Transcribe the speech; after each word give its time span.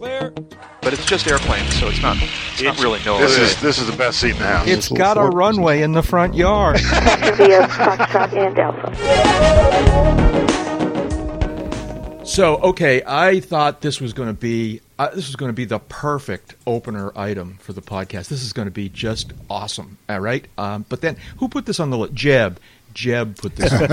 Clear. 0.00 0.32
But 0.80 0.94
it's 0.94 1.04
just 1.04 1.26
airplanes, 1.26 1.78
so 1.78 1.88
it's 1.88 2.00
not. 2.00 2.16
It's, 2.18 2.62
not 2.62 2.80
really 2.80 3.04
noise. 3.04 3.20
This 3.20 3.36
is 3.36 3.60
this 3.60 3.78
is 3.78 3.86
the 3.86 3.94
best 3.94 4.18
seat 4.18 4.30
in 4.30 4.38
the 4.38 4.46
house. 4.46 4.66
It's 4.66 4.88
got 4.88 5.18
a 5.18 5.24
runway 5.24 5.82
in 5.82 5.92
the 5.92 6.02
front 6.02 6.34
yard. 6.34 6.80
via 6.80 7.68
Foxtrot 7.68 8.32
and 8.32 8.58
Alpha. 8.58 8.96
So, 12.24 12.56
okay, 12.60 13.02
I 13.06 13.40
thought 13.40 13.82
this 13.82 14.00
was 14.00 14.14
going 14.14 14.30
to 14.30 14.32
be 14.32 14.80
uh, 14.98 15.10
this 15.10 15.26
was 15.26 15.36
going 15.36 15.50
to 15.50 15.54
be 15.54 15.66
the 15.66 15.80
perfect 15.80 16.54
opener 16.66 17.12
item 17.14 17.58
for 17.60 17.74
the 17.74 17.82
podcast. 17.82 18.28
This 18.28 18.42
is 18.42 18.54
going 18.54 18.68
to 18.68 18.72
be 18.72 18.88
just 18.88 19.34
awesome. 19.50 19.98
All 20.08 20.20
right, 20.20 20.46
um, 20.56 20.86
but 20.88 21.02
then 21.02 21.18
who 21.36 21.48
put 21.50 21.66
this 21.66 21.78
on 21.78 21.90
the 21.90 21.98
list? 21.98 22.14
Jeb. 22.14 22.58
Jeb 22.94 23.36
put 23.36 23.54
this. 23.54 23.70
wait, 23.70 23.88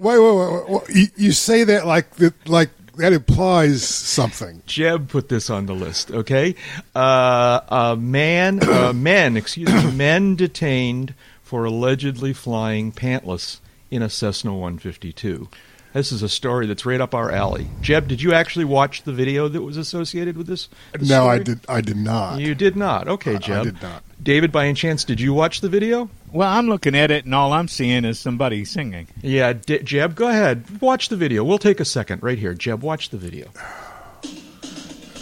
wait, 0.00 0.18
wait, 0.18 0.36
wait, 0.36 0.68
wait. 0.68 0.82
You, 0.90 1.06
you 1.16 1.32
say 1.32 1.64
that 1.64 1.86
like 1.86 2.10
that, 2.16 2.48
like 2.48 2.70
that 2.96 3.12
implies 3.12 3.82
something. 3.86 4.62
Jeb 4.66 5.08
put 5.08 5.28
this 5.28 5.50
on 5.50 5.66
the 5.66 5.74
list. 5.74 6.10
Okay, 6.10 6.54
uh, 6.94 7.60
a 7.68 7.96
man, 7.96 8.60
uh, 8.62 8.92
men, 8.94 9.36
excuse 9.36 9.72
me, 9.72 9.90
men 9.92 10.36
detained 10.36 11.14
for 11.42 11.64
allegedly 11.64 12.32
flying 12.32 12.92
pantless 12.92 13.60
in 13.90 14.02
a 14.02 14.10
Cessna 14.10 14.52
152. 14.52 15.48
This 15.92 16.12
is 16.12 16.22
a 16.22 16.28
story 16.28 16.66
that's 16.66 16.84
right 16.84 17.00
up 17.00 17.14
our 17.14 17.30
alley. 17.30 17.68
Jeb, 17.80 18.06
did 18.06 18.20
you 18.20 18.34
actually 18.34 18.66
watch 18.66 19.04
the 19.04 19.12
video 19.12 19.48
that 19.48 19.62
was 19.62 19.78
associated 19.78 20.36
with 20.36 20.46
this? 20.46 20.68
No, 21.00 21.26
I 21.26 21.38
did. 21.38 21.60
I 21.70 21.80
did 21.80 21.96
not. 21.96 22.38
You 22.38 22.54
did 22.54 22.76
not. 22.76 23.08
Okay, 23.08 23.38
Jeb. 23.38 23.60
I 23.60 23.64
did 23.64 23.82
not. 23.82 24.02
David, 24.26 24.50
by 24.50 24.64
any 24.64 24.74
chance, 24.74 25.04
did 25.04 25.20
you 25.20 25.32
watch 25.32 25.60
the 25.60 25.68
video? 25.68 26.10
Well, 26.32 26.48
I'm 26.48 26.66
looking 26.68 26.96
at 26.96 27.12
it, 27.12 27.26
and 27.26 27.32
all 27.32 27.52
I'm 27.52 27.68
seeing 27.68 28.04
is 28.04 28.18
somebody 28.18 28.64
singing. 28.64 29.06
Yeah, 29.22 29.52
D- 29.52 29.78
Jeb, 29.84 30.16
go 30.16 30.26
ahead. 30.26 30.80
Watch 30.80 31.10
the 31.10 31.16
video. 31.16 31.44
We'll 31.44 31.58
take 31.58 31.78
a 31.78 31.84
second 31.84 32.24
right 32.24 32.36
here. 32.36 32.52
Jeb, 32.52 32.82
watch 32.82 33.10
the 33.10 33.18
video. 33.18 33.46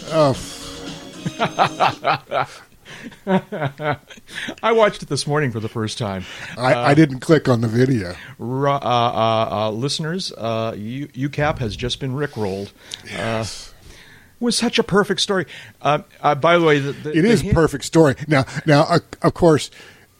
Oh, 0.07 0.35
I 4.63 4.71
watched 4.71 5.03
it 5.03 5.09
this 5.09 5.27
morning 5.27 5.51
for 5.51 5.59
the 5.59 5.69
first 5.69 5.99
time. 5.99 6.25
I, 6.57 6.73
I 6.73 6.93
didn't 6.95 7.19
click 7.19 7.47
on 7.47 7.61
the 7.61 7.67
video. 7.67 8.15
Ru- 8.39 8.71
uh, 8.71 8.79
uh, 8.79 9.47
uh, 9.51 9.69
listeners, 9.69 10.31
uh, 10.31 10.73
U- 10.75 11.09
UCAP 11.09 11.59
has 11.59 11.75
just 11.75 11.99
been 11.99 12.13
rickrolled. 12.15 12.71
Yes. 13.05 13.71
Was 14.39 14.57
such 14.57 14.79
a 14.79 14.83
perfect 14.83 15.21
story. 15.21 15.45
Uh, 15.81 15.99
uh, 16.21 16.35
by 16.35 16.57
the 16.57 16.65
way, 16.65 16.79
the, 16.79 16.91
the, 16.91 17.17
It 17.17 17.25
is 17.25 17.41
hint- 17.41 17.55
perfect 17.55 17.83
story. 17.85 18.15
Now, 18.27 18.45
now, 18.65 18.83
uh, 18.83 18.99
of 19.21 19.33
course, 19.33 19.71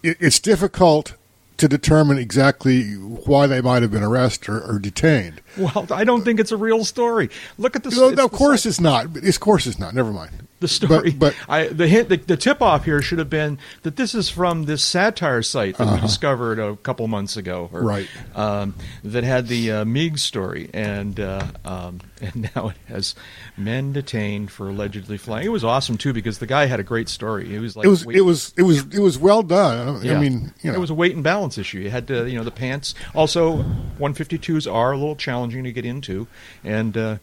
it, 0.03 0.17
it's 0.19 0.39
difficult 0.39 1.15
to 1.57 1.67
determine 1.67 2.17
exactly 2.17 2.93
why 2.93 3.47
they 3.47 3.61
might 3.61 3.81
have 3.81 3.91
been 3.91 4.03
arrested 4.03 4.49
or, 4.49 4.61
or 4.61 4.79
detained. 4.79 5.41
Well, 5.57 5.87
I 5.91 6.03
don't 6.03 6.23
think 6.23 6.39
it's 6.39 6.51
a 6.51 6.57
real 6.57 6.83
story. 6.85 7.29
Look 7.57 7.75
at 7.75 7.83
the. 7.83 7.89
No, 7.91 8.09
no, 8.09 8.25
of 8.25 8.31
course 8.31 8.65
it's 8.65 8.79
not. 8.79 9.15
Of 9.17 9.39
course 9.39 9.67
it's 9.67 9.79
not. 9.79 9.93
Never 9.93 10.11
mind. 10.11 10.31
the 10.59 10.67
story. 10.67 11.11
But, 11.11 11.35
but 11.35 11.35
I, 11.49 11.67
the 11.67 11.87
hint, 11.87 12.09
the, 12.09 12.17
the 12.17 12.37
tip 12.37 12.61
off 12.61 12.85
here 12.85 13.01
should 13.01 13.19
have 13.19 13.29
been 13.29 13.59
that 13.83 13.95
this 13.95 14.15
is 14.15 14.29
from 14.29 14.63
this 14.65 14.83
satire 14.83 15.41
site 15.41 15.77
that 15.77 15.93
we 15.93 16.01
discovered 16.01 16.59
a 16.59 16.75
couple 16.77 17.07
months 17.07 17.37
ago, 17.37 17.69
or, 17.71 17.79
Uh-huh. 17.79 17.87
Right. 17.87 18.07
Um, 18.35 18.75
that 19.03 19.23
had 19.23 19.47
the 19.47 19.71
uh, 19.71 19.85
Meeg 19.85 20.17
story, 20.17 20.69
and 20.73 21.19
uh, 21.19 21.47
um, 21.63 21.99
and 22.21 22.49
now 22.55 22.69
it 22.69 22.77
has 22.87 23.15
men 23.57 23.93
detained 23.93 24.51
for 24.51 24.69
allegedly 24.69 25.17
flying. 25.17 25.45
It 25.45 25.49
was 25.49 25.63
awesome 25.63 25.97
too 25.97 26.13
because 26.13 26.39
the 26.39 26.47
guy 26.47 26.65
had 26.65 26.79
a 26.79 26.83
great 26.83 27.09
story. 27.09 27.53
It 27.53 27.59
was 27.59 27.75
like 27.75 27.85
it 27.85 27.89
was 27.89 28.03
it 28.03 28.21
was 28.21 28.53
it 28.57 28.63
was 28.63 28.85
it 28.93 28.99
was 28.99 29.17
well 29.17 29.43
done. 29.43 29.97
I 29.97 30.01
yeah. 30.01 30.19
mean, 30.19 30.53
you 30.61 30.71
know, 30.71 30.77
it 30.77 30.79
was 30.79 30.89
a 30.89 30.93
weight 30.95 31.13
and 31.15 31.23
balance 31.23 31.57
issue. 31.57 31.79
You 31.79 31.89
had 31.89 32.07
to, 32.07 32.29
you 32.29 32.37
know, 32.37 32.43
the 32.43 32.51
pants. 32.51 32.95
Also, 33.13 33.63
152s 33.99 34.71
are 34.71 34.91
a 34.93 34.97
little 34.97 35.15
challenging 35.15 35.44
to 35.51 35.71
get 35.71 35.85
into, 35.85 36.27
and 36.63 36.95
uh, 36.97 37.17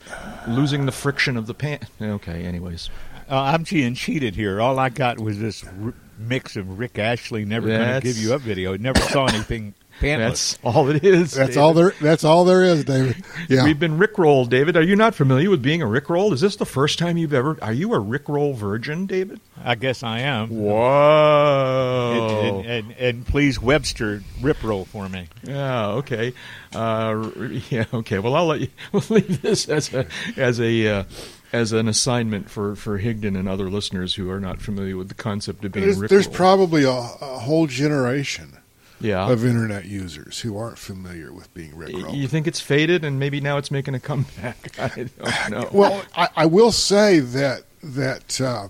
losing 0.48 0.87
the 0.87 0.92
friction 0.92 1.37
of 1.37 1.47
the 1.47 1.55
pant. 1.55 1.84
Okay, 2.01 2.45
anyways. 2.45 2.91
Uh, 3.31 3.41
I'm 3.41 3.62
being 3.62 3.95
cheated 3.95 4.34
here. 4.34 4.61
All 4.61 4.79
I 4.79 4.89
got 4.89 5.19
was 5.19 5.39
this 5.39 5.64
r- 5.83 5.95
mix 6.19 6.56
of 6.56 6.79
Rick 6.79 6.98
Astley 6.98 7.45
never 7.45 7.69
going 7.69 8.01
to 8.01 8.01
give 8.01 8.19
you 8.19 8.35
up 8.35 8.41
video. 8.42 8.77
Never 8.77 9.01
saw 9.01 9.27
anything 9.27 9.74
pantless. 10.02 10.57
That's 10.57 10.58
all 10.63 10.89
it 10.90 11.05
is. 11.05 11.33
that's 11.33 11.51
David. 11.51 11.57
all 11.58 11.74
there. 11.74 11.95
That's 12.01 12.24
all 12.24 12.45
there 12.45 12.63
is, 12.63 12.85
David. 12.85 13.24
Yeah. 13.48 13.64
We've 13.64 13.79
been 13.79 13.98
rickrolled, 13.98 14.51
David. 14.51 14.77
Are 14.77 14.83
you 14.83 14.96
not 14.96 15.14
familiar 15.14 15.51
with 15.51 15.63
being 15.63 15.83
a 15.83 15.86
rickrolled? 15.86 16.33
Is 16.33 16.40
this 16.40 16.57
the 16.57 16.67
first 16.67 16.98
time 16.98 17.17
you've 17.17 17.35
ever? 17.35 17.58
Are 17.63 17.73
you 17.73 17.95
a 17.95 17.98
rickroll 17.98 18.55
virgin, 18.55 19.07
David? 19.07 19.40
I 19.64 19.74
guess 19.74 20.02
I 20.02 20.20
am. 20.20 20.48
Whoa! 20.51 22.33
And, 22.35 22.67
and, 22.67 22.90
and, 22.90 22.98
and 22.98 23.27
please 23.27 23.61
Webster 23.61 24.23
rip 24.40 24.63
roll 24.63 24.85
for 24.85 25.08
me. 25.08 25.29
Yeah. 25.42 25.89
Okay. 25.89 26.33
Uh, 26.74 27.30
yeah. 27.70 27.84
Okay. 27.92 28.19
Well, 28.19 28.34
I'll 28.34 28.46
let 28.46 28.61
you. 28.61 28.69
We'll 28.92 29.02
leave 29.08 29.40
this 29.42 29.69
as 29.69 29.92
a 29.95 30.07
as 30.36 30.61
a 30.61 30.86
uh, 30.89 31.05
as 31.52 31.73
an 31.73 31.89
assignment 31.89 32.51
for 32.51 32.77
for 32.77 32.98
Higdon 32.98 33.39
and 33.39 33.48
other 33.48 33.70
listeners 33.70 34.14
who 34.14 34.30
are 34.30 34.40
not 34.40 34.61
familiar 34.61 34.96
with 34.96 35.08
the 35.08 35.14
concept 35.14 35.64
of 35.64 35.73
being 35.73 35.86
There's, 35.86 35.98
rickrolled. 35.98 36.08
there's 36.08 36.29
probably 36.29 36.84
a, 36.84 36.90
a 36.90 37.39
whole 37.39 37.67
generation 37.67 38.58
yeah. 39.05 39.30
of 39.30 39.45
internet 39.45 39.85
users 39.85 40.40
who 40.40 40.57
aren't 40.57 40.79
familiar 40.79 41.33
with 41.33 41.52
being 41.55 41.73
rickrolled. 41.73 42.17
you 42.17 42.29
think 42.29 42.46
it's 42.46 42.61
faded 42.61 43.05
and 43.05 43.18
maybe 43.18 43.40
now 43.40 43.58
it's 43.58 43.70
making 43.70 43.95
a 43.95 44.01
comeback? 44.01 44.57
I 44.79 45.08
don't 45.18 45.51
know. 45.51 45.68
Well, 45.73 46.05
I, 46.17 46.29
I 46.36 46.46
will 46.46 46.73
say 46.73 47.18
that 47.18 47.64
that 47.83 48.40
uh, 48.40 48.68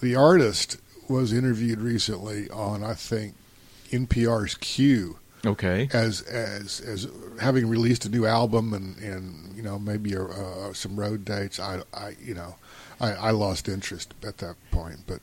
the 0.00 0.14
artist 0.14 0.78
was 1.08 1.32
interviewed 1.32 1.80
recently 1.80 2.48
on, 2.50 2.84
I 2.84 2.94
think, 2.94 3.34
NPR's 3.90 4.54
Q 4.56 5.18
okay. 5.44 5.88
as 5.92 6.22
as 6.22 6.80
as 6.80 7.08
having 7.40 7.68
released 7.68 8.04
a 8.04 8.08
new 8.08 8.26
album 8.26 8.72
and 8.72 8.96
and 8.98 9.56
you 9.56 9.62
know 9.62 9.78
maybe 9.78 10.14
a, 10.14 10.22
uh, 10.22 10.72
some 10.72 10.98
road 10.98 11.24
dates. 11.24 11.58
I, 11.58 11.82
I 11.92 12.14
you 12.22 12.34
know 12.34 12.54
I, 13.00 13.12
I 13.12 13.30
lost 13.30 13.68
interest 13.68 14.14
at 14.22 14.38
that 14.38 14.56
point, 14.70 15.00
but 15.06 15.20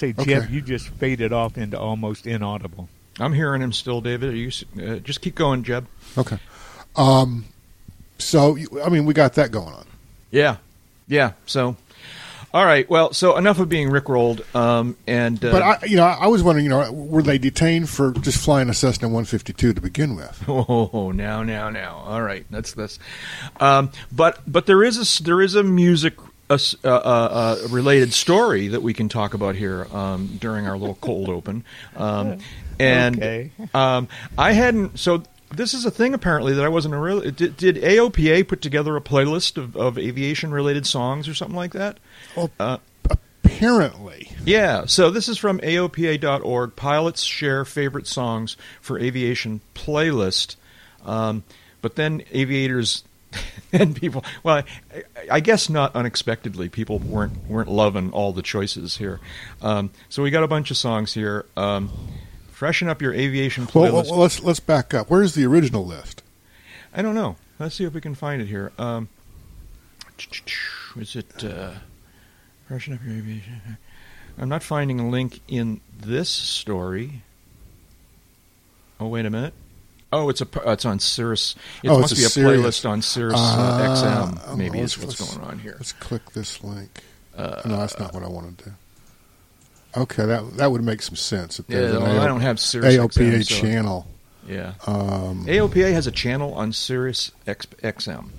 Say, 0.00 0.14
Okay. 0.18 0.32
Jeff, 0.32 0.50
you 0.50 0.62
just 0.62 0.88
faded 0.88 1.30
off 1.30 1.58
into 1.58 1.78
almost 1.78 2.26
inaudible. 2.26 2.88
I'm 3.20 3.32
hearing 3.32 3.62
him 3.62 3.72
still, 3.72 4.00
David. 4.00 4.30
Are 4.32 4.36
you? 4.36 4.50
Uh, 4.80 4.96
just 4.98 5.20
keep 5.20 5.34
going, 5.34 5.62
Jeb. 5.62 5.86
okay. 6.18 6.38
Um, 6.96 7.44
so 8.18 8.58
I 8.84 8.88
mean, 8.88 9.04
we 9.06 9.14
got 9.14 9.34
that 9.34 9.50
going 9.52 9.72
on. 9.74 9.86
Yeah, 10.30 10.56
yeah. 11.08 11.32
So, 11.46 11.76
all 12.52 12.64
right. 12.64 12.88
Well, 12.90 13.12
so 13.12 13.36
enough 13.36 13.58
of 13.60 13.68
being 13.68 13.88
rickrolled. 13.90 14.42
Um, 14.54 14.96
and 15.06 15.42
uh, 15.44 15.52
But 15.52 15.62
I, 15.62 15.86
you 15.86 15.96
know, 15.96 16.04
I 16.04 16.26
was 16.26 16.42
wondering, 16.42 16.64
you 16.64 16.70
know, 16.70 16.90
were 16.92 17.22
they 17.22 17.38
detained 17.38 17.88
for 17.88 18.12
just 18.12 18.42
flying 18.44 18.68
a 18.68 18.74
Cessna 18.74 19.08
152 19.08 19.72
to 19.72 19.80
begin 19.80 20.16
with? 20.16 20.42
Oh, 20.48 21.12
now, 21.14 21.42
now, 21.42 21.70
now. 21.70 22.02
All 22.06 22.22
right, 22.22 22.44
that's 22.50 22.72
this. 22.72 22.98
Um, 23.60 23.90
but 24.12 24.40
but 24.46 24.66
there 24.66 24.82
is 24.82 25.20
a 25.20 25.22
there 25.22 25.40
is 25.40 25.54
a 25.54 25.62
music 25.62 26.14
uh, 26.50 26.54
s- 26.54 26.74
uh, 26.84 26.88
uh, 26.88 26.98
uh, 27.62 27.68
related 27.68 28.12
story 28.12 28.68
that 28.68 28.82
we 28.82 28.92
can 28.94 29.08
talk 29.08 29.34
about 29.34 29.54
here 29.54 29.86
um, 29.94 30.26
during 30.40 30.66
our 30.66 30.76
little 30.76 30.96
cold 31.00 31.28
open. 31.28 31.64
Um, 31.96 32.38
and 32.80 33.16
Okay. 33.16 33.50
um, 33.74 34.08
I 34.38 34.52
hadn't 34.52 34.98
so. 34.98 35.22
This 35.52 35.74
is 35.74 35.84
a 35.84 35.90
thing 35.90 36.14
apparently 36.14 36.52
that 36.54 36.64
I 36.64 36.68
wasn't 36.68 36.94
real. 36.94 37.20
Did, 37.22 37.56
did 37.56 37.74
AOPA 37.76 38.46
put 38.46 38.62
together 38.62 38.96
a 38.96 39.00
playlist 39.00 39.56
of, 39.56 39.76
of 39.76 39.98
aviation 39.98 40.52
related 40.52 40.86
songs 40.86 41.26
or 41.28 41.34
something 41.34 41.56
like 41.56 41.72
that? 41.72 41.98
Well, 42.36 42.50
Uh, 42.60 42.78
apparently, 43.44 44.30
Yeah, 44.44 44.86
so 44.86 45.10
this 45.10 45.28
is 45.28 45.38
from 45.38 45.58
AOPA.org. 45.60 46.76
Pilots 46.76 47.22
share 47.24 47.64
favorite 47.64 48.06
songs 48.06 48.56
for 48.80 48.96
aviation 48.98 49.60
playlist. 49.74 50.54
Um, 51.04 51.42
but 51.82 51.96
then 51.96 52.22
aviators 52.30 53.02
and 53.72 53.96
people, 53.96 54.24
well, 54.44 54.62
I, 54.94 55.02
I 55.30 55.40
guess 55.40 55.68
not 55.68 55.94
unexpectedly, 55.96 56.68
people 56.68 56.98
weren't 57.00 57.48
weren't 57.48 57.68
loving 57.70 58.12
all 58.12 58.32
the 58.32 58.42
choices 58.42 58.96
here. 58.98 59.18
Um, 59.62 59.90
so 60.08 60.22
we 60.22 60.30
got 60.30 60.44
a 60.44 60.48
bunch 60.48 60.70
of 60.70 60.76
songs 60.76 61.12
here. 61.14 61.44
Um, 61.56 61.90
freshen 62.60 62.90
up 62.90 63.00
your 63.00 63.14
aviation 63.14 63.66
playlist. 63.66 64.10
well, 64.10 64.18
let's 64.20 64.42
let's 64.42 64.60
back 64.60 64.92
up. 64.92 65.08
Where's 65.08 65.34
the 65.34 65.46
original 65.46 65.86
list? 65.86 66.22
I 66.94 67.00
don't 67.00 67.14
know. 67.14 67.36
Let's 67.58 67.74
see 67.74 67.84
if 67.84 67.94
we 67.94 68.02
can 68.02 68.14
find 68.14 68.42
it 68.42 68.48
here. 68.48 68.70
Um, 68.78 69.08
is 70.98 71.16
it 71.16 71.42
uh, 71.42 71.70
freshen 72.68 72.92
up 72.92 73.00
your 73.02 73.14
aviation? 73.16 73.78
I'm 74.38 74.50
not 74.50 74.62
finding 74.62 75.00
a 75.00 75.08
link 75.08 75.40
in 75.48 75.80
this 75.98 76.28
story. 76.28 77.22
Oh, 79.00 79.08
wait 79.08 79.24
a 79.24 79.30
minute. 79.30 79.54
Oh, 80.12 80.28
it's 80.28 80.42
a 80.42 80.46
it's 80.66 80.84
on 80.84 80.98
Sirius. 80.98 81.54
It 81.82 81.88
Oh, 81.88 82.00
must 82.00 82.12
it's 82.12 82.20
be 82.20 82.26
a 82.26 82.28
Sirius. 82.28 82.60
playlist 82.82 82.88
on 82.90 83.00
Sirius 83.00 83.40
uh, 83.40 83.56
Ah, 83.58 84.42
XM. 84.44 84.56
Maybe 84.58 84.80
is 84.80 84.98
what's 84.98 85.34
going 85.34 85.46
on 85.48 85.58
here. 85.60 85.76
Let's 85.78 85.92
click 85.94 86.32
this 86.32 86.62
link. 86.62 87.00
Uh, 87.34 87.62
no, 87.64 87.78
that's 87.78 87.98
not 87.98 88.12
what 88.12 88.22
I 88.22 88.28
want 88.28 88.58
to 88.58 88.64
do. 88.66 88.70
Okay, 89.96 90.24
that 90.24 90.56
that 90.56 90.70
would 90.70 90.82
make 90.84 91.02
some 91.02 91.16
sense. 91.16 91.58
If 91.58 91.66
Yeah, 91.68 91.78
an 91.78 92.02
well, 92.02 92.20
I 92.20 92.26
don't 92.26 92.40
have 92.42 92.60
Sirius 92.60 92.96
AOPA 92.96 93.32
XM, 93.32 93.44
so- 93.44 93.54
channel. 93.60 94.06
Yeah, 94.48 94.72
Um, 94.86 95.46
AOPA 95.46 95.92
has 95.92 96.06
a 96.06 96.10
channel 96.10 96.54
on 96.54 96.72
Sirius 96.72 97.30
X- 97.46 97.66
XM. 97.82 98.30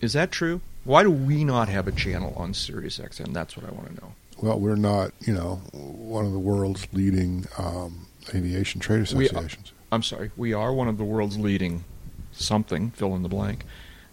Is 0.00 0.12
that 0.14 0.30
true? 0.32 0.60
Why 0.84 1.02
do 1.02 1.10
we 1.10 1.44
not 1.44 1.68
have 1.68 1.86
a 1.86 1.92
channel 1.92 2.32
on 2.36 2.54
Sirius 2.54 2.98
XM? 2.98 3.32
That's 3.32 3.56
what 3.56 3.66
I 3.66 3.70
want 3.72 3.88
to 3.88 3.94
know. 4.00 4.12
well, 4.40 4.58
we're 4.58 4.74
not, 4.74 5.12
you 5.20 5.32
know, 5.32 5.56
one 5.72 6.24
of 6.24 6.32
the 6.32 6.38
world's 6.38 6.86
leading 6.92 7.46
um, 7.58 8.06
aviation 8.34 8.80
trade 8.80 9.02
associations. 9.02 9.72
I'm 9.92 10.02
sorry, 10.02 10.30
we 10.36 10.52
are 10.52 10.72
one 10.72 10.88
of 10.88 10.98
the 10.98 11.04
world's 11.04 11.38
leading 11.38 11.84
something, 12.32 12.90
fill 12.92 13.14
in 13.14 13.22
the 13.22 13.28
blank. 13.28 13.64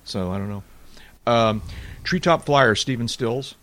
So 0.03 0.31
I 0.31 0.37
don't 0.37 0.49
know. 0.49 0.63
Um, 1.25 1.61
Treetop 2.03 2.45
Flyer, 2.45 2.75
Stephen 2.75 3.07
Stills. 3.07 3.55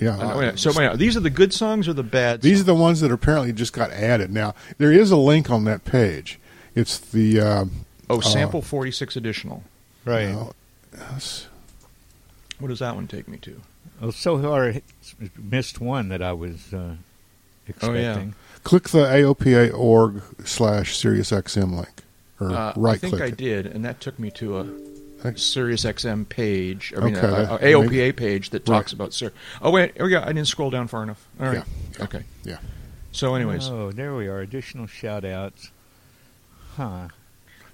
Yeah. 0.00 0.16
Uh, 0.18 0.38
wait, 0.38 0.58
so 0.58 0.72
wait, 0.74 0.96
these 0.98 1.16
are 1.16 1.20
the 1.20 1.30
good 1.30 1.52
songs 1.52 1.86
or 1.86 1.92
the 1.92 2.02
bad? 2.02 2.40
These 2.40 2.60
are 2.60 2.64
the 2.64 2.74
ones 2.74 3.00
that 3.02 3.12
apparently 3.12 3.52
just 3.52 3.72
got 3.72 3.90
added. 3.90 4.30
Now 4.32 4.54
there 4.78 4.90
is 4.92 5.10
a 5.10 5.16
link 5.16 5.50
on 5.50 5.64
that 5.64 5.84
page. 5.84 6.38
It's 6.74 6.98
the 6.98 7.40
um, 7.40 7.84
oh 8.08 8.20
sample 8.20 8.62
forty 8.62 8.90
six 8.90 9.16
additional. 9.16 9.62
Right. 10.04 10.22
you 10.28 10.32
know, 10.32 10.52
yes. 10.96 11.46
What 12.58 12.68
does 12.68 12.78
that 12.78 12.94
one 12.94 13.06
take 13.06 13.28
me 13.28 13.36
to? 13.38 13.60
Well, 14.00 14.12
so 14.12 14.38
hard 14.38 14.82
missed 15.36 15.80
one 15.80 16.08
that 16.08 16.22
I 16.22 16.32
was 16.32 16.72
uh, 16.72 16.96
Oh, 17.82 17.92
yeah. 17.92 18.10
expecting. 18.10 18.34
click 18.64 18.88
the 18.88 19.04
AOPA 19.04 19.72
org 19.78 20.22
slash 20.44 21.00
SiriusXM 21.00 21.74
link, 21.76 22.02
or 22.40 22.50
Uh, 22.50 22.72
right 22.76 22.94
I 22.94 22.98
think 22.98 23.12
click 23.12 23.22
I 23.22 23.26
it. 23.26 23.36
did, 23.36 23.66
and 23.66 23.84
that 23.84 24.00
took 24.00 24.18
me 24.18 24.30
to 24.32 24.58
a 24.58 24.64
Think- 25.22 25.38
Sirius 25.38 25.84
XM 25.84 26.28
page. 26.28 26.92
I 26.96 27.00
mean, 27.00 27.16
Okay, 27.16 27.26
a, 27.26 27.56
a 27.56 27.60
maybe- 27.80 27.96
AOPA 27.96 28.16
page 28.16 28.50
that 28.50 28.64
talks 28.66 28.92
about 28.92 29.12
Sir. 29.12 29.32
Oh 29.60 29.70
wait, 29.70 29.92
oh 30.00 30.06
yeah. 30.06 30.22
I 30.22 30.26
didn't 30.32 30.48
scroll 30.48 30.70
down 30.70 30.88
far 30.88 31.02
enough. 31.02 31.26
All 31.40 31.46
right. 31.46 31.56
Yeah, 31.58 31.64
yeah. 31.98 32.04
Okay. 32.04 32.22
Yeah. 32.44 32.58
So, 33.12 33.34
anyways, 33.34 33.68
Oh, 33.68 33.92
there 33.92 34.14
we 34.14 34.26
are. 34.28 34.40
Additional 34.40 34.86
shout 34.86 35.24
outs. 35.24 35.70
Huh. 36.76 37.08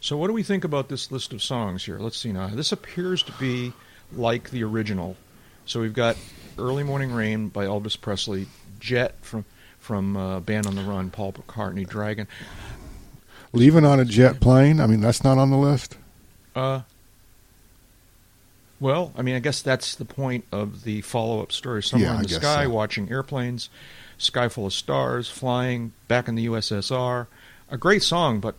so 0.01 0.17
what 0.17 0.27
do 0.27 0.33
we 0.33 0.43
think 0.43 0.65
about 0.65 0.89
this 0.89 1.13
list 1.13 1.33
of 1.33 1.41
songs 1.43 1.85
here? 1.85 1.99
Let's 2.01 2.19
see 2.19 2.33
now. 2.33 2.49
This 2.49 2.73
appears 2.73 3.23
to 3.25 3.33
be 3.33 3.73
like 4.13 4.51
the 4.51 4.65
original. 4.65 5.17
So 5.67 5.81
we've 5.81 5.95
got 5.95 6.17
"Early 6.59 6.83
Morning 6.83 7.13
Rain" 7.13 7.49
by 7.49 7.67
Elvis 7.67 8.01
Presley, 8.01 8.47
"Jet" 8.81 9.15
from 9.23 9.45
from 9.79 10.17
uh, 10.17 10.41
Band 10.41 10.67
on 10.67 10.75
the 10.75 10.83
Run, 10.83 11.11
Paul 11.11 11.33
McCartney, 11.35 11.89
Dragon. 11.89 12.27
Leaving 13.53 13.85
on 13.87 14.01
a 14.01 14.05
jet 14.05 14.41
plane. 14.41 14.81
I 14.81 14.87
mean, 14.87 15.01
that's 15.01 15.23
not 15.25 15.39
on 15.39 15.51
the 15.51 15.57
list. 15.57 15.97
Uh, 16.55 16.81
well, 18.81 19.13
I 19.17 19.23
mean, 19.23 19.35
I 19.35 19.39
guess 19.41 19.61
that's 19.63 19.95
the 19.95 20.05
point 20.05 20.45
of 20.53 20.85
the 20.85 21.01
follow-up 21.03 21.53
story. 21.53 21.83
Somewhere 21.83 22.11
Yeah, 22.11 22.17
in 22.17 22.23
the 22.23 22.29
sky, 22.29 22.65
so. 22.65 22.71
watching 22.71 23.11
airplanes, 23.11 23.69
sky 24.19 24.49
full 24.49 24.67
of 24.67 24.73
stars, 24.73 25.29
flying 25.29 25.93
back 26.07 26.29
in 26.29 26.35
the 26.35 26.47
USSR. 26.47 27.27
A 27.71 27.77
great 27.77 28.03
song, 28.03 28.41
but 28.41 28.55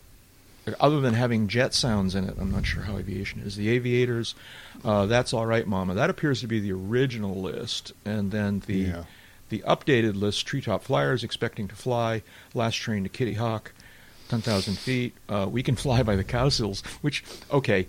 other 0.79 0.99
than 1.01 1.13
having 1.15 1.47
jet 1.47 1.73
sounds 1.73 2.13
in 2.15 2.25
it, 2.25 2.35
I'm 2.39 2.51
not 2.51 2.65
sure 2.65 2.83
how 2.83 2.97
aviation 2.97 3.41
is. 3.41 3.55
The 3.55 3.69
Aviators, 3.69 4.35
uh, 4.83 5.05
that's 5.07 5.33
all 5.33 5.45
right, 5.47 5.65
Mama. 5.65 5.95
That 5.95 6.09
appears 6.11 6.41
to 6.41 6.47
be 6.47 6.59
the 6.59 6.71
original 6.73 7.33
list, 7.41 7.91
and 8.05 8.31
then 8.31 8.61
the 8.67 8.73
Yeah. 8.77 9.03
the 9.49 9.63
updated 9.67 10.15
list: 10.15 10.45
Treetop 10.45 10.83
Flyers, 10.83 11.23
Expecting 11.23 11.67
to 11.69 11.75
Fly, 11.75 12.21
Last 12.53 12.75
Train 12.75 13.01
to 13.03 13.09
Kitty 13.09 13.33
Hawk, 13.33 13.71
Ten 14.27 14.41
Thousand 14.41 14.77
Feet, 14.77 15.15
uh, 15.27 15.47
We 15.49 15.63
Can 15.63 15.75
Fly 15.75 16.03
by 16.03 16.15
the 16.15 16.23
cow 16.23 16.45
Cowsills. 16.49 16.85
Which, 17.01 17.23
okay, 17.51 17.87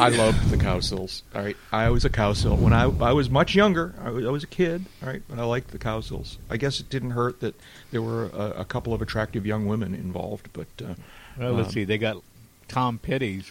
I 0.00 0.08
loved 0.10 0.50
the 0.50 0.56
Cowsills. 0.56 1.22
All 1.34 1.42
right, 1.42 1.56
I 1.72 1.90
was 1.90 2.04
a 2.04 2.10
Cowsill 2.10 2.58
when 2.58 2.72
I 2.72 2.84
I 2.84 3.12
was 3.12 3.28
much 3.30 3.54
younger. 3.54 3.94
I 4.02 4.10
was, 4.10 4.26
I 4.26 4.30
was 4.30 4.44
a 4.44 4.48
kid. 4.48 4.84
All 5.02 5.08
right, 5.08 5.22
but 5.28 5.38
I 5.38 5.44
liked 5.44 5.70
the 5.70 5.78
Cowsills. 5.78 6.36
I 6.50 6.56
guess 6.56 6.80
it 6.80 6.88
didn't 6.90 7.10
hurt 7.12 7.40
that 7.40 7.54
there 7.90 8.02
were 8.02 8.26
a, 8.26 8.60
a 8.60 8.64
couple 8.64 8.92
of 8.94 9.00
attractive 9.02 9.44
young 9.46 9.66
women 9.66 9.94
involved. 9.94 10.48
But 10.52 10.66
uh, 10.82 10.94
Well, 11.38 11.52
let's 11.54 11.68
Um, 11.68 11.72
see. 11.74 11.84
They 11.84 11.98
got 11.98 12.22
Tom 12.68 12.98
Petty's 12.98 13.50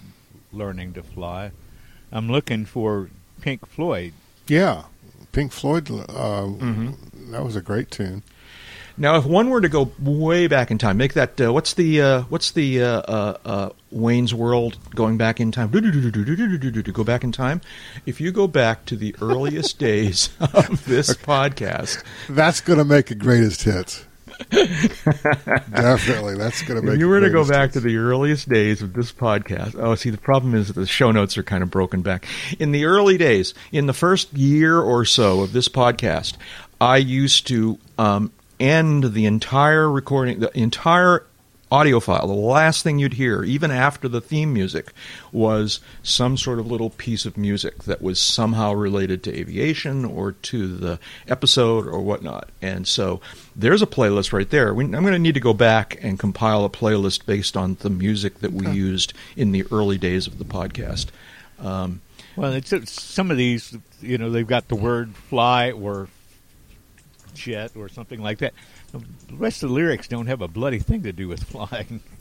learning 0.52 0.94
to 0.94 1.04
fly. 1.04 1.52
I'm 2.12 2.30
looking 2.32 2.66
for 2.66 3.10
Pink 3.42 3.66
Floyd. 3.68 4.14
Yeah, 4.48 4.84
Pink 5.32 5.52
Floyd. 5.52 5.90
Uh, 5.90 6.04
Mm-hmm. 6.48 7.32
That 7.32 7.44
was 7.44 7.56
a 7.58 7.62
great 7.62 7.92
tune. 7.92 8.24
Now, 9.00 9.16
if 9.18 9.26
one 9.26 9.50
were 9.52 9.62
to 9.62 9.70
go 9.70 9.92
way 10.00 10.48
back 10.48 10.72
in 10.72 10.80
time, 10.80 10.98
make 10.98 11.14
that 11.14 11.40
uh, 11.40 11.54
what's 11.54 11.74
the 11.74 12.02
uh, 12.02 12.22
what's 12.24 12.52
the 12.52 12.82
uh, 12.82 12.88
uh, 12.88 13.38
uh 13.46 13.70
Wayne's 13.92 14.34
World 14.34 14.78
going 14.96 15.18
back 15.18 15.40
in 15.40 15.52
time? 15.52 15.70
Go 15.70 17.04
back 17.04 17.24
in 17.24 17.32
time. 17.32 17.62
If 18.08 18.20
you 18.20 18.32
go 18.32 18.48
back 18.48 18.86
to 18.86 18.96
the 18.96 19.16
earliest 19.22 19.78
days 19.78 20.30
of 20.40 20.84
this 20.86 21.14
podcast, 21.14 22.04
that's 22.28 22.60
going 22.62 22.80
to 22.80 22.86
make 22.86 23.12
a 23.12 23.16
greatest 23.16 23.64
hit. 23.64 24.04
Definitely, 24.50 26.36
that's 26.36 26.64
going 26.64 26.80
to 26.80 26.86
make. 26.86 26.96
If 26.96 27.00
you 27.00 27.08
were 27.08 27.20
to 27.20 27.30
go 27.30 27.48
back 27.48 27.74
to 27.74 27.80
the 27.80 27.98
earliest 27.98 28.50
days 28.50 28.82
of 28.82 28.94
this 28.94 29.12
podcast. 29.12 29.76
Oh, 29.76 29.94
see, 29.96 30.10
the 30.10 30.18
problem 30.18 30.56
is 30.56 30.68
that 30.68 30.74
the 30.74 30.86
show 30.88 31.12
notes 31.12 31.38
are 31.38 31.44
kind 31.44 31.64
of 31.64 31.70
broken 31.70 32.02
back. 32.02 32.26
In 32.60 32.72
the 32.72 32.86
early 32.86 33.18
days, 33.18 33.54
in 33.72 33.86
the 33.86 33.94
first 33.94 34.34
year 34.34 34.80
or 34.80 35.06
so 35.06 35.42
of 35.42 35.54
this 35.54 35.70
podcast, 35.70 36.36
I 36.80 36.98
used 36.98 37.48
to 37.48 37.80
um, 37.98 38.32
end 38.60 39.14
the 39.14 39.26
entire 39.26 39.90
recording, 39.90 40.40
the 40.40 40.58
entire 40.58 41.26
audio 41.70 42.00
file. 42.00 42.28
The 42.28 42.34
last 42.34 42.84
thing 42.84 42.98
you'd 42.98 43.16
hear, 43.16 43.44
even 43.44 43.72
after 43.72 44.08
the 44.08 44.22
theme 44.22 44.54
music, 44.54 44.94
was 45.34 45.82
some 46.02 46.38
sort 46.38 46.60
of 46.60 46.68
little 46.72 46.92
piece 46.92 47.26
of 47.26 47.36
music 47.36 47.84
that 47.84 48.02
was 48.02 48.20
somehow 48.20 48.72
related 48.74 49.22
to 49.24 49.38
aviation 49.38 50.06
or 50.06 50.32
to 50.32 50.68
the 50.68 51.00
episode 51.28 51.86
or 51.86 52.00
whatnot. 52.00 52.48
And 52.62 52.88
so 52.88 53.20
there's 53.54 53.82
a 53.82 53.88
playlist 53.88 54.32
right 54.32 54.50
there. 54.50 54.74
We, 54.74 54.86
I'm 54.86 54.92
going 54.92 55.08
to 55.08 55.20
need 55.20 55.34
to 55.34 55.42
go 55.42 55.54
back 55.54 56.00
and 56.02 56.18
compile 56.18 56.64
a 56.64 56.70
playlist 56.70 57.26
based 57.26 57.58
on 57.58 57.76
the 57.82 57.90
music 57.90 58.40
that 58.40 58.54
we 58.54 58.70
used 58.70 59.14
in 59.36 59.52
the 59.52 59.66
early 59.70 59.98
days 59.98 60.26
of 60.26 60.38
the 60.38 60.46
podcast. 60.46 61.08
Um, 61.60 62.00
Well, 62.38 62.54
it's, 62.54 62.72
it's 62.72 63.02
some 63.02 63.30
of 63.30 63.36
these, 63.36 63.76
you 64.00 64.18
know, 64.18 64.30
they've 64.30 64.48
got 64.48 64.70
the 64.70 64.76
word 64.76 65.16
fly 65.16 65.72
or 65.72 66.08
jet 67.38 67.72
or 67.76 67.88
something 67.90 68.22
like 68.22 68.40
that. 68.40 68.54
The 68.92 69.02
rest 69.36 69.64
of 69.64 69.70
the 69.70 69.76
lyrics 69.76 70.08
don't 70.08 70.28
have 70.28 70.42
a 70.42 70.48
bloody 70.48 70.80
thing 70.80 71.04
to 71.04 71.12
do 71.14 71.28
with 71.28 71.44
flying. 71.44 72.02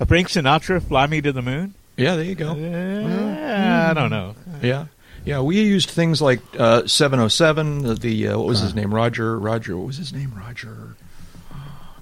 Uh, 0.00 0.06
Frank 0.06 0.28
Sinatra, 0.28 0.82
"Fly 0.82 1.06
Me 1.06 1.20
to 1.20 1.32
the 1.32 1.42
Moon." 1.42 1.74
yeah, 1.98 2.16
there 2.16 2.24
you 2.24 2.34
go. 2.34 2.52
Uh, 2.52 3.86
I 3.90 3.92
don't 3.94 4.08
know. 4.10 4.34
Yeah. 4.62 4.86
Yeah, 5.24 5.40
we 5.42 5.60
used 5.60 5.90
things 5.90 6.20
like 6.20 6.40
uh, 6.58 6.86
707, 6.86 7.82
the, 7.82 7.94
the 7.94 8.28
uh, 8.28 8.38
what 8.38 8.46
was 8.48 8.60
his 8.60 8.74
name? 8.74 8.92
Roger, 8.92 9.38
Roger, 9.38 9.76
what 9.76 9.86
was 9.88 9.98
his 9.98 10.12
name? 10.12 10.32
Roger, 10.34 10.96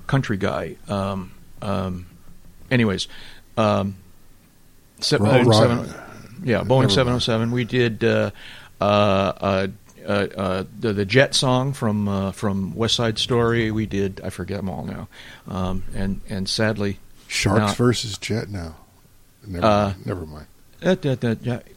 country 0.06 0.37
guy. 0.39 0.77
Um, 0.89 1.33
um, 1.61 2.06
anyways, 2.71 3.09
um, 3.59 3.97
se- 5.01 5.17
Ro- 5.19 5.27
Boeing 5.31 5.47
Ro- 5.47 5.85
7, 5.85 5.95
yeah, 6.45 6.63
Boeing 6.63 6.91
707. 6.91 7.51
We 7.51 7.65
did 7.65 8.03
uh, 8.05 8.31
uh, 8.81 9.67
uh, 10.06 10.26
uh, 10.37 10.64
the, 10.79 10.93
the 10.93 11.05
Jet 11.05 11.35
song 11.35 11.73
from 11.73 12.08
uh, 12.08 12.32
from 12.32 12.75
West 12.75 12.94
Side 12.97 13.19
Story. 13.19 13.70
We 13.70 13.87
did, 13.87 14.20
I 14.25 14.31
forget 14.31 14.58
them 14.58 14.69
all 14.69 14.85
now. 14.85 15.08
Um, 15.49 15.82
and, 15.94 16.20
and 16.29 16.49
sadly, 16.49 16.99
Sharks 17.29 17.61
Now- 17.61 17.75
versus 17.75 18.19
Jet 18.19 18.49
now. 18.49 18.76
Never, 19.47 19.64
Uh, 19.67 19.85
mind. 19.87 20.06
Never 20.06 20.26
mind. 20.26 20.47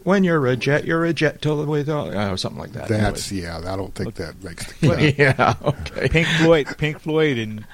when 0.03 0.23
you're 0.23 0.47
a 0.47 0.55
jet, 0.55 0.85
you're 0.85 1.03
a 1.05 1.13
jet 1.13 1.41
till 1.41 1.61
the 1.61 1.69
way, 1.69 1.83
the, 1.83 1.95
uh, 1.97 2.35
something 2.37 2.59
like 2.59 2.71
that. 2.73 2.87
That's 2.87 3.31
Anyways. 3.31 3.63
yeah. 3.63 3.73
I 3.73 3.75
don't 3.75 3.93
think 3.93 4.15
that 4.15 4.41
makes 4.43 4.65
the 4.79 4.87
cut. 4.87 5.17
yeah, 5.19 5.53
okay. 5.61 6.07
Pink 6.09 6.27
Floyd, 6.27 6.67
Pink 6.77 6.99
Floyd, 6.99 7.37
and 7.37 7.65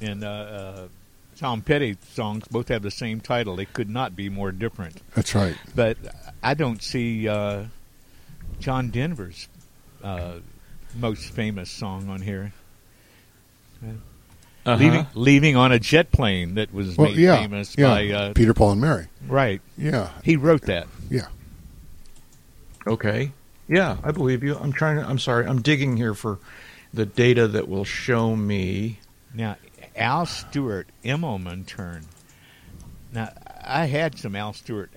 and 0.00 0.24
uh, 0.24 0.28
uh, 0.28 0.88
Tom 1.38 1.60
Petty 1.62 1.96
songs 2.12 2.44
both 2.48 2.68
have 2.68 2.82
the 2.82 2.90
same 2.90 3.20
title. 3.20 3.56
They 3.56 3.66
could 3.66 3.88
not 3.90 4.16
be 4.16 4.28
more 4.30 4.50
different. 4.50 5.00
That's 5.14 5.34
right. 5.34 5.56
But 5.74 5.98
I 6.42 6.54
don't 6.54 6.82
see 6.82 7.28
uh, 7.28 7.64
John 8.58 8.88
Denver's 8.90 9.46
uh, 10.02 10.34
most 10.96 11.30
famous 11.30 11.70
song 11.70 12.08
on 12.08 12.20
here. 12.22 12.52
Uh-huh. 13.82 14.76
Leaving, 14.76 15.06
leaving 15.14 15.56
on 15.56 15.72
a 15.72 15.78
jet 15.78 16.10
plane 16.12 16.54
that 16.56 16.74
was 16.74 16.96
Well, 16.96 17.08
made 17.08 17.16
yeah, 17.18 17.40
famous 17.40 17.74
yeah. 17.78 17.88
by 17.88 18.08
uh, 18.10 18.32
Peter, 18.34 18.52
Paul, 18.52 18.72
and 18.72 18.80
Mary. 18.80 19.06
right. 19.26 19.62
Yeah, 19.78 20.10
He 20.24 20.36
wrote 20.36 20.62
that. 20.62 20.86
yeah. 21.08 21.26
Okay. 22.86 23.32
Yeah, 23.68 23.98
I 24.02 24.12
believe 24.12 24.42
you. 24.42 24.56
I'm 24.56 24.72
trying 24.72 24.96
to. 24.96 25.06
I'm 25.06 25.18
sorry. 25.18 25.46
I'm 25.46 25.60
digging 25.60 25.96
here 25.98 26.14
for 26.14 26.38
the 26.94 27.04
data 27.04 27.46
that 27.48 27.68
will 27.68 27.84
show 27.84 28.34
me. 28.34 28.98
Now, 29.34 29.56
Al 29.94 30.24
Stewart, 30.24 30.88
Immelmann 31.04 31.66
turn. 31.66 32.06
Now, 33.12 33.30
I 33.62 33.84
had 33.84 34.18
some 34.18 34.34
Al 34.34 34.54
Stewart 34.54 34.90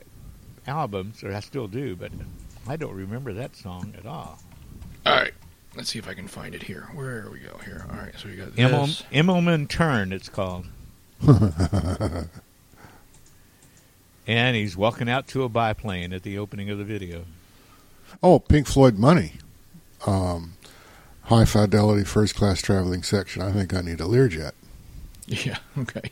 albums, 0.67 1.21
or 1.21 1.33
I 1.33 1.41
still 1.41 1.67
do, 1.67 1.97
but 1.97 2.11
I 2.65 2.77
don't 2.77 2.93
remember 2.95 3.33
that 3.33 3.57
song 3.57 3.93
at 3.97 4.05
all. 4.05 4.39
All 5.05 5.13
right. 5.13 5.33
Let's 5.75 5.89
see 5.89 5.99
if 5.99 6.07
I 6.07 6.13
can 6.13 6.27
find 6.27 6.53
it 6.53 6.63
here. 6.63 6.89
Where 6.93 7.25
are 7.25 7.29
we 7.31 7.39
go 7.39 7.57
here? 7.63 7.85
All 7.89 7.97
right. 7.97 8.13
So 8.17 8.27
we 8.27 8.35
got 8.35 8.49
Immel, 8.49 8.87
this. 8.87 9.03
Immelmann 9.11 9.69
turn, 9.69 10.11
it's 10.11 10.27
called. 10.29 10.65
and 14.27 14.55
he's 14.55 14.75
walking 14.75 15.09
out 15.09 15.27
to 15.29 15.43
a 15.43 15.49
biplane 15.49 16.13
at 16.13 16.23
the 16.23 16.37
opening 16.37 16.69
of 16.69 16.77
the 16.77 16.83
video. 16.83 17.25
Oh, 18.21 18.39
Pink 18.39 18.67
Floyd 18.67 18.97
Money. 18.97 19.33
Um, 20.05 20.55
high 21.23 21.45
fidelity 21.45 22.03
first 22.03 22.35
class 22.35 22.61
traveling 22.61 23.03
section. 23.03 23.41
I 23.41 23.51
think 23.51 23.73
I 23.73 23.81
need 23.81 24.01
a 24.01 24.05
Learjet. 24.05 24.51
Yeah. 25.27 25.59
Okay. 25.77 26.11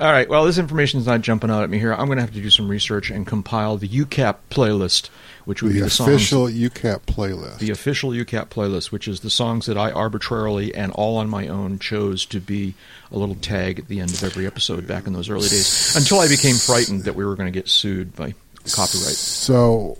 All 0.00 0.10
right. 0.10 0.28
Well, 0.28 0.44
this 0.44 0.58
information 0.58 1.00
is 1.00 1.06
not 1.06 1.22
jumping 1.22 1.50
out 1.50 1.62
at 1.62 1.70
me 1.70 1.78
here. 1.78 1.94
I'm 1.94 2.06
going 2.06 2.16
to 2.16 2.22
have 2.22 2.34
to 2.34 2.42
do 2.42 2.50
some 2.50 2.68
research 2.68 3.10
and 3.10 3.26
compile 3.26 3.78
the 3.78 3.88
UCAP 3.88 4.36
playlist, 4.50 5.08
which 5.44 5.62
would 5.62 5.70
The 5.72 5.74
be 5.76 5.80
the 5.80 5.90
songs 5.90 6.08
official 6.10 6.46
UCAP 6.46 7.00
playlist. 7.06 7.58
the 7.58 7.70
official 7.70 8.10
UCAP 8.10 8.48
playlist, 8.48 8.90
which 8.92 9.06
is 9.08 9.20
the 9.20 9.30
songs 9.30 9.66
that 9.66 9.76
I 9.76 9.90
arbitrarily 9.90 10.74
and 10.74 10.90
all 10.92 11.16
on 11.18 11.28
my 11.28 11.48
own 11.48 11.78
chose 11.78 12.24
to 12.26 12.40
be 12.40 12.74
a 13.12 13.18
little 13.18 13.34
tag 13.36 13.78
at 13.78 13.88
the 13.88 14.00
end 14.00 14.10
of 14.12 14.22
every 14.24 14.46
episode 14.46 14.86
back 14.86 15.06
in 15.06 15.12
those 15.12 15.28
early 15.28 15.48
days, 15.48 15.94
until 15.96 16.20
I 16.20 16.28
became 16.28 16.56
frightened 16.56 17.04
that 17.04 17.14
we 17.14 17.24
were 17.24 17.36
going 17.36 17.52
to 17.52 17.56
get 17.58 17.68
sued 17.68 18.16
by 18.16 18.34
copyright. 18.72 19.14
So, 19.16 19.98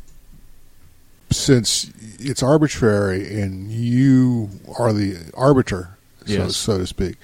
since 1.30 1.90
it's 2.18 2.42
arbitrary 2.42 3.40
and 3.40 3.70
you 3.70 4.50
are 4.78 4.92
the 4.92 5.30
arbiter, 5.34 5.96
so, 6.26 6.32
Yes. 6.32 6.56
so 6.56 6.78
to 6.78 6.86
speak, 6.86 7.16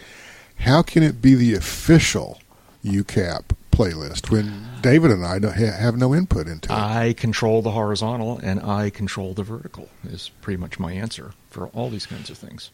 how 0.58 0.82
can 0.82 1.02
it 1.02 1.22
be 1.22 1.34
the 1.34 1.54
official 1.54 2.40
UCAP 2.84 3.42
playlist 3.70 4.30
when 4.30 4.66
David 4.82 5.10
and 5.10 5.24
I 5.24 5.38
don't 5.38 5.54
ha- 5.56 5.76
have 5.78 5.96
no 5.96 6.14
input 6.14 6.46
into 6.46 6.72
it? 6.72 6.76
I 6.76 7.12
control 7.14 7.62
the 7.62 7.70
horizontal 7.70 8.38
and 8.42 8.60
I 8.60 8.90
control 8.90 9.34
the 9.34 9.42
vertical. 9.42 9.88
Is 10.04 10.30
pretty 10.40 10.56
much 10.58 10.78
my 10.78 10.92
answer 10.92 11.32
for 11.50 11.68
all 11.68 11.90
these 11.90 12.06
kinds 12.06 12.30
of 12.30 12.38
things. 12.38 12.70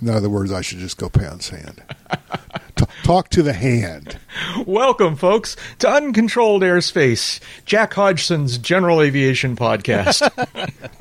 In 0.00 0.08
other 0.08 0.30
words, 0.30 0.50
I 0.50 0.62
should 0.62 0.78
just 0.78 0.96
go 0.96 1.10
pound 1.10 1.42
sand. 1.42 1.82
T- 2.76 2.86
talk 3.02 3.28
to 3.30 3.42
the 3.42 3.52
hand. 3.52 4.18
Welcome, 4.66 5.14
folks, 5.16 5.56
to 5.80 5.90
Uncontrolled 5.90 6.62
Airspace, 6.62 7.40
Jack 7.66 7.92
Hodgson's 7.92 8.56
General 8.56 9.02
Aviation 9.02 9.56
Podcast. 9.56 10.26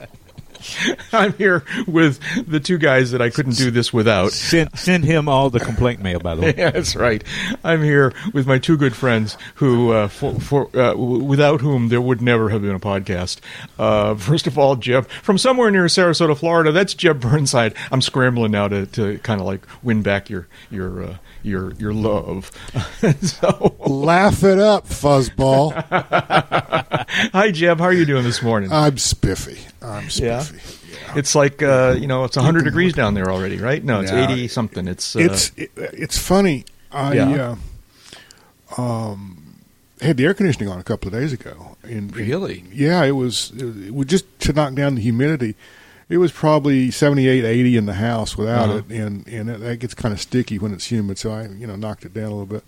I'm 1.14 1.34
here 1.34 1.64
with 1.88 2.20
the 2.48 2.60
two 2.60 2.78
guys 2.78 3.12
that 3.12 3.22
I 3.22 3.30
couldn't 3.30 3.56
do 3.56 3.72
this 3.72 3.94
without. 3.94 4.32
Send 4.32 4.78
send 4.78 5.06
him 5.06 5.28
all 5.28 5.50
the 5.50 5.60
complaint 5.60 6.02
mail, 6.02 6.20
by 6.20 6.36
the 6.36 6.42
way. 6.42 6.50
Yeah, 6.60 6.72
that's 6.72 6.96
right. 6.96 7.24
I'm 7.64 7.84
here 7.84 8.14
with 8.34 8.46
my 8.46 8.58
two 8.58 8.76
good 8.76 8.94
friends 8.96 9.38
who, 9.56 9.92
uh, 9.92 10.08
for, 10.10 10.40
for 10.40 10.78
uh, 10.78 10.96
without 10.96 11.62
whom 11.62 11.88
there 11.88 12.02
would 12.02 12.22
never 12.22 12.50
have 12.50 12.64
been 12.64 12.76
a 12.76 12.80
podcast. 12.80 13.40
Uh, 13.78 14.16
first 14.16 14.46
of 14.48 14.58
all, 14.58 14.76
Jeb 14.76 15.08
from 15.08 15.38
somewhere 15.38 15.72
near 15.72 15.86
Sarasota, 15.86 16.38
Florida. 16.38 16.72
That's 16.72 16.94
Jeb 16.94 17.22
Burnside. 17.22 17.76
I'm 17.92 18.02
scrambling 18.02 18.52
now 18.52 18.68
to, 18.68 18.88
to 18.88 19.20
kind 19.20 19.40
of 19.40 19.48
like 19.48 19.66
win 19.84 20.02
back 20.02 20.30
your 20.30 20.48
your 20.70 21.04
uh, 21.04 21.18
your 21.44 21.72
your 21.74 21.94
love. 21.94 22.52
so, 23.22 23.76
Laugh 23.86 24.44
it 24.44 24.60
up, 24.60 24.88
fuzzball. 24.88 25.74
hi 27.34 27.52
Jeb, 27.52 27.80
how 27.80 27.86
are 27.86 27.94
you 27.94 28.06
doing 28.06 28.24
this 28.24 28.42
morning? 28.42 28.72
I'm 28.72 28.98
spiffy. 28.98 29.60
I'm 29.82 30.08
Yeah? 30.14 30.40
spiffy. 30.42 30.76
It's 31.18 31.34
like 31.36 31.64
uh, 31.64 31.96
you 32.00 32.08
know, 32.08 32.24
it's 32.26 32.36
100 32.36 32.64
degrees 32.64 32.94
down 32.94 33.14
there 33.14 33.32
already, 33.32 33.58
right? 33.58 33.84
No, 33.84 34.02
it's 34.02 34.12
Yeah. 34.12 34.30
80 34.32 34.48
something. 34.48 34.88
It's 34.88 35.16
uh, 35.16 35.20
It's 35.20 35.52
it, 35.58 35.72
it's 35.76 36.18
funny. 36.18 36.66
I 36.92 37.14
Yeah. 37.14 37.56
uh, 38.78 38.82
um, 38.82 39.56
had 40.02 40.18
the 40.18 40.26
air 40.26 40.34
conditioning 40.34 40.70
on 40.70 40.80
a 40.80 40.84
couple 40.84 41.08
of 41.08 41.14
days 41.14 41.34
ago. 41.34 41.78
And 41.84 42.16
Really? 42.16 42.64
Yeah, 42.72 43.04
it 43.04 43.12
was. 43.12 43.52
It 43.58 43.94
was 43.94 44.08
just 44.08 44.26
to 44.42 44.54
knock 44.54 44.74
down 44.76 44.96
the 44.96 45.02
humidity. 45.02 45.56
It 46.10 46.18
was 46.18 46.32
probably 46.32 46.90
78, 46.92 47.46
80 47.46 47.78
in 47.78 47.86
the 47.86 47.94
house 47.94 48.36
without 48.36 48.70
Uh-huh. 48.70 48.82
it, 48.90 48.92
and 49.02 49.28
and 49.28 49.48
that- 49.50 49.60
that 49.62 49.78
gets 49.80 49.94
kind 49.94 50.12
of 50.14 50.20
sticky 50.20 50.58
when 50.60 50.74
it's 50.74 50.92
humid. 50.92 51.18
So 51.20 51.32
I, 51.32 51.44
you 51.48 51.68
know, 51.68 51.76
knocked 51.76 52.04
it 52.06 52.14
down 52.14 52.26
a 52.26 52.30
little 52.32 52.46
bit. 52.48 52.64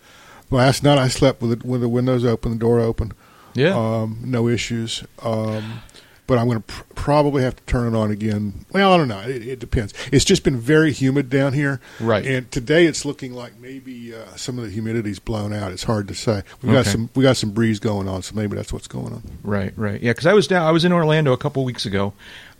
Last 0.51 0.83
night 0.83 0.97
I 0.97 1.07
slept 1.07 1.41
with 1.41 1.51
it, 1.53 1.65
with 1.65 1.81
the 1.81 1.89
windows 1.89 2.23
open, 2.25 2.51
the 2.51 2.57
door 2.57 2.79
open. 2.79 3.13
yeah. 3.53 3.75
Um, 3.75 4.19
no 4.23 4.47
issues. 4.47 5.03
Um, 5.23 5.81
but 6.27 6.37
I'm 6.37 6.45
going 6.45 6.59
to 6.59 6.63
pr- 6.65 6.83
probably 6.95 7.43
have 7.43 7.57
to 7.57 7.63
turn 7.63 7.93
it 7.93 7.97
on 7.97 8.09
again. 8.11 8.63
Well, 8.71 8.93
I 8.93 8.97
don't 8.97 9.09
know. 9.09 9.19
It, 9.19 9.45
it 9.45 9.59
depends. 9.59 9.93
It's 10.13 10.23
just 10.23 10.43
been 10.45 10.57
very 10.57 10.93
humid 10.93 11.29
down 11.29 11.51
here. 11.51 11.81
Right. 11.99 12.25
And 12.25 12.49
today 12.51 12.85
it's 12.85 13.03
looking 13.03 13.33
like 13.33 13.59
maybe 13.59 14.13
uh, 14.15 14.35
some 14.37 14.57
of 14.57 14.63
the 14.63 14.71
humidity's 14.71 15.19
blown 15.19 15.51
out. 15.51 15.73
It's 15.73 15.83
hard 15.83 16.07
to 16.07 16.15
say. 16.15 16.43
We 16.61 16.71
got 16.71 16.85
some 16.85 17.09
we 17.15 17.23
got 17.23 17.35
some 17.35 17.51
breeze 17.51 17.79
going 17.79 18.07
on, 18.07 18.21
so 18.21 18.33
maybe 18.35 18.55
that's 18.55 18.71
what's 18.71 18.87
going 18.87 19.11
on. 19.13 19.23
Right, 19.43 19.73
right. 19.75 20.01
Yeah, 20.01 20.11
because 20.11 20.25
I 20.27 20.33
was 20.33 20.47
down. 20.47 20.65
I 20.65 20.71
was 20.71 20.85
in 20.85 20.93
Orlando 20.93 21.33
a 21.33 21.37
couple 21.37 21.65
weeks 21.65 21.85
ago, 21.85 22.13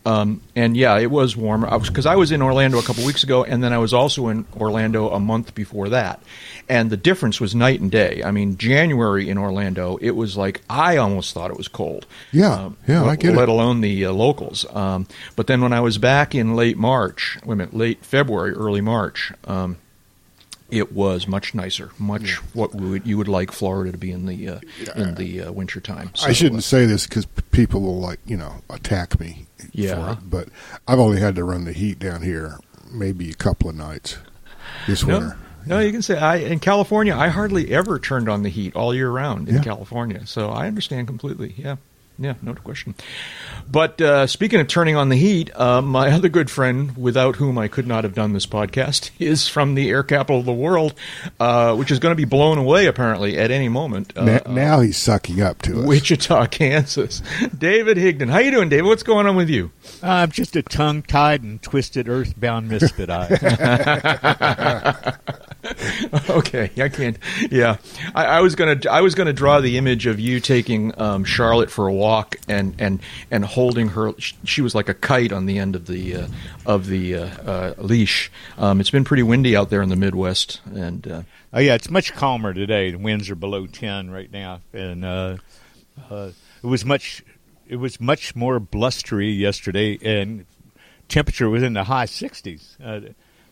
um, 0.06 0.42
and 0.56 0.76
yeah, 0.76 0.98
it 0.98 1.12
was 1.12 1.38
warm. 1.38 1.64
I 1.64 1.76
was 1.76 1.88
because 1.90 2.06
I 2.06 2.16
was 2.16 2.32
in 2.32 2.42
Orlando 2.42 2.80
a 2.80 2.84
couple 2.84 3.06
weeks 3.06 3.24
ago, 3.24 3.44
and 3.44 3.64
then 3.64 3.72
I 3.74 3.78
was 3.78 3.94
also 3.94 4.30
in 4.30 4.46
Orlando 4.60 5.10
a 5.12 5.20
month 5.20 5.54
before 5.54 5.90
that, 5.90 6.22
and 6.68 6.90
the 6.90 6.98
difference 6.98 7.40
was 7.40 7.54
night 7.54 7.82
and 7.82 7.92
day. 7.92 8.22
I 8.24 8.32
mean, 8.32 8.58
January 8.58 9.30
in 9.30 9.38
Orlando, 9.38 9.98
it 10.02 10.12
was 10.12 10.36
like 10.36 10.62
I 10.70 10.98
almost 10.98 11.34
thought 11.34 11.52
it 11.52 11.58
was 11.58 11.68
cold. 11.68 12.08
Yeah, 12.32 12.72
yeah, 12.88 13.04
I 13.04 13.08
let- 13.08 13.20
get 13.20 13.34
it. 13.34 13.38
Let 13.38 13.50
alone 13.50 13.82
the 13.82 14.06
uh, 14.06 14.12
locals. 14.12 14.66
Um, 14.74 15.08
but 15.36 15.48
then 15.48 15.62
when 15.62 15.74
I 15.74 15.82
was 15.82 15.98
back 15.98 16.34
in 16.34 16.56
late 16.56 16.78
March, 16.78 17.38
wait 17.46 17.54
a 17.54 17.56
minute, 17.58 17.76
late 17.76 18.04
February, 18.04 18.54
early 18.54 18.82
March. 18.82 19.32
Um, 19.46 19.78
it 20.72 20.94
was 20.94 21.28
much 21.28 21.54
nicer, 21.54 21.92
much 22.00 22.36
what 22.56 22.74
we 22.74 22.90
would, 22.90 23.06
you 23.06 23.18
would 23.18 23.28
like 23.28 23.52
Florida 23.52 23.92
to 23.92 23.98
be 23.98 24.12
in 24.12 24.26
the 24.26 24.48
uh, 24.50 24.60
in 24.96 25.16
the 25.16 25.42
uh, 25.42 25.52
wintertime. 25.52 26.12
I 26.24 26.32
shouldn't 26.34 26.64
say 26.64 26.86
this 26.86 27.06
because 27.06 27.26
people 27.52 27.82
will 27.82 28.00
like 28.00 28.20
you 28.26 28.38
know 28.38 28.62
attack 28.70 29.20
me. 29.20 29.48
Yeah. 29.74 30.16
For 30.16 30.20
it, 30.20 30.30
but 30.30 30.50
I've 30.88 31.00
only 31.00 31.20
had 31.20 31.36
to 31.36 31.44
run 31.44 31.66
the 31.66 31.74
heat 31.74 32.00
down 32.00 32.22
here 32.24 32.58
maybe 32.92 33.30
a 33.30 33.34
couple 33.34 33.70
of 33.70 33.76
nights 33.76 34.18
this 34.88 35.06
No, 35.06 35.20
winter. 35.20 35.38
no, 35.66 35.80
you 35.80 35.92
can 35.92 36.02
say 36.02 36.18
I 36.18 36.38
in 36.38 36.60
California. 36.60 37.16
I 37.16 37.28
hardly 37.30 37.72
ever 37.74 38.00
turned 38.00 38.28
on 38.28 38.44
the 38.44 38.50
heat 38.50 38.76
all 38.76 38.94
year 38.96 39.10
round 39.12 39.48
in 39.50 39.56
Yeah. 39.56 39.62
California, 39.62 40.26
so 40.26 40.50
I 40.50 40.68
understand 40.68 41.08
completely. 41.08 41.54
Yeah, 41.58 41.76
yeah, 42.18 42.36
no 42.42 42.54
question. 42.54 42.94
But 43.70 44.00
uh, 44.02 44.28
speaking 44.28 44.60
of 44.60 44.68
turning 44.68 44.96
on 44.96 45.10
the 45.10 45.16
heat, 45.16 45.50
uh, 45.56 45.82
my 45.82 46.12
other 46.14 46.30
good 46.30 46.50
friend, 46.52 46.96
without 46.98 47.38
whom 47.38 47.58
I 47.58 47.68
could 47.68 47.88
not 47.88 48.04
have 48.04 48.14
done 48.14 48.34
this 48.34 48.46
podcast, 48.46 49.12
is 49.20 49.48
from 49.48 49.76
the 49.76 49.90
air 49.90 50.04
capital 50.04 50.40
of 50.40 50.46
the 50.46 50.54
world, 50.54 50.94
uh, 51.40 51.76
which 51.76 51.90
is 51.92 52.00
going 52.00 52.12
to 52.12 52.18
be 52.18 52.26
blown 52.26 52.58
away 52.58 52.86
apparently 52.86 53.38
at 53.38 53.50
any 53.52 53.70
moment. 53.70 54.14
Uh, 54.16 54.26
Na- 54.26 54.52
now 54.52 54.80
he's 54.82 54.98
sucking 54.98 55.42
up 55.42 55.62
to 55.64 55.82
us. 55.82 55.88
Wichita, 55.88 56.46
Kansas. 56.52 57.22
David 57.58 57.98
Higdon, 57.98 58.30
how 58.30 58.40
you 58.40 58.52
doing, 58.52 58.70
David? 58.70 58.86
What's 58.86 59.04
going 59.04 59.26
on 59.26 59.36
with 59.36 59.50
you? 59.50 59.72
I'm 60.04 60.32
just 60.32 60.56
a 60.56 60.62
tongue-tied 60.62 61.44
and 61.44 61.62
twisted 61.62 62.08
earthbound 62.08 62.70
misfit. 62.70 63.10
I. 63.10 63.28
okay, 66.30 66.72
I 66.78 66.90
can't. 66.90 67.18
Yeah, 67.50 67.78
I, 68.16 68.26
I 68.26 68.42
was 68.42 68.56
gonna. 68.56 68.80
I 68.90 69.02
was 69.02 69.16
gonna 69.16 69.34
draw 69.34 69.62
the 69.62 69.78
image 69.78 70.06
of 70.08 70.20
you 70.20 70.40
taking 70.40 71.00
um, 71.00 71.24
Charlotte 71.24 71.70
for 71.70 71.88
a 71.88 71.94
walk 72.02 72.38
and 72.48 72.76
and 72.80 73.00
and 73.30 73.46
holding 73.46 73.90
her. 73.90 74.14
She 74.44 74.62
was 74.62 74.74
like 74.74 74.90
a 74.90 74.94
kite 74.94 75.32
on 75.32 75.46
the 75.46 75.60
end 75.60 75.76
of 75.76 75.88
the 75.88 76.16
uh, 76.16 76.28
of 76.66 76.88
the 76.88 77.16
uh, 77.16 77.26
uh, 77.26 77.74
leash. 77.78 78.32
Um, 78.58 78.80
it's 78.80 78.92
been 78.92 79.04
pretty 79.04 79.24
windy 79.24 79.56
out 79.56 79.70
there 79.70 79.82
in 79.82 79.90
the 79.90 79.96
Midwest, 79.96 80.62
and 80.74 81.08
uh, 81.08 81.22
Oh 81.54 81.60
yeah, 81.60 81.76
it's 81.76 81.90
much 81.90 82.14
calmer 82.14 82.54
today. 82.54 82.92
The 82.92 82.98
winds 82.98 83.30
are 83.30 83.36
below 83.36 83.68
ten 83.68 84.10
right 84.10 84.32
now, 84.32 84.62
and 84.72 85.04
uh, 85.04 85.38
uh, 86.10 86.32
it 86.64 86.68
was 86.68 86.86
much. 86.86 87.24
It 87.68 87.76
was 87.76 88.00
much 88.00 88.36
more 88.36 88.60
blustery 88.60 89.32
yesterday, 89.32 89.98
and 90.02 90.46
temperature 91.10 91.50
was 91.50 91.62
in 91.62 91.74
the 91.74 91.84
high 91.84 92.06
sixties. 92.06 92.78
Uh, 92.84 93.02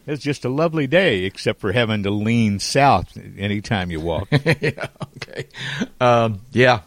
it 0.05 0.11
was 0.11 0.21
just 0.21 0.45
a 0.45 0.49
lovely 0.49 0.87
day, 0.87 1.25
except 1.25 1.59
for 1.59 1.73
having 1.73 2.03
to 2.03 2.09
lean 2.09 2.59
south 2.59 3.17
anytime 3.37 3.91
you 3.91 3.99
walk. 3.99 4.29
yeah, 4.61 4.87
okay, 5.17 5.47
um, 5.99 6.39
yeah. 6.51 6.81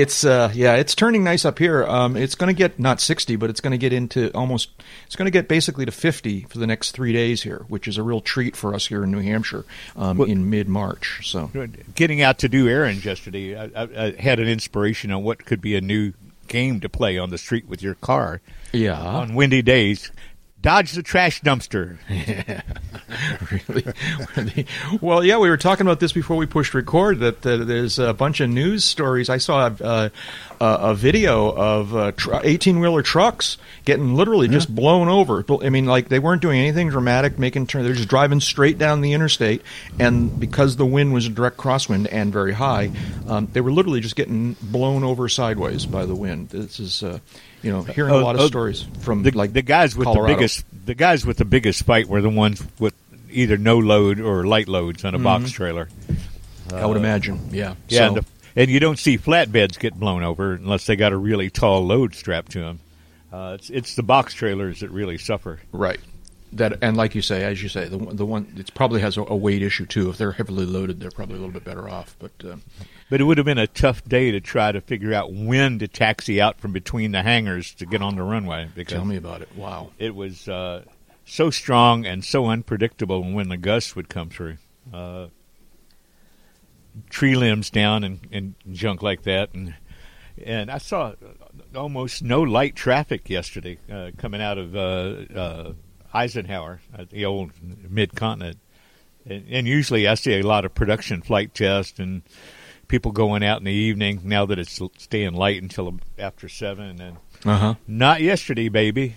It's 0.00 0.24
uh, 0.24 0.52
yeah, 0.54 0.76
it's 0.76 0.94
turning 0.94 1.24
nice 1.24 1.44
up 1.44 1.58
here. 1.58 1.84
Um, 1.84 2.16
it's 2.16 2.36
going 2.36 2.54
to 2.54 2.56
get 2.56 2.78
not 2.78 3.00
sixty, 3.00 3.34
but 3.34 3.50
it's 3.50 3.60
going 3.60 3.72
to 3.72 3.78
get 3.78 3.92
into 3.92 4.30
almost. 4.32 4.70
It's 5.06 5.16
going 5.16 5.26
to 5.26 5.32
get 5.32 5.48
basically 5.48 5.84
to 5.86 5.90
fifty 5.90 6.42
for 6.42 6.58
the 6.58 6.68
next 6.68 6.92
three 6.92 7.12
days 7.12 7.42
here, 7.42 7.64
which 7.68 7.88
is 7.88 7.98
a 7.98 8.02
real 8.04 8.20
treat 8.20 8.54
for 8.54 8.74
us 8.74 8.86
here 8.86 9.02
in 9.02 9.10
New 9.10 9.20
Hampshire 9.20 9.64
um, 9.96 10.18
Well- 10.18 10.28
in 10.28 10.48
mid 10.48 10.68
March. 10.68 11.28
So 11.28 11.50
Getting 11.96 12.22
out 12.22 12.38
to 12.38 12.48
do 12.48 12.68
errands 12.68 13.04
yesterday, 13.04 13.56
I, 13.56 13.64
I, 13.74 14.04
I 14.06 14.10
had 14.12 14.38
an 14.38 14.46
inspiration 14.46 15.10
on 15.10 15.24
what 15.24 15.44
could 15.44 15.60
be 15.60 15.74
a 15.74 15.80
new 15.80 16.12
game 16.46 16.80
to 16.80 16.88
play 16.88 17.18
on 17.18 17.30
the 17.30 17.38
street 17.38 17.68
with 17.68 17.82
your 17.82 17.94
car 17.96 18.40
yeah, 18.72 18.98
on 19.00 19.34
windy 19.34 19.62
days. 19.62 20.10
Dodge 20.60 20.92
the 20.92 21.04
trash 21.04 21.40
dumpster. 21.42 21.98
really, 23.68 23.84
really. 24.36 24.66
Well, 25.00 25.24
yeah, 25.24 25.38
we 25.38 25.48
were 25.48 25.56
talking 25.56 25.86
about 25.86 26.00
this 26.00 26.12
before 26.12 26.36
we 26.36 26.46
pushed 26.46 26.74
record. 26.74 27.20
That 27.20 27.46
uh, 27.46 27.58
there's 27.58 28.00
a 28.00 28.12
bunch 28.12 28.40
of 28.40 28.50
news 28.50 28.84
stories. 28.84 29.28
I 29.28 29.38
saw 29.38 29.66
uh, 29.66 30.08
a, 30.60 30.64
a 30.64 30.94
video 30.94 31.54
of 31.54 31.94
eighteen 32.44 32.80
wheeler 32.80 33.02
trucks 33.02 33.56
getting 33.84 34.14
literally 34.14 34.48
just 34.48 34.74
blown 34.74 35.08
over. 35.08 35.44
I 35.62 35.70
mean, 35.70 35.86
like 35.86 36.08
they 36.08 36.18
weren't 36.18 36.42
doing 36.42 36.58
anything 36.58 36.88
dramatic, 36.88 37.38
making 37.38 37.68
turn. 37.68 37.84
They're 37.84 37.94
just 37.94 38.08
driving 38.08 38.40
straight 38.40 38.78
down 38.78 39.00
the 39.00 39.12
interstate, 39.12 39.62
and 40.00 40.40
because 40.40 40.76
the 40.76 40.86
wind 40.86 41.14
was 41.14 41.26
a 41.26 41.30
direct 41.30 41.56
crosswind 41.56 42.08
and 42.10 42.32
very 42.32 42.52
high, 42.52 42.90
um, 43.28 43.48
they 43.52 43.60
were 43.60 43.72
literally 43.72 44.00
just 44.00 44.16
getting 44.16 44.56
blown 44.60 45.04
over 45.04 45.28
sideways 45.28 45.86
by 45.86 46.04
the 46.04 46.16
wind. 46.16 46.48
This 46.48 46.80
is. 46.80 47.02
Uh, 47.02 47.20
you 47.62 47.72
know, 47.72 47.82
hearing 47.82 48.12
a 48.12 48.16
Oh, 48.16 48.22
lot 48.22 48.34
of 48.36 48.42
oh, 48.42 48.46
stories 48.46 48.84
from 49.00 49.22
the, 49.22 49.30
like 49.32 49.52
the 49.52 49.62
guys 49.62 49.96
with 49.96 50.06
Colorado. 50.06 50.32
the 50.32 50.36
biggest 50.36 50.64
the 50.86 50.94
guys 50.94 51.26
with 51.26 51.36
the 51.38 51.44
biggest 51.44 51.84
fight 51.84 52.06
were 52.06 52.20
the 52.22 52.30
ones 52.30 52.62
with 52.78 52.94
either 53.30 53.56
no 53.58 53.78
load 53.78 54.20
or 54.20 54.44
light 54.46 54.68
loads 54.68 55.04
on 55.04 55.14
a 55.14 55.18
box 55.18 55.50
trailer. 55.50 55.88
I 56.72 56.86
would 56.86 56.96
imagine. 56.96 57.48
Yeah. 57.50 57.74
Yeah, 57.88 57.98
So- 57.98 58.06
and, 58.06 58.16
the, 58.16 58.24
and 58.56 58.70
you 58.70 58.80
don't 58.80 58.98
see 58.98 59.18
flatbeds 59.18 59.78
get 59.78 59.94
blown 59.94 60.22
over 60.22 60.54
unless 60.54 60.86
they 60.86 60.96
got 60.96 61.12
a 61.12 61.16
really 61.16 61.50
tall 61.50 61.86
load 61.86 62.14
strapped 62.14 62.52
to 62.52 62.60
them. 62.60 62.80
Uh, 63.32 63.52
it's 63.58 63.68
it's 63.70 63.94
the 63.94 64.02
box 64.02 64.32
trailers 64.34 64.80
that 64.80 64.90
really 64.90 65.18
suffer. 65.18 65.60
Right. 65.72 66.00
That 66.54 66.78
and 66.82 66.96
like 66.96 67.14
you 67.14 67.20
say, 67.20 67.44
as 67.44 67.62
you 67.62 67.68
say, 67.68 67.86
the 67.88 67.98
one- 67.98 68.16
the 68.16 68.24
one 68.24 68.54
it 68.56 68.72
probably 68.74 69.02
has 69.02 69.18
a, 69.18 69.22
a 69.22 69.36
weight 69.36 69.60
issue 69.62 69.84
too. 69.84 70.08
If 70.08 70.16
they're 70.16 70.32
heavily 70.32 70.64
loaded, 70.64 70.98
they're 71.00 71.10
probably 71.10 71.36
a 71.36 71.38
little 71.38 71.52
bit 71.52 71.64
better 71.64 71.88
off. 71.90 72.16
But 72.18 72.32
uh, 72.42 72.56
But 73.10 73.20
it 73.20 73.24
would 73.24 73.38
have 73.38 73.46
been 73.46 73.58
a 73.58 73.66
tough 73.66 74.04
day 74.04 74.30
to 74.32 74.40
try 74.40 74.70
to 74.70 74.80
figure 74.80 75.14
out 75.14 75.32
when 75.32 75.78
to 75.78 75.88
taxi 75.88 76.40
out 76.40 76.60
from 76.60 76.72
between 76.72 77.12
the 77.12 77.22
hangars 77.22 77.74
to 77.76 77.86
get 77.86 78.02
on 78.02 78.16
the 78.16 78.22
runway 78.22 78.68
because 78.74 78.92
tell 78.92 79.04
me 79.04 79.16
about 79.16 79.40
it. 79.40 79.54
Wow. 79.56 79.90
it 79.98 80.14
was 80.14 80.46
uh, 80.46 80.84
so 81.24 81.48
strong 81.50 82.04
and 82.04 82.24
so 82.24 82.46
unpredictable 82.46 83.22
when 83.22 83.48
the 83.48 83.56
gusts 83.56 83.96
would 83.96 84.08
come 84.08 84.28
through. 84.28 84.58
Uh, 84.92 85.28
tree 87.08 87.36
limbs 87.36 87.70
down 87.70 88.04
and, 88.04 88.20
and 88.32 88.54
junk 88.72 89.02
like 89.02 89.22
that, 89.22 89.54
and 89.54 89.74
and 90.44 90.70
I 90.70 90.78
saw 90.78 91.14
almost 91.74 92.22
no 92.22 92.42
light 92.42 92.76
traffic 92.76 93.28
yesterday 93.28 93.78
uh, 93.90 94.10
coming 94.16 94.40
out 94.40 94.58
of 94.58 94.76
uh, 94.76 94.78
uh, 95.34 95.72
Eisenhower, 96.12 96.80
the 97.10 97.24
old 97.24 97.52
mid 97.62 98.14
continent. 98.14 98.58
And, 99.26 99.44
and 99.50 99.66
usually 99.66 100.06
I 100.06 100.14
see 100.14 100.38
a 100.38 100.42
lot 100.42 100.64
of 100.64 100.74
production 100.74 101.22
flight 101.22 101.54
tests 101.54 101.98
and 101.98 102.22
people 102.88 103.12
going 103.12 103.42
out 103.44 103.58
in 103.58 103.64
the 103.64 103.72
evening 103.72 104.20
now 104.24 104.46
that 104.46 104.58
it's 104.58 104.80
staying 104.98 105.34
light 105.34 105.62
until 105.62 105.98
after 106.18 106.48
7. 106.48 107.00
And 107.00 107.16
Uh 107.44 107.56
huh. 107.58 107.74
not 107.86 108.20
yesterday, 108.20 108.68
baby. 108.68 109.14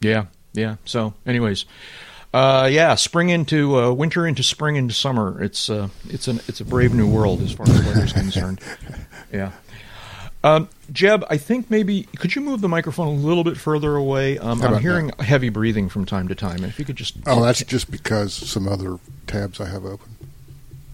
Yeah, 0.00 0.26
yeah. 0.52 0.76
So, 0.84 1.14
anyways, 1.24 1.64
uh, 2.34 2.68
yeah, 2.70 2.94
spring 2.96 3.30
into 3.30 3.78
uh, 3.78 3.92
winter 3.92 4.26
into 4.26 4.42
spring 4.42 4.76
into 4.76 4.92
summer. 4.92 5.42
It's 5.42 5.70
uh, 5.70 5.88
it's 6.08 6.28
an 6.28 6.40
it's 6.48 6.60
a 6.60 6.64
brave 6.64 6.92
new 6.92 7.06
world 7.08 7.40
as 7.40 7.52
far 7.52 7.66
as 7.68 7.84
weather's 7.86 8.12
concerned. 8.12 8.60
Yeah. 9.32 9.50
Um, 10.44 10.68
Jeb, 10.92 11.24
I 11.28 11.38
think 11.38 11.70
maybe 11.70 12.02
could 12.18 12.36
you 12.36 12.42
move 12.42 12.60
the 12.60 12.68
microphone 12.68 13.08
a 13.08 13.10
little 13.12 13.42
bit 13.42 13.56
further 13.56 13.96
away? 13.96 14.38
Um, 14.38 14.60
I'm 14.62 14.68
about 14.68 14.80
hearing 14.82 15.10
heavy 15.18 15.48
breathing 15.48 15.88
from 15.88 16.04
time 16.04 16.28
to 16.28 16.34
time, 16.36 16.56
and 16.58 16.66
if 16.66 16.78
you 16.78 16.84
could 16.84 16.94
just 16.96 17.16
Oh, 17.26 17.42
that's 17.42 17.64
just 17.64 17.90
because 17.90 18.32
some 18.32 18.68
other 18.68 18.98
tabs 19.26 19.60
I 19.60 19.68
have 19.70 19.84
open. 19.84 20.13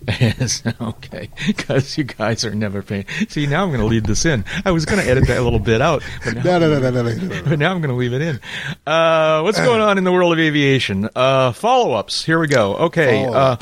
Yes, 0.09 0.63
okay. 0.81 1.29
Because 1.47 1.97
you 1.99 2.05
guys 2.05 2.45
are 2.45 2.55
never 2.55 2.83
paying. 2.83 3.07
See, 3.29 3.47
now 3.47 3.63
I'm 3.63 3.69
going 3.69 3.81
to 3.81 3.87
lead 3.87 4.05
this 4.07 4.25
in. 4.25 4.45
I 4.65 4.71
was 4.71 4.85
going 4.85 5.01
to 5.03 5.09
edit 5.09 5.27
that 5.27 5.43
little 5.43 5.59
bit 5.59 5.81
out, 5.81 6.03
but 6.25 6.35
now, 6.37 6.43
No, 6.43 6.59
no, 6.59 6.81
no, 6.81 6.91
no, 6.91 7.03
no, 7.03 7.15
no, 7.15 7.43
but 7.45 7.59
now 7.59 7.71
I'm 7.71 7.81
going 7.81 7.91
to 7.91 7.97
leave 7.97 8.13
it 8.13 8.23
in. 8.23 8.41
Uh, 8.87 9.43
what's 9.43 9.59
going 9.61 9.81
on 9.81 9.99
in 9.99 10.05
the 10.05 10.13
world 10.13 10.33
of 10.33 10.39
aviation? 10.39 11.09
Uh, 11.15 11.53
follow-ups. 11.53 12.25
Here 12.25 12.39
we 12.39 12.47
go. 12.49 12.77
Okay. 12.77 13.25
Uh, 13.25 13.57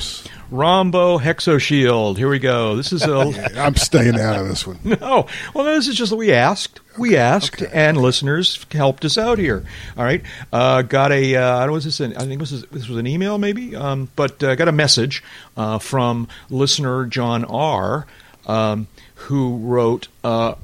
Follow-ups. 0.50 1.62
Shield. 1.62 2.16
Here 2.16 2.28
we 2.28 2.38
go. 2.38 2.76
This 2.76 2.92
is 2.92 3.02
a 3.02 3.52
I'm 3.56 3.76
staying 3.76 4.18
out 4.18 4.40
of 4.40 4.48
this 4.48 4.66
one. 4.66 4.78
no. 4.84 5.26
Well, 5.54 5.64
this 5.64 5.88
is 5.88 5.96
just 5.96 6.12
we 6.12 6.32
asked. 6.32 6.80
We 6.96 7.16
asked, 7.16 7.62
and 7.62 7.96
listeners 7.96 8.64
helped 8.72 9.04
us 9.04 9.18
out 9.18 9.38
here. 9.38 9.64
All 9.96 10.04
right. 10.04 10.22
Uh, 10.52 10.82
got 10.82 11.12
a. 11.12 11.36
Uh, 11.36 11.56
I 11.56 11.60
don't 11.60 11.68
know. 11.68 11.72
Was 11.74 11.84
this? 11.84 12.00
An, 12.00 12.16
I 12.16 12.24
think 12.24 12.40
this 12.40 12.50
was 12.50 12.62
this 12.64 12.88
was 12.88 12.98
an 12.98 13.06
email, 13.06 13.38
maybe. 13.38 13.76
Um, 13.76 14.08
but 14.16 14.42
uh, 14.42 14.54
got 14.54 14.68
a 14.68 14.72
message 14.72 15.22
uh, 15.56 15.78
from 15.78 16.28
listener 16.48 17.04
John 17.06 17.44
R. 17.44 18.06
Um, 18.46 18.86
who 19.14 19.58
wrote 19.58 20.08
uh, 20.24 20.54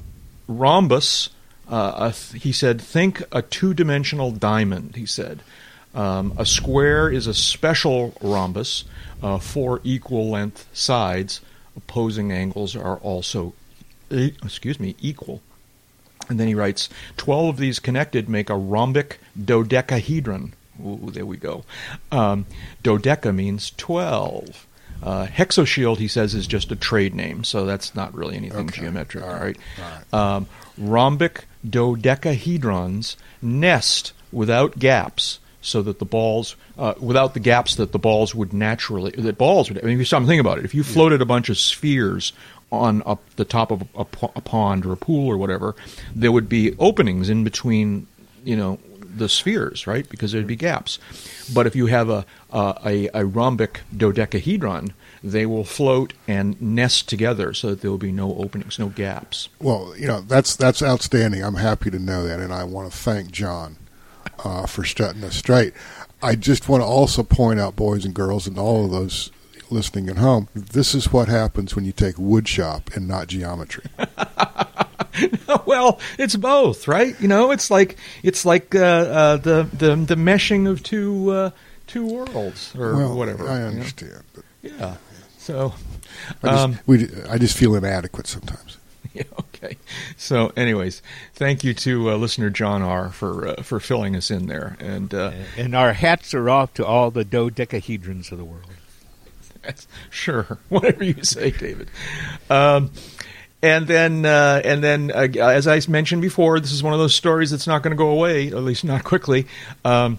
rhombus. 0.49 1.29
Uh, 1.69 2.11
th- 2.11 2.43
he 2.43 2.53
said, 2.53 2.81
"Think 2.81 3.23
a 3.33 3.43
two-dimensional 3.43 4.33
diamond." 4.33 4.97
He 4.97 5.07
said. 5.07 5.41
Um, 5.95 6.35
a 6.37 6.45
square 6.45 7.09
is 7.09 7.29
a 7.29 7.35
special 7.35 8.15
rhombus. 8.21 8.85
Uh, 9.25 9.39
four 9.39 9.81
equal 9.85 10.29
length 10.29 10.69
sides, 10.75 11.41
opposing 11.75 12.31
angles 12.31 12.77
are 12.77 12.99
also, 12.99 13.55
excuse 14.11 14.79
me, 14.79 14.95
equal. 15.01 15.41
And 16.29 16.39
then 16.39 16.47
he 16.47 16.55
writes, 16.55 16.91
12 17.17 17.49
of 17.49 17.57
these 17.57 17.79
connected 17.81 18.29
make 18.29 18.51
a 18.51 18.55
rhombic 18.57 19.19
dodecahedron. 19.43 20.53
Ooh, 20.85 21.09
there 21.11 21.25
we 21.25 21.39
go. 21.39 21.65
Um, 22.13 22.45
dodeca 22.83 23.35
means 23.35 23.71
12. 23.79 24.67
Uh, 25.03 25.27
hexoshield, 25.27 25.97
he 25.99 26.09
says, 26.09 26.35
is 26.35 26.47
just 26.47 26.71
a 26.71 26.77
trade 26.77 27.15
name, 27.15 27.45
so 27.45 27.65
that's 27.65 27.95
not 27.95 28.15
really 28.15 28.37
anything 28.37 28.69
Okay. 28.69 28.83
geometric, 28.83 29.25
All 29.25 29.31
all 29.31 29.37
right. 29.41 29.57
right? 30.13 30.15
Um, 30.37 30.47
rhombic 30.77 31.45
dodecahedrons 31.67 33.17
nest 33.41 34.13
without 34.33 34.79
gaps 34.79 35.39
so 35.65 35.81
that 35.83 35.99
the 35.99 36.05
balls, 36.05 36.57
uh, 36.79 36.95
without 37.01 37.35
the 37.35 37.41
gaps 37.41 37.75
that 37.77 37.93
the 37.93 37.99
balls 37.99 38.35
would 38.35 38.53
naturally, 38.53 39.11
that 39.13 39.39
balls 39.39 39.71
would, 39.71 39.79
I 39.79 39.87
mean, 39.87 39.95
if 39.95 39.99
you 39.99 40.05
stop 40.05 40.19
and 40.19 40.29
think 40.29 40.41
about 40.41 40.59
it, 40.59 40.65
if 40.65 40.75
you 40.75 40.85
floated 40.85 41.23
a 41.23 41.25
bunch 41.25 41.49
of 41.49 41.59
spheres 41.59 42.33
on 42.71 43.03
up 43.07 43.23
the 43.37 43.45
top 43.45 43.71
of 43.71 43.83
a, 43.97 44.07
a 44.37 44.41
pond 44.41 44.85
or 44.85 44.93
a 44.93 44.97
pool 44.97 45.27
or 45.27 45.39
whatever, 45.39 45.75
there 46.15 46.31
would 46.31 46.49
be 46.49 46.77
openings 46.79 47.31
in 47.31 47.45
between, 47.45 48.07
you 48.45 48.57
know, 48.57 48.79
the 49.17 49.29
spheres, 49.29 49.87
right? 49.87 50.09
Because 50.09 50.33
there'd 50.33 50.47
be 50.47 50.57
gaps. 50.57 50.99
But 51.55 51.67
if 51.67 51.75
you 51.75 51.87
have 51.87 52.11
a, 52.11 52.27
a, 52.53 52.79
a, 52.85 53.09
a 53.15 53.25
rhombic 53.25 53.81
dodecahedron, 53.97 54.93
they 55.23 55.47
will 55.47 55.65
float 55.65 56.13
and 56.29 56.61
nest 56.61 57.09
together 57.09 57.55
so 57.55 57.71
that 57.71 57.81
there 57.81 57.91
will 57.91 57.97
be 57.97 58.13
no 58.13 58.35
openings, 58.37 58.79
no 58.79 58.89
gaps. 58.89 59.49
Well, 59.61 59.95
you 59.97 60.07
know 60.07 60.21
that's 60.21 60.57
that's 60.57 60.83
outstanding. 60.83 61.43
I'm 61.43 61.55
happy 61.55 61.91
to 61.91 61.99
know 61.99 62.27
that, 62.27 62.41
and 62.41 62.53
I 62.53 62.65
want 62.65 62.91
to 62.91 62.97
thank 62.97 63.31
John 63.31 63.77
uh, 64.43 64.67
for 64.67 64.85
strutting 64.85 65.25
us 65.25 65.37
straight. 65.37 65.75
I 66.23 66.35
just 66.37 66.69
want 66.69 66.83
to 66.83 66.87
also 66.87 67.23
point 67.23 67.61
out, 67.61 67.77
boys 67.77 68.05
and 68.05 68.15
girls, 68.15 68.47
and 68.47 68.59
all 68.59 68.87
of 68.87 68.91
those 68.91 69.31
listening 69.71 70.09
at 70.09 70.17
home, 70.17 70.49
this 70.55 70.95
is 70.95 71.13
what 71.13 71.29
happens 71.29 71.75
when 71.75 71.85
you 71.85 71.93
take 71.93 72.17
wood 72.19 72.49
shop 72.49 72.91
and 72.95 73.07
not 73.07 73.27
geometry. 73.29 73.85
well, 75.67 76.01
it's 76.19 76.37
both, 76.37 76.89
right? 76.89 77.19
You 77.21 77.29
know, 77.29 77.51
it's 77.51 77.71
like 77.71 77.97
it's 78.23 78.45
like 78.45 78.75
uh, 78.75 78.79
uh, 78.79 79.37
the 79.37 79.69
the 79.73 79.97
the 79.97 80.17
meshing 80.17 80.69
of 80.69 80.83
two 80.83 81.31
uh, 81.31 81.51
two 81.87 82.07
worlds 82.07 82.75
or 82.77 82.97
well, 82.97 83.17
whatever. 83.17 83.49
I 83.49 83.55
you 83.55 83.61
know? 83.61 83.67
understand, 83.69 84.23
but 84.35 84.45
Yeah. 84.63 84.97
So, 85.39 85.75
I 86.43 86.49
just, 86.49 86.65
um, 86.65 86.79
we, 86.87 87.09
I 87.29 87.37
just 87.37 87.55
feel 87.55 87.75
inadequate 87.75 88.27
sometimes. 88.27 88.79
yeah, 89.13 89.25
okay. 89.65 89.77
So, 90.17 90.53
anyways, 90.57 91.03
thank 91.35 91.65
you 91.65 91.75
to 91.75 92.11
uh, 92.11 92.17
listener 92.17 92.51
John 92.51 92.83
R 92.83 93.11
for 93.11 93.49
uh, 93.49 93.63
for 93.63 93.81
filling 93.81 94.17
us 94.17 94.31
in 94.31 94.47
there, 94.47 94.77
and 94.81 95.13
uh, 95.15 95.33
And 95.57 95.75
our 95.75 95.93
hats 95.93 96.35
are 96.35 96.49
off 96.51 96.75
to 96.75 96.87
all 96.87 97.11
the 97.11 97.25
dodecahedrons 97.25 98.31
of 98.33 98.39
the 98.39 98.45
world. 98.45 98.67
sure, 100.11 100.59
whatever 100.69 101.05
you 101.05 101.23
say, 101.23 101.51
David. 101.51 101.89
Um, 102.51 102.91
and 103.63 103.87
then, 103.87 104.27
uh, 104.27 104.61
and 104.63 104.85
then, 104.85 105.11
uh, 105.11 105.27
as 105.41 105.67
I 105.67 105.81
mentioned 105.89 106.21
before, 106.21 106.61
this 106.61 106.71
is 106.73 106.83
one 106.83 106.93
of 106.93 106.99
those 106.99 107.15
stories 107.15 107.51
that's 107.51 107.67
not 107.67 107.83
going 107.83 107.93
to 107.93 107.97
go 107.97 108.11
away, 108.11 108.49
at 108.49 108.57
least 108.57 108.85
not 108.85 109.05
quickly. 109.05 109.47
Um, 109.87 110.19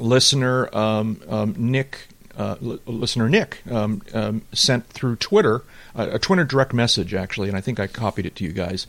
listener 0.00 0.68
um, 0.76 1.20
um, 1.28 1.54
Nick, 1.56 2.08
uh, 2.36 2.56
li- 2.60 2.80
listener 2.86 3.28
Nick, 3.28 3.62
um, 3.70 4.02
um, 4.12 4.42
sent 4.52 4.88
through 4.88 5.14
Twitter 5.16 5.62
a 5.96 6.18
Twitter 6.18 6.44
direct 6.44 6.72
message 6.72 7.14
actually, 7.14 7.48
and 7.48 7.56
I 7.56 7.60
think 7.60 7.80
I 7.80 7.86
copied 7.86 8.26
it 8.26 8.36
to 8.36 8.44
you 8.44 8.52
guys. 8.52 8.86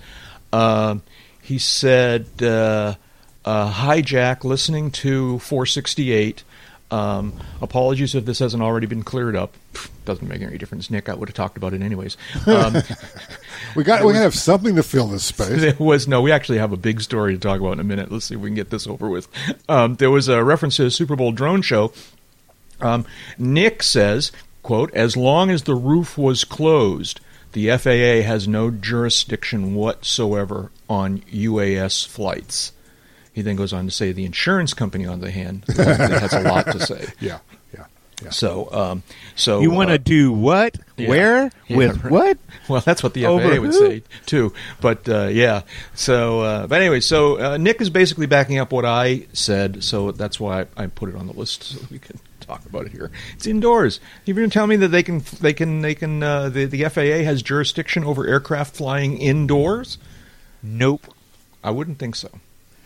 Um, 0.54 1.02
he 1.42 1.58
said, 1.58 2.26
uh, 2.42 2.96
uh, 3.46 3.70
"Hi 3.72 4.02
Jack, 4.02 4.44
listening 4.44 4.92
to 4.92 5.40
468." 5.40 6.44
Um, 6.90 7.34
apologies 7.62 8.16
if 8.16 8.24
this 8.24 8.40
hasn't 8.40 8.64
already 8.64 8.88
been 8.88 9.04
cleared 9.04 9.36
up. 9.36 9.54
Doesn't 10.06 10.26
make 10.28 10.42
any 10.42 10.58
difference, 10.58 10.90
Nick. 10.90 11.10
I 11.10 11.16
would 11.16 11.28
have 11.28 11.36
talked 11.36 11.58
about 11.58 11.74
it 11.74 11.82
anyways. 11.82 12.16
Um, 12.46 12.78
We 13.76 13.84
got 13.84 14.04
we 14.06 14.14
have 14.14 14.34
something 14.34 14.76
to 14.76 14.84
fill 14.84 15.08
this 15.08 15.26
space. 15.26 15.60
there 15.62 15.76
was 15.78 16.08
no. 16.08 16.22
We 16.22 16.32
actually 16.32 16.58
have 16.60 16.72
a 16.72 16.78
big 16.78 17.02
story 17.02 17.34
to 17.34 17.40
talk 17.40 17.60
about 17.60 17.74
in 17.74 17.80
a 17.80 17.84
minute. 17.84 18.12
Let's 18.12 18.26
see 18.26 18.36
if 18.36 18.42
we 18.42 18.50
can 18.50 18.56
get 18.56 18.70
this 18.70 18.88
over 18.88 19.10
with. 19.10 19.28
Um, 19.70 19.96
there 19.96 20.10
was 20.10 20.28
a 20.30 20.44
reference 20.44 20.78
to 20.78 20.86
a 20.86 20.92
Super 20.92 21.16
Bowl 21.16 21.32
drone 21.32 21.62
show. 21.62 21.92
Um, 22.80 23.06
Nick 23.38 23.84
says, 23.84 24.32
"quote 24.68 24.94
As 24.94 25.16
long 25.16 25.50
as 25.50 25.64
the 25.64 25.76
roof 25.76 26.18
was 26.18 26.44
closed, 26.44 27.20
the 27.54 27.70
FAA 27.78 28.22
has 28.28 28.48
no 28.48 28.70
jurisdiction 28.70 29.74
whatsoever 29.76 30.72
on 30.90 31.20
UAS 31.34 32.06
flights." 32.06 32.74
He 33.34 33.42
then 33.42 33.56
goes 33.56 33.72
on 33.72 33.86
to 33.86 33.92
say, 33.92 34.12
"The 34.12 34.26
insurance 34.26 34.74
company, 34.74 35.06
on 35.06 35.22
the 35.22 35.32
hand, 35.32 35.64
has 35.78 36.34
a 36.34 36.42
lot 36.42 36.66
to 36.72 36.80
say." 36.86 37.06
Yeah, 37.20 37.40
yeah, 37.74 37.86
yeah. 38.24 38.32
So, 38.32 38.68
um, 38.74 39.04
so 39.36 39.62
You 39.62 39.70
want 39.72 39.90
to 39.90 39.94
uh, 39.96 39.98
do 40.04 40.32
what? 40.34 40.76
yeah. 40.98 41.08
Where? 41.08 41.52
Yeah, 41.68 41.78
With 41.78 42.04
right. 42.04 42.12
what? 42.12 42.38
Well, 42.68 42.82
that's 42.82 43.02
what 43.02 43.14
the 43.14 43.24
FAA 43.24 43.30
Over 43.30 43.62
would 43.62 43.72
who? 43.72 43.80
say 43.80 44.04
too. 44.26 44.52
But 44.82 45.08
uh, 45.08 45.28
yeah, 45.28 45.62
so 45.94 46.42
uh, 46.42 46.68
but 46.68 46.82
anyway, 46.82 47.00
so 47.00 47.40
uh, 47.40 47.58
Nick 47.58 47.80
is 47.80 47.90
basically 47.90 48.26
backing 48.26 48.58
up 48.58 48.74
what 48.74 48.84
I 48.86 49.28
said, 49.34 49.84
so 49.84 50.12
that's 50.12 50.38
why 50.40 50.62
I, 50.62 50.84
I 50.84 50.88
put 50.88 51.08
it 51.10 51.16
on 51.16 51.28
the 51.28 51.34
list 51.34 51.64
so 51.64 51.80
we 51.92 52.00
can 52.00 52.20
talk 52.48 52.66
about 52.66 52.86
it 52.86 52.92
here. 52.92 53.12
It's 53.34 53.46
indoors. 53.46 54.00
You're 54.26 54.36
going 54.36 54.50
to 54.50 54.54
tell 54.54 54.68
me 54.68 54.78
that 54.78 54.88
they 54.88 55.04
can 55.04 55.22
they 55.42 55.54
can 55.54 55.82
they 55.82 55.94
can 55.94 56.24
uh, 56.24 56.50
the 56.50 56.66
the 56.66 56.86
FAA 56.86 57.24
has 57.24 57.42
jurisdiction 57.42 58.04
over 58.04 58.26
aircraft 58.26 58.76
flying 58.76 59.18
indoors? 59.18 59.98
Nope. 60.64 61.14
I 61.64 61.72
wouldn't 61.72 62.00
think 62.00 62.16
so. 62.16 62.30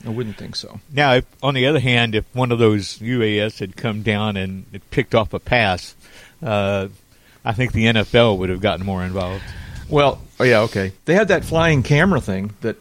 I 0.05 0.09
wouldn't 0.09 0.37
think 0.37 0.55
so. 0.55 0.79
Now, 0.91 1.13
if, 1.13 1.25
on 1.43 1.53
the 1.53 1.67
other 1.67 1.79
hand, 1.79 2.15
if 2.15 2.25
one 2.33 2.51
of 2.51 2.57
those 2.57 2.97
UAS 2.97 3.59
had 3.59 3.75
come 3.75 4.01
down 4.01 4.35
and 4.35 4.65
it 4.73 4.89
picked 4.89 5.13
off 5.13 5.33
a 5.33 5.39
pass, 5.39 5.95
uh, 6.41 6.87
I 7.45 7.53
think 7.53 7.73
the 7.73 7.85
NFL 7.85 8.37
would 8.39 8.49
have 8.49 8.61
gotten 8.61 8.85
more 8.85 9.03
involved. 9.03 9.43
Well, 9.89 10.21
oh 10.39 10.43
yeah, 10.43 10.61
okay. 10.61 10.93
They 11.05 11.13
had 11.13 11.27
that 11.27 11.45
flying 11.45 11.83
camera 11.83 12.21
thing 12.21 12.53
that 12.61 12.77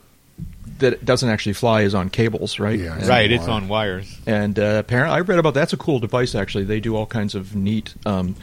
that 0.80 1.04
doesn't 1.04 1.28
actually 1.28 1.52
fly 1.54 1.82
is 1.82 1.94
on 1.94 2.10
cables, 2.10 2.58
right? 2.58 2.78
Yeah, 2.78 2.96
And- 2.98 3.06
right, 3.08 3.30
it's 3.30 3.48
on 3.48 3.68
wires. 3.68 4.18
And 4.26 4.58
uh, 4.58 4.76
apparently, 4.78 5.16
I 5.16 5.20
read 5.20 5.38
about 5.38 5.54
that's 5.54 5.72
a 5.72 5.76
cool 5.76 5.98
device. 6.00 6.34
Actually, 6.34 6.64
they 6.64 6.80
do 6.80 6.96
all 6.96 7.06
kinds 7.06 7.34
of 7.34 7.54
neat, 7.54 7.94
um, 8.04 8.34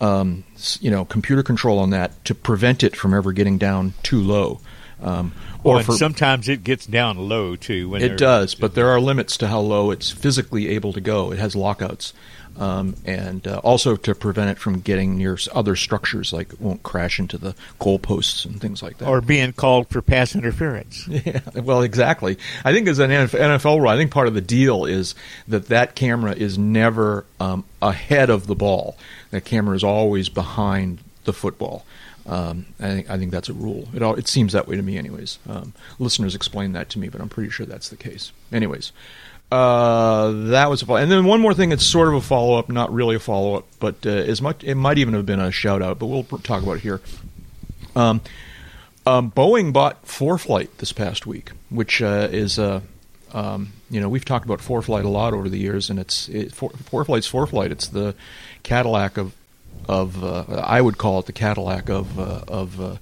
um, 0.00 0.44
you 0.80 0.90
know, 0.90 1.04
computer 1.04 1.42
control 1.42 1.78
on 1.78 1.90
that 1.90 2.24
to 2.26 2.34
prevent 2.34 2.82
it 2.82 2.94
from 2.94 3.14
ever 3.14 3.32
getting 3.32 3.58
down 3.58 3.94
too 4.02 4.20
low. 4.20 4.60
Um, 5.02 5.32
Or 5.66 5.78
or 5.78 5.82
for 5.82 5.92
sometimes 5.92 6.48
it 6.48 6.64
gets 6.64 6.86
down 6.86 7.18
low 7.18 7.56
too. 7.56 7.88
When 7.90 8.02
it 8.02 8.16
does, 8.18 8.54
but 8.54 8.74
there 8.74 8.88
are 8.88 9.00
limits 9.00 9.36
to 9.38 9.48
how 9.48 9.60
low 9.60 9.90
it's 9.90 10.10
physically 10.10 10.68
able 10.68 10.92
to 10.92 11.00
go. 11.00 11.32
It 11.32 11.38
has 11.38 11.56
lockouts, 11.56 12.12
um, 12.58 12.94
and 13.04 13.46
uh, 13.46 13.58
also 13.64 13.96
to 13.96 14.14
prevent 14.14 14.50
it 14.50 14.58
from 14.58 14.80
getting 14.80 15.16
near 15.18 15.36
other 15.52 15.76
structures, 15.76 16.32
like 16.32 16.52
it 16.52 16.60
won't 16.60 16.82
crash 16.82 17.18
into 17.18 17.36
the 17.36 17.54
goalposts 17.80 18.44
and 18.46 18.60
things 18.60 18.82
like 18.82 18.98
that. 18.98 19.08
or 19.08 19.20
being 19.20 19.52
called 19.52 19.88
for 19.88 20.00
pass 20.02 20.34
interference. 20.34 21.08
Yeah, 21.26 21.40
well, 21.54 21.82
exactly. 21.82 22.38
I 22.64 22.72
think 22.72 22.86
as 22.88 22.98
an 22.98 23.10
NFL 23.10 23.78
rule, 23.80 23.88
I 23.88 23.96
think 23.96 24.10
part 24.12 24.28
of 24.28 24.34
the 24.34 24.40
deal 24.40 24.84
is 24.84 25.14
that 25.48 25.66
that 25.66 25.94
camera 25.96 26.32
is 26.32 26.56
never 26.56 27.24
um, 27.40 27.64
ahead 27.82 28.30
of 28.30 28.46
the 28.46 28.54
ball. 28.54 28.96
That 29.30 29.44
camera 29.44 29.74
is 29.74 29.82
always 29.82 30.28
behind 30.28 31.00
the 31.24 31.32
football. 31.32 31.84
Um, 32.26 32.66
I 32.80 32.88
think 32.88 33.10
I 33.10 33.18
think 33.18 33.30
that's 33.30 33.48
a 33.48 33.52
rule. 33.52 33.88
It 33.94 34.02
all, 34.02 34.14
it 34.14 34.26
seems 34.26 34.52
that 34.52 34.66
way 34.66 34.76
to 34.76 34.82
me, 34.82 34.98
anyways. 34.98 35.38
Um, 35.48 35.72
listeners 35.98 36.34
explain 36.34 36.72
that 36.72 36.90
to 36.90 36.98
me, 36.98 37.08
but 37.08 37.20
I'm 37.20 37.28
pretty 37.28 37.50
sure 37.50 37.66
that's 37.66 37.88
the 37.88 37.96
case. 37.96 38.32
Anyways, 38.52 38.92
uh, 39.52 40.32
that 40.48 40.68
was 40.68 40.82
a 40.82 40.86
follow. 40.86 40.98
And 40.98 41.10
then 41.10 41.24
one 41.24 41.40
more 41.40 41.54
thing 41.54 41.68
that's 41.68 41.86
sort 41.86 42.08
of 42.08 42.14
a 42.14 42.20
follow 42.20 42.58
up, 42.58 42.68
not 42.68 42.92
really 42.92 43.14
a 43.14 43.20
follow 43.20 43.54
up, 43.54 43.66
but 43.78 44.04
uh, 44.04 44.10
as 44.10 44.42
much 44.42 44.64
it 44.64 44.74
might 44.74 44.98
even 44.98 45.14
have 45.14 45.24
been 45.24 45.40
a 45.40 45.52
shout 45.52 45.82
out, 45.82 45.98
but 45.98 46.06
we'll 46.06 46.24
talk 46.24 46.62
about 46.62 46.78
it 46.78 46.80
here. 46.80 47.00
Um, 47.94 48.20
um, 49.06 49.30
Boeing 49.30 49.72
bought 49.72 50.04
ForeFlight 50.04 50.78
this 50.78 50.92
past 50.92 51.26
week, 51.26 51.52
which 51.70 52.02
uh, 52.02 52.28
is 52.32 52.58
uh, 52.58 52.80
um, 53.32 53.72
you 53.88 54.00
know 54.00 54.08
we've 54.08 54.24
talked 54.24 54.44
about 54.44 54.58
ForeFlight 54.58 55.04
a 55.04 55.08
lot 55.08 55.32
over 55.32 55.48
the 55.48 55.58
years, 55.58 55.90
and 55.90 56.00
it's 56.00 56.28
it, 56.28 56.52
For, 56.52 56.70
ForeFlight's 56.70 57.30
ForeFlight. 57.30 57.70
It's 57.70 57.86
the 57.86 58.16
Cadillac 58.64 59.16
of 59.16 59.32
of 59.88 60.22
uh, 60.22 60.44
I 60.64 60.80
would 60.80 60.98
call 60.98 61.18
it 61.20 61.26
the 61.26 61.32
Cadillac 61.32 61.88
of 61.88 62.18
uh, 62.18 62.40
of 62.48 62.80
uh, 62.80 62.96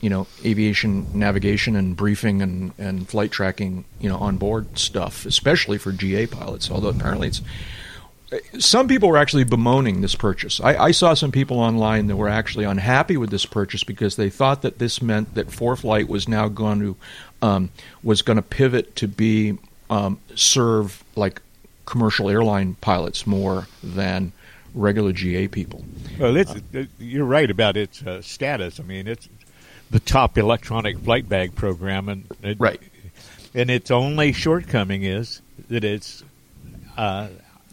you 0.00 0.10
know 0.10 0.26
aviation 0.44 1.06
navigation 1.18 1.76
and 1.76 1.96
briefing 1.96 2.42
and, 2.42 2.72
and 2.78 3.08
flight 3.08 3.30
tracking 3.30 3.84
you 4.00 4.08
know 4.08 4.18
on 4.18 4.36
board 4.36 4.78
stuff, 4.78 5.26
especially 5.26 5.78
for 5.78 5.92
GA 5.92 6.26
pilots. 6.26 6.70
Although 6.70 6.88
apparently 6.88 7.28
it's 7.28 7.42
some 8.58 8.88
people 8.88 9.08
were 9.08 9.18
actually 9.18 9.44
bemoaning 9.44 10.00
this 10.00 10.14
purchase. 10.14 10.60
I, 10.60 10.76
I 10.76 10.90
saw 10.92 11.14
some 11.14 11.32
people 11.32 11.58
online 11.58 12.06
that 12.06 12.16
were 12.16 12.28
actually 12.28 12.64
unhappy 12.64 13.16
with 13.16 13.30
this 13.30 13.44
purchase 13.44 13.84
because 13.84 14.16
they 14.16 14.30
thought 14.30 14.62
that 14.62 14.78
this 14.78 15.02
meant 15.02 15.34
that 15.34 15.48
ForeFlight 15.48 16.08
was 16.08 16.28
now 16.28 16.48
going 16.48 16.80
to 16.80 16.96
um, 17.42 17.70
was 18.02 18.22
going 18.22 18.36
to 18.36 18.42
pivot 18.42 18.96
to 18.96 19.08
be 19.08 19.58
um, 19.90 20.18
serve 20.34 21.04
like 21.16 21.42
commercial 21.84 22.30
airline 22.30 22.76
pilots 22.80 23.26
more 23.26 23.66
than 23.82 24.32
regular 24.74 25.12
GA 25.12 25.48
people. 25.48 25.84
Well, 26.18 26.36
it's, 26.36 26.54
it- 26.72 26.88
you're 26.98 27.24
right 27.24 27.50
about 27.50 27.76
its 27.76 28.02
uh, 28.02 28.22
status. 28.22 28.80
I 28.80 28.82
mean, 28.82 29.06
it's 29.08 29.28
the 29.90 30.00
top 30.00 30.38
electronic 30.38 30.98
flight 31.00 31.28
bag 31.28 31.54
program, 31.54 32.08
and 32.08 32.24
it, 32.42 32.58
Right. 32.60 32.80
And 33.54 33.70
its 33.70 33.90
only 33.90 34.32
shortcoming 34.32 35.02
is 35.02 35.42
that 35.68 35.84
it's 35.84 36.24
uh, 36.96 37.28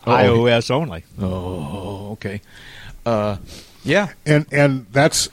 iOS 0.05 0.69
only. 0.71 1.03
Oh, 1.21 2.12
okay. 2.13 2.41
Uh, 3.05 3.38
yeah, 3.85 4.09
and 4.25 4.45
and 4.51 4.85
that's 4.91 5.29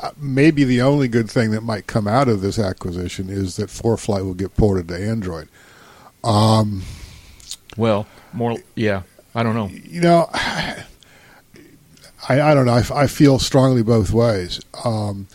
uh, 0.00 0.12
maybe 0.16 0.62
the 0.62 0.80
only 0.82 1.08
good 1.08 1.28
thing 1.28 1.50
that 1.50 1.62
might 1.62 1.88
come 1.88 2.06
out 2.06 2.28
of 2.28 2.40
this 2.42 2.60
acquisition 2.60 3.28
is 3.28 3.56
that 3.56 3.68
ForeFlight 3.70 4.24
will 4.24 4.34
get 4.34 4.56
ported 4.56 4.86
to 4.88 4.96
Android. 4.96 5.48
Um, 6.22 6.82
well, 7.76 8.06
more. 8.32 8.56
Yeah, 8.76 9.02
I 9.34 9.42
don't 9.42 9.56
know. 9.56 9.66
you 9.68 10.00
know, 10.00 10.30
I, 12.28 12.40
I 12.40 12.54
don't 12.54 12.66
know. 12.66 12.74
I, 12.74 12.84
I 13.02 13.06
feel 13.06 13.38
strongly 13.38 13.82
both 13.82 14.10
ways. 14.12 14.60
Um, 14.84 15.26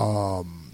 um, 0.00 0.70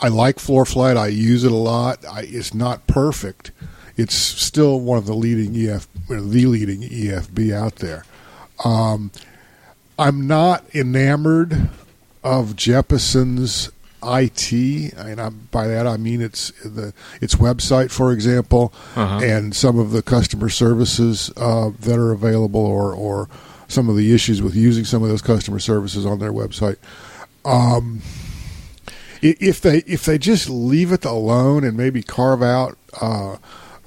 I 0.00 0.08
like 0.08 0.36
ForeFlight. 0.36 0.96
I 0.96 1.08
use 1.08 1.44
it 1.44 1.52
a 1.52 1.56
lot. 1.56 2.04
I, 2.10 2.22
it's 2.22 2.54
not 2.54 2.86
perfect. 2.86 3.50
It's 3.96 4.14
still 4.14 4.80
one 4.80 4.98
of 4.98 5.06
the 5.06 5.14
leading 5.14 5.54
EF, 5.68 5.86
the 6.08 6.20
leading 6.20 6.80
EFB 6.82 7.52
out 7.52 7.76
there. 7.76 8.04
Um, 8.64 9.10
I'm 9.98 10.26
not 10.26 10.64
enamored 10.74 11.68
of 12.24 12.56
Jeppesen's 12.56 13.70
IT, 14.04 14.52
and 14.96 15.20
I'm, 15.20 15.48
by 15.52 15.66
that 15.68 15.86
I 15.86 15.96
mean 15.96 16.20
its 16.22 16.50
the 16.64 16.92
its 17.20 17.36
website, 17.36 17.90
for 17.90 18.10
example, 18.12 18.72
Uh-huh. 18.96 19.20
and 19.22 19.54
some 19.54 19.78
of 19.78 19.90
the 19.92 20.02
customer 20.02 20.48
services 20.48 21.30
uh, 21.36 21.70
that 21.80 21.96
are 21.98 22.10
available, 22.12 22.64
or 22.64 22.92
or 22.92 23.28
some 23.72 23.88
of 23.88 23.96
the 23.96 24.14
issues 24.14 24.42
with 24.42 24.54
using 24.54 24.84
some 24.84 25.02
of 25.02 25.08
those 25.08 25.22
customer 25.22 25.58
services 25.58 26.06
on 26.06 26.18
their 26.18 26.32
website. 26.32 26.76
Um, 27.44 28.02
if 29.22 29.60
they 29.60 29.78
if 29.78 30.04
they 30.04 30.18
just 30.18 30.50
leave 30.50 30.92
it 30.92 31.04
alone 31.04 31.64
and 31.64 31.76
maybe 31.76 32.02
carve 32.02 32.42
out 32.42 32.76
uh, 33.00 33.36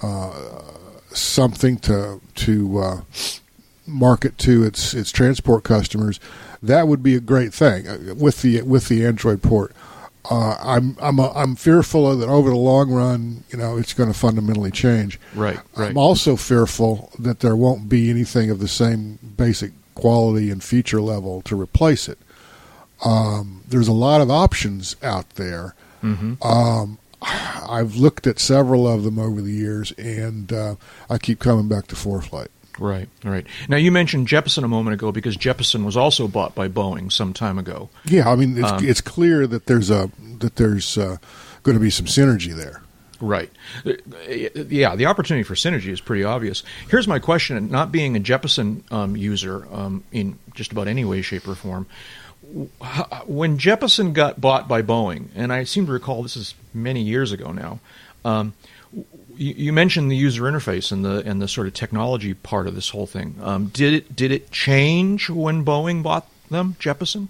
uh, 0.02 0.62
something 1.10 1.78
to 1.80 2.22
to 2.36 2.78
uh, 2.80 3.02
market 3.86 4.38
to 4.40 4.64
its 4.64 4.94
its 4.94 5.12
transport 5.12 5.64
customers, 5.64 6.20
that 6.64 6.88
would 6.88 7.04
be 7.04 7.16
a 7.16 7.20
great 7.20 7.54
thing 7.54 7.88
uh, 7.88 8.16
with 8.16 8.42
the 8.42 8.62
with 8.62 8.88
the 8.88 9.06
Android 9.06 9.42
port. 9.42 9.74
Uh, 10.30 10.58
I'm 10.60 10.98
I'm 11.02 11.20
uh, 11.20 11.32
I'm 11.34 11.56
fearful 11.56 12.16
that 12.18 12.28
over 12.30 12.50
the 12.50 12.56
long 12.56 12.92
run, 12.92 13.44
you 13.50 13.58
know, 13.58 13.78
it's 13.78 13.94
going 13.94 14.12
to 14.12 14.18
fundamentally 14.18 14.72
change. 14.72 15.20
Right, 15.36 15.60
right. 15.76 15.92
I'm 15.92 15.98
also 15.98 16.36
fearful 16.36 17.12
that 17.20 17.40
there 17.42 17.56
won't 17.56 17.88
be 17.90 18.10
anything 18.10 18.50
of 18.50 18.60
the 18.60 18.68
same 18.68 19.20
basic 19.38 19.72
quality 19.94 20.50
and 20.50 20.64
feature 20.64 21.02
level 21.02 21.42
to 21.44 21.60
replace 21.60 22.08
it. 22.10 22.18
Um, 23.04 23.62
there's 23.68 23.88
a 23.88 23.94
lot 23.94 24.22
of 24.22 24.32
options 24.32 24.96
out 25.04 25.30
there. 25.32 25.76
Mhm. 26.04 26.44
Um, 26.46 26.98
I've 27.22 27.96
looked 27.96 28.28
at 28.28 28.40
several 28.40 28.88
of 28.88 29.04
them 29.04 29.18
over 29.18 29.42
the 29.42 29.52
years, 29.52 29.92
and 29.98 30.52
uh, 30.54 30.76
I 31.10 31.18
keep 31.18 31.40
coming 31.40 31.68
back 31.68 31.88
to 31.88 31.96
ForeFlight. 31.96 32.48
Right, 32.78 33.08
right. 33.24 33.46
Now 33.70 33.78
you 33.78 33.92
mentioned 33.92 34.28
Jeppesen 34.28 34.64
a 34.64 34.68
moment 34.68 34.96
ago 34.96 35.12
because 35.12 35.38
Jeppesen 35.38 35.86
was 35.86 35.96
also 35.96 36.28
bought 36.28 36.56
by 36.56 36.68
Boeing 36.68 37.12
some 37.12 37.34
time 37.34 37.58
ago. 37.58 37.90
Yeah, 38.04 38.30
I 38.30 38.36
mean, 38.36 38.58
it's, 38.58 38.72
Um, 38.72 38.86
it's 38.86 39.02
clear 39.02 39.48
that 39.48 39.68
there's 39.68 39.90
a 39.90 40.12
that 40.40 40.58
there's 40.58 40.98
uh, 40.98 41.18
going 41.64 41.78
to 41.78 41.82
be 41.82 41.90
some 41.90 42.06
synergy 42.06 42.54
there. 42.54 42.82
Right. 43.22 43.50
Yeah, 43.86 44.96
the 44.98 45.06
opportunity 45.06 45.44
for 45.44 45.56
synergy 45.56 45.88
is 45.88 46.02
pretty 46.02 46.26
obvious. 46.26 46.64
Here's 46.90 47.08
my 47.08 47.20
question: 47.20 47.72
Not 47.72 47.92
being 47.92 48.18
a 48.18 48.20
Jeppesen 48.20 48.92
um, 48.92 49.16
user 49.16 49.66
um, 49.72 50.04
in 50.12 50.38
just 50.54 50.74
about 50.74 50.90
any 50.90 51.06
way, 51.06 51.22
shape, 51.22 51.48
or 51.48 51.56
form, 51.56 51.88
when 53.26 53.58
Jeppesen 53.58 54.12
got 54.12 54.42
bought 54.42 54.68
by 54.68 54.82
Boeing, 54.82 55.30
and 55.34 55.54
I 55.54 55.64
seem 55.64 55.86
to 55.86 55.94
recall 55.94 56.24
this 56.24 56.36
is 56.36 56.56
many 56.74 57.02
years 57.02 57.32
ago 57.32 57.54
now. 57.54 57.80
Um, 58.26 58.54
you, 59.38 59.54
you 59.56 59.74
mentioned 59.74 60.12
the 60.12 60.16
user 60.16 60.44
interface 60.44 60.92
and 60.92 61.04
the 61.06 61.24
and 61.26 61.42
the 61.42 61.48
sort 61.48 61.68
of 61.68 61.74
technology 61.74 62.34
part 62.34 62.68
of 62.68 62.76
this 62.76 62.90
whole 62.90 63.08
thing. 63.08 63.36
Um, 63.42 63.68
did 63.68 63.94
it 63.94 64.16
did 64.16 64.32
it 64.32 64.52
change 64.52 65.30
when 65.30 65.64
Boeing 65.66 66.02
bought 66.04 66.28
them, 66.50 66.76
Jeppesen? 66.80 67.28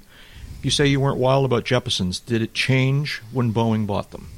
You 0.64 0.72
say 0.72 0.88
you 0.88 1.00
weren't 1.00 1.18
wild 1.18 1.46
about 1.46 1.64
Jeppesen's. 1.64 2.20
Did 2.20 2.42
it 2.42 2.54
change 2.54 3.22
when 3.32 3.54
Boeing 3.54 3.86
bought 3.86 4.12
them? 4.12 4.30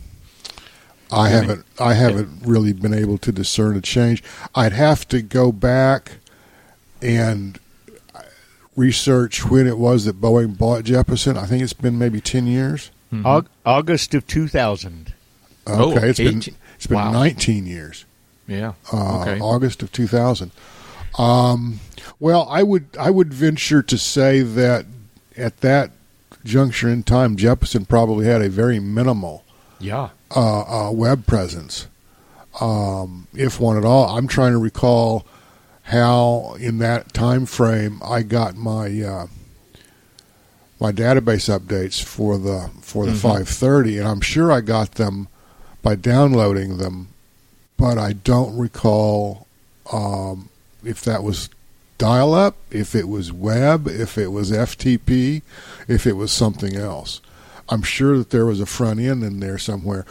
I 1.10 1.27
I 1.27 1.30
haven't 1.30 1.65
I 1.80 1.93
haven't 1.93 2.41
really 2.45 2.73
been 2.73 2.93
able 2.93 3.17
to 3.19 3.32
discern 3.32 3.77
a 3.77 3.82
change. 3.82 4.21
I'd 4.53 4.73
have 4.73 5.08
to 5.10 5.21
go 5.21 5.51
back 5.53 6.17
and 7.01 7.60
research 8.75 9.45
when 9.45 9.67
it 9.67 9.77
was 9.77 10.06
that 10.06 10.19
Boeing 10.21 10.58
bought 10.58 10.84
Jeppesen. 10.84 11.38
I 11.38 11.45
think 11.45 11.63
it's 11.63 11.73
been 11.73 11.97
maybe 11.97 12.21
ten 12.21 12.45
years. 12.47 12.91
Au- 13.25 13.45
August 13.65 14.13
of 14.13 14.27
2000. 14.27 15.13
Oh, 15.65 15.91
Okay, 15.95 16.10
it's 16.10 16.19
been 16.19 16.38
18 16.39 16.56
it's 16.77 16.87
been 16.87 16.95
wow. 16.97 17.11
nineteen 17.11 17.65
years. 17.65 18.05
Yeah. 18.47 18.73
uh, 18.93 19.19
okay. 19.21 19.39
August 19.41 19.83
of 19.83 19.91
2000. 19.91 20.51
Um, 21.17 21.81
well, 22.17 22.47
I 22.49 22.63
would 22.63 22.85
I 22.97 23.09
would 23.09 23.33
venture 23.33 23.83
to 23.83 23.97
say 23.97 24.39
that 24.41 24.85
at 25.35 25.57
that 25.57 25.91
juncture 26.45 26.87
in 26.87 27.03
time, 27.03 27.35
Jeppesen 27.35 27.85
probably 27.89 28.25
had 28.25 28.41
a 28.41 28.47
very 28.49 28.79
minimal 28.79 29.43
Yeah. 29.79 30.09
uh, 30.33 30.87
uh, 30.87 30.91
web 30.91 31.27
presence, 31.27 31.87
um, 32.61 33.27
if 33.33 33.59
one 33.59 33.75
at 33.77 33.83
all. 33.83 34.15
I'm 34.17 34.27
trying 34.29 34.53
to 34.53 34.57
recall 34.59 35.25
how 35.83 36.55
in 36.59 36.77
that 36.77 37.13
time 37.13 37.45
frame 37.45 37.99
I 38.05 38.21
got 38.21 38.55
my 38.55 39.01
uh, 39.01 39.27
my 40.79 40.91
database 40.93 41.49
updates 41.53 42.01
for 42.01 42.37
the 42.37 42.69
for 42.81 43.05
the 43.05 43.11
Mhm. 43.13 43.17
530, 43.17 43.97
and 43.97 44.07
I'm 44.07 44.21
sure 44.21 44.51
I 44.51 44.61
got 44.61 44.93
them 44.93 45.27
by 45.88 45.95
downloading 45.95 46.80
them, 46.80 47.08
but 47.78 47.97
I 47.97 48.12
don't 48.12 48.58
recall 48.58 49.47
um, 49.93 50.50
if 50.84 51.02
that 51.06 51.23
was 51.23 51.47
dial 51.97 52.34
up, 52.34 52.58
if 52.69 52.93
it 52.93 53.08
was 53.08 53.32
web, 53.32 53.88
if 53.88 54.17
it 54.17 54.28
was 54.28 54.52
FTP, 54.52 55.43
if 55.88 56.06
it 56.06 56.17
was 56.17 56.30
something 56.34 56.76
else. 56.76 57.21
I'm 57.69 57.84
sure 57.84 58.17
that 58.17 58.32
there 58.32 58.45
was 58.45 58.60
a 58.60 58.65
front 58.65 59.00
end 59.00 59.23
in 59.23 59.39
there 59.39 59.58
somewhere. 59.58 60.06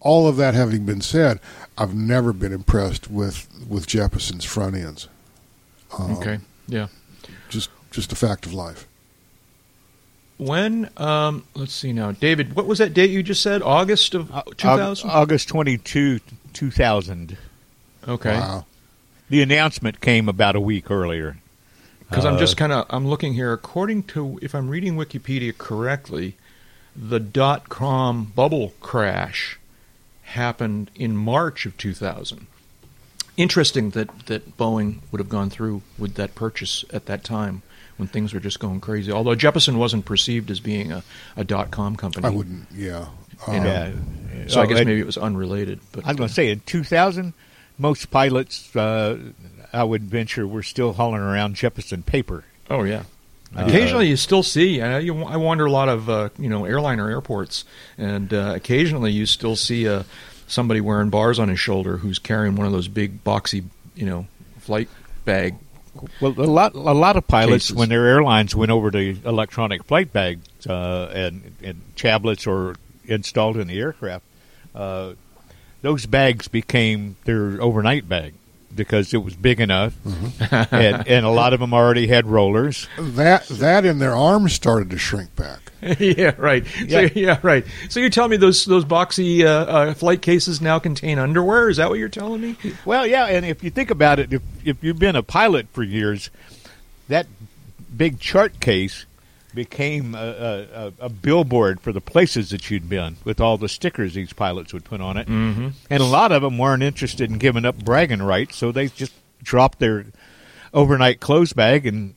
All 0.00 0.28
of 0.28 0.36
that 0.36 0.52
having 0.52 0.84
been 0.84 1.00
said, 1.00 1.40
I've 1.78 1.94
never 1.94 2.34
been 2.34 2.52
impressed 2.52 3.10
with 3.10 3.48
with 3.66 3.86
Jeppesen's 3.86 4.44
front 4.44 4.76
ends. 4.76 5.08
Um, 5.98 6.18
Okay. 6.18 6.40
Yeah. 6.68 6.88
just 7.48 7.70
just 7.90 8.12
a 8.12 8.16
fact 8.16 8.44
of 8.44 8.52
life. 8.52 8.86
When 10.40 10.88
um, 10.96 11.44
let's 11.54 11.72
see 11.72 11.92
now, 11.92 12.12
David, 12.12 12.56
what 12.56 12.66
was 12.66 12.78
that 12.78 12.94
date 12.94 13.10
you 13.10 13.22
just 13.22 13.42
said? 13.42 13.62
August 13.62 14.14
of 14.14 14.32
Uh, 14.34 14.42
two 14.56 14.66
thousand. 14.68 15.10
August 15.10 15.48
22, 15.48 16.20
2000. 16.52 17.36
okay, 18.08 18.34
Wow. 18.38 18.66
The 19.28 19.42
announcement 19.42 20.00
came 20.00 20.28
about 20.28 20.56
a 20.56 20.60
week 20.60 20.90
earlier. 20.90 21.36
because 22.08 22.24
I'm 22.24 22.38
just 22.38 22.54
Uh, 22.54 22.58
kind 22.58 22.72
of 22.72 22.86
I'm 22.90 23.06
looking 23.06 23.34
here. 23.34 23.52
According 23.52 24.02
to 24.14 24.38
if 24.42 24.54
I'm 24.54 24.68
reading 24.68 24.96
Wikipedia 24.96 25.56
correctly, 25.56 26.36
the 26.96 27.20
dot 27.20 27.68
com 27.68 28.32
bubble 28.34 28.72
crash 28.80 29.58
happened 30.22 30.90
in 30.96 31.16
March 31.16 31.66
of 31.66 31.76
2000. 31.76 32.46
Interesting 33.36 33.90
that 33.90 34.26
that 34.26 34.56
Boeing 34.58 35.00
would 35.12 35.18
have 35.20 35.28
gone 35.28 35.50
through 35.50 35.82
with 35.98 36.14
that 36.14 36.34
purchase 36.34 36.84
at 36.92 37.06
that 37.06 37.22
time 37.24 37.62
when 38.00 38.08
things 38.08 38.34
were 38.34 38.40
just 38.40 38.58
going 38.58 38.80
crazy. 38.80 39.12
Although 39.12 39.36
Jeppesen 39.36 39.76
wasn't 39.76 40.04
perceived 40.06 40.50
as 40.50 40.58
being 40.58 40.90
a, 40.90 41.04
a 41.36 41.44
dot 41.44 41.70
com 41.70 41.94
company. 41.94 42.26
I 42.26 42.30
wouldn't. 42.30 42.66
Yeah. 42.74 43.06
Um, 43.46 43.54
You 43.54 43.60
know, 43.60 43.92
Yeah. 44.34 44.46
So 44.48 44.60
I 44.60 44.64
Oh, 44.64 44.66
guess 44.66 44.78
and- 44.78 44.88
maybe 44.88 45.00
it 45.00 45.06
was 45.06 45.18
unrelated. 45.18 45.78
But 45.92 46.04
I 46.04 46.08
was 46.08 46.16
going 46.16 46.28
to 46.28 46.34
say 46.34 46.50
in 46.50 46.60
2000, 46.66 47.34
most 47.78 48.10
pilots, 48.10 48.74
uh, 48.74 49.18
I 49.72 49.84
would 49.84 50.02
venture, 50.02 50.46
were 50.46 50.62
still 50.64 50.92
hauling 50.94 51.20
around 51.20 51.54
Jeppesen 51.56 52.04
paper. 52.04 52.44
Oh 52.68 52.82
yeah. 52.82 53.02
Uh, 53.56 53.64
Occasionally, 53.66 54.06
you 54.08 54.16
still 54.16 54.42
see. 54.42 54.80
I, 54.80 54.98
you, 55.00 55.24
I 55.24 55.36
wander 55.36 55.66
a 55.66 55.70
lot 55.70 55.88
of 55.88 56.08
uh, 56.08 56.28
you 56.38 56.48
know 56.48 56.64
airliner 56.64 57.10
airports, 57.10 57.64
and 57.98 58.32
uh, 58.32 58.52
occasionally 58.54 59.10
you 59.12 59.26
still 59.26 59.56
see 59.56 59.88
uh, 59.88 60.04
somebody 60.46 60.80
wearing 60.80 61.10
bars 61.10 61.38
on 61.40 61.48
his 61.48 61.58
shoulder 61.58 61.96
who's 61.96 62.18
carrying 62.20 62.54
one 62.54 62.66
of 62.66 62.72
those 62.72 62.86
big 62.86 63.24
boxy 63.24 63.64
you 63.96 64.06
know 64.06 64.26
flight 64.60 64.88
bag. 65.24 65.56
Well, 66.20 66.32
a 66.32 66.42
lot, 66.44 66.74
a 66.74 66.78
lot 66.78 67.16
of 67.16 67.26
pilots, 67.26 67.66
Cases. 67.66 67.76
when 67.76 67.88
their 67.88 68.06
airlines 68.06 68.54
went 68.54 68.70
over 68.70 68.90
to 68.90 69.16
electronic 69.24 69.84
flight 69.84 70.12
bags 70.12 70.46
uh, 70.66 71.10
and, 71.12 71.54
and 71.62 71.82
tablets 71.96 72.46
or 72.46 72.76
installed 73.04 73.56
in 73.56 73.66
the 73.68 73.78
aircraft, 73.78 74.24
uh, 74.74 75.12
those 75.82 76.06
bags 76.06 76.48
became 76.48 77.16
their 77.24 77.60
overnight 77.60 78.08
bag 78.08 78.34
because 78.74 79.12
it 79.12 79.18
was 79.18 79.34
big 79.34 79.60
enough, 79.60 79.94
and, 80.50 81.06
and 81.06 81.26
a 81.26 81.30
lot 81.30 81.52
of 81.52 81.60
them 81.60 81.74
already 81.74 82.06
had 82.06 82.26
rollers. 82.26 82.88
That 82.98 83.46
that 83.48 83.84
and 83.84 84.00
their 84.00 84.14
arms 84.14 84.52
started 84.52 84.90
to 84.90 84.98
shrink 84.98 85.34
back. 85.36 85.60
yeah, 85.98 86.34
right. 86.36 86.64
Yeah. 86.86 87.08
So, 87.08 87.12
yeah, 87.14 87.38
right. 87.42 87.64
So 87.88 88.00
you're 88.00 88.10
telling 88.10 88.30
me 88.30 88.36
those 88.36 88.64
those 88.64 88.84
boxy 88.84 89.44
uh, 89.44 89.48
uh, 89.48 89.94
flight 89.94 90.22
cases 90.22 90.60
now 90.60 90.78
contain 90.78 91.18
underwear? 91.18 91.68
Is 91.68 91.78
that 91.78 91.88
what 91.88 91.98
you're 91.98 92.08
telling 92.08 92.40
me? 92.40 92.56
Well, 92.84 93.06
yeah, 93.06 93.26
and 93.26 93.46
if 93.46 93.64
you 93.64 93.70
think 93.70 93.90
about 93.90 94.18
it, 94.18 94.32
if 94.32 94.42
if 94.64 94.82
you've 94.84 94.98
been 94.98 95.16
a 95.16 95.22
pilot 95.22 95.68
for 95.72 95.82
years, 95.82 96.30
that 97.08 97.26
big 97.96 98.20
chart 98.20 98.60
case 98.60 99.06
became 99.50 100.14
a, 100.14 100.66
a, 100.72 100.92
a- 101.00 101.08
billboard 101.08 101.80
for 101.80 101.92
the 101.92 102.00
places 102.00 102.50
that 102.50 102.70
you'd 102.70 102.88
been 102.88 103.16
with 103.24 103.40
all 103.40 103.58
the 103.58 103.68
stickers 103.68 104.14
these 104.14 104.32
pilots 104.32 104.72
would 104.72 104.84
put 104.84 105.00
on 105.00 105.16
it. 105.16 105.26
Mm-hmm. 105.28 105.68
And 105.88 106.02
a 106.02 106.06
lot 106.06 106.32
of 106.32 106.42
them 106.42 106.58
weren't 106.58 106.82
interested 106.82 107.30
in 107.30 107.38
giving 107.38 107.64
up 107.64 107.76
bragging 107.84 108.22
rights, 108.22 108.56
so 108.56 108.72
they 108.72 108.88
just 108.88 109.12
dropped 109.42 109.78
their 109.78 110.06
overnight 110.72 111.20
clothes 111.20 111.52
bag 111.52 111.86
and 111.86 112.14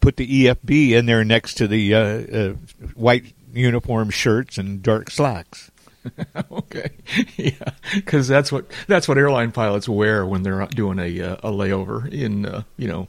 put 0.00 0.16
the 0.16 0.44
EFB 0.46 0.90
in 0.90 1.06
there 1.06 1.24
next 1.24 1.54
to 1.54 1.68
the 1.68 1.94
uh, 1.94 2.00
uh, 2.00 2.52
white 2.94 3.32
uniform 3.52 4.10
shirts 4.10 4.58
and 4.58 4.82
dark 4.82 5.10
slacks. 5.10 5.70
okay, 6.50 6.90
yeah, 7.36 7.70
because 7.94 8.28
that's 8.28 8.50
what 8.52 8.70
that's 8.86 9.08
what 9.08 9.18
airline 9.18 9.52
pilots 9.52 9.88
wear 9.88 10.24
when 10.24 10.42
they're 10.42 10.64
doing 10.68 10.98
a 10.98 11.20
uh, 11.20 11.36
a 11.42 11.50
layover 11.50 12.10
in 12.10 12.46
uh, 12.46 12.62
you 12.76 12.88
know 12.88 13.08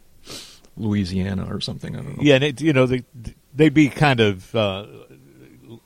Louisiana 0.79 1.47
or 1.53 1.61
something. 1.61 1.95
I 1.95 2.01
don't 2.01 2.17
know. 2.17 2.23
Yeah, 2.23 2.35
and 2.35 2.43
it, 2.43 2.61
you 2.61 2.73
know 2.73 2.85
they 2.87 3.03
they'd 3.53 3.73
be 3.73 3.89
kind 3.89 4.19
of 4.19 4.55
uh, 4.55 4.85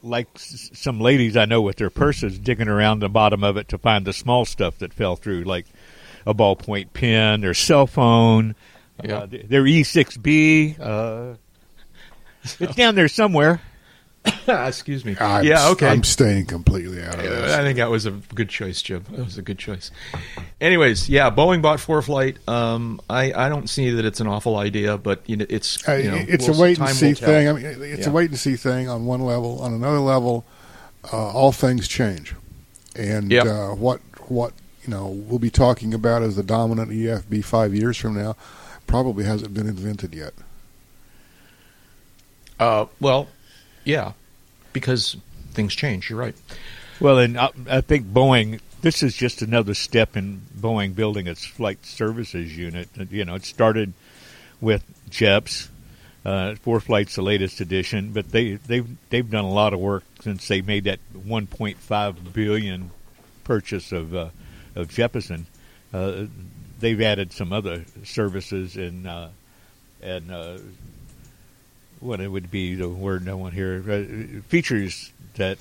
like 0.02 0.28
s- 0.36 0.70
some 0.74 1.00
ladies 1.02 1.36
I 1.36 1.46
know 1.46 1.62
with 1.62 1.78
their 1.78 1.90
purses 1.90 2.40
digging 2.40 2.68
around 2.68 3.00
the 3.00 3.10
bottom 3.10 3.44
of 3.44 3.58
it 3.58 3.68
to 3.70 3.78
find 3.78 4.06
the 4.06 4.14
small 4.14 4.46
stuff 4.46 4.78
that 4.80 4.94
fell 4.94 5.16
through, 5.16 5.44
like 5.44 5.66
a 6.26 6.34
ballpoint 6.34 6.94
pen, 6.94 7.42
their 7.42 7.54
cell 7.54 7.88
phone, 7.88 8.56
Yeah. 9.04 9.18
uh, 9.20 9.26
their 9.26 9.64
E6B. 9.64 10.80
Uh, 10.80 11.36
it's 12.60 12.76
down 12.76 12.96
there 12.96 13.08
somewhere. 13.08 13.62
Excuse 14.48 15.04
me. 15.04 15.16
I'm, 15.20 15.44
yeah, 15.46 15.70
okay. 15.70 15.88
I'm 15.88 16.04
staying 16.04 16.46
completely 16.46 17.02
out 17.04 17.16
of 17.16 17.24
this. 17.24 17.54
I 17.54 17.62
think 17.62 17.78
that 17.78 17.90
was 17.90 18.06
a 18.06 18.12
good 18.12 18.50
choice, 18.50 18.82
Jim. 18.82 19.04
That 19.12 19.24
was 19.26 19.38
a 19.38 19.42
good 19.42 19.58
choice. 19.60 19.92
Anyways, 20.62 21.10
yeah, 21.10 21.30
Boeing 21.30 21.62
bought 21.62 21.80
ForeFlight. 21.80 22.48
Um, 22.48 23.02
I 23.10 23.34
I 23.34 23.50
don't 23.50 23.70
see 23.70 23.90
that 23.92 24.06
it's 24.06 24.20
an 24.22 24.28
awful 24.28 24.56
idea, 24.58 24.98
but 24.98 25.22
you 25.26 25.36
know, 25.38 25.46
it's 25.50 25.88
Uh, 25.88 25.94
you 25.94 26.12
know, 26.12 26.18
it's 26.28 26.48
we'll- 26.48 26.58
a 26.58 26.62
wait 26.62 26.80
and 26.80 26.90
see 26.90 27.14
thing. 27.14 27.50
I 27.50 27.54
mean, 27.54 27.66
it's 27.66 28.06
Yeah. 28.06 28.10
a 28.10 28.14
wait 28.14 28.30
and 28.30 28.40
see 28.40 28.56
thing 28.56 28.88
on 28.90 29.06
one 29.06 29.22
level. 29.22 29.60
On 29.62 29.74
another 29.74 30.00
level, 30.00 30.46
uh, 31.12 31.18
all 31.32 31.52
things 31.52 31.88
change, 31.88 32.34
and 32.96 33.30
Yep. 33.32 33.46
uh, 33.46 33.68
what 33.76 34.00
what 34.30 34.54
you 34.86 34.90
know 34.92 35.08
we'll 35.08 35.40
be 35.40 35.50
talking 35.50 35.94
about 35.94 36.22
as 36.22 36.36
the 36.38 36.44
dominant 36.44 36.92
EFB 36.92 37.42
five 37.44 37.74
years 37.76 37.98
from 37.98 38.16
now 38.16 38.36
probably 38.88 39.26
hasn't 39.26 39.54
been 39.54 39.68
invented 39.68 40.14
yet. 40.16 40.34
Uh, 42.60 42.86
well, 43.02 43.28
yeah, 43.84 44.14
because 44.72 45.18
things 45.52 45.76
change. 45.76 46.10
You're 46.10 46.20
right. 46.20 46.36
Well, 47.00 47.20
and 47.20 47.38
I, 47.38 47.50
I 47.70 47.82
think 47.82 48.08
Boeing. 48.08 48.60
This 48.82 49.02
is 49.02 49.16
just 49.16 49.42
another 49.42 49.74
step 49.74 50.18
in 50.18 50.42
Boeing 50.60 50.94
building 50.94 51.28
its 51.28 51.46
flight 51.46 51.86
services 51.86 52.58
unit. 52.58 52.90
You 53.10 53.24
know, 53.24 53.36
it 53.36 53.46
started 53.46 53.94
with 54.60 54.84
JEPs. 55.10 55.70
Uh, 56.26 56.56
ForeFlight's 56.66 57.16
the 57.16 57.22
latest 57.22 57.60
edition, 57.60 58.12
but 58.14 58.32
they 58.32 58.54
they've 58.54 58.88
they've 59.10 59.30
done 59.30 59.44
a 59.44 59.52
lot 59.52 59.74
of 59.74 59.80
work 59.80 60.04
since 60.22 60.48
they 60.48 60.62
made 60.62 60.86
that 60.86 61.00
1.5 61.14 62.34
billion 62.34 62.92
purchase 63.44 63.92
of 63.92 64.16
uh, 64.16 64.30
of 64.76 64.88
Jeppesen. 64.88 65.46
Uh, 65.94 66.26
they've 66.80 67.02
added 67.02 67.34
some 67.34 67.52
other 67.52 67.84
services 68.04 68.78
and 68.78 69.06
and 70.02 70.32
uh, 70.32 70.58
what 72.04 72.20
it 72.20 72.28
would 72.28 72.52
be 72.52 72.76
the 72.76 72.90
word 72.90 73.26
no 73.26 73.38
one 73.38 73.52
here 73.54 73.84
uh, 73.90 74.42
features 74.48 75.12
that 75.36 75.58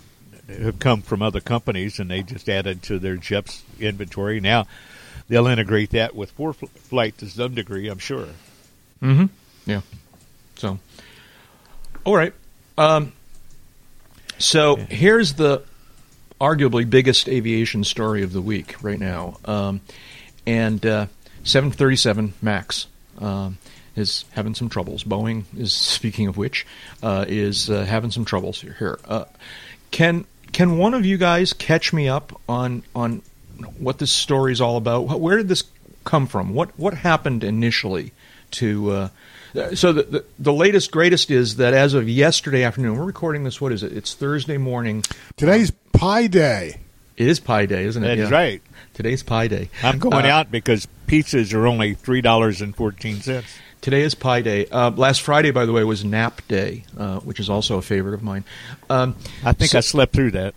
have 0.48 0.78
come 0.78 1.02
from 1.02 1.22
other 1.22 1.40
companies 1.40 1.98
and 1.98 2.10
they 2.10 2.22
just 2.22 2.48
added 2.48 2.82
to 2.82 2.98
their 2.98 3.16
JEPS 3.16 3.62
inventory. 3.80 4.40
Now 4.40 4.66
they'll 5.28 5.46
integrate 5.46 5.90
that 5.90 6.14
with 6.14 6.36
ForeFlight 6.36 7.16
to 7.18 7.28
some 7.28 7.54
degree, 7.54 7.88
I'm 7.88 7.98
sure. 7.98 8.28
Mm-hmm. 9.00 9.26
Yeah. 9.66 9.80
So, 10.56 10.78
all 12.04 12.16
right. 12.16 12.32
Um, 12.76 13.12
so 14.38 14.76
here's 14.76 15.34
the 15.34 15.62
arguably 16.40 16.88
biggest 16.88 17.28
aviation 17.28 17.84
story 17.84 18.22
of 18.22 18.32
the 18.32 18.42
week 18.42 18.74
right 18.82 18.98
now, 18.98 19.38
um, 19.44 19.80
and 20.46 20.84
uh, 20.84 21.06
737 21.44 22.34
Max 22.42 22.86
um, 23.18 23.58
is 23.96 24.24
having 24.32 24.54
some 24.54 24.68
troubles. 24.68 25.04
Boeing 25.04 25.44
is, 25.56 25.72
speaking 25.96 26.26
of 26.28 26.36
which, 26.36 26.66
uh, 27.02 27.24
is 27.28 27.68
uh, 27.70 27.84
having 27.84 28.10
some 28.10 28.24
troubles 28.24 28.60
here. 28.60 28.76
here. 28.78 28.98
Uh, 29.06 29.24
can 29.90 30.24
can 30.52 30.76
one 30.78 30.94
of 30.94 31.04
you 31.06 31.16
guys 31.18 31.52
catch 31.52 31.92
me 31.92 32.08
up 32.08 32.40
on 32.48 32.82
on 32.94 33.22
what 33.78 33.98
this 33.98 34.10
story 34.12 34.52
is 34.52 34.60
all 34.60 34.76
about? 34.76 35.02
Where 35.20 35.36
did 35.36 35.48
this 35.48 35.64
come 36.04 36.26
from? 36.26 36.54
What 36.54 36.78
what 36.78 36.94
happened 36.94 37.44
initially 37.44 38.12
to? 38.52 38.90
Uh, 38.90 39.08
so 39.74 39.92
the, 39.92 40.02
the 40.04 40.24
the 40.38 40.52
latest 40.52 40.90
greatest 40.90 41.30
is 41.30 41.56
that 41.56 41.74
as 41.74 41.92
of 41.92 42.08
yesterday 42.08 42.62
afternoon, 42.64 42.96
we're 42.96 43.04
recording 43.04 43.44
this. 43.44 43.60
What 43.60 43.72
is 43.72 43.82
it? 43.82 43.92
It's 43.92 44.14
Thursday 44.14 44.56
morning. 44.56 45.04
Today's 45.36 45.70
Pi 45.92 46.26
Day. 46.26 46.76
It 47.18 47.28
is 47.28 47.38
Pi 47.38 47.66
Day, 47.66 47.84
isn't 47.84 48.02
it? 48.02 48.16
That's 48.16 48.30
Yeah. 48.30 48.34
right. 48.36 48.62
Today's 48.94 49.22
Pi 49.22 49.48
Day. 49.48 49.68
I'm 49.82 49.98
going 49.98 50.24
Uh, 50.24 50.28
out 50.30 50.50
because 50.50 50.88
pizzas 51.06 51.52
are 51.52 51.66
only 51.66 51.92
three 51.92 52.22
dollars 52.22 52.62
and 52.62 52.74
fourteen 52.74 53.20
cents. 53.20 53.46
Today 53.82 54.02
is 54.02 54.14
Pi 54.14 54.40
Day. 54.42 54.66
Uh, 54.66 54.90
last 54.92 55.22
Friday, 55.22 55.50
by 55.50 55.66
the 55.66 55.72
way, 55.72 55.82
was 55.84 56.04
Nap 56.04 56.40
Day, 56.48 56.84
uh, 56.96 57.18
which 57.20 57.38
is 57.40 57.50
also 57.50 57.78
a 57.78 57.82
favorite 57.82 58.14
of 58.14 58.22
mine. 58.22 58.44
Um, 58.88 59.16
I 59.44 59.52
think 59.52 59.72
So- 59.72 59.78
I 59.78 59.80
slept 59.80 60.12
through 60.14 60.30
that. 60.30 60.54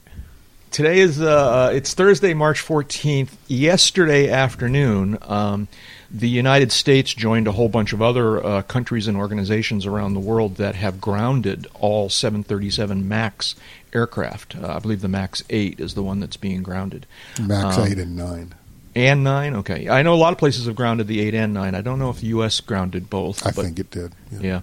Today 0.71 0.99
is 0.99 1.21
uh, 1.21 1.71
it's 1.73 1.93
Thursday, 1.93 2.33
March 2.33 2.59
fourteenth. 2.59 3.37
Yesterday 3.47 4.29
afternoon, 4.29 5.17
um, 5.21 5.69
the 6.11 6.27
United 6.27 6.71
States 6.71 7.13
joined 7.13 7.47
a 7.47 7.53
whole 7.53 7.69
bunch 7.69 7.93
of 7.93 8.01
other 8.01 8.45
uh, 8.45 8.61
countries 8.63 9.07
and 9.07 9.15
organizations 9.15 9.85
around 9.85 10.15
the 10.15 10.19
world 10.19 10.57
that 10.57 10.75
have 10.75 10.99
grounded 10.99 11.65
all 11.75 12.09
737 12.09 13.07
Max 13.07 13.55
aircraft. 13.93 14.57
Uh, 14.57 14.73
I 14.75 14.79
believe 14.79 14.99
the 14.99 15.07
Max 15.07 15.43
Eight 15.49 15.79
is 15.79 15.93
the 15.93 16.03
one 16.03 16.19
that's 16.19 16.37
being 16.37 16.61
grounded. 16.61 17.05
Max 17.41 17.77
Um, 17.77 17.87
eight 17.87 17.97
and 17.97 18.17
nine. 18.17 18.53
And 18.95 19.25
nine, 19.25 19.55
okay. 19.57 19.89
I 19.89 20.03
know 20.03 20.13
a 20.13 20.15
lot 20.15 20.31
of 20.31 20.39
places 20.39 20.67
have 20.67 20.75
grounded 20.75 21.07
the 21.07 21.19
eight 21.19 21.33
and 21.33 21.53
nine. 21.53 21.75
I 21.75 21.81
don't 21.81 21.99
know 21.99 22.09
if 22.09 22.21
the 22.21 22.27
U.S. 22.27 22.61
grounded 22.61 23.09
both. 23.09 23.45
I 23.45 23.51
but- 23.51 23.65
think 23.65 23.79
it 23.79 23.91
did. 23.91 24.13
Yeah. 24.31 24.39
yeah. 24.41 24.61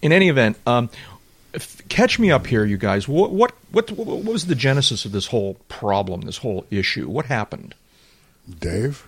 In 0.00 0.10
any 0.10 0.30
event, 0.30 0.56
um, 0.66 0.88
f- 1.52 1.82
catch 1.90 2.18
me 2.18 2.30
up 2.30 2.46
here, 2.46 2.64
you 2.64 2.78
guys. 2.78 3.06
What, 3.06 3.30
what 3.30 3.52
what 3.72 3.90
what 3.90 4.24
was 4.24 4.46
the 4.46 4.54
genesis 4.54 5.04
of 5.04 5.12
this 5.12 5.26
whole 5.26 5.54
problem, 5.68 6.22
this 6.22 6.38
whole 6.38 6.64
issue? 6.70 7.08
What 7.08 7.26
happened? 7.26 7.74
Dave. 8.58 9.04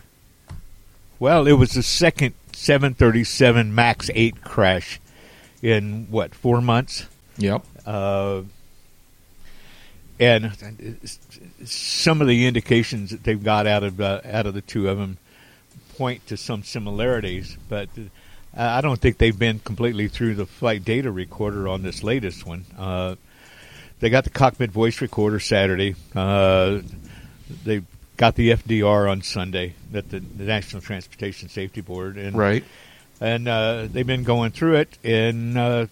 Well, 1.19 1.47
it 1.47 1.53
was 1.53 1.73
the 1.73 1.83
second 1.83 2.35
737 2.53 3.75
Max 3.75 4.11
8 4.15 4.43
crash 4.45 5.01
in 5.63 6.07
what 6.11 6.35
four 6.35 6.61
months. 6.61 7.07
Yep. 7.39 7.65
Uh, 7.87 8.43
and 10.19 10.99
some 11.65 12.21
of 12.21 12.27
the 12.27 12.47
indications 12.47 13.11
that 13.11 13.25
they've 13.25 13.43
got 13.43 13.67
out 13.67 13.83
of 13.83 14.01
uh, 14.01 14.21
out 14.25 14.47
of 14.47 14.55
the 14.55 14.63
two 14.63 14.89
of 14.89 14.99
them 14.99 15.19
point 15.97 16.27
to 16.27 16.37
some 16.37 16.63
similarities, 16.63 17.57
but 17.69 17.89
I 18.55 18.81
don't 18.81 19.01
think 19.01 19.19
they've 19.19 19.39
been 19.39 19.59
completely 19.59 20.09
through 20.09 20.35
the 20.35 20.47
flight 20.47 20.85
data 20.85 21.11
recorder 21.11 21.69
on 21.69 21.83
this 21.83 22.03
latest 22.03 22.47
one. 22.47 22.65
Uh, 22.79 23.17
they 24.01 24.11
got 24.11 24.25
the 24.25 24.31
cockpit 24.31 24.71
voice 24.71 25.01
recorder 25.01 25.41
Saturday. 25.41 25.95
Uh, 26.15 26.81
they 27.65 27.83
got 28.17 28.35
the 28.35 28.51
FDR 28.51 29.11
on 29.11 29.23
Sunday 29.23 29.75
at 29.93 30.11
the, 30.11 30.21
the, 30.21 30.45
National 30.45 30.83
Transportation 30.83 31.49
Safety 31.49 31.81
Board, 31.81 32.17
and 32.17 32.37
right, 32.37 32.65
and 33.21 33.47
uh, 33.49 33.89
they've 33.91 34.07
been 34.07 34.25
going 34.25 34.53
through 34.53 34.77
it, 34.77 34.99
and 35.05 35.57
uh, 35.57 35.87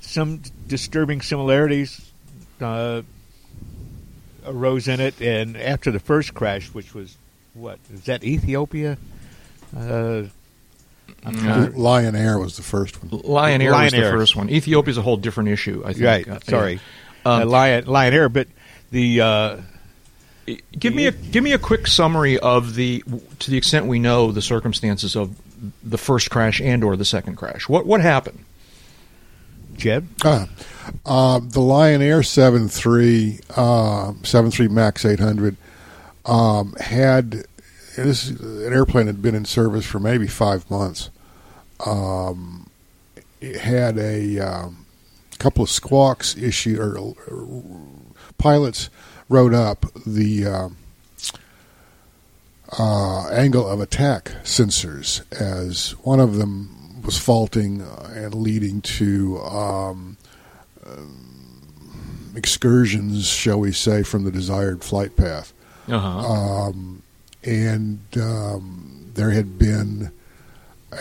some 0.00 0.42
disturbing 0.66 1.22
similarities 1.22 2.12
uh, 2.60 3.02
arose 4.46 4.88
in 4.88 5.00
it. 5.00 5.20
And 5.20 5.56
after 5.56 5.90
the 5.90 6.00
first 6.00 6.34
crash, 6.34 6.68
which 6.68 6.94
was 6.94 7.16
what 7.54 7.78
is 7.92 8.02
that 8.04 8.24
Ethiopia? 8.24 8.98
Uh, 9.76 10.24
Lion 11.24 12.14
Air 12.14 12.38
was 12.38 12.56
the 12.56 12.62
first 12.62 13.02
one. 13.02 13.20
Lion 13.24 13.62
Air 13.62 13.72
Lion 13.72 13.84
was 13.86 13.94
Air. 13.94 14.04
the 14.10 14.18
first 14.18 14.36
one. 14.36 14.50
Ethiopia 14.50 14.90
is 14.90 14.98
a 14.98 15.02
whole 15.02 15.16
different 15.16 15.48
issue. 15.50 15.82
I 15.84 15.92
think. 15.92 16.04
Right. 16.04 16.28
Uh, 16.28 16.40
Sorry. 16.40 16.72
Yeah. 16.74 17.32
Um, 17.32 17.42
uh, 17.42 17.46
Lion 17.46 17.86
Lion 17.86 18.14
Air, 18.14 18.28
but 18.28 18.48
the. 18.90 19.20
Uh, 19.20 19.56
give 20.78 20.94
me 20.94 21.06
a 21.06 21.12
give 21.12 21.42
me 21.42 21.52
a 21.52 21.58
quick 21.58 21.86
summary 21.86 22.38
of 22.38 22.74
the 22.74 23.02
to 23.38 23.50
the 23.50 23.56
extent 23.56 23.86
we 23.86 23.98
know 23.98 24.30
the 24.30 24.42
circumstances 24.42 25.16
of 25.16 25.34
the 25.82 25.96
first 25.96 26.30
crash 26.30 26.60
and 26.60 26.84
or 26.84 26.96
the 26.96 27.04
second 27.04 27.36
crash. 27.36 27.68
What 27.68 27.86
what 27.86 28.00
happened? 28.02 28.44
Jeb? 29.76 30.08
Uh, 30.24 30.46
uh, 31.04 31.40
the 31.42 31.60
Lion 31.60 32.02
Air 32.02 32.22
73, 32.22 33.40
uh, 33.56 34.12
73 34.22 34.68
MAX 34.68 35.04
800 35.04 35.56
um, 36.26 36.74
had 36.80 37.44
this 37.96 38.30
an 38.30 38.72
airplane 38.72 39.06
had 39.06 39.22
been 39.22 39.34
in 39.34 39.44
service 39.44 39.86
for 39.86 40.00
maybe 40.00 40.26
five 40.26 40.68
months. 40.70 41.10
Um, 41.84 42.68
it 43.40 43.56
had 43.60 43.98
a 43.98 44.38
um, 44.38 44.86
couple 45.38 45.62
of 45.62 45.70
squawks 45.70 46.36
issue 46.36 46.80
or, 46.80 46.96
or 46.98 47.14
pilots 48.38 48.90
wrote 49.28 49.54
up 49.54 49.86
the 50.06 50.46
uh, 50.46 50.68
uh, 52.78 53.28
angle 53.28 53.68
of 53.68 53.80
attack 53.80 54.32
sensors 54.42 55.22
as 55.32 55.90
one 56.02 56.20
of 56.20 56.36
them 56.36 56.73
was 57.04 57.18
faulting 57.18 57.82
and 58.14 58.34
leading 58.34 58.80
to 58.80 59.38
um, 59.40 60.16
uh, 60.84 60.96
excursions, 62.34 63.26
shall 63.26 63.60
we 63.60 63.72
say, 63.72 64.02
from 64.02 64.24
the 64.24 64.30
desired 64.30 64.82
flight 64.82 65.16
path. 65.16 65.52
Uh-huh. 65.88 66.08
Um, 66.08 67.02
and 67.42 68.00
um, 68.16 69.10
there 69.14 69.30
had 69.30 69.58
been 69.58 70.12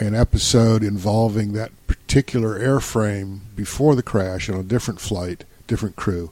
an 0.01 0.15
episode 0.15 0.83
involving 0.83 1.53
that 1.53 1.71
particular 1.87 2.59
airframe 2.59 3.39
before 3.55 3.95
the 3.95 4.03
crash 4.03 4.49
on 4.49 4.59
a 4.59 4.63
different 4.63 4.99
flight, 4.99 5.45
different 5.67 5.95
crew, 5.95 6.31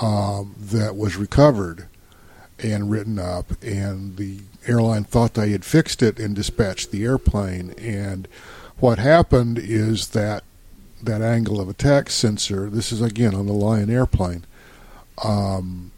um, 0.00 0.54
that 0.58 0.96
was 0.96 1.16
recovered 1.16 1.86
and 2.58 2.90
written 2.90 3.18
up, 3.18 3.50
and 3.62 4.16
the 4.16 4.40
airline 4.66 5.04
thought 5.04 5.34
they 5.34 5.50
had 5.50 5.64
fixed 5.64 6.02
it 6.02 6.18
and 6.18 6.34
dispatched 6.36 6.90
the 6.90 7.04
airplane. 7.04 7.74
And 7.78 8.28
what 8.78 8.98
happened 8.98 9.58
is 9.58 10.08
that 10.08 10.44
that 11.02 11.22
angle 11.22 11.60
of 11.60 11.68
attack 11.68 12.10
sensor, 12.10 12.70
this 12.70 12.90
is 12.90 13.00
again 13.00 13.34
on 13.34 13.46
the 13.46 13.52
Lion 13.52 13.90
airplane, 13.90 14.44
um, 15.22 15.92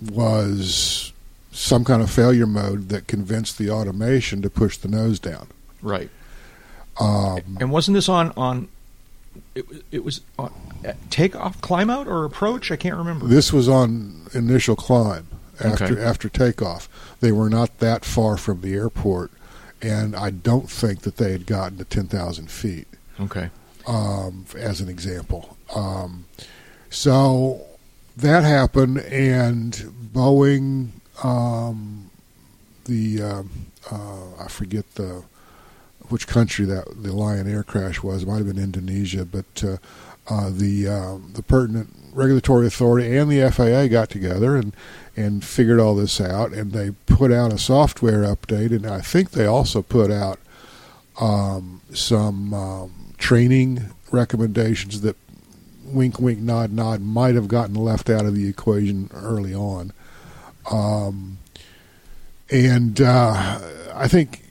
was 0.00 1.12
some 1.52 1.84
kind 1.84 2.02
of 2.02 2.10
failure 2.10 2.46
mode 2.46 2.88
that 2.90 3.06
convinced 3.06 3.58
the 3.58 3.70
automation 3.70 4.42
to 4.42 4.50
push 4.50 4.76
the 4.76 4.88
nose 4.88 5.18
down. 5.18 5.48
Right. 5.82 6.10
Um, 6.98 7.58
and 7.60 7.70
wasn't 7.70 7.94
this 7.94 8.08
on 8.08 8.32
on? 8.36 8.68
It, 9.54 9.66
it 9.90 10.04
was 10.04 10.22
on 10.38 10.52
takeoff, 11.10 11.60
climb 11.60 11.90
out, 11.90 12.06
or 12.06 12.24
approach. 12.24 12.70
I 12.70 12.76
can't 12.76 12.96
remember. 12.96 13.26
This 13.26 13.52
was 13.52 13.68
on 13.68 14.28
initial 14.32 14.76
climb 14.76 15.28
after 15.62 15.84
okay. 15.84 16.02
after 16.02 16.28
takeoff. 16.28 16.88
They 17.20 17.32
were 17.32 17.50
not 17.50 17.78
that 17.78 18.04
far 18.04 18.36
from 18.36 18.62
the 18.62 18.74
airport, 18.74 19.30
and 19.86 20.16
I 20.16 20.30
don't 20.30 20.70
think 20.70 21.02
that 21.02 21.16
they 21.16 21.32
had 21.32 21.46
gotten 21.46 21.78
to 21.78 21.84
ten 21.84 22.06
thousand 22.06 22.50
feet. 22.50 22.88
Okay. 23.20 23.50
Um, 23.86 24.46
as 24.56 24.80
an 24.80 24.88
example, 24.88 25.56
um, 25.74 26.26
so 26.90 27.60
that 28.16 28.42
happened, 28.42 28.98
and 28.98 29.72
Boeing 30.12 30.90
um, 31.22 32.10
the 32.86 33.22
uh, 33.22 33.42
uh, 33.90 34.44
I 34.44 34.48
forget 34.48 34.94
the 34.94 35.22
which 36.08 36.26
country 36.26 36.64
that 36.66 36.84
the 37.02 37.12
Lion 37.12 37.50
Air 37.50 37.62
crash 37.62 38.02
was. 38.02 38.22
It 38.22 38.28
might 38.28 38.38
have 38.38 38.46
been 38.46 38.58
Indonesia, 38.62 39.24
but 39.24 39.64
uh, 39.64 39.76
uh, 40.28 40.50
the 40.50 40.88
uh, 40.88 41.18
the 41.32 41.42
pertinent 41.42 41.92
regulatory 42.12 42.66
authority 42.66 43.16
and 43.16 43.30
the 43.30 43.50
FAA 43.50 43.86
got 43.88 44.10
together 44.10 44.56
and 44.56 44.74
and 45.16 45.44
figured 45.44 45.80
all 45.80 45.94
this 45.94 46.20
out, 46.20 46.52
and 46.52 46.72
they 46.72 46.90
put 47.06 47.32
out 47.32 47.52
a 47.52 47.58
software 47.58 48.22
update, 48.22 48.70
and 48.70 48.86
I 48.86 49.00
think 49.00 49.30
they 49.30 49.46
also 49.46 49.80
put 49.80 50.10
out 50.10 50.38
um, 51.18 51.80
some 51.92 52.52
um, 52.52 53.14
training 53.16 53.94
recommendations 54.10 55.00
that 55.00 55.16
wink, 55.84 56.18
wink, 56.18 56.38
nod, 56.38 56.70
nod 56.70 57.00
might 57.00 57.34
have 57.34 57.48
gotten 57.48 57.74
left 57.74 58.10
out 58.10 58.26
of 58.26 58.34
the 58.34 58.48
equation 58.48 59.10
early 59.14 59.54
on. 59.54 59.92
Um, 60.70 61.38
and 62.50 63.00
uh, 63.00 63.60
I 63.94 64.08
think, 64.08 64.42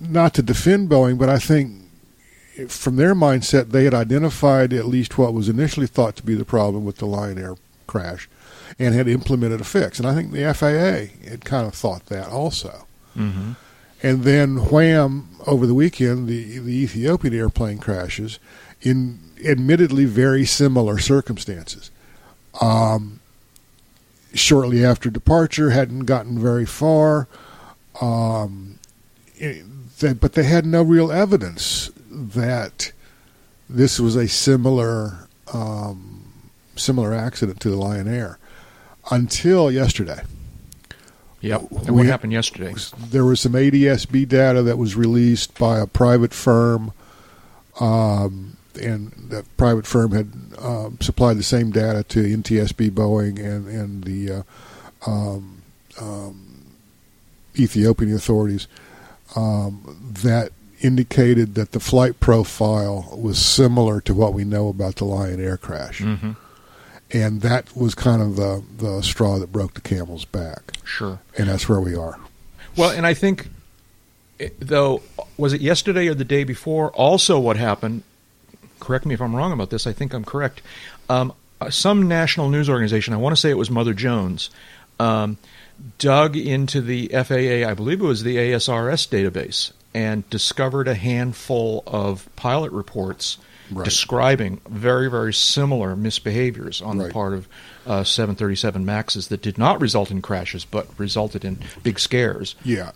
not 0.00 0.34
to 0.34 0.42
defend 0.42 0.90
Boeing, 0.90 1.18
but 1.18 1.28
I 1.28 1.38
think 1.38 1.79
from 2.68 2.96
their 2.96 3.14
mindset, 3.14 3.70
they 3.70 3.84
had 3.84 3.94
identified 3.94 4.72
at 4.72 4.86
least 4.86 5.18
what 5.18 5.34
was 5.34 5.48
initially 5.48 5.86
thought 5.86 6.16
to 6.16 6.22
be 6.22 6.34
the 6.34 6.44
problem 6.44 6.84
with 6.84 6.96
the 6.96 7.06
Lion 7.06 7.38
Air 7.38 7.56
crash 7.86 8.28
and 8.78 8.94
had 8.94 9.08
implemented 9.08 9.60
a 9.60 9.64
fix. 9.64 9.98
And 9.98 10.08
I 10.08 10.14
think 10.14 10.32
the 10.32 10.52
FAA 10.54 11.28
had 11.28 11.44
kind 11.44 11.66
of 11.66 11.74
thought 11.74 12.06
that 12.06 12.28
also. 12.28 12.86
Mm-hmm. 13.16 13.52
And 14.02 14.22
then 14.22 14.70
wham, 14.70 15.28
over 15.46 15.66
the 15.66 15.74
weekend, 15.74 16.28
the, 16.28 16.58
the 16.58 16.82
Ethiopian 16.82 17.34
airplane 17.34 17.78
crashes 17.78 18.38
in 18.80 19.18
admittedly 19.44 20.06
very 20.06 20.46
similar 20.46 20.98
circumstances. 20.98 21.90
Um, 22.60 23.20
shortly 24.32 24.84
after 24.84 25.10
departure, 25.10 25.70
hadn't 25.70 26.06
gotten 26.06 26.38
very 26.38 26.64
far. 26.64 27.28
Um, 28.00 28.78
they, 29.38 30.12
but 30.14 30.32
they 30.32 30.44
had 30.44 30.64
no 30.64 30.82
real 30.82 31.12
evidence 31.12 31.90
that 32.10 32.92
this 33.68 34.00
was 34.00 34.16
a 34.16 34.28
similar 34.28 35.28
um, 35.52 36.32
similar 36.76 37.14
accident 37.14 37.60
to 37.60 37.70
the 37.70 37.76
Lion 37.76 38.08
Air 38.08 38.38
until 39.10 39.70
yesterday. 39.70 40.22
Yep. 41.40 41.70
And 41.86 41.96
what 41.96 42.06
happened 42.06 42.32
yesterday? 42.32 42.74
There 42.98 43.24
was 43.24 43.40
some 43.40 43.52
ADSB 43.52 44.28
data 44.28 44.62
that 44.62 44.76
was 44.76 44.94
released 44.94 45.58
by 45.58 45.78
a 45.78 45.86
private 45.86 46.34
firm 46.34 46.92
um, 47.80 48.56
and 48.80 49.12
that 49.30 49.44
private 49.56 49.86
firm 49.86 50.12
had 50.12 50.32
uh, 50.58 50.90
supplied 51.00 51.38
the 51.38 51.42
same 51.42 51.70
data 51.70 52.04
to 52.04 52.22
NTSB, 52.22 52.90
Boeing, 52.90 53.38
and 53.38 53.66
and 53.66 54.04
the 54.04 54.32
uh, 54.32 55.10
um, 55.10 55.62
um, 56.00 56.66
Ethiopian 57.58 58.14
authorities 58.14 58.68
um, 59.34 60.14
that 60.22 60.52
indicated 60.80 61.54
that 61.54 61.72
the 61.72 61.80
flight 61.80 62.20
profile 62.20 63.08
was 63.16 63.38
similar 63.38 64.00
to 64.02 64.14
what 64.14 64.32
we 64.32 64.44
know 64.44 64.68
about 64.68 64.96
the 64.96 65.04
Lion 65.04 65.44
Air 65.44 65.56
crash. 65.56 66.00
Mm-hmm. 66.00 66.32
And 67.12 67.40
that 67.42 67.76
was 67.76 67.94
kind 67.94 68.22
of 68.22 68.36
the, 68.36 68.62
the 68.78 69.02
straw 69.02 69.38
that 69.38 69.50
broke 69.50 69.74
the 69.74 69.80
camel's 69.80 70.24
back. 70.24 70.72
Sure. 70.84 71.18
And 71.36 71.48
that's 71.48 71.68
where 71.68 71.80
we 71.80 71.96
are. 71.96 72.18
Well, 72.76 72.90
and 72.90 73.06
I 73.06 73.14
think, 73.14 73.48
eh, 74.38 74.50
though, 74.60 75.02
was 75.36 75.52
it 75.52 75.60
yesterday 75.60 76.06
or 76.06 76.14
the 76.14 76.24
day 76.24 76.44
before? 76.44 76.90
Also, 76.92 77.38
what 77.38 77.56
happened 77.56 78.04
correct 78.80 79.06
me 79.06 79.14
if 79.14 79.20
I'm 79.20 79.36
wrong 79.36 79.52
about 79.52 79.70
this. 79.70 79.86
I 79.86 79.92
think 79.92 80.12
I'm 80.12 80.24
correct. 80.24 80.62
Um, 81.08 81.32
uh, 81.60 81.70
some 81.70 82.08
national 82.08 82.48
news 82.48 82.68
organization, 82.68 83.14
I 83.14 83.18
want 83.18 83.36
to 83.36 83.40
say 83.40 83.50
it 83.50 83.58
was 83.58 83.70
Mother 83.70 83.94
Jones, 83.94 84.50
um, 84.98 85.36
dug 85.98 86.36
into 86.36 86.80
the 86.80 87.08
FAA, 87.08 87.68
I 87.68 87.74
believe 87.74 88.00
it 88.00 88.04
was 88.04 88.22
the 88.22 88.36
ASRS 88.36 89.08
database, 89.08 89.72
and 89.94 90.28
discovered 90.30 90.88
a 90.88 90.94
handful 90.94 91.82
of 91.86 92.28
pilot 92.36 92.72
reports 92.72 93.38
right. 93.72 93.84
describing 93.84 94.60
very, 94.68 95.10
very 95.10 95.32
similar 95.32 95.96
misbehaviors 95.96 96.84
on 96.84 96.98
right. 96.98 97.08
the 97.08 97.12
part 97.12 97.32
of 97.32 97.48
uh, 97.86 98.04
737 98.04 98.84
Maxes 98.84 99.28
that 99.28 99.42
did 99.42 99.58
not 99.58 99.80
result 99.80 100.10
in 100.10 100.22
crashes 100.22 100.64
but 100.64 100.86
resulted 100.98 101.44
in 101.44 101.58
big 101.82 101.98
scares. 101.98 102.54
Yeah. 102.64 102.92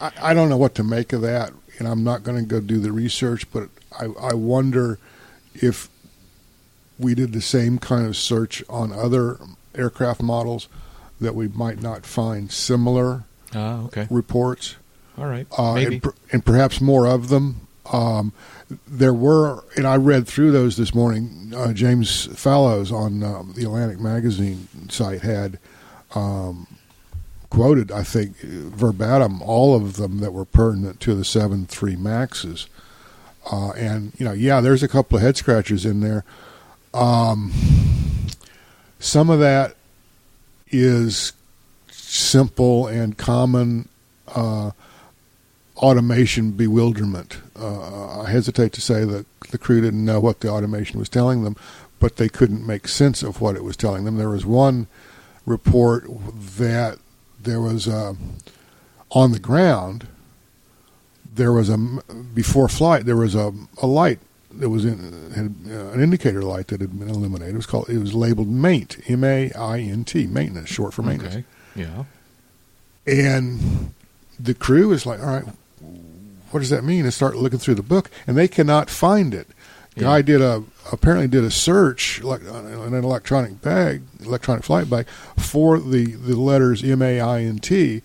I, 0.00 0.10
I 0.20 0.34
don't 0.34 0.48
know 0.48 0.56
what 0.56 0.74
to 0.76 0.84
make 0.84 1.12
of 1.12 1.22
that, 1.22 1.52
and 1.78 1.86
I'm 1.86 2.02
not 2.02 2.22
going 2.22 2.38
to 2.38 2.44
go 2.44 2.60
do 2.60 2.78
the 2.78 2.92
research, 2.92 3.50
but 3.52 3.68
I, 3.98 4.06
I 4.20 4.34
wonder 4.34 4.98
if 5.54 5.88
we 6.98 7.14
did 7.14 7.32
the 7.32 7.40
same 7.40 7.78
kind 7.78 8.06
of 8.06 8.16
search 8.16 8.64
on 8.68 8.92
other 8.92 9.38
aircraft 9.74 10.22
models 10.22 10.68
that 11.20 11.34
we 11.34 11.48
might 11.48 11.80
not 11.80 12.04
find 12.04 12.50
similar 12.50 13.24
Ah, 13.54 13.82
okay. 13.84 14.06
reports, 14.10 14.76
All 15.18 15.26
right. 15.26 15.46
uh, 15.56 15.74
Maybe. 15.74 15.94
and, 15.94 16.02
per- 16.02 16.14
and 16.32 16.44
perhaps 16.44 16.80
more 16.80 17.06
of 17.06 17.28
them. 17.28 17.66
Um, 17.92 18.32
there 18.86 19.12
were, 19.12 19.64
and 19.76 19.86
I 19.86 19.96
read 19.96 20.26
through 20.26 20.52
those 20.52 20.76
this 20.76 20.94
morning. 20.94 21.52
Uh, 21.54 21.72
James 21.72 22.26
Fallows 22.38 22.90
on 22.90 23.22
um, 23.22 23.52
the 23.54 23.64
Atlantic 23.64 24.00
Magazine 24.00 24.68
site 24.88 25.20
had 25.20 25.58
um, 26.14 26.66
quoted, 27.50 27.92
I 27.92 28.02
think, 28.02 28.38
verbatim, 28.38 29.42
all 29.42 29.74
of 29.74 29.96
them 29.96 30.18
that 30.18 30.32
were 30.32 30.46
pertinent 30.46 31.00
to 31.00 31.14
the 31.14 31.24
seven 31.24 31.66
three 31.66 31.96
Maxes. 31.96 32.66
Uh, 33.50 33.72
and, 33.72 34.12
you 34.18 34.24
know, 34.24 34.32
yeah, 34.32 34.60
there's 34.60 34.82
a 34.82 34.88
couple 34.88 35.16
of 35.16 35.22
head 35.22 35.36
scratchers 35.36 35.84
in 35.84 36.00
there. 36.00 36.24
Um, 36.94 37.52
some 39.00 39.28
of 39.28 39.40
that 39.40 39.74
is 40.70 41.32
simple 41.90 42.86
and 42.86 43.18
common 43.18 43.88
uh, 44.28 44.70
automation 45.76 46.52
bewilderment. 46.52 47.38
Uh, 47.58 48.20
I 48.22 48.30
hesitate 48.30 48.72
to 48.72 48.80
say 48.80 49.04
that 49.04 49.26
the 49.50 49.58
crew 49.58 49.80
didn't 49.80 50.04
know 50.04 50.20
what 50.20 50.40
the 50.40 50.48
automation 50.48 50.98
was 50.98 51.08
telling 51.08 51.44
them, 51.44 51.56
but 51.98 52.16
they 52.16 52.28
couldn't 52.28 52.66
make 52.66 52.88
sense 52.88 53.22
of 53.22 53.40
what 53.40 53.56
it 53.56 53.64
was 53.64 53.76
telling 53.76 54.04
them. 54.04 54.16
There 54.16 54.28
was 54.28 54.44
one 54.44 54.86
report 55.46 56.04
that 56.58 56.98
there 57.40 57.60
was 57.60 57.86
a, 57.86 58.16
on 59.10 59.32
the 59.32 59.38
ground. 59.38 60.06
There 61.34 61.52
was 61.52 61.68
a 61.68 61.78
before 61.78 62.68
flight. 62.68 63.06
There 63.06 63.16
was 63.16 63.34
a, 63.34 63.52
a 63.80 63.86
light 63.86 64.18
that 64.52 64.68
was 64.68 64.84
in 64.84 65.32
had, 65.34 65.54
uh, 65.72 65.92
an 65.92 66.00
indicator 66.00 66.42
light 66.42 66.68
that 66.68 66.80
had 66.80 66.98
been 66.98 67.08
illuminated. 67.08 67.54
It 67.54 67.56
was 67.56 67.66
called. 67.66 67.88
It 67.88 67.98
was 67.98 68.12
labeled 68.12 68.48
MAINT, 68.48 69.00
M 69.08 69.24
A 69.24 69.50
I 69.52 69.78
N 69.78 70.04
T, 70.04 70.26
maintenance, 70.26 70.68
short 70.68 70.92
for 70.92 71.02
maintenance. 71.02 71.36
Okay. 71.36 71.44
Yeah. 71.74 72.04
And 73.06 73.94
the 74.38 74.54
crew 74.54 74.92
is 74.92 75.06
like, 75.06 75.20
all 75.20 75.26
right, 75.26 75.44
what 76.52 76.60
does 76.60 76.70
that 76.70 76.84
mean? 76.84 77.04
And 77.04 77.12
start 77.12 77.36
looking 77.36 77.58
through 77.58 77.74
the 77.74 77.82
book, 77.82 78.10
and 78.26 78.36
they 78.36 78.48
cannot 78.48 78.88
find 78.88 79.34
it. 79.34 79.48
Guy 79.94 80.22
did 80.22 80.40
a 80.40 80.64
apparently 80.90 81.28
did 81.28 81.44
a 81.44 81.50
search 81.50 82.22
like 82.22 82.40
an 82.42 82.94
electronic 82.94 83.60
bag, 83.60 84.02
electronic 84.20 84.64
flight 84.64 84.88
bag 84.88 85.06
for 85.36 85.78
the 85.78 86.12
the 86.12 86.34
letters 86.34 86.82
M 86.82 87.02
A 87.02 87.20
I 87.20 87.42
N 87.42 87.58
T, 87.58 88.00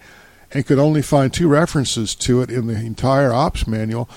and 0.52 0.66
could 0.66 0.80
only 0.80 1.02
find 1.02 1.34
two 1.34 1.48
references 1.48 2.14
to 2.16 2.42
it 2.42 2.50
in 2.50 2.68
the 2.68 2.76
entire 2.76 3.32
ops 3.32 3.68
manual, 3.68 4.10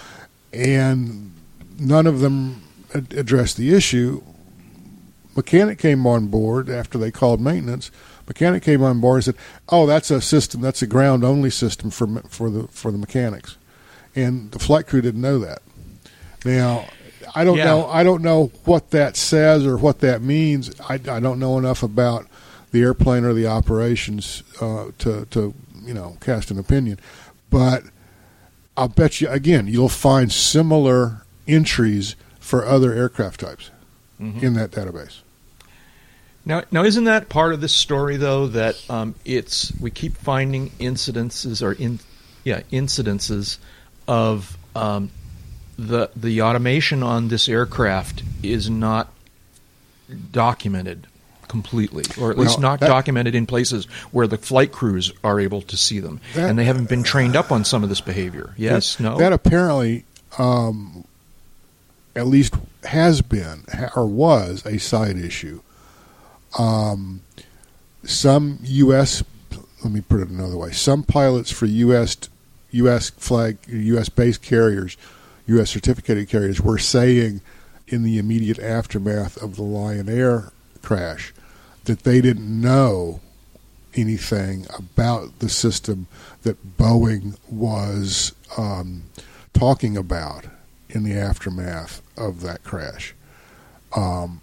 and 0.53 1.33
none 1.78 2.09
of 2.09 2.18
them 2.18 2.62
ad- 2.93 3.14
addressed 3.14 3.57
the 3.57 3.72
issue. 3.72 4.20
Mechanic 5.37 5.78
came 5.78 6.05
on 6.09 6.26
board 6.26 6.68
after 6.68 6.99
they 6.99 7.12
called 7.12 7.41
maintenance. 7.41 7.93
Mechanic 8.26 8.64
came 8.64 8.83
on 8.83 9.01
board 9.01 9.18
and 9.18 9.24
said, 9.26 9.37
"Oh, 9.68 9.87
that's 9.87 10.11
a 10.11 10.20
system. 10.20 10.61
That's 10.61 10.83
a 10.83 10.89
ground 10.89 11.22
only 11.22 11.51
system 11.51 11.91
for 11.91 12.09
for 12.28 12.51
the 12.51 12.66
for 12.72 12.91
the 12.91 12.99
mechanics," 12.99 13.57
and 14.17 14.51
the 14.53 14.59
flight 14.59 14.87
crew 14.87 15.01
didn't 15.01 15.21
know 15.21 15.39
that. 15.41 15.63
Now, 16.45 16.87
I 17.35 17.45
don't 17.45 17.59
Yeah. 17.59 17.65
know. 17.67 17.87
I 17.87 18.03
don't 18.03 18.23
know 18.23 18.51
what 18.65 18.91
that 18.91 19.17
says 19.17 19.65
or 19.65 19.77
what 19.77 20.01
that 20.01 20.23
means. 20.23 20.71
I, 20.89 20.95
I 20.95 21.21
don't 21.21 21.39
know 21.39 21.59
enough 21.59 21.83
about 21.83 22.27
the 22.73 22.83
airplane 22.83 23.25
or 23.25 23.35
the 23.35 23.47
operations 23.47 24.43
uh, 24.61 24.87
to 24.99 25.27
to 25.31 25.55
you 25.85 25.95
know 25.95 26.17
cast 26.21 26.51
an 26.51 26.59
opinion, 26.59 26.99
but 27.51 27.85
I'll 28.77 28.89
bet 28.89 29.21
you 29.21 29.29
again 29.29 29.67
you'll 29.67 29.89
find 29.89 30.33
similar 30.33 31.23
entries 31.47 32.17
for 32.39 32.65
other 32.67 32.93
aircraft 32.93 33.41
types 33.41 33.71
in 34.19 34.53
that 34.55 34.71
database. 34.71 35.21
Now, 36.45 36.63
now, 36.71 36.85
isn't 36.85 37.05
that 37.05 37.29
part 37.29 37.53
of 37.55 37.61
this 37.61 37.75
story 37.75 38.17
though 38.17 38.47
that 38.49 38.77
um, 38.91 39.15
it's 39.25 39.73
we 39.81 39.91
keep 39.91 40.17
finding 40.17 40.71
incidences 40.73 41.63
or 41.63 41.73
in, 41.73 42.01
yeah, 42.45 42.61
incidences 42.73 43.59
of 44.11 44.59
um, 44.75 45.11
the 45.79 46.11
the 46.17 46.43
automation 46.43 47.03
on 47.03 47.29
this 47.29 47.49
aircraft 47.49 48.25
is 48.43 48.69
not 48.69 49.13
documented 50.33 51.07
completely, 51.47 52.05
or 52.21 52.31
at 52.31 52.39
least 52.39 52.57
Well, 52.59 52.63
not 52.63 52.81
that- 52.81 52.89
documented 52.89 53.35
in 53.37 53.47
places 53.47 53.87
where 54.11 54.27
the 54.27 54.37
flight 54.37 54.73
crews 54.73 55.13
are 55.25 55.39
able 55.41 55.63
to 55.63 55.77
see 55.77 56.01
them, 56.01 56.21
That- 56.35 56.51
and 56.51 56.59
they 56.59 56.65
haven't 56.65 56.89
been 56.89 57.05
trained 57.05 57.37
up 57.37 57.53
on 57.53 57.65
some 57.65 57.83
of 57.85 57.89
this 57.89 58.01
behavior. 58.01 58.53
Yes, 58.57 58.97
That- 58.97 59.03
no, 59.05 59.19
That 59.19 59.33
apparently, 59.33 60.05
um, 60.39 61.05
at 62.17 62.27
least 62.27 62.55
has 62.85 63.23
been 63.23 63.65
or 63.95 64.07
was 64.07 64.65
a 64.67 64.79
side 64.79 65.17
issue. 65.17 65.61
Um, 66.59 67.21
some 68.05 68.59
U.S. 68.65 69.23
Let 69.85 69.93
me 69.93 70.01
put 70.01 70.21
it 70.21 70.29
another 70.29 70.57
way. 70.57 70.73
Some 70.73 71.05
pilots 71.05 71.51
for 71.53 71.67
U.S. 71.67 72.17
U.S. 72.73 73.11
flag 73.11 73.59
U.S. 73.68 74.09
based 74.09 74.43
carriers, 74.43 74.97
U.S. 75.47 75.71
certificated 75.71 76.29
carriers, 76.29 76.61
were 76.61 76.79
saying 76.79 77.41
in 77.89 78.03
the 78.03 78.18
immediate 78.18 78.59
aftermath 78.59 79.37
of 79.43 79.57
the 79.57 79.62
Lion 79.62 80.09
Air 80.09 80.53
crash 80.83 81.35
that 81.85 82.05
they 82.05 82.21
didn't 82.21 82.61
know 82.61 83.21
anything 83.95 84.66
about 84.77 85.39
the 85.41 85.49
system 85.49 86.07
that 86.43 86.77
Boeing 86.79 87.37
was 87.51 88.35
um, 88.57 89.05
talking 89.53 89.97
about 89.97 90.47
in 90.89 91.03
the 91.03 91.14
aftermath 91.14 92.03
of 92.16 92.41
that 92.43 92.62
crash, 92.62 93.14
um, 93.97 94.41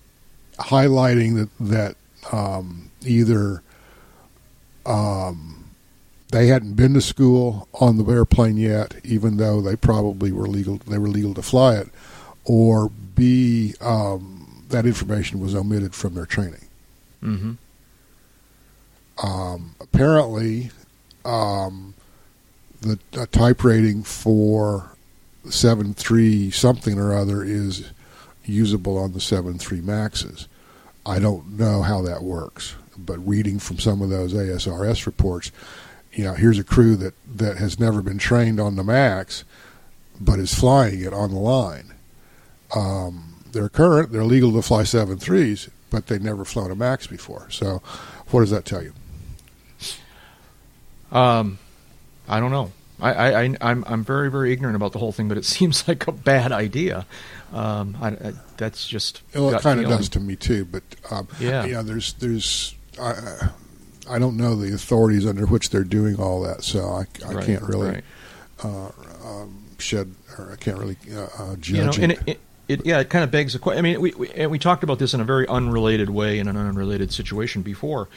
highlighting 0.59 1.35
that 1.35 1.49
that 1.59 1.95
um, 2.31 2.89
either 3.05 3.61
um, 4.85 5.56
they 6.37 6.47
hadn't 6.47 6.75
been 6.75 6.93
to 6.93 7.01
school 7.01 7.67
on 7.73 7.97
the 7.97 8.05
airplane 8.05 8.57
yet, 8.57 8.93
even 9.03 9.37
though 9.37 9.59
they 9.59 9.75
probably 9.75 10.31
were 10.31 10.47
legal. 10.47 10.77
They 10.87 10.99
were 10.99 11.07
legal 11.07 11.33
to 11.33 11.41
fly 11.41 11.77
it, 11.77 11.89
or 12.45 12.89
B 12.89 13.73
um, 13.81 14.63
that 14.69 14.85
information 14.85 15.39
was 15.39 15.55
omitted 15.55 15.95
from 15.95 16.13
their 16.13 16.27
training. 16.27 16.67
hmm 17.21 17.53
Um, 19.23 19.75
apparently, 19.81 20.69
um, 21.25 21.95
the 22.81 22.99
uh, 23.17 23.25
type 23.31 23.63
rating 23.63 24.03
for 24.03 24.91
seven 25.49 25.95
three 25.95 26.51
something 26.51 26.99
or 26.99 27.15
other 27.15 27.43
is 27.43 27.89
usable 28.45 28.99
on 28.99 29.13
the 29.13 29.21
seven 29.21 29.57
three 29.57 29.81
Maxes. 29.81 30.47
I 31.03 31.17
don't 31.17 31.57
know 31.57 31.81
how 31.81 32.03
that 32.03 32.21
works, 32.21 32.75
but 32.95 33.17
reading 33.27 33.57
from 33.57 33.79
some 33.79 34.03
of 34.03 34.09
those 34.11 34.35
ASRS 34.35 35.07
reports, 35.07 35.51
you 36.17 36.23
know, 36.23 36.33
here's 36.33 36.57
a 36.57 36.63
crew 36.63 36.95
that, 36.95 37.13
that 37.37 37.57
has 37.57 37.79
never 37.79 38.01
been 38.01 38.17
trained 38.17 38.59
on 38.59 38.75
the 38.75 38.83
Max, 38.83 39.43
but 40.19 40.39
is 40.39 40.51
flying 40.51 40.99
it 41.01 41.13
on 41.13 41.29
the 41.29 41.39
line. 41.39 41.93
Um, 42.75 43.35
they're 43.51 43.69
current, 43.69 44.11
they're 44.11 44.23
legal 44.23 44.51
to 44.53 44.63
fly 44.63 44.83
seven 44.83 45.19
threes, 45.19 45.69
but 45.91 46.07
they've 46.07 46.21
never 46.21 46.43
flown 46.43 46.71
a 46.71 46.75
Max 46.75 47.05
before. 47.05 47.47
So, 47.51 47.83
what 48.31 48.39
does 48.41 48.49
that 48.49 48.65
tell 48.65 48.81
you? 48.81 48.93
Um, 51.11 51.59
I 52.27 52.39
don't 52.39 52.51
know. 52.51 52.71
I, 52.99 53.13
I, 53.13 53.43
I, 53.43 53.55
I'm, 53.61 53.83
I'm 53.87 54.03
very, 54.03 54.31
very 54.31 54.51
ignorant 54.51 54.75
about 54.75 54.91
the 54.93 54.99
whole 54.99 55.11
thing, 55.11 55.27
but 55.27 55.37
it 55.37 55.45
seems 55.55 55.87
like 55.87 56.07
a 56.07 56.11
bad 56.11 56.51
idea. 56.51 57.05
Um, 57.53 57.95
I, 58.01 58.07
I, 58.07 58.33
that's 58.57 58.87
just 58.87 59.21
Well, 59.35 59.53
it 59.53 59.61
kind 59.61 59.79
of 59.79 59.87
does 59.87 60.09
to 60.09 60.19
me 60.19 60.35
too. 60.35 60.65
But 60.65 60.83
um, 61.11 61.27
Yeah. 61.39 61.63
you 61.65 61.73
know, 61.73 61.83
there's 61.83 62.13
there's 62.13 62.73
I, 62.99 63.49
I 64.09 64.19
don't 64.19 64.37
know 64.37 64.55
the 64.55 64.73
authorities 64.73 65.25
under 65.25 65.45
which 65.45 65.69
they're 65.69 65.83
doing 65.83 66.19
all 66.19 66.41
that, 66.43 66.63
so 66.63 66.85
I, 66.85 67.05
I 67.25 67.33
Right, 67.33 67.45
can't 67.45 67.63
really 67.63 67.89
right. 67.89 68.03
uh, 68.63 68.89
um, 69.25 69.63
shed 69.77 70.13
or 70.37 70.51
I 70.51 70.55
can't 70.55 70.77
really 70.77 70.97
uh, 71.13 71.27
uh, 71.37 71.55
judge 71.55 71.69
you 71.69 71.83
know, 71.83 71.89
it. 71.89 71.97
and 71.99 72.11
it, 72.27 72.39
it, 72.67 72.85
yeah, 72.85 72.99
it 72.99 73.09
kind 73.09 73.23
of 73.23 73.31
begs 73.31 73.53
the 73.53 73.59
question. 73.59 73.79
I 73.79 73.81
mean, 73.81 74.01
we, 74.01 74.11
we 74.11 74.29
and 74.31 74.51
we 74.51 74.59
talked 74.59 74.83
about 74.83 74.99
this 74.99 75.13
in 75.13 75.21
a 75.21 75.23
very 75.23 75.47
unrelated 75.47 76.09
way 76.09 76.37
in 76.37 76.47
an 76.47 76.57
unrelated 76.57 77.13
situation 77.13 77.61
before. 77.61 78.09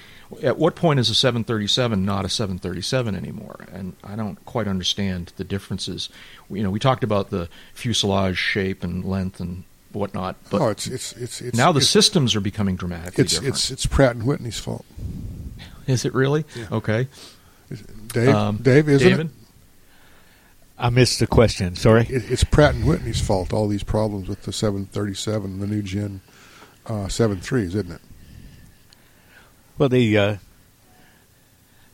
At 0.42 0.58
what 0.58 0.74
point 0.74 0.98
is 0.98 1.08
a 1.08 1.14
737 1.14 2.04
not 2.04 2.24
a 2.24 2.28
737 2.28 3.14
anymore? 3.14 3.66
And 3.72 3.94
I 4.02 4.16
don't 4.16 4.44
quite 4.46 4.66
understand 4.66 5.32
the 5.36 5.44
differences. 5.44 6.08
You 6.50 6.62
know, 6.64 6.70
we 6.70 6.80
talked 6.80 7.04
about 7.04 7.30
the 7.30 7.48
fuselage 7.74 8.38
shape 8.38 8.82
and 8.82 9.04
length 9.04 9.38
and 9.38 9.64
whatnot, 9.92 10.36
but 10.50 10.60
oh, 10.60 10.68
it's 10.68 10.86
it's 10.86 11.12
it's, 11.12 11.56
now 11.56 11.70
the 11.72 11.80
systems 11.80 12.34
are 12.34 12.40
becoming 12.40 12.76
dramatically 12.76 13.24
it's 13.24 13.34
different. 13.34 13.54
it's 13.54 13.70
it's 13.70 13.86
Pratt 13.86 14.16
and 14.16 14.24
Whitney's 14.24 14.58
fault. 14.58 14.84
Is 15.90 16.04
it 16.04 16.14
really? 16.14 16.44
Yeah. 16.56 16.66
Okay, 16.72 17.08
Dave, 18.08 18.28
Um, 18.28 18.56
Dave, 18.58 18.88
isn't 18.88 19.08
David. 19.08 19.26
it? 19.26 19.32
I 20.78 20.88
missed 20.90 21.18
the 21.18 21.26
question. 21.26 21.76
Sorry. 21.76 22.02
it? 22.08 22.30
It's 22.30 22.42
Pratt 22.44 22.74
and 22.74 22.86
Whitney's 22.86 23.20
fault. 23.20 23.52
All 23.52 23.68
these 23.68 23.82
problems 23.82 24.28
with 24.28 24.42
the 24.44 24.52
737, 24.52 25.60
the 25.60 25.66
new 25.66 25.82
gen 25.82 26.22
uh, 26.86 27.04
73s, 27.06 27.66
isn't 27.66 27.92
it? 27.92 28.00
Well, 29.76 29.88
the 29.90 30.16
uh, 30.16 30.36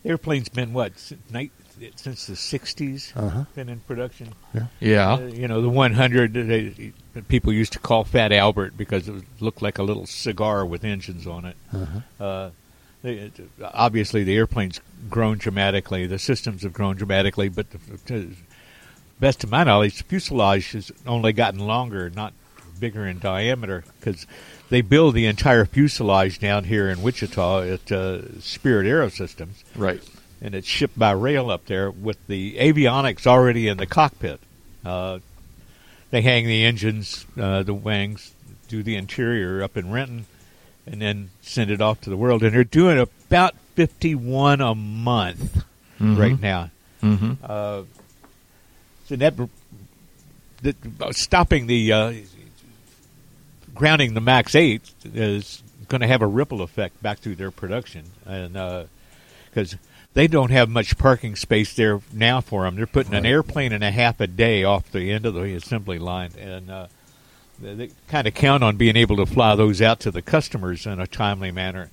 airplane's 0.04 0.48
been 0.48 0.72
what 0.72 0.98
since, 0.98 1.20
since 1.96 2.26
the 2.26 2.34
'60s? 2.34 3.12
Uh-huh. 3.16 3.44
Been 3.54 3.68
in 3.68 3.80
production. 3.80 4.32
Yeah. 4.80 5.14
Uh, 5.14 5.20
you 5.26 5.46
know, 5.48 5.60
the 5.62 5.68
100 5.68 6.32
they, 6.34 6.92
people 7.28 7.52
used 7.52 7.72
to 7.74 7.78
call 7.78 8.04
Fat 8.04 8.32
Albert 8.32 8.76
because 8.76 9.08
it 9.08 9.22
looked 9.40 9.62
like 9.62 9.78
a 9.78 9.82
little 9.82 10.06
cigar 10.06 10.64
with 10.64 10.84
engines 10.84 11.26
on 11.26 11.44
it. 11.44 11.56
Uh, 12.20 12.50
they, 13.02 13.30
obviously, 13.62 14.24
the 14.24 14.34
airplane's 14.36 14.80
grown 15.08 15.38
dramatically. 15.38 16.06
The 16.06 16.18
systems 16.18 16.62
have 16.62 16.72
grown 16.72 16.96
dramatically, 16.96 17.48
but 17.48 17.66
the, 17.70 17.78
to 18.06 18.32
best 19.20 19.44
of 19.44 19.50
my 19.50 19.64
knowledge, 19.64 19.98
the 19.98 20.04
fuselage 20.04 20.72
has 20.72 20.90
only 21.06 21.32
gotten 21.32 21.60
longer, 21.60 22.10
not 22.10 22.32
bigger 22.78 23.06
in 23.06 23.18
diameter, 23.18 23.84
because 24.00 24.26
they 24.68 24.80
build 24.82 25.14
the 25.14 25.26
entire 25.26 25.64
fuselage 25.64 26.38
down 26.38 26.64
here 26.64 26.90
in 26.90 27.00
Wichita 27.02 27.62
at 27.62 27.92
uh, 27.92 28.40
Spirit 28.40 28.86
Aerosystems 28.86 29.62
Right. 29.74 30.02
and 30.42 30.54
it's 30.54 30.66
shipped 30.66 30.98
by 30.98 31.12
rail 31.12 31.50
up 31.50 31.66
there 31.66 31.90
with 31.90 32.18
the 32.26 32.56
avionics 32.58 33.26
already 33.26 33.68
in 33.68 33.78
the 33.78 33.86
cockpit. 33.86 34.40
Uh, 34.84 35.20
they 36.10 36.20
hang 36.22 36.46
the 36.46 36.64
engines, 36.64 37.24
uh, 37.40 37.62
the 37.62 37.72
wings, 37.74 38.32
do 38.68 38.82
the 38.82 38.96
interior 38.96 39.62
up 39.62 39.76
in 39.76 39.90
Renton, 39.90 40.26
and 40.86 41.00
then 41.00 41.30
send 41.42 41.70
it 41.70 41.80
off 41.80 42.00
to 42.02 42.10
the 42.10 42.16
world. 42.16 42.42
And 42.42 42.54
they're 42.54 42.64
doing 42.64 42.98
about 42.98 43.54
51 43.74 44.60
a 44.60 44.74
month 44.74 45.64
right 46.00 46.40
now. 46.40 46.70
Mm-hmm. 47.02 47.32
Uh, 47.42 47.82
so 49.06 49.16
that, 49.16 49.34
that 50.62 50.76
uh, 51.00 51.12
stopping 51.12 51.66
the 51.66 51.92
uh, 51.92 52.12
grounding 53.74 54.14
the 54.14 54.20
Max 54.20 54.54
8 54.54 54.82
is 55.14 55.62
going 55.88 56.00
to 56.00 56.06
have 56.06 56.22
a 56.22 56.26
ripple 56.26 56.62
effect 56.62 57.00
back 57.02 57.18
through 57.18 57.36
their 57.36 57.50
production, 57.50 58.04
and 58.24 58.54
because 59.44 59.76
they 60.14 60.26
don't 60.26 60.50
have 60.50 60.68
much 60.68 60.98
parking 60.98 61.36
space 61.36 61.74
there 61.74 62.00
now 62.12 62.40
for 62.40 62.64
them, 62.64 62.74
they're 62.74 62.86
putting 62.86 63.14
an 63.14 63.26
airplane 63.26 63.72
and 63.72 63.84
a 63.84 63.90
half 63.90 64.18
a 64.18 64.26
day 64.26 64.64
off 64.64 64.90
the 64.90 65.12
end 65.12 65.26
of 65.26 65.34
the 65.34 65.54
assembly 65.54 65.98
line, 65.98 66.30
and 66.40 66.70
uh, 66.70 66.86
they, 67.60 67.74
they 67.74 67.90
kind 68.08 68.26
of 68.26 68.34
count 68.34 68.62
on 68.62 68.76
being 68.76 68.96
able 68.96 69.16
to 69.16 69.26
fly 69.26 69.54
those 69.56 69.80
out 69.82 70.00
to 70.00 70.10
the 70.10 70.22
customers 70.22 70.86
in 70.86 71.00
a 71.00 71.06
timely 71.06 71.50
manner. 71.50 71.90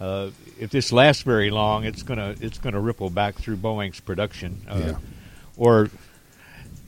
Uh, 0.00 0.30
if 0.58 0.70
this 0.70 0.92
lasts 0.92 1.22
very 1.22 1.50
long, 1.50 1.84
it's 1.84 2.02
gonna 2.02 2.34
it's 2.40 2.58
gonna 2.58 2.80
ripple 2.80 3.10
back 3.10 3.34
through 3.36 3.56
Boeing's 3.56 4.00
production, 4.00 4.62
uh, 4.68 4.80
Yeah. 4.82 4.94
or 5.56 5.90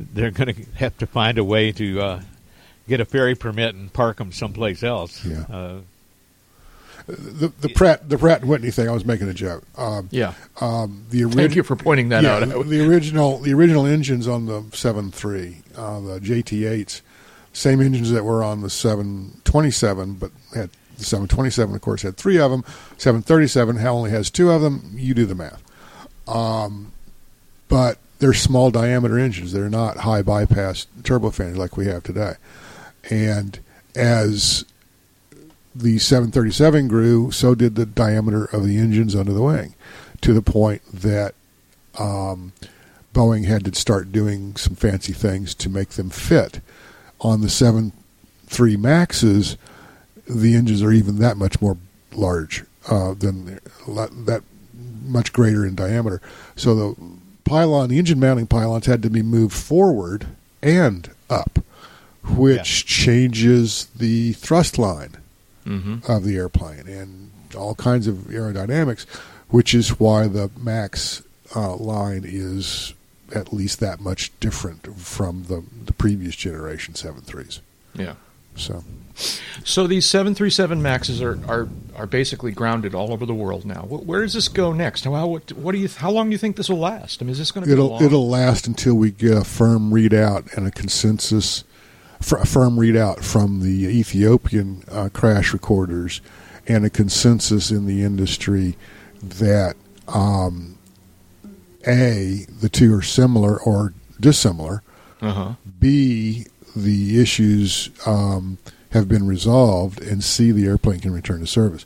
they're 0.01 0.31
going 0.31 0.55
to 0.55 0.65
have 0.77 0.97
to 0.99 1.07
find 1.07 1.39
a 1.39 1.45
way 1.45 1.71
to 1.73 2.01
uh, 2.01 2.21
get 2.89 3.01
a 3.01 3.05
ferry 3.05 3.35
permit 3.35 3.75
and 3.75 3.93
park 3.93 4.17
them 4.17 4.33
someplace 4.33 4.83
else. 4.83 5.25
Yeah. 5.25 5.45
Uh, 5.51 5.81
The 7.07 7.53
the 7.61 7.69
Pratt 7.69 8.09
the 8.09 8.17
Pratt 8.17 8.41
and 8.41 8.49
Whitney 8.51 8.71
thing. 8.71 8.89
I 8.89 8.93
was 8.93 9.05
making 9.05 9.29
a 9.29 9.35
joke. 9.35 9.65
Um, 9.77 10.09
Yeah. 10.11 10.35
um, 10.61 11.05
the 11.11 11.25
Thank 11.25 11.55
you 11.57 11.63
for 11.65 11.77
pointing 11.77 12.09
that 12.11 12.23
yeah, 12.23 12.37
out. 12.37 12.49
The, 12.49 12.63
the 12.63 12.81
original 12.89 13.39
the 13.39 13.53
original 13.53 13.87
engines 13.87 14.27
on 14.29 14.47
the 14.47 14.63
7.3, 14.63 15.57
uh, 15.77 16.01
the 16.01 16.21
JT8s, 16.21 17.01
same 17.53 17.81
engines 17.81 18.11
that 18.11 18.25
were 18.25 18.43
on 18.43 18.63
the 18.63 18.71
727, 18.71 20.15
but 20.15 20.31
had 20.55 20.71
the 20.99 21.05
727, 21.05 21.75
of 21.75 21.81
course, 21.81 22.03
had 22.03 22.17
three 22.17 22.39
of 22.39 22.51
them. 22.51 22.65
737 22.99 23.77
ha- 23.77 23.89
only 23.89 24.11
has 24.11 24.31
two 24.31 24.51
of 24.51 24.63
them. 24.63 24.93
You 24.95 25.15
do 25.15 25.27
the 25.27 25.35
math. 25.35 25.63
Um, 26.29 26.93
but 27.69 27.99
they're 28.19 28.33
small 28.33 28.71
diameter 28.71 29.19
engines. 29.19 29.53
They're 29.53 29.69
not 29.69 29.99
high 29.99 30.23
bypass 30.23 30.87
turbofans 31.03 31.57
like 31.57 31.77
we 31.77 31.87
have 31.87 32.03
today. 32.03 32.35
And 33.11 33.59
as 33.95 34.65
the 35.75 35.99
737 35.99 36.89
grew, 36.89 37.31
so 37.31 37.55
did 37.55 37.75
the 37.75 37.87
diameter 37.87 38.45
of 38.45 38.67
the 38.67 38.79
engines 38.79 39.17
under 39.17 39.33
the 39.33 39.43
wing, 39.43 39.75
to 40.21 40.33
the 40.33 40.43
point 40.43 40.83
that 40.93 41.35
um, 41.99 42.53
Boeing 43.15 43.47
had 43.47 43.65
to 43.65 43.75
start 43.75 44.13
doing 44.13 44.57
some 44.57 44.77
fancy 44.77 45.13
things 45.13 45.55
to 45.57 45.69
make 45.69 45.91
them 45.91 46.11
fit. 46.11 46.61
On 47.23 47.41
the 47.41 47.47
7.3 47.49 48.79
Maxes, 48.79 49.57
the 50.29 50.55
engines 50.55 50.83
are 50.83 50.93
even 50.93 51.19
that 51.19 51.37
much 51.37 51.61
more 51.61 51.77
large 52.13 52.65
uh, 52.91 53.15
than 53.15 53.61
that 53.87 54.43
much 55.05 55.33
greater 55.33 55.65
in 55.65 55.75
diameter. 55.75 56.21
So 56.57 56.75
the 56.75 56.97
pylon, 57.45 57.89
the 57.91 57.99
engine 57.99 58.21
mounting 58.21 58.47
pylons 58.47 58.87
had 58.87 59.03
to 59.03 59.11
be 59.11 59.23
moved 59.23 59.55
forward 59.55 60.27
and 60.63 61.11
up, 61.31 61.59
which 62.25 62.87
changes 62.87 63.87
the 63.97 64.33
thrust 64.35 64.79
line 64.79 65.17
Mm-hmm. 65.65 66.11
of 66.11 66.25
the 66.25 66.35
airplane 66.37 66.89
and 66.89 67.31
all 67.57 67.77
kinds 67.77 68.09
of 68.09 68.17
aerodynamics, 68.31 69.07
which 69.51 69.75
is 69.75 70.01
why 70.01 70.27
the 70.27 70.51
Max 70.61 71.23
uh, 71.55 71.77
line 71.77 72.25
is 72.27 72.95
at 73.35 73.53
least 73.53 73.81
that 73.81 74.01
much 74.01 74.31
different 74.41 74.99
from 74.99 75.45
the, 75.45 75.65
the 75.85 75.93
previous 75.93 76.37
generation 76.37 76.95
7.3s. 76.95 77.61
Yeah. 77.95 78.15
So, 78.57 78.85
So 79.65 79.87
these 79.87 80.05
737 80.07 80.83
Maxes 80.83 81.23
are, 81.23 81.39
are, 81.49 81.69
are 81.97 82.07
basically 82.07 82.53
grounded 82.53 82.95
all 82.95 83.13
over 83.13 83.25
the 83.25 83.35
world 83.35 83.65
now. 83.65 83.83
Where 83.83 84.23
does 84.23 84.35
this 84.35 84.49
go 84.49 84.73
next? 84.73 85.05
How, 85.05 85.27
what, 85.27 85.53
what 85.53 85.73
do 85.73 85.79
you? 85.79 85.89
How 85.89 86.11
long 86.11 86.29
do 86.29 86.33
you 86.33 86.39
think 86.39 86.57
this 86.57 86.69
will 86.69 86.79
last? 86.79 87.23
I 87.23 87.25
mean, 87.25 87.33
is 87.33 87.39
this 87.39 87.51
going 87.51 87.63
to 87.65 87.67
be 87.67 87.73
it'll 87.73 87.89
long? 87.89 88.05
it'll 88.05 88.29
last 88.29 88.67
until 88.67 88.95
we 88.95 89.11
get 89.11 89.37
a 89.37 89.45
firm 89.45 89.91
readout 89.91 90.55
and 90.55 90.67
a 90.67 90.71
consensus, 90.71 91.65
fr- 92.21 92.37
a 92.37 92.47
firm 92.47 92.77
readout 92.77 93.23
from 93.23 93.61
the 93.61 93.87
Ethiopian 93.87 94.85
uh, 94.91 95.09
crash 95.13 95.53
recorders, 95.53 96.21
and 96.67 96.85
a 96.85 96.91
consensus 96.91 97.71
in 97.71 97.87
the 97.87 98.03
industry 98.03 98.77
that 99.23 99.77
um, 100.09 100.72
a 101.87 102.47
the 102.49 102.69
two 102.69 102.95
are 102.95 103.03
similar 103.03 103.61
or 103.61 103.95
dissimilar. 104.21 104.83
Uh-huh. 105.21 105.55
B 105.79 106.47
the 106.75 107.21
issues 107.21 107.91
um, 108.07 108.59
have 108.91 109.09
been 109.09 109.27
resolved, 109.27 110.01
and 110.01 110.25
C 110.25 110.51
the 110.53 110.67
airplane 110.67 111.01
can 111.01 111.13
return 111.13 111.41
to 111.41 111.47
service. 111.47 111.85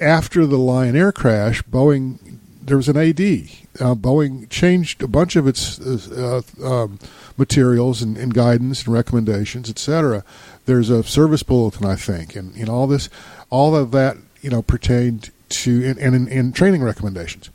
After 0.00 0.44
the 0.46 0.58
Lion 0.58 0.96
Air 0.96 1.12
crash, 1.12 1.62
Boeing 1.62 2.38
there 2.64 2.76
was 2.76 2.88
an 2.88 2.96
AD. 2.96 3.20
Uh, 3.20 3.94
Boeing 3.94 4.48
changed 4.48 5.02
a 5.02 5.08
bunch 5.08 5.36
of 5.36 5.46
its 5.46 5.78
uh, 6.10 6.40
um, 6.62 6.98
materials 7.36 8.00
and, 8.00 8.16
and 8.16 8.32
guidance 8.32 8.84
and 8.84 8.94
recommendations, 8.94 9.68
etc. 9.68 10.24
There's 10.64 10.88
a 10.88 11.02
service 11.02 11.42
bulletin, 11.42 11.86
I 11.86 11.96
think, 11.96 12.34
and 12.36 12.56
you 12.56 12.66
know 12.66 12.72
all 12.72 12.86
this, 12.86 13.10
all 13.50 13.76
of 13.76 13.90
that, 13.90 14.16
you 14.40 14.50
know, 14.50 14.62
pertained 14.62 15.30
to 15.50 15.84
and, 15.84 15.98
and, 15.98 16.28
and 16.28 16.54
training 16.54 16.82
recommendations. 16.82 17.50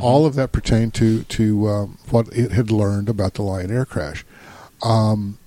All 0.00 0.24
of 0.26 0.34
that 0.36 0.52
pertained 0.52 0.94
to 0.94 1.24
to 1.24 1.68
um, 1.68 1.98
what 2.10 2.28
it 2.28 2.52
had 2.52 2.70
learned 2.70 3.08
about 3.08 3.34
the 3.34 3.42
Lion 3.42 3.70
Air 3.70 3.84
crash. 3.84 4.24
Um, 4.82 5.38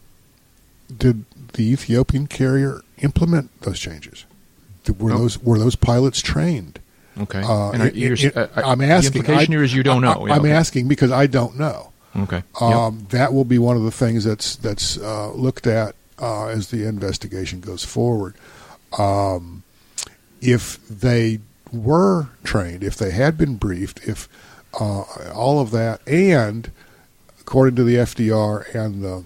did 0.96 1.24
the 1.54 1.64
Ethiopian 1.72 2.28
carrier 2.28 2.82
implement 3.00 3.50
those 3.62 3.80
changes? 3.80 4.26
Were 5.00 5.12
No. 5.12 5.18
those 5.20 5.42
were 5.42 5.58
those 5.58 5.76
pilots 5.76 6.22
trained? 6.22 6.80
Okay. 7.20 7.42
Uh, 7.42 7.70
And 7.72 7.82
are- 7.84 7.92
it- 7.94 8.36
uh, 8.38 8.48
I'm 8.56 8.82
asking. 8.82 9.12
The 9.14 9.20
implication 9.20 9.54
I- 9.54 9.56
here 9.56 9.64
is 9.64 9.74
you 9.74 9.84
don't 9.84 10.02
know. 10.02 10.26
I, 10.26 10.28
Yeah, 10.28 10.36
am 10.36 10.42
okay. 10.42 10.52
asking 10.52 10.88
because 10.88 11.12
I 11.12 11.28
don't 11.28 11.58
know. 11.58 11.92
Okay. 12.16 12.44
Yep. 12.60 12.62
Um, 12.62 13.08
That 13.12 13.34
will 13.34 13.46
be 13.46 13.58
one 13.60 13.78
of 13.78 13.84
the 13.84 13.92
things 13.92 14.24
that's 14.24 14.56
that's 14.58 14.98
uh, 14.98 15.32
looked 15.32 15.68
at 15.68 15.96
uh, 16.20 16.48
as 16.48 16.68
the 16.68 16.86
investigation 16.86 17.60
goes 17.62 17.84
forward. 17.84 18.36
Um, 18.98 19.64
if 20.42 20.80
they 20.90 21.40
were 21.74 22.30
trained, 22.44 22.84
if 22.84 22.96
they 22.96 23.12
had 23.12 23.38
been 23.38 23.56
briefed, 23.56 24.08
if 24.08 24.30
uh, 24.80 25.02
all 25.34 25.60
of 25.60 25.72
that, 25.72 26.06
and 26.08 26.72
according 27.40 27.76
to 27.76 27.84
the 27.84 27.96
FDR 27.96 28.74
and 28.74 29.04
the 29.04 29.24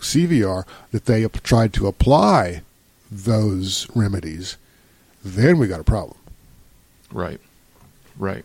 CVR, 0.00 0.64
that 0.90 1.06
they 1.06 1.26
tried 1.28 1.72
to 1.74 1.86
apply 1.86 2.62
those 3.10 3.86
remedies, 3.94 4.56
then 5.24 5.58
we 5.58 5.68
got 5.68 5.80
a 5.80 5.84
problem. 5.84 6.18
Right. 7.12 7.40
Right. 8.18 8.44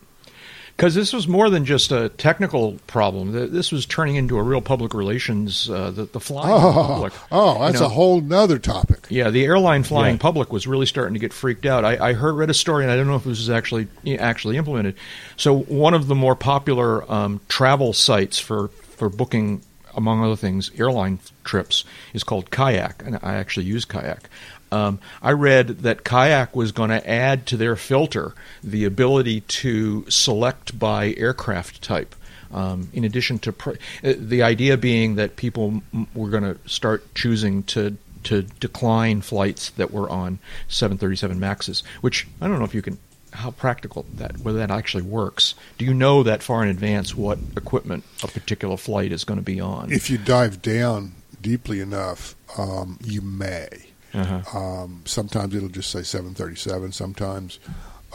Because 0.80 0.96
this 0.96 1.12
was 1.12 1.28
more 1.28 1.50
than 1.50 1.66
just 1.66 1.92
a 1.92 2.08
technical 2.08 2.80
problem. 2.88 3.34
This 3.52 3.70
was 3.70 3.86
turning 3.86 4.16
into 4.16 4.38
a 4.38 4.42
real 4.42 4.62
public 4.62 4.94
relations, 4.94 5.70
uh, 5.70 5.92
the, 5.92 6.06
the 6.06 6.22
flying 6.22 6.50
Oh, 6.54 6.72
public. 6.88 7.14
oh, 7.34 7.54
You 7.56 7.60
that's 7.72 7.82
know, 7.82 7.88
a 7.88 7.90
whole 7.90 8.22
nother 8.22 8.58
topic. 8.60 9.06
Yeah, 9.10 9.30
the 9.30 9.44
airline 9.44 9.84
flying 9.84 10.16
Yeah. 10.16 10.22
public 10.22 10.54
was 10.54 10.68
really 10.68 10.86
starting 10.86 11.16
to 11.16 11.20
get 11.20 11.34
freaked 11.34 11.66
out. 11.66 11.84
I, 11.84 12.10
I 12.10 12.14
heard 12.14 12.36
read 12.36 12.50
a 12.50 12.54
story, 12.54 12.86
and 12.86 12.92
I 12.94 12.96
don't 12.96 13.08
know 13.08 13.18
if 13.18 13.26
this 13.26 13.40
was 13.40 13.50
actually 13.50 13.88
actually 14.18 14.56
implemented. 14.56 14.96
So 15.36 15.54
one 15.58 15.94
of 15.94 16.08
the 16.08 16.16
more 16.16 16.36
popular 16.36 17.10
um, 17.12 17.42
travel 17.50 17.92
sites 17.92 18.40
for 18.40 18.70
for 18.70 19.10
booking, 19.10 19.62
among 19.96 20.24
other 20.24 20.36
things, 20.38 20.72
airline 20.78 21.20
trips 21.44 21.84
is 22.14 22.24
called 22.24 22.52
Kayak, 22.52 23.04
and 23.06 23.20
I 23.22 23.34
actually 23.36 23.66
use 23.66 23.84
Kayak. 23.84 24.30
Um, 24.72 25.00
I 25.22 25.32
read 25.32 25.80
that 25.80 26.04
Kayak 26.04 26.56
was 26.56 26.72
going 26.72 26.90
to 26.90 27.10
add 27.10 27.46
to 27.48 27.58
their 27.58 27.76
filter 27.76 28.34
the 28.64 28.86
ability 28.86 29.42
to 29.42 30.06
select 30.10 30.78
by 30.78 31.14
aircraft 31.18 31.82
type. 31.82 32.16
Um, 32.52 32.90
in 32.94 33.04
addition 33.04 33.38
to 33.40 33.54
pr- 33.54 33.72
uh, 34.04 34.14
the 34.18 34.42
idea 34.42 34.76
being 34.76 35.16
that 35.16 35.36
people 35.36 35.82
m- 35.94 36.08
were 36.16 36.30
going 36.30 36.44
to 36.44 36.58
start 36.68 37.14
choosing 37.14 37.64
to 37.64 37.98
to 38.24 38.42
decline 38.42 39.22
flights 39.22 39.70
that 39.72 39.92
were 39.92 40.10
on 40.10 40.40
737 40.68 41.40
Maxes, 41.40 41.84
which 42.02 42.28
I 42.42 42.48
don't 42.48 42.60
know 42.60 42.66
if 42.66 42.74
you 42.74 42.82
can 42.82 42.98
how 43.32 43.52
practical 43.52 44.06
that 44.16 44.40
whether 44.40 44.58
that 44.58 44.72
actually 44.72 45.04
works. 45.04 45.54
Do 45.78 45.86
you 45.86 45.94
know 45.94 46.24
that 46.24 46.42
far 46.42 46.64
in 46.64 46.70
advance 46.70 47.16
what 47.16 47.38
equipment 47.56 48.04
a 48.24 48.28
particular 48.28 48.78
flight 48.78 49.12
is 49.12 49.24
going 49.24 49.40
to 49.40 49.46
be 49.46 49.60
on? 49.60 49.92
If 49.92 50.10
you 50.10 50.18
dive 50.18 50.62
down 50.62 51.14
deeply 51.42 51.80
enough, 51.80 52.36
um, 52.58 52.98
you 53.04 53.22
may. 53.22 53.89
Uh-huh. 54.14 54.58
Um, 54.58 55.02
sometimes 55.06 55.54
it'll 55.56 55.70
just 55.70 55.92
say 55.92 56.04
737. 56.04 56.92
Sometimes 56.92 57.60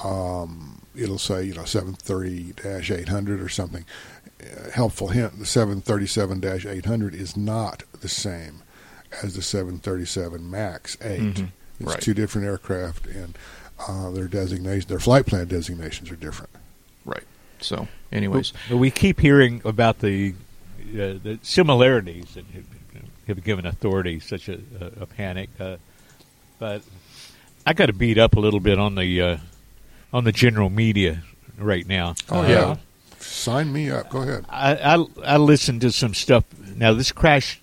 um, 0.03 0.83
it'll 0.97 1.19
say 1.19 1.45
you 1.45 1.55
know 1.55 1.63
730-800 1.63 3.41
or 3.45 3.49
something. 3.49 3.85
Uh, 4.41 4.71
helpful 4.71 5.09
hint: 5.09 5.39
the 5.39 5.45
737-800 5.45 7.15
is 7.15 7.37
not 7.37 7.83
the 8.01 8.09
same 8.09 8.63
as 9.23 9.35
the 9.37 9.43
737 9.43 10.51
Max 10.51 10.97
8. 11.01 11.21
Mhm. 11.21 11.49
It's 11.81 11.89
Right. 11.91 12.01
two 12.01 12.15
different 12.15 12.47
aircraft, 12.47 13.07
and 13.07 13.37
uh, 13.89 14.11
their 14.11 14.29
designation, 14.29 14.89
their 14.89 15.01
flight 15.01 15.27
plan 15.27 15.49
designations 15.49 16.11
are 16.11 16.17
different. 16.17 16.51
right. 17.05 17.25
So, 17.61 17.89
anyways, 18.13 18.53
But 18.69 18.77
we 18.77 18.91
keep 18.91 19.21
hearing 19.21 19.61
about 19.65 20.01
the 20.01 20.35
uh, 20.93 21.19
the 21.23 21.39
similarities 21.43 22.35
that 22.35 22.45
have, 23.27 23.43
given 23.45 23.67
authority 23.67 24.21
such 24.21 24.49
a, 24.49 24.59
a, 24.81 25.03
a 25.03 25.07
panic. 25.07 25.51
Uh, 25.59 25.77
but 26.59 26.83
I 27.67 27.73
got 27.73 27.87
to 27.87 27.93
beat 27.93 28.19
up 28.19 28.37
a 28.37 28.41
little 28.41 28.61
bit 28.61 28.79
on 28.79 28.95
the 28.95 29.21
uh, 29.23 29.37
on 30.13 30.25
the 30.25 30.33
general 30.33 30.71
media 30.71 31.23
right 31.59 31.87
now. 31.87 32.15
Oh 32.31 32.43
Uh, 32.43 32.49
yeah, 32.49 32.77
sign 33.19 33.73
me 33.73 33.91
up. 33.91 34.11
Go 34.11 34.23
ahead. 34.23 34.45
I, 34.49 34.75
I 34.97 35.07
I 35.25 35.37
listened 35.39 35.81
to 35.83 35.93
some 35.93 36.15
stuff. 36.15 36.45
Now 36.77 36.93
this 36.95 37.13
crash 37.13 37.61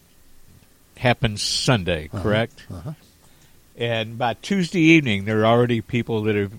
happened 0.97 1.39
Sunday, 1.39 2.09
Uh-huh. 2.13 2.23
correct? 2.23 2.65
Uh-huh. 2.71 2.93
And 3.77 4.17
by 4.17 4.35
Tuesday 4.35 4.81
evening, 4.81 5.25
there 5.25 5.39
are 5.41 5.45
already 5.45 5.81
people 5.81 6.21
that 6.23 6.35
have 6.35 6.51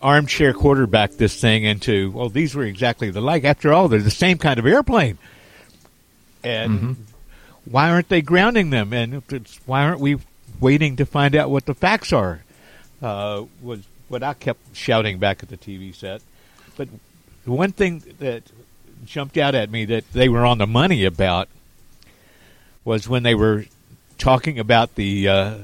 armchair 0.00 0.52
quarterback 0.52 1.12
this 1.12 1.40
thing 1.40 1.64
into. 1.64 2.10
Well, 2.12 2.28
these 2.28 2.54
were 2.54 2.64
exactly 2.64 3.10
the 3.10 3.20
like. 3.20 3.44
After 3.44 3.72
all, 3.72 3.88
they're 3.88 4.00
the 4.00 4.10
same 4.10 4.38
kind 4.38 4.58
of 4.58 4.66
airplane. 4.66 5.18
And 6.44 6.80
Mhm. 6.80 6.96
Why 7.64 7.90
aren't 7.90 8.08
they 8.08 8.22
grounding 8.22 8.70
them? 8.70 8.92
And 8.92 9.22
it's, 9.30 9.60
why 9.66 9.82
aren't 9.84 10.00
we 10.00 10.18
waiting 10.60 10.96
to 10.96 11.06
find 11.06 11.34
out 11.34 11.50
what 11.50 11.66
the 11.66 11.74
facts 11.74 12.12
are? 12.12 12.42
Uh, 13.00 13.44
was 13.60 13.82
what 14.08 14.22
I 14.22 14.34
kept 14.34 14.76
shouting 14.76 15.18
back 15.18 15.42
at 15.42 15.48
the 15.48 15.56
TV 15.56 15.94
set. 15.94 16.22
But 16.76 16.88
the 17.44 17.52
one 17.52 17.72
thing 17.72 18.02
that 18.18 18.44
jumped 19.04 19.36
out 19.36 19.54
at 19.54 19.70
me 19.70 19.84
that 19.86 20.12
they 20.12 20.28
were 20.28 20.44
on 20.46 20.58
the 20.58 20.66
money 20.66 21.04
about 21.04 21.48
was 22.84 23.08
when 23.08 23.22
they 23.22 23.34
were 23.34 23.64
talking 24.18 24.58
about 24.58 24.94
the 24.94 25.28
uh, 25.28 25.54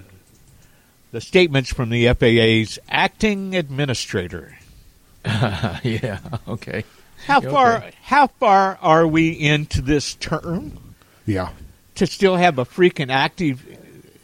the 1.13 1.21
statements 1.21 1.73
from 1.73 1.91
the 1.91 2.13
FAA's 2.15 2.79
acting 2.89 3.55
administrator. 3.55 4.57
yeah, 5.25 6.19
okay. 6.49 6.85
How 7.27 7.39
Okay. 7.39 7.49
far 7.51 7.85
how 8.03 8.27
far 8.29 8.79
are 8.81 9.07
we 9.07 9.31
into 9.31 9.81
this 9.83 10.15
term 10.15 10.95
Yeah. 11.27 11.51
To 11.99 12.07
still 12.07 12.37
have 12.37 12.59
a 12.59 12.65
freaking 12.65 13.11
active 13.11 13.63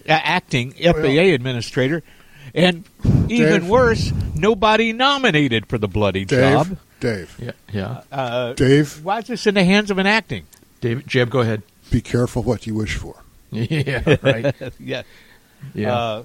uh, 0.09 0.12
acting 0.12 0.72
FAA 0.72 1.33
administrator? 1.35 2.03
And 2.55 2.85
even 3.29 3.62
Dave. 3.62 3.68
worse, 3.68 4.12
nobody 4.37 4.93
nominated 4.93 5.66
for 5.66 5.77
the 5.79 5.89
bloody 5.89 6.25
Dave. 6.25 6.41
job. 6.68 6.79
Dave. 7.01 7.37
Yeah, 7.41 7.53
yeah. 7.72 8.03
Uh, 8.12 8.53
Dave. 8.53 9.05
why 9.05 9.18
is 9.18 9.27
this 9.27 9.47
in 9.47 9.55
the 9.55 9.64
hands 9.64 9.91
of 9.91 9.99
an 9.99 10.07
acting? 10.07 10.45
David, 10.81 11.07
Jeb, 11.07 11.31
go 11.31 11.41
ahead. 11.41 11.62
Be 11.91 12.01
careful 12.01 12.43
what 12.43 12.66
you 12.66 12.75
wish 12.75 12.97
for. 12.97 13.16
yeah, 13.51 14.16
right. 14.22 14.55
yeah, 14.79 15.03
Yeah. 15.75 15.95
Uh, 15.97 16.25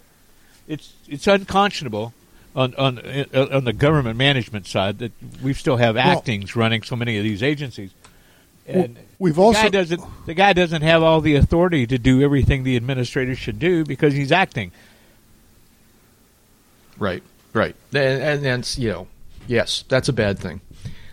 it's 0.67 0.93
it's 1.07 1.25
unconscionable 1.27 2.13
on 2.55 2.75
on 2.75 2.99
uh, 2.99 3.47
on 3.51 3.63
the 3.63 3.73
government 3.73 4.17
management 4.17 4.67
side 4.67 4.99
that 4.99 5.11
we 5.41 5.53
still 5.53 5.77
have 5.77 5.95
Well- 5.95 6.17
actings 6.17 6.55
running 6.55 6.83
so 6.83 6.95
many 6.95 7.17
of 7.17 7.23
these 7.23 7.41
agencies. 7.41 7.91
And 8.69 8.97
We've 9.19 9.35
the 9.35 9.41
also 9.41 9.63
guy 9.63 9.69
doesn't 9.69 10.01
the 10.25 10.33
guy 10.33 10.53
doesn't 10.53 10.81
have 10.81 11.03
all 11.03 11.19
the 11.19 11.35
authority 11.35 11.85
to 11.87 11.97
do 11.97 12.21
everything 12.21 12.63
the 12.63 12.77
administrator 12.77 13.35
should 13.35 13.59
do 13.59 13.83
because 13.83 14.13
he's 14.13 14.31
acting. 14.31 14.71
Right, 16.97 17.21
right, 17.53 17.75
and, 17.93 18.21
and 18.21 18.45
that's 18.45 18.79
you 18.79 18.89
know, 18.89 19.07
yes, 19.45 19.83
that's 19.89 20.07
a 20.07 20.13
bad 20.13 20.39
thing. 20.39 20.61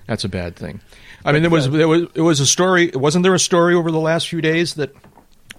That's 0.06 0.24
a 0.24 0.28
bad 0.28 0.54
thing. 0.54 0.80
I 1.24 1.32
mean, 1.32 1.42
there 1.42 1.50
was 1.50 1.68
there 1.68 1.88
was 1.88 2.02
it 2.14 2.20
was 2.20 2.38
a 2.38 2.46
story. 2.46 2.92
Wasn't 2.94 3.24
there 3.24 3.34
a 3.34 3.40
story 3.40 3.74
over 3.74 3.90
the 3.90 4.00
last 4.00 4.28
few 4.28 4.40
days 4.40 4.74
that 4.74 4.94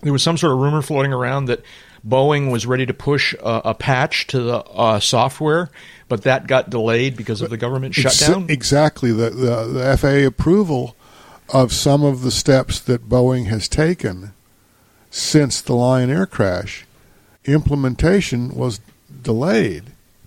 there 0.02 0.14
was 0.14 0.24
some 0.24 0.38
sort 0.38 0.54
of 0.54 0.60
rumor 0.60 0.82
floating 0.82 1.12
around 1.12 1.45
that 1.45 1.62
Boeing 2.08 2.50
was 2.50 2.66
ready 2.66 2.86
to 2.86 2.93
push 2.93 3.34
a, 3.34 3.62
a 3.66 3.74
patch 3.74 4.28
to 4.28 4.39
the 4.39 4.58
uh, 4.60 5.02
software, 5.02 5.70
but 6.08 6.22
that 6.24 6.48
got 6.48 6.70
delayed 6.70 7.18
because 7.18 7.41
of 7.41 7.50
the 7.50 7.58
government 7.58 7.93
shutdown. 7.93 8.45
exactly 8.50 9.12
the, 9.12 9.32
the 9.32 9.66
the 9.66 9.98
FAA 9.98 10.26
approval 10.26 10.95
of 11.50 11.72
some 11.74 12.04
of 12.04 12.22
the 12.22 12.32
steps 12.32 12.80
that 12.82 13.08
Boeing 13.10 13.45
has 13.48 13.68
taken 13.68 14.34
since 15.10 15.62
the 15.62 15.74
Lion 15.74 16.10
Air 16.10 16.26
crash. 16.26 16.86
Implementation 17.45 18.54
was 18.54 18.80
delayed 19.24 19.84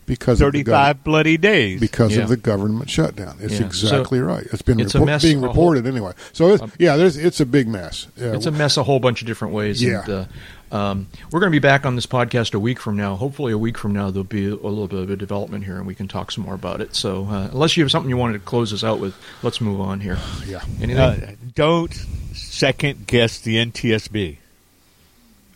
because 0.07 0.41
of 0.41 0.47
Thirty 0.47 0.63
the 0.63 0.73
gov- 0.73 1.05
bloody 1.05 1.37
days. 1.37 1.79
because 1.79 2.17
Yeah. 2.17 2.23
of 2.23 2.29
the 2.29 2.37
government 2.37 2.91
shutdown. 2.91 3.37
It's 3.41 3.61
Yeah. 3.61 3.67
exactly 3.67 4.19
right. 4.21 4.45
It's 4.53 4.63
been 4.63 4.81
it's 4.81 4.95
a 4.95 4.99
repor- 4.99 5.07
mess, 5.07 5.23
being 5.23 5.37
a 5.37 5.41
whole- 5.41 5.49
reported 5.49 5.87
anyway. 5.87 6.13
So 6.33 6.55
it's, 6.55 6.63
Um, 6.63 6.73
yeah, 6.79 6.97
there's 6.97 7.17
it's 7.17 7.39
a 7.41 7.47
big 7.47 7.69
mess. 7.69 8.07
Yeah, 8.19 8.33
It's 8.33 8.47
a 8.47 8.51
mess 8.51 8.77
a 8.77 8.83
whole 8.83 8.99
bunch 8.99 9.21
of 9.21 9.27
different 9.29 9.55
ways. 9.55 9.83
Yeah. 9.83 10.01
And, 10.05 10.11
uh, 10.11 10.25
um, 10.73 11.09
we're 11.31 11.41
going 11.41 11.51
to 11.51 11.55
be 11.55 11.59
back 11.61 11.85
on 11.85 11.97
this 11.97 12.07
podcast 12.07 12.55
a 12.55 12.59
week 12.59 12.79
from 12.79 12.97
now. 12.97 13.17
Hopefully, 13.17 13.53
a 13.53 13.59
week 13.59 13.77
from 13.77 13.93
now, 13.93 14.11
there'll 14.11 14.25
be 14.25 14.47
a 14.47 14.55
little 14.55 14.87
bit 14.87 15.01
of 15.01 15.11
a 15.11 15.17
development 15.17 15.65
here 15.65 15.77
and 15.77 15.87
we 15.87 15.95
can 15.95 16.07
talk 16.09 16.31
some 16.31 16.45
more 16.45 16.55
about 16.55 16.81
it. 16.81 16.95
So, 16.95 17.27
uh, 17.27 17.49
unless 17.53 17.77
you 17.77 17.83
have 17.83 17.91
something 17.91 18.09
you 18.11 18.17
wanted 18.17 18.35
to 18.35 18.39
close 18.45 18.73
us 18.73 18.85
out 18.85 19.01
with, 19.01 19.15
let's 19.43 19.61
move 19.61 19.81
on 19.81 20.01
here. 20.01 20.19
yeah. 20.47 20.63
Anything? 20.81 20.99
Uh, 20.99 21.35
don't 21.55 21.93
second 22.35 23.07
guess 23.07 23.39
the 23.41 23.57
NTSB. 23.57 24.37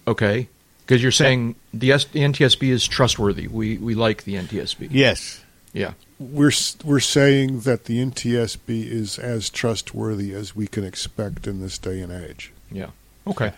okay. 0.07 0.49
Because 0.87 1.03
you're 1.03 1.13
saying 1.13 1.55
the, 1.73 1.93
S- 1.93 2.05
the 2.05 2.21
NTSB 2.21 2.69
is 2.69 2.87
trustworthy. 2.87 3.49
We, 3.49 3.79
we 3.79 3.95
like 3.95 4.25
the 4.25 4.35
NTSB. 4.35 4.89
Yes. 4.91 5.43
Yeah. 5.73 5.93
We're 6.19 6.53
we're 6.85 7.01
saying 7.01 7.61
that 7.61 7.87
the 7.87 8.05
NTSB 8.05 8.87
is 8.87 9.19
as 9.19 9.49
trustworthy 9.49 10.33
as 10.35 10.55
we 10.55 10.67
can 10.67 10.85
expect 10.85 11.47
in 11.47 11.61
this 11.61 11.79
day 11.79 12.01
and 12.01 12.13
age. 12.13 12.53
Yeah. 12.71 12.91
Okay. 13.27 13.53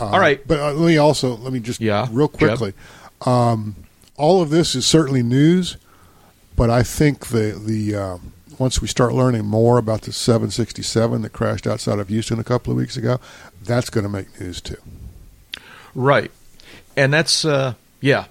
Uh, 0.00 0.06
All 0.06 0.20
right. 0.20 0.46
but 0.46 0.58
uh, 0.60 0.72
let 0.72 0.86
me 0.86 0.98
also 0.98 1.36
let 1.36 1.52
me 1.52 1.60
just 1.60 1.80
Yeah, 1.80 2.06
real 2.10 2.28
quickly. 2.28 2.74
Um, 3.24 3.76
all 4.16 4.42
of 4.42 4.50
this 4.50 4.74
is 4.74 4.86
certainly 4.86 5.22
news, 5.22 5.76
but 6.54 6.70
I 6.70 6.82
think 6.82 7.28
the 7.28 7.58
the 7.58 7.96
uh, 7.96 8.18
once 8.58 8.80
we 8.80 8.88
start 8.88 9.12
learning 9.12 9.44
more 9.44 9.78
about 9.78 10.02
the 10.02 10.12
767 10.12 11.22
that 11.22 11.32
crashed 11.32 11.66
outside 11.66 11.98
of 11.98 12.08
Houston 12.08 12.38
a 12.38 12.44
couple 12.44 12.72
of 12.72 12.76
weeks 12.76 12.96
ago, 12.96 13.20
that's 13.62 13.90
going 13.90 14.04
to 14.04 14.10
make 14.10 14.40
news 14.40 14.60
too. 14.60 14.76
Right. 15.94 16.30
And 16.96 17.12
that's, 17.12 17.44
uh, 17.44 17.74
yeah. 18.00 18.26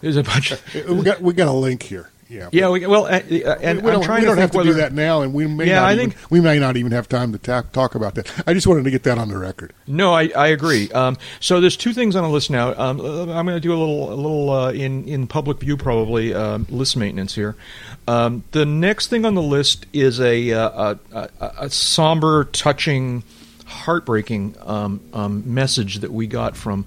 There's 0.00 0.16
a 0.16 0.22
bunch 0.22 0.52
of. 0.52 0.74
we 0.88 1.02
got 1.02 1.20
we 1.20 1.32
got 1.32 1.48
a 1.48 1.52
link 1.52 1.82
here. 1.82 2.10
Yeah. 2.28 2.48
Yeah, 2.50 2.70
we, 2.70 2.84
well, 2.86 3.04
uh, 3.06 3.08
uh, 3.10 3.56
and 3.62 3.82
we 3.82 3.88
I'm 3.88 3.94
don't, 3.94 4.02
trying 4.02 4.20
we 4.22 4.26
don't 4.26 4.34
think 4.34 4.38
have 4.42 4.50
to 4.50 4.56
whether 4.58 4.70
do 4.70 4.74
that 4.80 4.92
now, 4.92 5.22
and 5.22 5.32
we 5.32 5.46
may 5.46 5.66
Yeah, 5.68 5.76
not 5.80 5.84
I 5.84 5.92
even, 5.94 6.10
think- 6.10 6.30
we 6.30 6.40
may 6.40 6.58
not 6.58 6.76
even 6.76 6.90
have 6.92 7.08
time 7.08 7.30
to 7.32 7.38
ta- 7.38 7.62
talk 7.72 7.94
about 7.94 8.16
that. 8.16 8.30
I 8.48 8.52
just 8.52 8.66
wanted 8.66 8.82
to 8.84 8.90
get 8.90 9.04
that 9.04 9.16
on 9.16 9.28
the 9.28 9.38
record. 9.38 9.72
No, 9.86 10.12
I, 10.12 10.30
I 10.36 10.48
agree. 10.48 10.90
Um, 10.90 11.16
so 11.38 11.60
there's 11.60 11.76
two 11.76 11.92
things 11.92 12.16
on 12.16 12.24
the 12.24 12.28
list 12.28 12.50
now. 12.50 12.74
Um, 12.76 13.00
I'm 13.00 13.46
going 13.46 13.56
to 13.56 13.60
do 13.60 13.72
a 13.72 13.78
little 13.78 14.12
a 14.12 14.16
little 14.16 14.50
uh, 14.50 14.72
in 14.72 15.06
in 15.06 15.26
public 15.28 15.60
view 15.60 15.76
probably 15.76 16.34
um, 16.34 16.66
list 16.68 16.96
maintenance 16.96 17.34
here. 17.36 17.54
Um, 18.08 18.42
the 18.50 18.64
next 18.66 19.06
thing 19.06 19.24
on 19.24 19.34
the 19.34 19.42
list 19.42 19.86
is 19.92 20.20
a 20.20 20.52
uh, 20.52 20.94
a, 21.12 21.18
a, 21.40 21.52
a 21.60 21.70
somber, 21.70 22.44
touching, 22.44 23.22
heartbreaking 23.66 24.56
um, 24.62 25.00
um, 25.12 25.42
message 25.54 25.96
that 26.00 26.12
we 26.12 26.26
got 26.26 26.56
from 26.56 26.86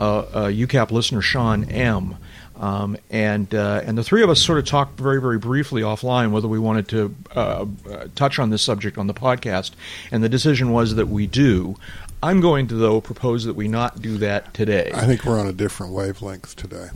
uh, 0.00 0.18
uh, 0.18 0.46
UCAP 0.46 0.90
listener 0.90 1.20
Sean 1.20 1.64
M. 1.64 2.16
Um, 2.58 2.96
and 3.08 3.54
uh, 3.54 3.82
and 3.84 3.96
the 3.96 4.04
three 4.04 4.22
of 4.22 4.30
us 4.30 4.42
sort 4.42 4.58
of 4.58 4.66
talked 4.66 4.98
very 4.98 5.20
very 5.20 5.38
briefly 5.38 5.82
offline 5.82 6.32
whether 6.32 6.48
we 6.48 6.58
wanted 6.58 6.88
to 6.88 7.14
uh, 7.34 7.66
uh, 7.90 8.08
touch 8.14 8.38
on 8.38 8.50
this 8.50 8.62
subject 8.62 8.98
on 8.98 9.06
the 9.06 9.14
podcast, 9.14 9.72
and 10.10 10.22
the 10.22 10.28
decision 10.28 10.72
was 10.72 10.96
that 10.96 11.06
we 11.06 11.26
do. 11.26 11.76
I'm 12.20 12.40
going 12.40 12.66
to 12.68 12.74
though 12.74 13.00
propose 13.00 13.44
that 13.44 13.54
we 13.54 13.68
not 13.68 14.02
do 14.02 14.18
that 14.18 14.52
today. 14.52 14.90
I 14.92 15.06
think 15.06 15.24
we're 15.24 15.38
on 15.38 15.46
a 15.46 15.52
different 15.52 15.92
wavelength 15.92 16.56
today. 16.56 16.88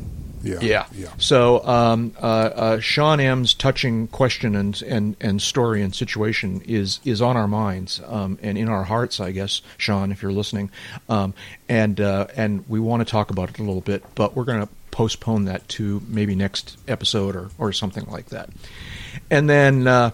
Yeah. 0.43 0.59
Yeah. 0.61 0.87
Yeah. 0.93 1.09
So 1.19 1.65
um, 1.65 2.15
uh, 2.21 2.27
uh, 2.27 2.81
Sean 2.81 3.21
M's 3.21 3.55
touching 3.55 4.09
question 4.09 4.57
and, 4.57 4.81
and, 4.83 5.17
and 5.21 5.41
story 5.41 5.83
and 5.83 5.95
situation 5.95 6.61
is 6.63 6.99
is 7.05 7.23
on 7.23 7.37
our 7.37 7.47
minds 7.47 8.01
um, 8.07 8.39
and 8.43 8.59
in 8.59 8.69
our 8.69 8.83
hearts, 8.85 9.21
I 9.21 9.31
guess, 9.31 9.63
Sean, 9.79 10.11
if 10.11 10.23
you're 10.23 10.33
listening. 10.33 10.71
Um, 11.09 11.35
and 11.69 12.01
uh, 12.01 12.27
and 12.37 12.69
we 12.69 12.81
want 12.81 13.07
to 13.07 13.11
talk 13.11 13.31
about 13.31 13.51
it 13.51 13.59
a 13.59 13.63
little 13.63 13.81
bit, 13.81 14.03
but 14.15 14.35
we're 14.35 14.45
going 14.45 14.67
to 14.67 14.69
postpone 14.93 15.47
that 15.47 15.69
to 15.71 16.01
maybe 16.07 16.37
next 16.37 16.79
episode 16.87 17.35
or, 17.35 17.51
or 17.59 17.73
something 17.73 18.07
like 18.07 18.27
that. 18.27 18.49
And 19.31 19.51
then. 19.51 19.89
Uh, 19.89 20.11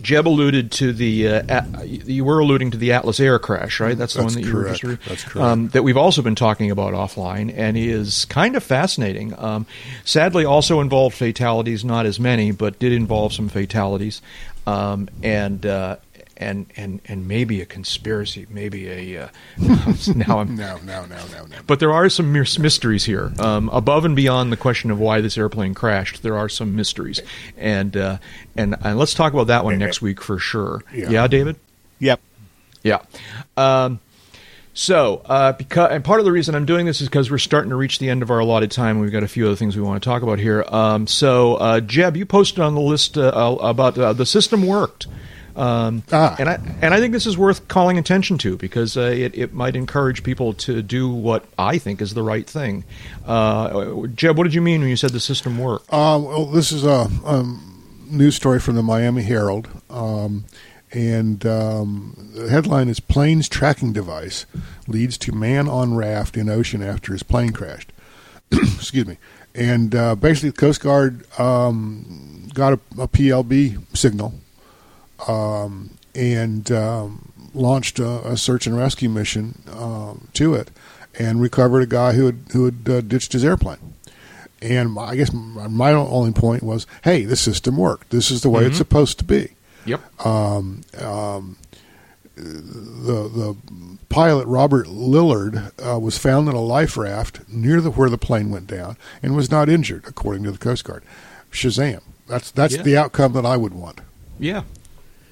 Jeb 0.00 0.28
alluded 0.28 0.70
to 0.70 0.92
the 0.92 1.26
uh, 1.26 1.42
a- 1.48 1.84
you 1.84 2.24
were 2.24 2.38
alluding 2.38 2.70
to 2.70 2.78
the 2.78 2.92
Atlas 2.92 3.18
Air 3.18 3.40
crash, 3.40 3.80
right? 3.80 3.98
That's 3.98 4.14
the 4.14 4.22
That's 4.22 4.36
one 4.36 4.42
that 4.42 4.48
you 4.48 4.54
were 4.54 4.62
correct. 4.66 4.80
just 4.80 5.08
That's 5.08 5.24
correct. 5.24 5.44
Um, 5.44 5.68
that 5.70 5.82
we've 5.82 5.96
also 5.96 6.22
been 6.22 6.36
talking 6.36 6.70
about 6.70 6.94
offline, 6.94 7.52
and 7.56 7.76
is 7.76 8.24
kind 8.26 8.54
of 8.54 8.62
fascinating. 8.62 9.36
Um, 9.36 9.66
sadly, 10.04 10.44
also 10.44 10.80
involved 10.80 11.16
fatalities, 11.16 11.84
not 11.84 12.06
as 12.06 12.20
many, 12.20 12.52
but 12.52 12.78
did 12.78 12.92
involve 12.92 13.32
some 13.32 13.48
fatalities, 13.48 14.22
um, 14.64 15.08
and. 15.24 15.66
Uh, 15.66 15.96
and, 16.40 16.66
and, 16.76 17.00
and 17.04 17.28
maybe 17.28 17.60
a 17.60 17.66
conspiracy, 17.66 18.46
maybe 18.48 18.88
a 18.88 19.24
uh, 19.24 19.28
now 20.16 20.40
I'm 20.40 20.56
No, 20.60 20.78
no, 20.78 21.04
no, 21.04 21.26
no, 21.30 21.44
no. 21.44 21.56
but 21.66 21.78
there 21.78 21.92
are 21.92 22.08
some 22.08 22.32
mys- 22.32 22.58
mysteries 22.58 23.04
here, 23.04 23.30
um, 23.38 23.68
above 23.68 24.04
and 24.04 24.16
beyond 24.16 24.50
the 24.50 24.56
question 24.56 24.90
of 24.90 24.98
why 24.98 25.20
this 25.20 25.36
airplane 25.38 25.74
crashed. 25.74 26.22
There 26.22 26.36
are 26.36 26.48
some 26.48 26.74
mysteries, 26.74 27.20
and 27.56 27.96
uh, 27.96 28.18
and 28.56 28.74
and 28.82 28.98
let's 28.98 29.14
talk 29.14 29.34
about 29.34 29.48
that 29.48 29.64
one 29.64 29.78
next 29.78 30.02
week 30.02 30.20
for 30.20 30.38
sure. 30.38 30.82
Yeah. 30.92 31.28
David. 31.28 31.56
Yep. 31.98 32.20
Yeah. 32.82 33.02
Um, 33.56 34.00
so, 34.72 35.20
uh, 35.26 35.52
because 35.52 35.90
and 35.92 36.02
part 36.02 36.20
of 36.20 36.24
the 36.24 36.32
reason 36.32 36.54
I'm 36.54 36.64
doing 36.64 36.86
this 36.86 37.02
is 37.02 37.08
because 37.08 37.30
we're 37.30 37.38
starting 37.38 37.70
to 37.70 37.76
reach 37.76 37.98
the 37.98 38.08
end 38.08 38.22
of 38.22 38.30
our 38.30 38.38
allotted 38.38 38.70
time. 38.70 38.98
We've 38.98 39.12
got 39.12 39.22
a 39.22 39.28
few 39.28 39.46
other 39.46 39.56
things 39.56 39.76
we 39.76 39.82
want 39.82 40.02
to 40.02 40.08
talk 40.08 40.22
about 40.22 40.38
here. 40.38 40.64
Um, 40.68 41.06
so, 41.06 41.56
uh, 41.56 41.80
Jeb, 41.80 42.16
you 42.16 42.24
posted 42.24 42.60
on 42.60 42.74
the 42.74 42.80
list 42.80 43.18
uh, 43.18 43.28
uh, 43.28 43.56
about 43.60 43.98
uh, 43.98 44.14
the 44.14 44.24
system 44.24 44.66
worked. 44.66 45.06
Um, 45.56 46.02
Ah. 46.12 46.36
and 46.38 46.48
I 46.48 46.58
and 46.80 46.94
I 46.94 47.00
think 47.00 47.12
this 47.12 47.26
is 47.26 47.36
worth 47.36 47.66
calling 47.68 47.98
attention 47.98 48.38
to 48.38 48.56
because 48.56 48.96
uh, 48.96 49.00
it, 49.02 49.36
it 49.36 49.52
might 49.52 49.76
encourage 49.76 50.22
people 50.22 50.52
to 50.54 50.82
do 50.82 51.08
what 51.08 51.44
I 51.58 51.78
think 51.78 52.00
is 52.00 52.14
the 52.14 52.22
right 52.22 52.46
thing. 52.48 52.84
Uh, 53.26 54.06
Jeb, 54.14 54.36
what 54.38 54.44
did 54.44 54.54
you 54.54 54.62
mean 54.62 54.80
when 54.80 54.90
you 54.90 54.96
said 54.96 55.10
the 55.10 55.20
system 55.20 55.58
worked? 55.58 55.86
Uh, 55.92 56.20
well, 56.22 56.46
this 56.46 56.72
is 56.72 56.84
a 56.84 57.08
um, 57.24 57.84
news 58.08 58.34
story 58.36 58.60
from 58.60 58.76
the 58.76 58.82
Miami 58.82 59.22
Herald, 59.22 59.68
um, 59.90 60.44
and 60.92 61.44
um, 61.46 62.30
the 62.34 62.48
headline 62.48 62.88
is 62.88 63.00
"Plane's 63.00 63.48
tracking 63.48 63.92
device 63.92 64.46
leads 64.86 65.18
to 65.18 65.32
man 65.32 65.68
on 65.68 65.94
raft 65.94 66.36
in 66.36 66.48
ocean 66.48 66.82
after 66.82 67.12
his 67.12 67.22
plane 67.22 67.52
crashed." 67.52 67.92
Excuse 68.52 69.06
me. 69.06 69.18
And 69.54 69.94
uh, 69.96 70.14
basically, 70.14 70.50
the 70.50 70.56
Coast 70.56 70.80
Guard 70.80 71.26
um, 71.40 72.48
got 72.54 72.72
a, 72.74 72.80
a 72.98 73.08
PLB 73.08 73.78
signal 73.96 74.34
um, 75.28 75.90
and 76.14 76.70
um, 76.72 77.32
launched 77.54 77.98
a, 77.98 78.28
a 78.32 78.36
search 78.36 78.66
and 78.66 78.76
rescue 78.76 79.08
mission 79.08 79.62
um, 79.72 80.28
to 80.34 80.54
it, 80.54 80.70
and 81.18 81.40
recovered 81.40 81.80
a 81.82 81.86
guy 81.86 82.12
who 82.12 82.26
had 82.26 82.38
who 82.52 82.64
had 82.66 82.88
uh, 82.88 83.00
ditched 83.00 83.32
his 83.32 83.44
airplane. 83.44 83.78
And 84.62 84.92
my- 84.92 85.06
I 85.08 85.16
guess 85.16 85.32
my 85.32 85.68
my 85.68 85.92
only 85.92 86.32
point 86.32 86.62
was, 86.62 86.86
hey, 87.04 87.24
the 87.24 87.36
system 87.36 87.76
worked. 87.76 88.10
This 88.10 88.30
is 88.30 88.42
the 88.42 88.50
way 88.50 88.64
it's 88.66 88.76
supposed 88.78 89.18
to 89.18 89.24
be. 89.24 89.52
Yep. 89.86 90.26
Um, 90.26 90.82
um, 91.00 91.56
the 92.36 93.28
the 93.28 93.56
pilot 94.08 94.46
Robert 94.46 94.86
Lillard 94.86 95.72
uh, 95.84 95.98
was 95.98 96.18
found 96.18 96.48
in 96.48 96.54
a 96.54 96.60
life 96.60 96.96
raft 96.96 97.40
near 97.48 97.80
the 97.80 97.90
where 97.90 98.10
the 98.10 98.18
plane 98.18 98.50
went 98.50 98.66
down 98.66 98.96
and 99.22 99.34
was 99.36 99.50
not 99.50 99.68
injured, 99.68 100.04
according 100.06 100.42
to 100.44 100.50
the 100.52 100.58
Coast 100.58 100.84
Guard. 100.84 101.02
Shazam! 101.50 102.00
That's 102.28 102.50
that's 102.50 102.76
Yeah. 102.76 102.82
the 102.82 102.96
outcome 102.96 103.32
that 103.32 103.46
I 103.46 103.56
would 103.56 103.74
want. 103.74 104.00
Yeah, 104.38 104.62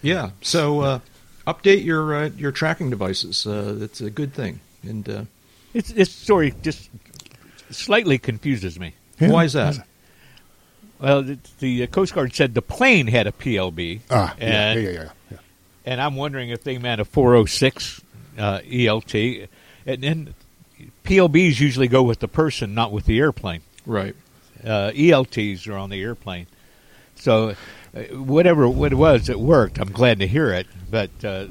yeah. 0.02 0.30
So 0.40 0.80
uh, 0.80 0.98
update 1.46 1.84
your 1.84 2.14
uh, 2.14 2.30
your 2.36 2.52
tracking 2.52 2.90
devices. 2.90 3.46
Uh, 3.46 3.74
that's 3.76 4.00
a 4.00 4.10
good 4.10 4.32
thing. 4.34 4.60
And 4.82 5.08
uh, 5.08 5.24
It's, 5.74 5.90
this 5.90 6.12
story 6.12 6.54
just 6.62 6.88
slightly 7.70 8.18
confuses 8.18 8.78
me. 8.78 8.94
Yeah. 9.20 9.30
why 9.30 9.44
is 9.44 9.52
that? 9.54 9.78
Well, 11.00 11.22
the, 11.22 11.38
the 11.60 11.86
Coast 11.88 12.14
Guard 12.14 12.34
said 12.34 12.54
the 12.54 12.62
plane 12.62 13.06
had 13.06 13.26
a 13.26 13.32
PLB, 13.32 14.00
Ah, 14.10 14.34
yeah, 14.38 14.44
and, 14.72 14.80
yeah, 14.82 14.88
yeah, 14.90 14.94
yeah, 15.02 15.08
yeah. 15.30 15.36
and 15.86 16.00
I'm 16.00 16.16
wondering 16.16 16.50
if 16.50 16.64
they 16.64 16.76
meant 16.78 17.00
a 17.00 17.04
406 17.04 18.00
uh, 18.36 18.58
ELT. 18.60 19.48
And 19.86 20.02
then 20.02 20.34
PLBs 21.04 21.60
usually 21.60 21.86
go 21.88 22.02
with 22.02 22.18
the 22.18 22.26
person, 22.28 22.74
not 22.74 22.90
with 22.92 23.04
the 23.06 23.18
airplane. 23.20 23.60
Right. 23.86 24.14
Uh, 24.64 24.90
ELTs 24.96 25.66
are 25.68 25.76
on 25.76 25.90
the 25.90 26.02
airplane. 26.02 26.46
So 27.14 27.50
uh, 27.50 27.54
whatever 28.12 28.64
it 28.64 28.94
was, 28.94 29.28
it 29.28 29.38
worked. 29.40 29.78
I'm 29.78 29.90
glad 29.92 30.18
to 30.20 30.26
hear 30.26 30.50
it. 30.52 30.66
But 30.90 31.10
uh, 31.24 31.46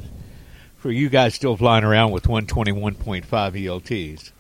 for 0.78 0.92
you 0.92 1.10
guys 1.10 1.36
still 1.36 1.56
flying 1.58 1.84
around 1.84 2.12
with 2.12 2.24
121.5 2.24 3.66
ELTs, 3.66 4.32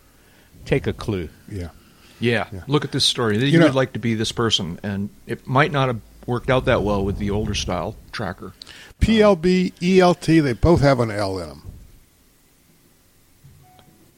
take 0.66 0.88
a 0.88 0.94
clue. 0.94 1.30
yeah. 1.50 1.70
Yeah. 2.20 2.48
Yeah. 2.52 2.62
Look 2.68 2.84
at 2.84 2.92
this 2.92 3.06
story. 3.06 3.38
You, 3.38 3.46
You 3.46 3.60
know- 3.60 3.66
would 3.66 3.76
like 3.76 3.94
to 3.94 4.00
be 4.00 4.16
this 4.16 4.32
person, 4.32 4.80
and 4.82 5.10
it 5.28 5.46
might 5.48 5.72
not 5.72 5.88
have 5.88 6.02
worked 6.26 6.50
out 6.50 6.66
that 6.66 6.82
well 6.82 7.06
with 7.06 7.20
the 7.20 7.30
older 7.30 7.54
style 7.54 7.96
tracker. 8.12 8.54
PLB, 9.00 9.72
ELT, 9.80 10.42
they 10.44 10.54
both 10.54 10.82
have 10.82 11.00
an 11.00 11.12
L 11.12 11.38
in 11.38 11.48
them. 11.50 11.62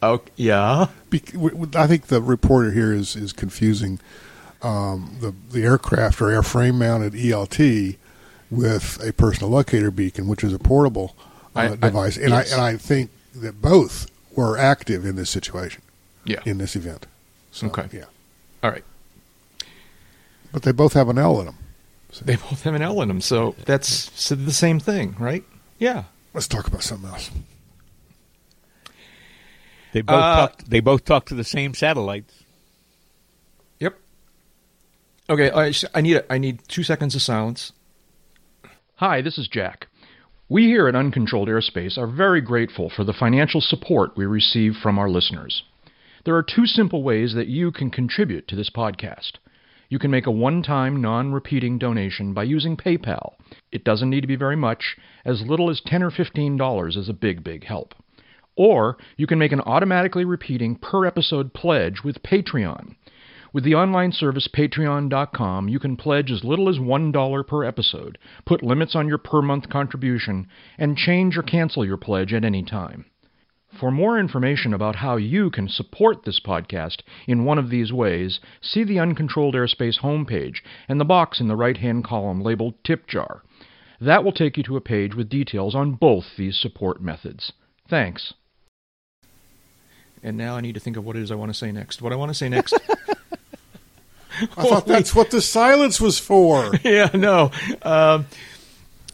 Oh, 0.01 0.21
yeah. 0.37 0.87
Be- 1.09 1.19
w- 1.19 1.49
w- 1.49 1.71
I 1.75 1.87
think 1.87 2.07
the 2.07 2.21
reporter 2.21 2.71
here 2.71 2.93
is 2.93 3.15
is 3.17 3.33
confusing 3.33 3.99
um, 4.61 5.15
the 5.21 5.33
the 5.51 5.63
aircraft 5.63 6.21
or 6.21 6.25
airframe 6.25 6.75
mounted 6.75 7.13
ELT 7.13 7.95
with 8.51 8.99
a 9.05 9.13
personal 9.13 9.49
locator 9.49 9.91
beacon, 9.91 10.27
which 10.27 10.43
is 10.43 10.53
a 10.53 10.59
portable 10.59 11.15
uh, 11.55 11.59
I- 11.59 11.65
I- 11.71 11.75
device, 11.75 12.17
and 12.17 12.29
yes. 12.29 12.51
I 12.51 12.55
and 12.55 12.61
I 12.65 12.77
think 12.77 13.09
that 13.35 13.61
both 13.61 14.07
were 14.35 14.57
active 14.57 15.05
in 15.05 15.15
this 15.15 15.29
situation 15.29 15.81
Yeah. 16.25 16.39
in 16.45 16.57
this 16.57 16.75
event. 16.75 17.05
So, 17.51 17.67
Okay. 17.67 17.87
yeah, 17.91 18.05
All 18.63 18.71
right. 18.71 18.83
but 20.51 20.63
they 20.63 20.71
both 20.71 20.93
have 20.93 21.09
an 21.09 21.17
L 21.17 21.39
in 21.39 21.45
them. 21.47 21.57
They 22.23 22.35
both 22.37 22.63
have 22.63 22.73
an 22.73 22.81
L 22.81 23.01
in 23.01 23.07
them, 23.07 23.21
so 23.21 23.55
that's 23.65 24.11
so 24.19 24.33
the 24.35 24.51
same 24.53 24.79
thing, 24.79 25.15
right? 25.19 25.43
Yeah. 25.77 26.03
Let's 26.33 26.47
talk 26.47 26.67
about 26.67 26.83
something 26.83 27.09
else. 27.09 27.29
They 29.93 30.01
both 30.01 30.15
Uh, 30.15 30.35
talk, 30.35 30.63
they 30.67 30.79
both 30.79 31.05
talk 31.05 31.25
to 31.27 31.35
the 31.35 31.43
same 31.43 31.73
satellites. 31.73 32.38
Okay, 35.29 35.51
I, 35.51 35.71
I 35.93 36.01
need 36.01 36.15
a, 36.15 36.33
I 36.33 36.39
need 36.39 36.61
two 36.67 36.81
seconds 36.81 37.13
of 37.13 37.21
silence. 37.21 37.71
Hi, 38.95 39.21
this 39.21 39.37
is 39.37 39.47
Jack. 39.47 39.85
We 40.49 40.63
here 40.63 40.87
at 40.87 40.95
Uncontrolled 40.95 41.47
Airspace 41.47 41.99
are 41.99 42.07
very 42.07 42.41
grateful 42.41 42.89
for 42.89 43.03
the 43.03 43.13
financial 43.13 43.61
support 43.61 44.17
we 44.17 44.25
receive 44.25 44.73
from 44.81 44.97
our 44.97 45.07
listeners. 45.07 45.61
There 46.25 46.35
are 46.35 46.41
two 46.41 46.65
simple 46.65 47.03
ways 47.03 47.35
that 47.35 47.45
you 47.45 47.71
can 47.71 47.91
contribute 47.91 48.47
to 48.47 48.55
this 48.55 48.71
podcast. 48.71 49.33
You 49.87 49.99
can 49.99 50.09
make 50.09 50.25
a 50.25 50.31
one 50.31 50.63
time, 50.63 50.99
non 50.99 51.31
repeating 51.31 51.77
donation 51.77 52.33
by 52.33 52.43
using 52.43 52.75
PayPal. 52.75 53.33
It 53.71 53.83
doesn't 53.83 54.09
need 54.09 54.21
to 54.21 54.27
be 54.27 54.35
very 54.35 54.55
much, 54.55 54.97
as 55.25 55.43
little 55.45 55.69
as 55.69 55.79
10 55.85 56.01
or 56.01 56.09
$15 56.09 56.97
is 56.97 57.07
a 57.07 57.13
big, 57.13 57.43
big 57.43 57.65
help. 57.65 57.93
Or 58.55 58.97
you 59.15 59.27
can 59.27 59.37
make 59.37 59.51
an 59.51 59.61
automatically 59.61 60.25
repeating 60.25 60.75
per 60.75 61.05
episode 61.05 61.53
pledge 61.53 62.03
with 62.03 62.23
Patreon. 62.23 62.95
With 63.51 63.63
the 63.63 63.75
online 63.75 64.11
service 64.11 64.47
patreon.com, 64.47 65.69
you 65.69 65.79
can 65.79 65.97
pledge 65.97 66.31
as 66.31 66.43
little 66.43 66.69
as 66.69 66.77
$1 66.77 67.47
per 67.47 67.63
episode, 67.63 68.17
put 68.45 68.61
limits 68.61 68.95
on 68.95 69.07
your 69.07 69.17
per 69.17 69.41
month 69.41 69.69
contribution, 69.69 70.47
and 70.77 70.95
change 70.95 71.35
or 71.35 71.41
cancel 71.41 71.83
your 71.83 71.97
pledge 71.97 72.33
at 72.33 72.45
any 72.45 72.63
time. 72.63 73.05
For 73.79 73.91
more 73.91 74.19
information 74.19 74.73
about 74.73 74.97
how 74.97 75.17
you 75.17 75.49
can 75.49 75.67
support 75.67 76.23
this 76.23 76.39
podcast 76.39 77.01
in 77.27 77.45
one 77.45 77.57
of 77.57 77.69
these 77.69 77.93
ways, 77.93 78.39
see 78.61 78.83
the 78.83 78.99
Uncontrolled 78.99 79.55
Airspace 79.55 79.99
homepage 79.99 80.57
and 80.87 80.99
the 80.99 81.05
box 81.05 81.39
in 81.39 81.47
the 81.47 81.55
right 81.55 81.77
hand 81.77 82.03
column 82.03 82.41
labeled 82.41 82.75
Tip 82.83 83.07
Jar. 83.07 83.43
That 84.01 84.23
will 84.23 84.31
take 84.31 84.57
you 84.57 84.63
to 84.63 84.77
a 84.77 84.81
page 84.81 85.13
with 85.15 85.29
details 85.29 85.75
on 85.75 85.93
both 85.93 86.35
these 86.37 86.57
support 86.57 87.01
methods. 87.01 87.51
Thanks. 87.87 88.33
And 90.23 90.37
now 90.37 90.55
I 90.55 90.61
need 90.61 90.73
to 90.73 90.79
think 90.79 90.97
of 90.97 91.05
what 91.05 91.15
it 91.15 91.21
is 91.21 91.31
I 91.31 91.35
want 91.35 91.51
to 91.51 91.57
say 91.57 91.71
next. 91.71 92.01
What 92.01 92.13
I 92.13 92.15
want 92.15 92.29
to 92.29 92.35
say 92.35 92.49
next. 92.49 92.79
I 94.57 94.63
thought 94.63 94.85
that's 94.85 95.13
what 95.13 95.31
the 95.31 95.41
silence 95.41 95.99
was 95.99 96.19
for. 96.19 96.71
yeah, 96.83 97.09
no. 97.13 97.51
Um, 97.81 98.25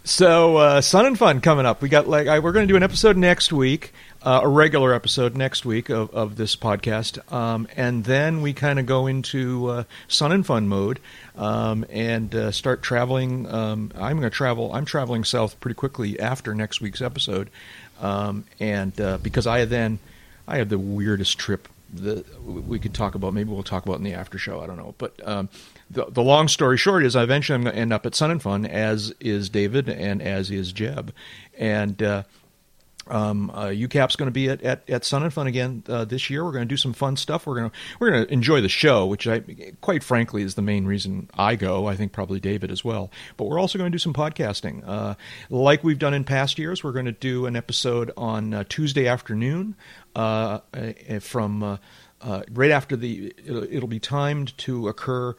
so, 0.06 0.58
uh, 0.58 0.82
Sun 0.82 1.08
and 1.08 1.18
Fun 1.18 1.42
coming 1.42 1.66
up. 1.66 1.82
We 1.82 1.90
got 1.90 2.08
like 2.08 2.28
I, 2.28 2.38
we're 2.38 2.52
going 2.52 2.68
to 2.68 2.72
do 2.72 2.78
an 2.78 2.84
episode 2.84 3.18
next 3.18 3.52
week, 3.52 3.92
uh, 4.22 4.42
a 4.44 4.48
regular 4.48 4.94
episode 4.94 5.36
next 5.36 5.66
week 5.66 5.90
of, 5.90 6.14
of 6.14 6.36
this 6.36 6.56
podcast, 6.56 7.32
um, 7.34 7.68
and 7.76 8.04
then 8.04 8.44
we 8.44 8.54
kind 8.54 8.78
of 8.78 8.86
go 8.86 9.08
into 9.08 9.68
uh, 9.68 9.84
Sun 10.08 10.32
and 10.32 10.46
Fun 10.46 10.68
mode 10.68 11.00
um, 11.36 11.86
and 11.90 12.36
uh, 12.36 12.52
start 12.52 12.84
traveling. 12.84 13.52
Um, 13.52 13.92
I'm 13.96 14.20
going 14.20 14.30
to 14.30 14.36
travel. 14.36 14.72
I'm 14.74 14.86
traveling 14.86 15.24
south 15.24 15.60
pretty 15.60 15.76
quickly 15.76 16.20
after 16.20 16.54
next 16.54 16.82
week's 16.82 17.02
episode, 17.02 17.50
um, 18.00 18.46
and 18.60 19.02
uh, 19.02 19.18
because 19.18 19.48
I 19.48 19.66
then 19.66 19.98
I 20.48 20.58
have 20.58 20.70
the 20.70 20.78
weirdest 20.78 21.40
trip 21.40 21.68
that 22.04 22.44
we 22.44 22.80
could 22.80 22.94
talk 22.94 23.16
about. 23.16 23.34
Maybe 23.34 23.50
we'll 23.52 23.64
talk 23.64 23.86
about 23.86 23.98
in 23.98 24.04
the 24.04 24.14
after 24.14 24.38
show. 24.38 24.62
I 24.62 24.68
don't 24.68 24.78
know. 24.78 24.96
But 24.98 25.26
um, 25.28 25.50
the 25.90 26.06
the 26.06 26.24
long 26.24 26.48
story 26.48 26.78
short 26.78 27.04
is, 27.04 27.16
I 27.16 27.24
eventually 27.24 27.56
I'm 27.56 27.64
going 27.64 27.76
to 27.76 27.82
end 27.82 27.94
up 27.94 28.06
at 28.06 28.16
Sun 28.16 28.32
and 28.32 28.42
Fun, 28.42 28.66
as 28.66 29.14
is 29.20 29.50
David 29.50 29.90
and 29.90 30.22
as 30.22 30.52
is 30.52 30.72
Jeb, 30.72 31.14
and 31.58 32.02
uh, 32.02 32.24
Um, 33.08 33.52
uh, 33.52 33.66
UCAP's 33.66 34.16
going 34.16 34.28
to 34.28 34.32
be 34.32 34.50
at, 34.50 34.62
at, 34.64 34.90
at 34.90 35.06
Sun 35.06 35.24
and 35.24 35.34
Fun 35.34 35.48
again 35.48 35.84
uh, 35.88 36.06
this 36.06 36.30
year. 36.30 36.44
We're 36.44 36.52
going 36.52 36.68
to 36.68 36.72
do 36.72 36.78
some 36.78 36.94
fun 36.94 37.18
stuff. 37.18 37.46
We're 37.46 37.56
going 37.56 37.70
to 37.70 37.76
we're 38.00 38.12
going 38.12 38.26
to 38.26 38.34
enjoy 38.34 38.62
the 38.62 38.70
show, 38.70 39.06
which 39.06 39.28
I 39.28 39.44
quite 39.82 40.04
frankly 40.04 40.42
is 40.42 40.56
the 40.56 40.62
main 40.62 40.86
reason 40.86 41.30
I 41.34 41.56
go. 41.56 41.88
I 41.88 41.96
think 41.96 42.12
probably 42.12 42.40
David 42.40 42.72
as 42.72 42.84
well. 42.84 43.12
But 43.38 43.46
we're 43.46 43.60
also 43.60 43.78
going 43.78 43.92
to 43.92 43.96
do 43.96 44.00
some 44.00 44.14
podcasting, 44.14 44.84
uh, 44.88 45.16
like 45.50 45.84
we've 45.84 46.00
done 46.00 46.14
in 46.14 46.24
past 46.24 46.58
years. 46.58 46.84
We're 46.84 46.94
going 46.94 47.06
to 47.06 47.12
do 47.12 47.46
an 47.46 47.56
episode 47.56 48.12
on 48.18 48.54
uh, 48.54 48.64
Tuesday 48.68 49.08
afternoon 49.08 49.76
uh, 50.16 50.60
uh, 50.74 51.20
from. 51.20 51.80
Uh, 52.26 52.42
right 52.54 52.72
after 52.72 52.96
the 52.96 53.32
it'll, 53.46 53.64
it'll, 53.64 53.88
be 53.88 54.00
timed 54.00 54.58
to 54.58 54.88
occur 54.88 55.36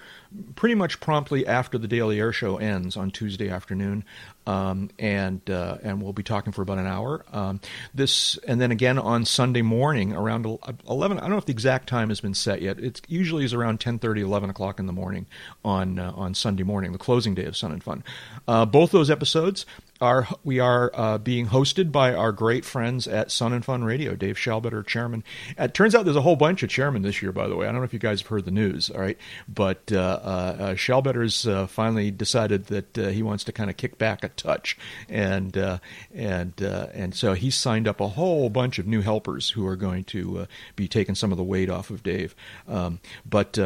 pretty 0.54 0.76
much 0.76 1.00
promptly 1.00 1.44
after 1.44 1.78
the 1.78 1.88
daily 1.88 2.20
air 2.20 2.32
show 2.32 2.58
ends 2.58 2.96
on 2.96 3.10
Tuesday 3.10 3.50
afternoon 3.50 4.04
um, 4.46 4.90
and 4.98 5.48
uh, 5.50 5.78
and 5.82 6.00
we'll 6.00 6.12
be 6.12 6.22
talking 6.22 6.52
for 6.52 6.62
about 6.62 6.78
an 6.78 6.86
hour. 6.86 7.24
Um, 7.32 7.60
this 7.92 8.38
and 8.46 8.60
then 8.60 8.70
again 8.70 8.98
on 8.98 9.24
Sunday 9.24 9.62
morning 9.62 10.12
around 10.12 10.46
eleven. 10.88 11.18
I 11.18 11.22
don't 11.22 11.30
know 11.30 11.38
if 11.38 11.46
the 11.46 11.52
exact 11.52 11.88
time 11.88 12.08
has 12.10 12.20
been 12.20 12.34
set 12.34 12.62
yet. 12.62 12.78
It 12.78 13.02
usually 13.08 13.44
is 13.44 13.52
around 13.52 13.80
10:30, 13.80 14.20
11 14.20 14.50
o'clock 14.50 14.78
in 14.78 14.86
the 14.86 14.92
morning 14.92 15.26
on 15.64 15.98
uh, 15.98 16.12
on 16.14 16.34
Sunday 16.34 16.62
morning, 16.62 16.92
the 16.92 16.98
closing 16.98 17.34
day 17.34 17.44
of 17.44 17.56
Sun 17.56 17.72
and 17.72 17.82
Fun. 17.82 18.04
Uh, 18.46 18.64
both 18.64 18.92
those 18.92 19.10
episodes 19.10 19.66
are 20.00 20.28
we 20.44 20.58
are 20.58 20.90
uh, 20.94 21.18
being 21.18 21.46
hosted 21.46 21.92
by 21.92 22.14
our 22.14 22.32
great 22.32 22.64
friends 22.64 23.06
at 23.08 23.30
Sun 23.30 23.52
and 23.52 23.64
Fun 23.64 23.84
Radio, 23.84 24.14
Dave 24.14 24.36
Schallbetter, 24.36 24.86
chairman. 24.86 25.24
It 25.58 25.74
turns 25.74 25.94
out 25.94 26.04
there's 26.04 26.16
a 26.16 26.22
whole 26.22 26.36
bunch 26.36 26.62
of 26.62 26.70
chairmen 26.70 27.02
this 27.02 27.22
year, 27.22 27.32
by 27.32 27.48
the 27.48 27.56
way. 27.56 27.66
I 27.66 27.72
don't 27.72 27.80
know 27.80 27.84
if 27.84 27.92
you 27.92 27.98
guys 27.98 28.20
have 28.20 28.28
heard 28.28 28.44
the 28.44 28.50
news, 28.50 28.90
all 28.90 29.00
right, 29.00 29.18
but 29.48 29.90
uh, 29.92 29.96
uh, 29.96 30.74
Schallbetter's 30.74 31.46
uh, 31.46 31.66
finally 31.66 32.10
decided 32.10 32.66
that 32.66 32.98
uh, 32.98 33.08
he 33.08 33.22
wants 33.22 33.44
to 33.44 33.52
kind 33.52 33.70
of 33.70 33.76
kick 33.76 33.98
back 33.98 34.24
a 34.24 34.28
touch, 34.30 34.76
and 35.08 35.56
uh, 35.56 35.78
and 36.14 36.62
uh, 36.62 36.88
and 36.92 37.14
so 37.14 37.34
he's 37.34 37.54
signed 37.54 37.88
up 37.88 38.00
a 38.00 38.08
whole 38.08 38.50
bunch 38.50 38.78
of 38.78 38.86
new 38.86 39.00
helpers 39.00 39.50
who 39.50 39.66
are 39.66 39.76
going 39.76 40.04
to 40.04 40.40
uh, 40.40 40.46
be 40.74 40.88
taking 40.88 41.14
some 41.14 41.32
of 41.32 41.38
the 41.38 41.44
weight 41.44 41.70
off 41.70 41.90
of 41.90 42.02
Dave. 42.02 42.34
Um, 42.68 43.00
but 43.24 43.58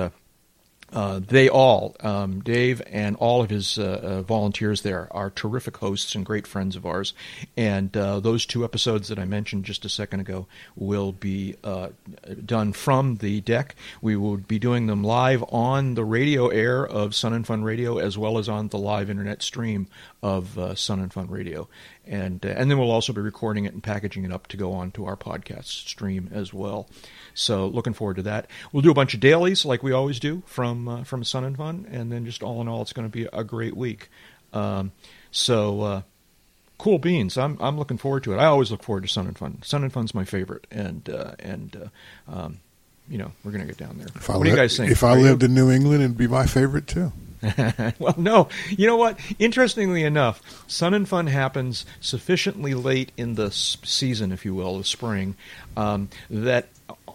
uh, 0.92 1.20
they 1.20 1.48
all, 1.48 1.94
um, 2.00 2.40
Dave 2.40 2.82
and 2.86 3.16
all 3.16 3.42
of 3.42 3.50
his 3.50 3.78
uh, 3.78 4.00
uh, 4.02 4.22
volunteers 4.22 4.82
there, 4.82 5.08
are 5.12 5.30
terrific 5.30 5.76
hosts 5.76 6.14
and 6.14 6.26
great 6.26 6.46
friends 6.46 6.76
of 6.76 6.84
ours. 6.84 7.14
And 7.56 7.96
uh, 7.96 8.20
those 8.20 8.44
two 8.44 8.64
episodes 8.64 9.08
that 9.08 9.18
I 9.18 9.24
mentioned 9.24 9.64
just 9.64 9.84
a 9.84 9.88
second 9.88 10.20
ago 10.20 10.46
will 10.74 11.12
be 11.12 11.54
uh, 11.62 11.90
done 12.44 12.72
from 12.72 13.16
the 13.16 13.40
deck. 13.40 13.76
We 14.02 14.16
will 14.16 14.38
be 14.38 14.58
doing 14.58 14.86
them 14.86 15.04
live 15.04 15.44
on 15.50 15.94
the 15.94 16.04
radio 16.04 16.48
air 16.48 16.86
of 16.86 17.14
Sun 17.14 17.34
and 17.34 17.46
Fun 17.46 17.62
Radio 17.62 17.98
as 17.98 18.18
well 18.18 18.38
as 18.38 18.48
on 18.48 18.68
the 18.68 18.78
live 18.78 19.10
internet 19.10 19.42
stream 19.42 19.86
of 20.22 20.78
Sun 20.78 21.00
and 21.00 21.12
Fun 21.12 21.28
Radio, 21.28 21.68
and 22.06 22.44
and 22.44 22.70
then 22.70 22.78
we'll 22.78 22.90
also 22.90 23.12
be 23.12 23.20
recording 23.20 23.64
it 23.64 23.72
and 23.72 23.82
packaging 23.82 24.24
it 24.24 24.32
up 24.32 24.48
to 24.48 24.56
go 24.56 24.72
on 24.72 24.90
to 24.92 25.06
our 25.06 25.16
podcast 25.16 25.64
stream 25.64 26.28
as 26.32 26.52
well. 26.52 26.88
So 27.34 27.66
looking 27.66 27.92
forward 27.92 28.16
to 28.16 28.22
that. 28.22 28.46
We'll 28.72 28.82
do 28.82 28.90
a 28.90 28.94
bunch 28.94 29.14
of 29.14 29.20
dailies 29.20 29.64
like 29.64 29.82
we 29.82 29.92
always 29.92 30.18
do 30.20 30.42
from 30.46 30.88
uh, 30.88 31.04
from 31.04 31.24
Sun 31.24 31.44
and 31.44 31.56
Fun, 31.56 31.86
and 31.90 32.10
then 32.10 32.24
just 32.24 32.42
all 32.42 32.60
in 32.60 32.68
all, 32.68 32.82
it's 32.82 32.92
going 32.92 33.08
to 33.08 33.12
be 33.12 33.28
a 33.32 33.44
great 33.44 33.76
week. 33.76 34.08
Um, 34.52 34.92
so 35.30 35.80
uh, 35.82 36.02
cool 36.78 36.98
beans. 36.98 37.38
I'm 37.38 37.56
I'm 37.60 37.78
looking 37.78 37.98
forward 37.98 38.24
to 38.24 38.32
it. 38.32 38.38
I 38.38 38.46
always 38.46 38.70
look 38.70 38.82
forward 38.82 39.02
to 39.02 39.08
Sun 39.08 39.26
and 39.26 39.38
Fun. 39.38 39.62
Sun 39.62 39.82
and 39.84 39.92
Fun's 39.92 40.14
my 40.14 40.24
favorite, 40.24 40.66
and 40.70 41.08
uh, 41.08 41.32
and 41.38 41.90
uh, 42.28 42.32
um, 42.32 42.58
you 43.08 43.18
know 43.18 43.32
we're 43.44 43.52
going 43.52 43.66
to 43.66 43.66
get 43.72 43.76
down 43.78 43.98
there. 43.98 44.08
If 44.14 44.28
what 44.28 44.40
I 44.40 44.42
do 44.44 44.50
you 44.50 44.56
guys 44.56 44.76
think? 44.76 44.90
If 44.90 45.04
I 45.04 45.10
Are 45.10 45.18
you- 45.18 45.24
lived 45.24 45.42
in 45.42 45.54
New 45.54 45.70
England, 45.70 46.02
it'd 46.02 46.16
be 46.18 46.26
my 46.26 46.46
favorite 46.46 46.86
too. 46.86 47.12
well, 47.98 48.14
no. 48.18 48.48
You 48.68 48.86
know 48.86 48.96
what? 48.98 49.18
Interestingly 49.38 50.02
enough, 50.04 50.42
Sun 50.68 50.92
and 50.92 51.08
Fun 51.08 51.26
happens 51.26 51.86
sufficiently 51.98 52.74
late 52.74 53.12
in 53.16 53.34
the 53.34 53.46
s- 53.46 53.78
season, 53.82 54.30
if 54.30 54.44
you 54.44 54.54
will, 54.54 54.76
the 54.76 54.84
spring, 54.84 55.36
um, 55.74 56.10
that 56.28 56.68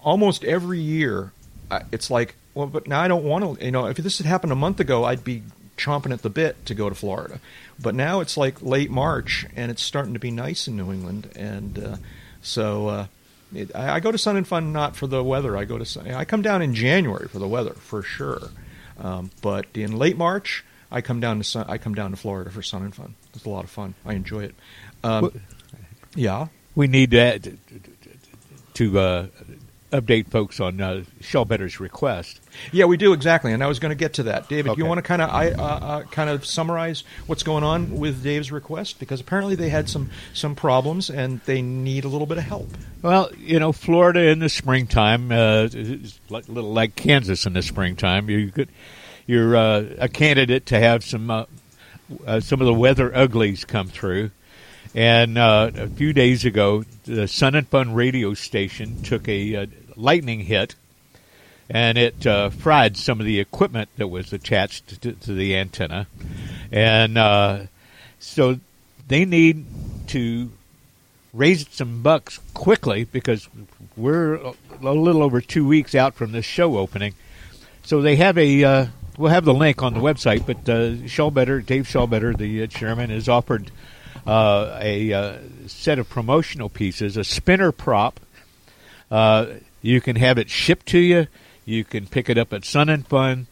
almost 0.05 0.45
every 0.45 0.79
year 0.79 1.33
it's 1.91 2.09
like, 2.09 2.35
well, 2.53 2.67
but 2.67 2.87
now 2.87 3.01
I 3.01 3.07
don't 3.07 3.25
want 3.25 3.59
to. 3.59 3.65
You 3.65 3.71
know, 3.71 3.87
if 3.87 3.97
this 3.97 4.19
had 4.19 4.27
happened 4.27 4.53
a 4.53 4.55
month 4.55 4.79
ago, 4.79 5.03
I'd 5.03 5.23
be 5.23 5.43
chomping 5.77 6.13
at 6.13 6.21
the 6.21 6.29
bit 6.29 6.65
to 6.67 6.73
go 6.73 6.87
to 6.87 6.95
Florida. 6.95 7.39
But 7.77 7.95
now 7.95 8.21
it's 8.21 8.37
like 8.37 8.61
late 8.61 8.89
March, 8.89 9.45
and 9.55 9.69
it's 9.69 9.83
starting 9.83 10.13
to 10.13 10.19
be 10.19 10.31
nice 10.31 10.67
in 10.67 10.77
New 10.77 10.91
England, 10.91 11.31
and 11.35 11.77
uh, 11.77 11.95
so. 12.41 12.87
Uh, 12.87 13.07
it, 13.53 13.73
I, 13.75 13.95
I 13.95 13.99
go 13.99 14.11
to 14.11 14.17
Sun 14.17 14.37
and 14.37 14.47
Fun 14.47 14.73
not 14.73 14.95
for 14.95 15.07
the 15.07 15.23
weather. 15.23 15.55
I 15.55 15.65
go 15.65 15.77
to 15.77 15.85
Sun, 15.85 16.11
I 16.11 16.25
come 16.25 16.41
down 16.41 16.61
in 16.61 16.73
January 16.73 17.27
for 17.27 17.39
the 17.39 17.47
weather 17.47 17.73
for 17.73 18.01
sure. 18.01 18.49
Um, 18.97 19.29
but 19.41 19.67
in 19.75 19.97
late 19.97 20.17
March, 20.17 20.65
I 20.91 21.01
come 21.01 21.19
down 21.19 21.37
to 21.37 21.43
sun, 21.43 21.65
I 21.69 21.77
come 21.77 21.93
down 21.93 22.11
to 22.11 22.17
Florida 22.17 22.49
for 22.49 22.61
Sun 22.61 22.83
and 22.83 22.93
Fun. 22.93 23.15
It's 23.33 23.45
a 23.45 23.49
lot 23.49 23.63
of 23.63 23.69
fun. 23.69 23.93
I 24.03 24.13
enjoy 24.13 24.45
it. 24.45 24.55
Um, 25.03 25.41
yeah. 26.15 26.47
We 26.73 26.87
need 26.87 27.11
to, 27.11 27.39
to 28.73 28.99
uh, 28.99 29.27
update 30.01 30.27
folks 30.29 30.59
on 30.59 30.79
uh, 30.81 31.03
Schallbetter's 31.21 31.79
request. 31.79 32.39
Yeah, 32.71 32.85
we 32.85 32.97
do 32.97 33.13
exactly, 33.13 33.53
and 33.53 33.63
I 33.63 33.67
was 33.67 33.79
going 33.79 33.89
to 33.89 33.95
get 33.95 34.13
to 34.13 34.23
that. 34.23 34.47
David, 34.49 34.71
Okay. 34.71 34.81
you 34.81 34.85
want 34.85 34.97
to 34.99 35.01
kind 35.01 35.21
of 35.21 35.29
I 35.29 35.51
uh, 35.51 35.63
uh, 35.63 36.01
kind 36.03 36.29
of 36.29 36.45
summarize 36.45 37.03
what's 37.27 37.43
going 37.43 37.63
on 37.63 37.97
with 37.97 38.23
Dave's 38.23 38.51
request 38.51 38.99
because 38.99 39.19
apparently 39.21 39.55
they 39.55 39.69
had 39.69 39.89
some 39.89 40.09
some 40.33 40.55
problems 40.55 41.09
and 41.09 41.41
they 41.45 41.61
need 41.61 42.05
a 42.05 42.07
little 42.07 42.27
bit 42.27 42.37
of 42.37 42.43
help. 42.43 42.69
Well, 43.01 43.29
you 43.37 43.59
know, 43.59 43.71
Florida 43.71 44.29
in 44.29 44.39
the 44.39 44.49
springtime 44.49 45.31
uh, 45.31 45.69
like, 46.29 46.47
a 46.47 46.51
little 46.51 46.73
like 46.73 46.95
Kansas 46.95 47.45
in 47.45 47.53
the 47.53 47.61
springtime. 47.61 48.29
You 48.29 48.51
could, 48.51 48.69
you're 49.27 49.55
uh, 49.55 49.85
a 49.97 50.09
candidate 50.09 50.65
to 50.67 50.79
have 50.79 51.03
some 51.03 51.29
uh, 51.29 51.45
uh, 52.25 52.39
some 52.39 52.61
of 52.61 52.67
the 52.67 52.73
weather 52.73 53.15
uglies 53.15 53.65
come 53.65 53.87
through. 53.87 54.31
And 54.93 55.37
uh, 55.37 55.71
a 55.75 55.87
few 55.89 56.13
days 56.13 56.45
ago, 56.45 56.85
the 57.03 57.27
Sun 57.27 57.55
and 57.55 57.67
Fun 57.67 57.93
radio 57.93 58.33
station 58.33 59.03
took 59.03 59.27
a 59.27 59.55
uh, 59.55 59.65
lightning 59.95 60.41
hit, 60.41 60.75
and 61.69 61.97
it 61.97 62.25
uh, 62.25 62.49
fried 62.49 62.97
some 62.97 63.19
of 63.19 63.25
the 63.25 63.39
equipment 63.39 63.89
that 63.97 64.07
was 64.07 64.33
attached 64.33 65.01
to, 65.01 65.13
to 65.13 65.33
the 65.33 65.55
antenna. 65.55 66.07
And 66.71 67.17
uh, 67.17 67.63
so 68.19 68.59
they 69.07 69.25
need 69.25 69.65
to 70.07 70.51
raise 71.33 71.67
some 71.69 72.01
bucks 72.01 72.39
quickly 72.53 73.03
because 73.03 73.49
we're 73.97 74.35
a 74.35 74.53
little 74.81 75.23
over 75.23 75.41
two 75.41 75.67
weeks 75.67 75.95
out 75.95 76.13
from 76.13 76.31
this 76.31 76.45
show 76.45 76.77
opening. 76.77 77.13
So 77.83 78.01
they 78.01 78.15
have 78.15 78.37
a. 78.37 78.63
Uh, 78.63 78.85
we'll 79.17 79.31
have 79.31 79.45
the 79.45 79.53
link 79.53 79.83
on 79.83 79.93
the 79.93 79.99
website, 79.99 80.45
but 80.45 80.67
uh, 80.69 80.89
Dave 80.89 81.87
Schallbetter, 81.87 82.35
the 82.37 82.63
uh, 82.63 82.67
chairman, 82.67 83.09
has 83.09 83.29
offered 83.29 83.71
uh, 84.25 84.77
a 84.81 85.13
uh, 85.13 85.37
set 85.67 85.99
of 85.99 86.09
promotional 86.09 86.69
pieces, 86.69 87.15
a 87.17 87.23
spinner 87.23 87.71
prop. 87.71 88.19
You 89.85 90.01
can 90.01 90.15
have 90.15 90.39
it 90.39 90.49
shipped 90.49 90.87
to 90.87 90.97
you. 90.97 91.27
You 91.63 91.83
can 91.83 92.07
pick 92.07 92.27
it 92.27 92.39
up 92.39 92.51
at 92.53 92.65
Sun 92.65 92.89
and 92.89 93.05
Fun. 93.05 93.45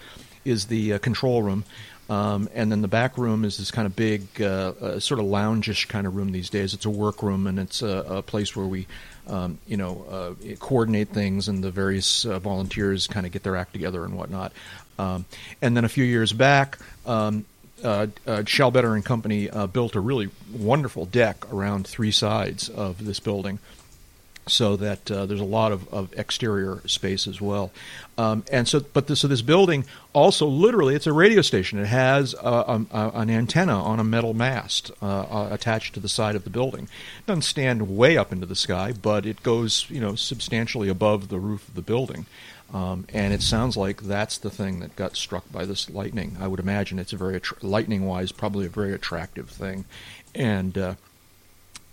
is 0.45 0.65
the 0.65 0.93
uh, 0.93 0.99
control 0.99 1.41
room, 1.41 1.63
um, 2.10 2.49
and 2.54 2.72
then 2.72 2.82
the 2.82 2.88
back 2.88 3.18
room 3.18 3.45
is 3.45 3.58
this 3.58 3.72
kind 3.72 3.86
of 3.86 3.95
big, 3.95 4.24
uh, 4.41 4.74
uh, 4.82 4.99
sort 4.99 5.20
of 5.20 5.26
loungish 5.26 5.88
kind 5.88 6.06
of 6.06 6.16
room 6.16 6.32
these 6.32 6.49
days. 6.49 6.74
It's 6.74 6.86
a 6.86 6.89
work 6.89 7.24
room, 7.24 7.47
and 7.47 7.60
it's 7.60 7.82
a, 7.82 8.06
a 8.08 8.22
place 8.22 8.56
where 8.56 8.66
we, 8.66 8.88
um, 9.28 9.58
you 9.68 9.78
know, 9.78 10.06
uh, 10.10 10.56
coordinate 10.60 11.10
things, 11.10 11.47
and 11.47 11.64
the 11.64 11.72
various 11.72 12.26
uh, 12.26 12.39
volunteers 12.39 13.08
kind 13.08 13.26
of 13.26 13.32
get 13.32 13.43
their 13.43 13.56
act 13.56 13.74
together 13.74 14.04
and 14.04 14.16
whatnot. 14.16 14.51
Um, 14.99 15.26
and 15.62 15.76
then 15.76 15.86
a 15.86 15.89
few 15.89 16.04
years 16.04 16.34
back. 16.34 16.78
Um, 17.06 17.45
uh, 17.84 18.08
uh, 18.26 18.38
Shellbetter 18.43 18.95
and 18.95 19.04
Company 19.04 19.49
uh, 19.49 19.68
built 19.68 19.95
a 19.95 19.99
really 19.99 20.30
wonderful 20.54 21.06
deck 21.06 21.51
around 21.54 21.86
three 21.86 22.12
sides 22.12 22.70
of 22.70 23.04
this 23.04 23.20
building, 23.20 23.60
so 24.47 24.75
that 24.75 25.09
uh, 25.09 25.25
there's 25.25 25.39
a 25.39 25.45
lot 25.45 25.71
of, 25.71 25.91
of 25.93 26.13
exterior 26.17 26.81
space 26.85 27.27
as 27.27 27.39
well. 27.39 27.71
Um, 28.17 28.43
and 28.51 28.67
so, 28.67 28.81
but 28.81 29.07
this, 29.07 29.21
so 29.21 29.27
this 29.27 29.41
building 29.41 29.85
also 30.11 30.45
literally 30.47 30.95
it's 30.95 31.07
a 31.07 31.13
radio 31.13 31.41
station. 31.41 31.79
It 31.79 31.87
has 31.87 32.35
uh, 32.35 32.63
um, 32.67 32.87
uh, 32.91 33.11
an 33.13 33.29
antenna 33.29 33.81
on 33.81 33.99
a 33.99 34.03
metal 34.03 34.33
mast 34.33 34.91
uh, 35.01 35.05
uh, 35.05 35.47
attached 35.51 35.93
to 35.95 35.99
the 35.99 36.09
side 36.09 36.35
of 36.35 36.43
the 36.43 36.49
building. 36.49 36.83
It 37.19 37.25
doesn't 37.25 37.43
stand 37.43 37.95
way 37.95 38.17
up 38.17 38.31
into 38.31 38.45
the 38.45 38.55
sky, 38.55 38.93
but 38.93 39.25
it 39.25 39.41
goes 39.43 39.85
you 39.89 40.01
know 40.01 40.15
substantially 40.15 40.89
above 40.89 41.29
the 41.29 41.39
roof 41.39 41.67
of 41.67 41.75
the 41.75 41.81
building. 41.81 42.25
Um, 42.73 43.05
and 43.13 43.33
it 43.33 43.43
sounds 43.43 43.77
like 43.77 44.01
that's 44.01 44.39
the 44.39 44.49
thing 44.49 44.79
that 44.79 44.95
got 44.95 45.15
struck 45.15 45.51
by 45.51 45.63
this 45.63 45.91
lightning. 45.91 46.37
I 46.39 46.47
would 46.47 46.59
imagine 46.59 46.97
it's 46.97 47.13
a 47.13 47.17
very 47.17 47.39
lightning-wise, 47.61 48.31
probably 48.31 48.65
a 48.65 48.69
very 48.69 48.93
attractive 48.93 49.49
thing, 49.49 49.85
and 50.33 50.75
uh, 50.75 50.95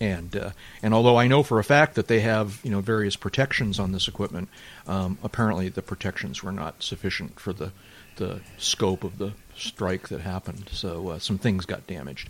and 0.00 0.34
uh, 0.34 0.50
and 0.82 0.94
although 0.94 1.16
I 1.16 1.26
know 1.28 1.42
for 1.42 1.58
a 1.58 1.64
fact 1.64 1.94
that 1.96 2.08
they 2.08 2.20
have 2.20 2.60
you 2.64 2.70
know 2.70 2.80
various 2.80 3.16
protections 3.16 3.78
on 3.78 3.92
this 3.92 4.08
equipment, 4.08 4.48
um, 4.86 5.18
apparently 5.22 5.68
the 5.68 5.82
protections 5.82 6.42
were 6.42 6.52
not 6.52 6.82
sufficient 6.82 7.38
for 7.38 7.52
the 7.52 7.72
the 8.16 8.40
scope 8.58 9.04
of 9.04 9.18
the 9.18 9.32
strike 9.56 10.08
that 10.08 10.20
happened. 10.20 10.68
So 10.72 11.08
uh, 11.10 11.18
some 11.18 11.38
things 11.38 11.66
got 11.66 11.86
damaged. 11.86 12.28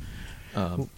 Um, 0.55 0.91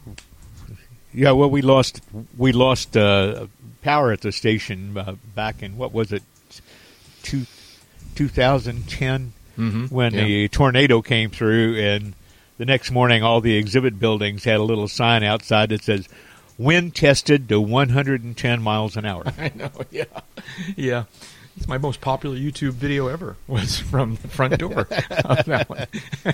Yeah, 1.15 1.33
well, 1.33 1.51
we 1.51 1.61
lost 1.61 2.01
we 2.39 2.53
lost 2.53 2.97
uh, 2.97 3.47
power 3.83 4.13
at 4.13 4.23
the 4.23 4.33
station 4.33 4.97
uh, 4.97 5.17
back 5.35 5.63
in 5.63 5.77
what 5.77 5.93
was 5.93 6.11
it, 6.13 6.23
two, 7.23 7.45
2010, 8.15 9.33
Mhm, 9.59 9.91
when 9.91 10.15
yeah. 10.15 10.25
the 10.25 10.49
tornado 10.49 11.03
came 11.03 11.29
through, 11.31 11.77
and 11.79 12.15
the 12.57 12.65
next 12.65 12.91
morning 12.91 13.23
all 13.23 13.43
the 13.43 13.57
exhibit 13.57 13.99
buildings 13.99 14.45
had 14.45 14.57
a 14.57 14.63
little 14.63 14.89
sign 14.89 15.23
outside 15.23 15.69
that 15.69 15.83
says 15.83 16.09
"Wind 16.59 16.95
tested 16.95 17.49
to 17.49 17.61
110 17.61 18.63
miles 18.63 18.97
an 18.97 19.05
hour." 19.05 19.25
I 19.39 19.53
know, 19.55 19.71
yeah, 19.91 20.05
yeah. 20.77 21.05
It's 21.57 21.69
my 21.69 21.77
most 21.77 22.01
popular 22.01 22.37
YouTube 22.37 22.73
video 22.73 23.09
ever. 23.09 23.37
Was 23.47 23.79
from 23.79 24.17
the 24.17 24.29
front 24.29 24.59
door 24.59 24.81
of 24.81 25.45
that 25.45 25.69
one. 25.69 25.87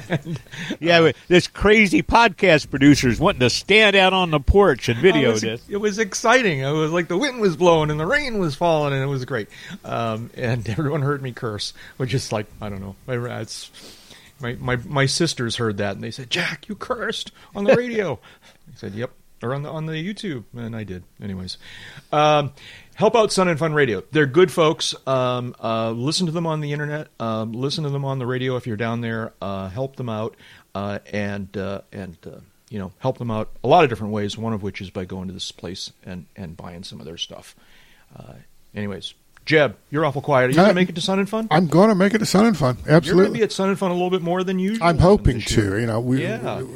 And, 0.09 0.41
yeah, 0.81 1.01
but 1.01 1.17
this 1.27 1.49
crazy 1.49 2.03
podcast 2.03 2.71
producers 2.71 3.19
wanting 3.19 3.41
to 3.41 3.51
stand 3.51 3.97
out 3.97 4.13
on 4.13 4.31
the 4.31 4.39
porch 4.39 4.89
and 4.89 4.99
video 5.01 5.33
was, 5.33 5.41
this. 5.41 5.69
It 5.69 5.79
was 5.79 5.99
exciting. 5.99 6.61
It 6.61 6.71
was 6.71 6.93
like 6.93 7.09
the 7.09 7.19
wind 7.19 7.41
was 7.41 7.57
blowing 7.57 7.91
and 7.91 7.99
the 7.99 8.07
rain 8.07 8.39
was 8.39 8.55
falling, 8.55 8.93
and 8.93 9.03
it 9.03 9.07
was 9.07 9.25
great. 9.25 9.49
Um, 9.85 10.31
and 10.37 10.69
everyone 10.69 11.03
heard 11.03 11.21
me 11.21 11.33
curse, 11.33 11.73
which 11.97 12.15
is 12.15 12.31
like 12.31 12.47
I 12.61 12.69
don't 12.69 12.81
know. 12.81 12.95
It's 13.09 13.71
my 14.41 14.55
my 14.55 14.77
my 14.77 15.07
sisters 15.07 15.57
heard 15.57 15.79
that 15.79 15.97
and 15.97 16.05
they 16.05 16.13
said, 16.13 16.31
"Jack, 16.31 16.69
you 16.69 16.77
cursed 16.77 17.33
on 17.57 17.65
the 17.65 17.75
radio." 17.75 18.21
I 18.73 18.77
said, 18.77 18.95
"Yep." 18.95 19.11
Or 19.43 19.55
on 19.55 19.63
the 19.63 19.69
on 19.71 19.87
the 19.87 19.93
YouTube, 19.93 20.45
and 20.57 20.75
I 20.75 20.83
did. 20.83 21.05
Anyways, 21.23 21.59
um, 22.13 22.53
help 22.97 23.15
out 23.15 23.31
Sun 23.31 23.47
and 23.49 23.57
Fun 23.59 23.73
Radio. 23.73 24.03
They're 24.11 24.27
good 24.27 24.51
folks. 24.51 24.95
Um, 25.07 25.55
uh, 25.63 25.93
listen 25.93 26.27
to 26.27 26.33
them 26.33 26.47
on 26.47 26.61
the 26.61 26.73
internet. 26.73 27.07
Um, 27.21 27.53
listen 27.53 27.85
to 27.85 27.91
them 27.91 28.05
on 28.05 28.19
the 28.19 28.27
radio 28.27 28.57
if 28.57 28.67
you're 28.67 28.77
down 28.77 29.01
there. 29.01 29.33
Uh, 29.41 29.69
help 29.69 29.95
them 29.95 30.09
out, 30.09 30.35
uh, 30.75 30.99
and 31.13 31.57
uh, 31.57 31.83
and 31.93 32.17
uh, 32.27 32.41
you 32.69 32.81
know 32.81 32.91
help 32.99 33.19
them 33.19 33.31
out 33.31 33.51
a 33.63 33.69
lot 33.69 33.85
of 33.85 33.91
different 33.91 34.13
ways. 34.13 34.37
One 34.37 34.53
of 34.53 34.63
which 34.65 34.81
is 34.81 34.91
by 34.91 35.05
going 35.05 35.29
to 35.29 35.35
this 35.35 35.53
place 35.53 35.93
and 36.05 36.27
and 36.35 36.57
buying 36.57 36.83
some 36.83 36.99
of 36.99 37.07
their 37.07 37.17
stuff. 37.17 37.55
Uh, 38.19 38.33
anyways, 38.75 39.15
Jeb, 39.47 39.77
you're 39.91 40.05
awful 40.05 40.21
quiet. 40.21 40.51
Are 40.51 40.55
you 40.55 40.61
I- 40.61 40.65
gonna 40.65 40.75
make 40.75 40.89
it 40.89 40.97
to 40.97 41.01
Sun 41.01 41.21
and 41.21 41.29
Fun? 41.29 41.47
I'm 41.53 41.69
going 41.69 41.91
to 41.91 41.95
make 41.95 42.13
it 42.13 42.19
to 42.19 42.27
Sun 42.27 42.47
and 42.47 42.57
Fun. 42.57 42.71
Absolutely. 42.89 42.89
You're 42.89 42.99
going 42.99 43.03
to 43.05 43.07
Absolutely. 43.07 43.39
be 43.39 43.45
at 43.45 43.53
Sun 43.53 43.69
and 43.69 43.79
Fun 43.79 43.91
a 43.93 43.95
little 43.95 44.11
bit 44.11 44.23
more 44.23 44.43
than 44.43 44.59
usual. 44.59 44.85
I'm 44.85 44.99
hoping 44.99 45.37
year. 45.37 45.47
to. 45.47 45.79
You 45.81 45.87
know, 45.87 46.01
we, 46.01 46.23
Yeah. 46.23 46.63
we- 46.63 46.67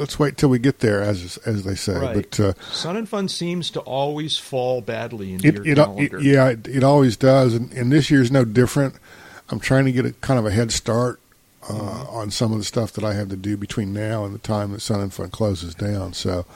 let's 0.00 0.18
wait 0.18 0.36
till 0.36 0.48
we 0.48 0.58
get 0.58 0.80
there, 0.80 1.00
as 1.02 1.36
as 1.46 1.62
they 1.62 1.74
say. 1.76 1.94
Right. 1.98 2.14
But 2.16 2.40
uh, 2.40 2.52
Sun 2.72 2.96
and 2.96 3.08
Fun 3.08 3.28
seems 3.28 3.70
to 3.72 3.80
always 3.80 4.36
fall 4.38 4.80
badly 4.80 5.32
into 5.34 5.46
it, 5.48 5.54
your 5.54 5.64
it, 5.64 5.70
it 5.70 5.74
calendar. 5.76 6.20
yeah, 6.20 6.48
it, 6.48 6.66
it 6.66 6.82
always 6.82 7.16
does, 7.16 7.54
and, 7.54 7.70
and 7.72 7.92
this 7.92 8.10
year's 8.10 8.30
no 8.32 8.44
different. 8.44 8.94
I'm 9.50 9.60
trying 9.60 9.84
to 9.84 9.92
get 9.92 10.04
a 10.06 10.12
kind 10.14 10.38
of 10.38 10.46
a 10.46 10.50
head 10.50 10.72
start 10.72 11.20
uh, 11.62 11.72
Mm-hmm. 11.72 12.16
on 12.16 12.30
some 12.30 12.52
of 12.52 12.58
the 12.58 12.64
stuff 12.64 12.92
that 12.94 13.04
I 13.04 13.12
have 13.14 13.28
to 13.28 13.36
do 13.36 13.56
between 13.56 13.92
now 13.92 14.24
and 14.24 14.34
the 14.34 14.38
time 14.38 14.72
that 14.72 14.80
Sun 14.80 15.00
and 15.00 15.12
Fun 15.12 15.28
closes 15.30 15.74
down, 15.74 16.14
so 16.14 16.46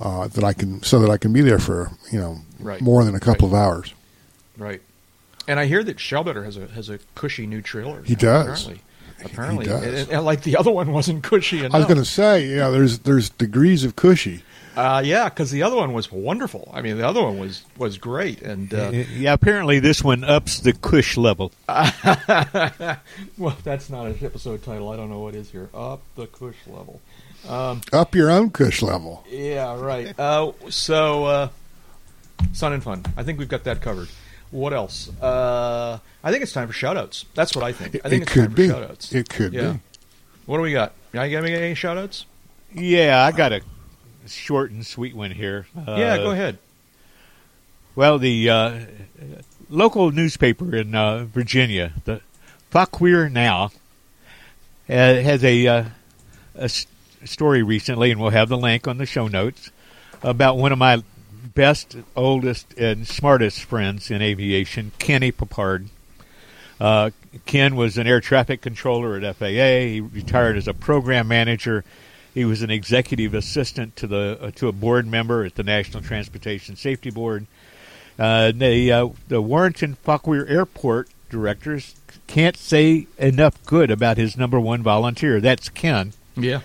uh, 0.00 0.28
that 0.28 0.42
I 0.44 0.52
can 0.52 0.82
so 0.82 0.98
that 1.00 1.10
I 1.10 1.16
can 1.18 1.32
be 1.32 1.42
there 1.42 1.58
for 1.58 1.90
you 2.10 2.18
know 2.18 2.38
Right. 2.58 2.80
more 2.80 3.04
than 3.04 3.14
a 3.14 3.20
couple 3.20 3.46
of 3.46 3.54
hours. 3.54 3.92
Right. 4.56 4.80
And 5.48 5.60
I 5.60 5.66
hear 5.66 5.84
that 5.84 5.98
Shellbetter 5.98 6.44
has 6.44 6.56
a 6.56 6.66
has 6.68 6.88
a 6.88 6.98
cushy 7.14 7.46
new 7.46 7.60
trailer. 7.62 8.02
He 8.02 8.14
now, 8.14 8.18
does. 8.20 8.62
Apparently, 8.62 8.82
apparently, 9.24 9.66
does. 9.66 9.82
And, 9.84 10.10
and 10.10 10.24
like 10.24 10.42
the 10.42 10.56
other 10.56 10.70
one 10.70 10.92
wasn't 10.92 11.22
cushy 11.22 11.60
enough. 11.60 11.74
I 11.74 11.78
was 11.78 11.86
going 11.86 11.98
to 11.98 12.04
say, 12.04 12.46
yeah, 12.46 12.70
there's 12.70 13.00
there's 13.00 13.30
degrees 13.30 13.84
of 13.84 13.96
cushy. 13.96 14.42
uh, 14.76 15.02
yeah, 15.04 15.28
because 15.28 15.50
the 15.50 15.62
other 15.62 15.76
one 15.76 15.92
was 15.92 16.12
wonderful. 16.12 16.70
I 16.74 16.82
mean, 16.82 16.98
the 16.98 17.06
other 17.08 17.22
one 17.22 17.38
was 17.38 17.64
was 17.78 17.96
great, 17.98 18.42
and 18.42 18.72
uh, 18.74 18.90
yeah, 18.90 19.32
apparently 19.32 19.78
this 19.78 20.04
one 20.04 20.22
ups 20.24 20.60
the 20.60 20.72
cush 20.74 21.16
level. 21.16 21.52
well, 21.68 23.56
that's 23.64 23.88
not 23.88 24.06
an 24.06 24.18
episode 24.22 24.62
title. 24.62 24.90
I 24.90 24.96
don't 24.96 25.10
know 25.10 25.20
what 25.20 25.34
is 25.34 25.50
here. 25.50 25.70
Up 25.74 26.02
the 26.14 26.26
cush 26.26 26.56
level. 26.66 27.00
Up 27.48 28.14
your 28.14 28.30
own 28.30 28.50
cush 28.50 28.82
level. 28.82 29.24
Yeah, 29.30 29.78
right. 29.78 30.18
Uh, 30.18 30.52
so, 30.68 31.24
uh, 31.24 31.48
Sun 32.52 32.72
and 32.72 32.82
Fun. 32.82 33.04
I 33.16 33.22
think 33.22 33.38
we've 33.38 33.48
got 33.48 33.64
that 33.64 33.80
covered. 33.80 34.08
What 34.50 34.72
else? 34.72 35.10
Uh, 35.20 35.98
I 36.22 36.30
think 36.30 36.42
it's 36.42 36.52
time 36.52 36.68
for 36.68 36.74
shoutouts. 36.74 37.24
That's 37.34 37.54
what 37.54 37.64
I 37.64 37.72
think. 37.72 37.96
I 38.04 38.08
think 38.08 38.22
it 38.22 38.24
it's 38.24 38.32
could 38.32 38.44
time 38.46 38.54
be. 38.54 38.68
for 38.68 38.74
shoutouts. 38.74 39.14
It 39.14 39.28
could 39.28 39.52
yeah. 39.52 39.72
be. 39.72 39.80
What 40.46 40.58
do 40.58 40.62
we 40.62 40.72
got? 40.72 40.92
I 41.12 41.28
got 41.28 41.44
any 41.44 41.74
shoutouts? 41.74 42.24
Yeah, 42.72 43.24
I 43.24 43.32
got 43.32 43.52
a 43.52 43.62
short 44.26 44.70
and 44.70 44.86
sweet 44.86 45.14
one 45.14 45.30
here. 45.30 45.66
Uh, 45.76 45.96
yeah, 45.98 46.16
go 46.18 46.30
ahead. 46.30 46.58
Well, 47.94 48.18
the 48.18 48.50
uh, 48.50 48.80
local 49.70 50.10
newspaper 50.10 50.76
in 50.76 50.94
uh, 50.94 51.24
Virginia, 51.24 51.92
the 52.04 52.20
Fauquier 52.70 53.30
Now, 53.30 53.70
uh, 54.88 55.14
has 55.14 55.42
a, 55.42 55.66
uh, 55.66 55.84
a 56.56 56.64
s- 56.64 56.86
story 57.24 57.62
recently, 57.62 58.10
and 58.10 58.20
we'll 58.20 58.30
have 58.30 58.48
the 58.50 58.58
link 58.58 58.86
on 58.86 58.98
the 58.98 59.06
show 59.06 59.28
notes 59.28 59.70
about 60.22 60.58
one 60.58 60.72
of 60.72 60.78
my 60.78 61.02
best, 61.54 61.96
oldest, 62.14 62.72
and 62.74 63.06
smartest 63.06 63.62
friends 63.64 64.10
in 64.10 64.22
aviation, 64.22 64.92
Kenny 64.98 65.32
Papard. 65.32 65.86
Uh, 66.80 67.10
Ken 67.46 67.76
was 67.76 67.96
an 67.98 68.06
air 68.06 68.20
traffic 68.20 68.60
controller 68.60 69.16
at 69.18 69.36
FAA. 69.36 69.46
He 69.46 70.00
retired 70.00 70.56
as 70.56 70.68
a 70.68 70.74
program 70.74 71.28
manager. 71.28 71.84
He 72.34 72.44
was 72.44 72.60
an 72.62 72.70
executive 72.70 73.32
assistant 73.34 73.96
to 73.96 74.06
the 74.06 74.38
uh, 74.40 74.50
to 74.56 74.68
a 74.68 74.72
board 74.72 75.06
member 75.06 75.44
at 75.44 75.54
the 75.54 75.62
National 75.62 76.02
Transportation 76.02 76.76
Safety 76.76 77.10
Board. 77.10 77.46
Uh, 78.18 78.52
the 78.52 78.92
uh, 78.92 79.08
the 79.28 79.40
Warrenton 79.40 79.94
Fauquier 79.94 80.44
Airport 80.46 81.08
directors 81.30 81.94
can't 82.26 82.56
say 82.56 83.06
enough 83.18 83.62
good 83.64 83.90
about 83.90 84.16
his 84.18 84.36
number 84.36 84.60
one 84.60 84.82
volunteer. 84.82 85.40
That's 85.40 85.68
Ken, 85.70 86.12
Yeah. 86.36 86.60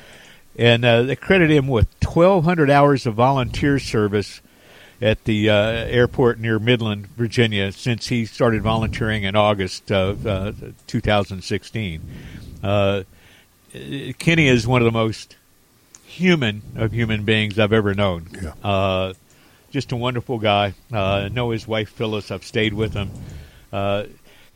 and 0.58 0.84
uh, 0.84 1.04
they 1.04 1.16
credit 1.16 1.50
him 1.52 1.68
with 1.68 1.88
1,200 2.04 2.70
hours 2.70 3.06
of 3.06 3.16
volunteer 3.16 3.80
service 3.80 4.42
at 5.02 5.24
the 5.26 5.50
uh, 5.50 5.56
airport 5.56 6.40
near 6.40 6.60
Midland, 6.60 7.08
Virginia, 7.08 7.72
since 7.72 8.08
he 8.08 8.26
started 8.26 8.62
volunteering 8.62 9.24
in 9.24 9.36
August 9.36 9.92
of 9.92 10.28
uh, 10.28 10.52
2016. 10.88 12.02
Uh, 12.64 13.04
Kenny 14.20 14.48
is 14.48 14.68
one 14.68 14.82
of 14.82 14.86
the 14.86 14.92
most 14.92 15.36
human 16.06 16.62
of 16.76 16.92
human 16.92 17.24
beings 17.24 17.58
I've 17.58 17.74
ever 17.74 17.94
known. 17.96 18.28
Yeah. 18.42 18.54
Uh, 18.64 19.14
just 19.72 19.92
a 19.92 19.96
wonderful 19.96 20.38
guy. 20.38 20.74
Uh, 20.94 21.00
I 21.00 21.28
know 21.30 21.52
his 21.52 21.68
wife 21.68 21.90
Phyllis. 21.90 22.30
I've 22.30 22.44
stayed 22.44 22.74
with 22.74 22.94
him. 22.94 23.10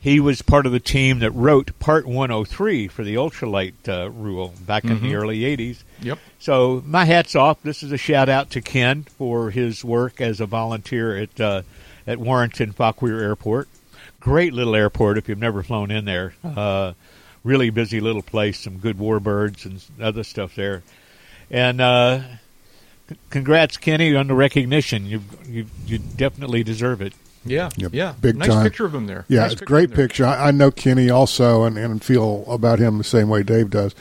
He 0.06 0.20
was 0.20 0.40
part 0.40 0.66
of 0.66 0.72
the 0.72 0.78
team 0.78 1.18
that 1.18 1.32
wrote 1.32 1.76
Part 1.80 2.06
103 2.06 2.86
for 2.86 3.02
the 3.02 3.16
ultralight 3.16 3.88
uh, 3.88 4.08
rule 4.08 4.54
back 4.64 4.84
in 4.84 5.02
the 5.02 5.16
early 5.16 5.40
80s. 5.40 5.82
Yep. 6.00 6.20
So 6.38 6.80
my 6.86 7.04
hat's 7.04 7.34
off. 7.34 7.60
This 7.64 7.82
is 7.82 7.90
a 7.90 7.96
shout 7.96 8.28
out 8.28 8.50
to 8.50 8.60
Ken 8.60 9.02
for 9.02 9.50
his 9.50 9.84
work 9.84 10.20
as 10.20 10.40
a 10.40 10.46
volunteer 10.46 11.16
at 11.16 11.40
uh, 11.40 11.62
at 12.06 12.20
Warrenton 12.20 12.70
Fauquier 12.70 13.20
Airport. 13.20 13.68
Great 14.20 14.52
little 14.52 14.76
airport 14.76 15.18
if 15.18 15.28
you've 15.28 15.40
never 15.40 15.64
flown 15.64 15.90
in 15.90 16.04
there. 16.04 16.34
Uh, 16.44 16.92
really 17.42 17.70
busy 17.70 17.98
little 17.98 18.22
place, 18.22 18.60
some 18.60 18.78
good 18.78 18.98
warbirds 18.98 19.66
and 19.66 19.82
other 20.00 20.22
stuff 20.22 20.54
there. 20.54 20.84
And 21.50 21.80
uh, 21.80 22.20
c- 23.08 23.16
congrats, 23.30 23.76
Kenny, 23.76 24.14
on 24.14 24.28
the 24.28 24.34
recognition. 24.34 25.04
You 25.04 25.22
you 25.48 25.66
you 25.84 25.98
definitely 25.98 26.62
deserve 26.62 27.02
it. 27.02 27.12
Yeah, 27.46 27.70
Yep, 27.76 27.94
yeah. 27.94 28.14
big 28.20 28.36
nice 28.36 28.48
time. 28.48 28.64
picture 28.64 28.84
of 28.86 28.94
him 28.94 29.06
there. 29.06 29.24
Yeah, 29.28 29.40
Nice 29.40 29.52
it's 29.52 29.60
picture 29.60 29.66
great 29.74 29.84
of 29.86 29.90
him 29.92 29.96
there. 29.96 30.06
picture. 30.08 30.26
I, 30.26 30.48
I 30.48 30.50
know 30.50 30.70
Kenny 30.70 31.10
also, 31.10 31.64
and, 31.64 31.76
and 31.78 32.02
feel 32.02 32.44
about 32.48 32.78
him 32.78 32.98
the 32.98 33.04
same 33.04 33.28
way 33.28 33.42
Dave 33.42 33.70
does. 33.70 33.94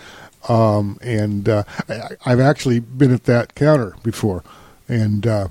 Um, 0.47 0.97
and 1.01 1.47
uh, 1.49 1.63
I, 1.89 2.01
I've 2.25 2.39
actually 2.39 2.79
been 2.79 3.11
at 3.13 3.23
that 3.23 3.55
counter 3.55 3.95
before, 4.03 4.43
and 4.87 5.25
uh, 5.25 5.47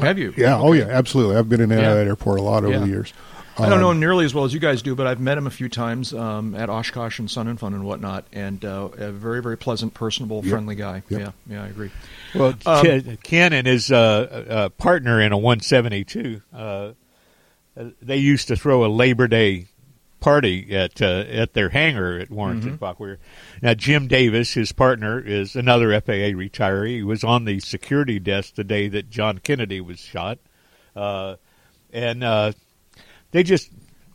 Have 0.00 0.18
you? 0.18 0.32
yeah, 0.36 0.56
oh 0.58 0.72
yeah, 0.72 0.84
absolutely. 0.84 1.36
I've 1.36 1.48
been 1.48 1.60
in 1.60 1.72
and 1.72 1.80
Yeah. 1.80 1.94
that 1.94 2.06
airport 2.06 2.38
a 2.38 2.42
lot 2.42 2.62
over 2.64 2.72
Yeah. 2.74 2.78
the 2.80 2.86
years. 2.88 3.12
I 3.58 3.68
don't 3.68 3.80
know 3.80 3.90
Um, 3.90 4.00
nearly 4.00 4.24
as 4.24 4.32
well 4.32 4.44
as 4.46 4.54
you 4.54 4.60
guys 4.60 4.80
do, 4.80 4.94
but 4.94 5.06
I've 5.06 5.20
met 5.20 5.36
him 5.36 5.46
a 5.46 5.50
few 5.50 5.68
times 5.68 6.14
um, 6.14 6.54
at 6.54 6.70
Oshkosh 6.70 7.18
and 7.18 7.30
Sun 7.30 7.48
and 7.48 7.60
Fun 7.60 7.74
and 7.74 7.84
whatnot, 7.84 8.24
and 8.32 8.64
uh, 8.64 8.88
a 8.96 9.12
very, 9.12 9.42
very 9.42 9.58
pleasant, 9.58 9.92
personable, 9.92 10.38
Yep. 10.42 10.50
friendly 10.50 10.74
guy. 10.74 11.02
Yep. 11.10 11.20
Yeah, 11.20 11.30
yeah, 11.46 11.62
I 11.64 11.66
agree. 11.66 11.90
Well, 12.34 12.54
Um, 12.64 12.86
Ken 12.86 13.18
Ken 13.22 13.52
and 13.52 13.66
his 13.66 13.92
uh, 13.92 13.96
uh, 14.48 14.68
partner 14.70 15.20
in 15.20 15.32
a 15.32 15.36
172, 15.36 16.40
uh, 16.54 16.56
uh, 16.56 16.92
they 17.74 18.16
used 18.16 18.48
to 18.48 18.56
throw 18.56 18.84
a 18.84 18.88
Labor 18.88 19.28
Day 19.28 19.66
party 20.22 20.74
at 20.74 21.02
uh, 21.02 21.24
at 21.28 21.52
their 21.52 21.68
hangar 21.68 22.18
at 22.18 22.30
Warrenton 22.30 22.78
Fauquier. 22.78 23.18
Now, 23.60 23.74
Jim 23.74 24.06
Davis, 24.06 24.54
his 24.54 24.72
partner, 24.72 25.20
is 25.20 25.56
another 25.56 25.88
FAA 26.00 26.32
retiree. 26.32 26.96
He 26.96 27.02
was 27.02 27.24
on 27.24 27.44
the 27.44 27.60
security 27.60 28.18
desk 28.18 28.54
the 28.54 28.64
day 28.64 28.88
that 28.88 29.10
John 29.10 29.38
Kennedy 29.38 29.80
was 29.80 29.98
shot, 29.98 30.38
uh, 30.96 31.36
and 31.92 32.24
uh, 32.24 32.52
they 33.32 33.42
just 33.42 33.70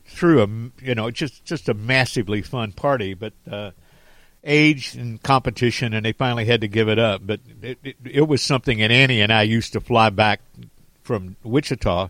threw 0.05 0.41
a 0.41 0.47
you 0.83 0.95
know 0.95 1.11
just 1.11 1.45
just 1.45 1.69
a 1.69 1.75
massively 1.75 2.41
fun 2.41 2.71
party, 2.71 3.13
but. 3.13 3.33
Uh, 3.49 3.71
age 4.43 4.95
and 4.95 5.21
competition, 5.21 5.93
and 5.93 6.05
they 6.05 6.13
finally 6.13 6.45
had 6.45 6.61
to 6.61 6.69
give 6.69 6.87
it 6.87 6.97
up. 6.97 7.21
But 7.25 7.41
it, 7.61 7.79
it, 7.83 7.95
it 8.05 8.27
was 8.27 8.41
something, 8.41 8.81
and 8.81 8.93
Annie 8.93 9.19
and 9.19 9.33
I 9.33 9.41
used 9.41 9.73
to 9.73 9.81
fly 9.81 10.09
back 10.09 10.39
from 11.01 11.35
Wichita. 11.43 12.07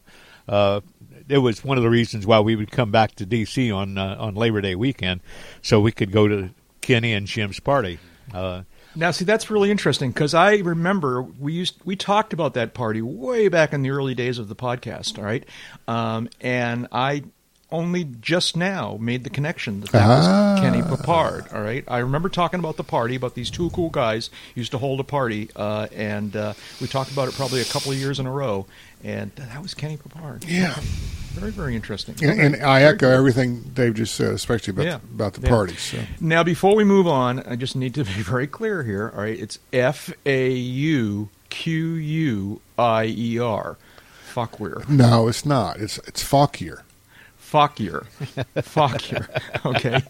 It 1.29 1.39
was 1.39 1.63
one 1.63 1.77
of 1.77 1.83
the 1.83 1.89
reasons 1.89 2.25
why 2.25 2.39
we 2.39 2.55
would 2.55 2.71
come 2.71 2.91
back 2.91 3.15
to 3.15 3.25
D.C. 3.25 3.71
on 3.71 3.97
uh, 3.97 4.15
on 4.19 4.35
Labor 4.35 4.61
Day 4.61 4.75
weekend, 4.75 5.21
so 5.61 5.79
we 5.79 5.91
could 5.91 6.11
go 6.11 6.27
to 6.27 6.49
Kenny 6.81 7.13
and 7.13 7.27
Jim's 7.27 7.59
party. 7.59 7.99
Uh, 8.33 8.63
Now, 8.95 9.11
see, 9.11 9.25
that's 9.25 9.49
really 9.49 9.69
interesting 9.71 10.11
because 10.11 10.33
I 10.33 10.57
remember 10.57 11.21
we 11.21 11.53
used 11.53 11.75
we 11.85 11.95
talked 11.95 12.33
about 12.33 12.53
that 12.55 12.73
party 12.73 13.01
way 13.01 13.47
back 13.47 13.73
in 13.73 13.81
the 13.81 13.91
early 13.91 14.15
days 14.15 14.39
of 14.39 14.47
the 14.47 14.55
podcast. 14.55 15.17
All 15.17 15.25
right, 15.25 15.45
um, 15.87 16.29
and 16.41 16.87
I 16.91 17.23
only 17.71 18.05
just 18.21 18.55
now 18.55 18.97
made 18.99 19.23
the 19.25 19.29
connection 19.29 19.81
that 19.81 19.91
that 19.91 20.03
Ah. 20.07 20.53
was 20.53 20.61
Kenny 20.61 20.81
Papard. 20.81 21.53
All 21.53 21.61
right, 21.61 21.83
I 21.87 21.97
remember 21.99 22.29
talking 22.29 22.59
about 22.59 22.77
the 22.77 22.83
party 22.83 23.15
about 23.15 23.35
these 23.35 23.49
two 23.49 23.69
cool 23.71 23.89
guys 23.89 24.29
used 24.55 24.71
to 24.71 24.77
hold 24.77 24.99
a 24.99 25.03
party, 25.03 25.49
uh, 25.55 25.87
and 25.95 26.35
uh, 26.35 26.53
we 26.79 26.87
talked 26.87 27.11
about 27.11 27.27
it 27.27 27.33
probably 27.35 27.59
a 27.61 27.65
couple 27.65 27.91
of 27.91 27.97
years 27.97 28.19
in 28.19 28.25
a 28.25 28.31
row, 28.31 28.65
and 29.03 29.31
that 29.35 29.61
was 29.61 29.73
Kenny 29.73 29.97
Papard. 29.97 30.45
Yeah. 30.47 30.75
very 31.33 31.51
very 31.51 31.75
interesting. 31.75 32.15
And, 32.27 32.55
and 32.55 32.63
I 32.63 32.81
echo 32.83 33.09
everything 33.11 33.61
Dave 33.75 33.93
just 33.95 34.15
said, 34.15 34.31
especially 34.33 34.71
about 34.71 34.85
Yeah. 34.85 34.97
the, 34.97 35.13
about 35.23 35.33
the 35.33 35.41
Yeah. 35.41 35.49
parties. 35.49 35.81
So. 35.81 35.97
Now, 36.19 36.43
before 36.43 36.75
we 36.75 36.83
move 36.83 37.05
on, 37.05 37.41
I 37.45 37.55
just 37.55 37.75
need 37.75 37.93
to 37.95 38.03
be 38.15 38.23
very 38.23 38.47
clear 38.47 38.81
here. 38.83 39.11
All 39.13 39.21
right, 39.21 39.37
it's 39.39 39.59
F 39.73 40.11
A 40.25 40.51
U 40.51 41.29
Q 41.49 41.93
U 41.93 42.61
I 42.79 43.05
E 43.05 43.37
R, 43.39 43.77
Fuckweir, 44.33 44.87
No, 44.89 45.27
it's 45.27 45.45
not. 45.45 45.77
It's 45.77 45.97
it's 46.07 46.23
Fauquier. 46.23 46.83
Fuckier, 47.51 48.05
Fuckier. 48.55 49.27
Okay, 49.65 50.01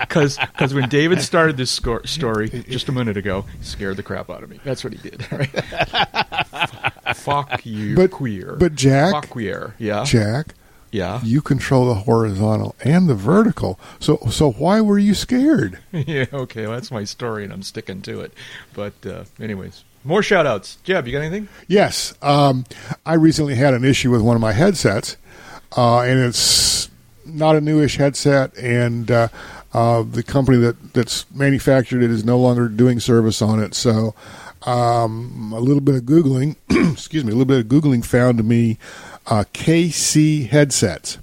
because 0.00 0.74
when 0.74 0.88
David 0.88 1.20
started 1.22 1.56
this 1.56 1.70
sco- 1.70 2.02
story 2.02 2.48
just 2.68 2.88
a 2.88 2.92
minute 2.92 3.16
ago, 3.16 3.42
he 3.58 3.64
scared 3.64 3.96
the 3.96 4.02
crap 4.02 4.28
out 4.28 4.42
of 4.42 4.50
me. 4.50 4.58
That's 4.64 4.82
what 4.82 4.92
he 4.92 4.98
did. 5.10 5.24
All 5.30 5.38
right, 5.38 7.16
fuck 7.16 7.64
you, 7.64 7.94
But- 7.96 8.10
queer. 8.10 8.56
but 8.58 8.74
Jack- 8.74 9.14
Fuckweir. 9.14 9.74
Yeah, 9.78 10.04
Jack, 10.04 10.54
yeah, 10.90 11.20
you 11.22 11.40
control 11.40 11.86
the 11.86 11.94
horizontal 12.02 12.74
and 12.84 13.08
the 13.08 13.14
vertical. 13.14 13.78
So 14.00 14.18
so 14.30 14.50
why 14.52 14.80
were 14.80 14.98
you 14.98 15.14
scared? 15.14 15.78
yeah. 15.92 16.26
Okay, 16.32 16.62
well, 16.62 16.72
that's 16.72 16.90
my 16.90 17.04
story, 17.04 17.44
and 17.44 17.52
I'm 17.52 17.62
sticking 17.62 18.02
to 18.02 18.20
it. 18.20 18.32
But 18.74 18.94
uh, 19.06 19.24
anyways, 19.40 19.84
more 20.04 20.22
shout 20.22 20.46
outs. 20.46 20.78
Jeb, 20.82 21.06
you 21.06 21.12
got 21.12 21.20
anything? 21.20 21.48
Yes, 21.68 22.14
um, 22.22 22.64
I 23.06 23.14
recently 23.14 23.54
had 23.54 23.74
an 23.74 23.84
issue 23.84 24.10
with 24.10 24.22
one 24.22 24.34
of 24.34 24.40
my 24.42 24.52
headsets, 24.52 25.16
uh, 25.76 26.00
and 26.00 26.18
it's 26.20 26.88
not 27.24 27.56
a 27.56 27.60
newish 27.60 27.96
headset, 27.96 28.56
and 28.56 29.10
uh, 29.10 29.26
uh, 29.72 30.02
the 30.02 30.22
company 30.22 30.58
that 30.58 30.92
that's 30.92 31.28
manufactured 31.30 32.02
it 32.02 32.10
is 32.10 32.24
no 32.24 32.38
longer 32.38 32.68
doing 32.68 33.00
service 33.00 33.42
on 33.42 33.62
it. 33.62 33.74
So, 33.74 34.14
um, 34.62 35.52
a 35.54 35.60
little 35.60 35.80
bit 35.80 35.94
of 35.94 36.02
googling, 36.02 36.56
excuse 36.92 37.24
me, 37.24 37.32
a 37.32 37.36
little 37.36 37.46
bit 37.46 37.60
of 37.60 37.66
googling 37.66 38.04
found 38.04 38.44
me 38.44 38.78
uh, 39.26 39.44
KC 39.54 40.48
headsets 40.48 41.18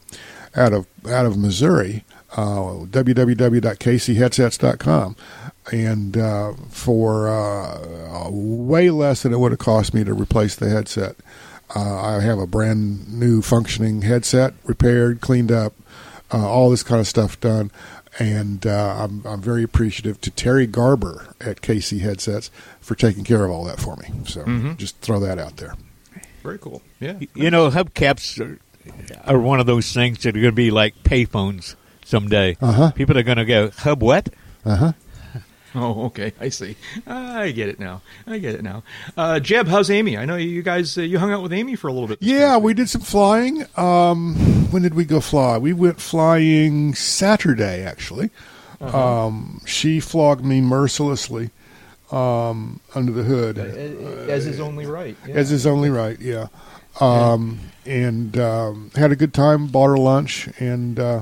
out 0.55 0.71
of 0.73 0.87
out 1.07 1.25
of 1.25 1.37
Missouri. 1.37 2.03
Uh, 2.35 2.83
www.kcheadsets.com 2.91 5.15
and 5.71 6.17
uh, 6.17 6.53
for 6.69 7.29
uh, 7.29 8.29
way 8.29 8.89
less 8.89 9.23
than 9.23 9.33
it 9.33 9.39
would 9.39 9.51
have 9.51 9.59
cost 9.59 9.93
me 9.93 10.03
to 10.03 10.13
replace 10.13 10.55
the 10.55 10.69
headset. 10.69 11.15
Uh, 11.75 12.01
I 12.17 12.21
have 12.21 12.39
a 12.39 12.47
brand 12.47 13.13
new 13.13 13.41
functioning 13.41 14.01
headset, 14.03 14.53
repaired, 14.63 15.19
cleaned 15.21 15.51
up, 15.51 15.73
uh, 16.33 16.47
all 16.47 16.69
this 16.69 16.83
kind 16.83 16.99
of 17.01 17.07
stuff 17.07 17.39
done, 17.39 17.71
and 18.19 18.65
uh, 18.65 18.95
I'm, 18.99 19.25
I'm 19.25 19.41
very 19.41 19.63
appreciative 19.63 20.19
to 20.21 20.31
Terry 20.31 20.65
Garber 20.65 21.33
at 21.41 21.61
KC 21.61 21.99
Headsets 21.99 22.49
for 22.79 22.95
taking 22.95 23.23
care 23.23 23.43
of 23.43 23.51
all 23.51 23.65
that 23.65 23.79
for 23.79 23.95
me. 23.97 24.09
So 24.25 24.43
just 24.77 24.97
throw 24.99 25.19
that 25.19 25.37
out 25.39 25.57
there. 25.57 25.75
Very 26.43 26.57
cool. 26.57 26.81
Yeah. 26.99 27.19
you 27.35 27.51
know, 27.51 27.69
hubcaps 27.69 28.39
are, 28.39 28.59
are 29.25 29.39
one 29.39 29.59
of 29.59 29.65
those 29.65 29.93
things 29.93 30.19
that 30.23 30.29
are 30.29 30.39
going 30.39 30.45
to 30.45 30.51
be 30.51 30.71
like 30.71 30.95
payphones 31.03 31.75
someday. 32.05 32.55
Uh-huh. 32.61 32.91
People 32.91 33.17
are 33.17 33.23
going 33.23 33.37
to 33.37 33.45
go, 33.45 33.69
hub 33.71 34.01
what? 34.01 34.29
Uh 34.65 34.75
huh. 34.75 34.91
Oh, 35.75 36.05
okay. 36.05 36.33
I 36.39 36.49
see. 36.49 36.75
I 37.05 37.51
get 37.51 37.67
it 37.69 37.79
now. 37.79 38.01
I 38.25 38.37
get 38.39 38.55
it 38.55 38.63
now. 38.63 38.83
Uh, 39.17 39.39
Jeb, 39.39 39.67
how's 39.67 39.91
Amy? 39.91 40.17
I 40.17 40.25
know 40.25 40.35
you 40.37 40.61
guys 40.63 40.97
uh, 40.97 41.01
you 41.01 41.19
hung 41.19 41.31
out 41.31 41.43
with 41.43 41.51
Amy 41.53 41.75
for 41.75 41.87
a 41.87 41.91
little 41.93 42.07
bit. 42.07 42.19
Yeah, 42.21 42.57
we 42.57 42.73
did 42.73 42.89
some 42.89 43.01
flying. 43.01 43.65
Um, 43.75 44.35
when 44.71 44.81
did 44.81 44.93
we 44.93 45.03
go 45.05 45.19
fly? 45.19 45.57
We 45.57 45.73
went 45.73 45.99
flying 45.99 46.95
Saturday, 46.95 47.83
actually. 47.83 48.29
Um, 48.79 49.61
she 49.65 49.99
flogged 49.99 50.45
me 50.45 50.61
mercilessly 50.61 51.49
um, 52.11 52.79
under 52.95 53.11
the 53.11 53.23
hood, 53.23 53.57
as 53.57 54.45
is 54.45 54.59
only 54.59 54.85
right. 54.85 55.17
Yeah. 55.27 55.35
as 55.35 55.51
is 55.51 55.65
only 55.65 55.89
right. 55.89 56.19
Yeah, 56.19 56.47
um, 57.01 57.59
and 57.85 58.37
um, 58.37 58.91
had 58.95 59.11
a 59.11 59.15
good 59.15 59.33
time. 59.33 59.67
Bought 59.67 59.87
her 59.87 59.97
lunch, 59.97 60.47
and 60.59 60.99
uh, 60.99 61.21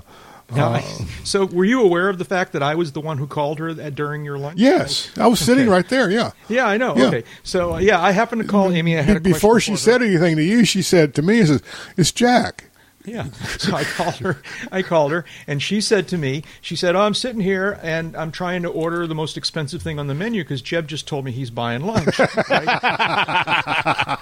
Now, 0.53 0.73
uh, 0.73 0.81
so, 1.23 1.45
were 1.45 1.65
you 1.65 1.81
aware 1.81 2.07
of 2.09 2.17
the 2.17 2.25
fact 2.25 2.53
that 2.53 2.61
I 2.61 2.75
was 2.75 2.91
the 2.91 3.01
one 3.01 3.17
who 3.17 3.25
called 3.27 3.57
her 3.59 3.73
that 3.73 3.95
during 3.95 4.23
your 4.25 4.37
lunch? 4.37 4.59
yes, 4.59 5.09
I 5.17 5.27
was 5.27 5.39
sitting 5.39 5.63
Okay. 5.63 5.71
right 5.71 5.89
there. 5.89 6.11
Yeah. 6.11 6.31
Yeah, 6.49 6.67
I 6.67 6.77
know. 6.77 6.95
Yeah. 6.95 7.05
Okay. 7.07 7.23
So, 7.43 7.73
uh, 7.75 7.77
yeah, 7.79 8.01
I 8.01 8.11
happened 8.11 8.41
to 8.43 8.47
call 8.47 8.71
Amy. 8.71 8.97
I 8.97 9.01
had 9.01 9.23
Before 9.23 9.59
she 9.59 9.71
question 9.71 9.75
for 9.75 9.91
her. 9.91 9.99
said 9.99 10.01
anything 10.07 10.35
to 10.35 10.43
you, 10.43 10.63
she 10.65 10.81
said 10.81 11.15
to 11.15 11.21
me, 11.21 11.43
"Says 11.45 11.61
it's 11.97 12.11
Jack." 12.11 12.65
Yeah. 13.05 13.27
So 13.57 13.73
I 13.73 13.83
called 13.83 14.15
her. 14.15 14.41
I 14.71 14.81
called 14.81 15.11
her, 15.11 15.25
and 15.47 15.61
she 15.63 15.79
said 15.81 16.07
to 16.09 16.17
me, 16.17 16.43
she 16.61 16.75
said, 16.75 16.95
"Oh, 16.95 17.01
I'm 17.01 17.13
sitting 17.13 17.41
here 17.41 17.79
and 17.81 18.15
I'm 18.15 18.31
trying 18.31 18.61
to 18.63 18.69
order 18.69 19.07
the 19.07 19.15
most 19.15 19.37
expensive 19.37 19.81
thing 19.81 19.97
on 19.97 20.07
the 20.07 20.13
menu 20.13 20.43
because 20.43 20.61
Jeb 20.61 20.87
just 20.87 21.07
told 21.07 21.25
me 21.25 21.31
he's 21.31 21.49
buying 21.49 21.81
lunch." 21.81 22.19
Right? 22.49 22.65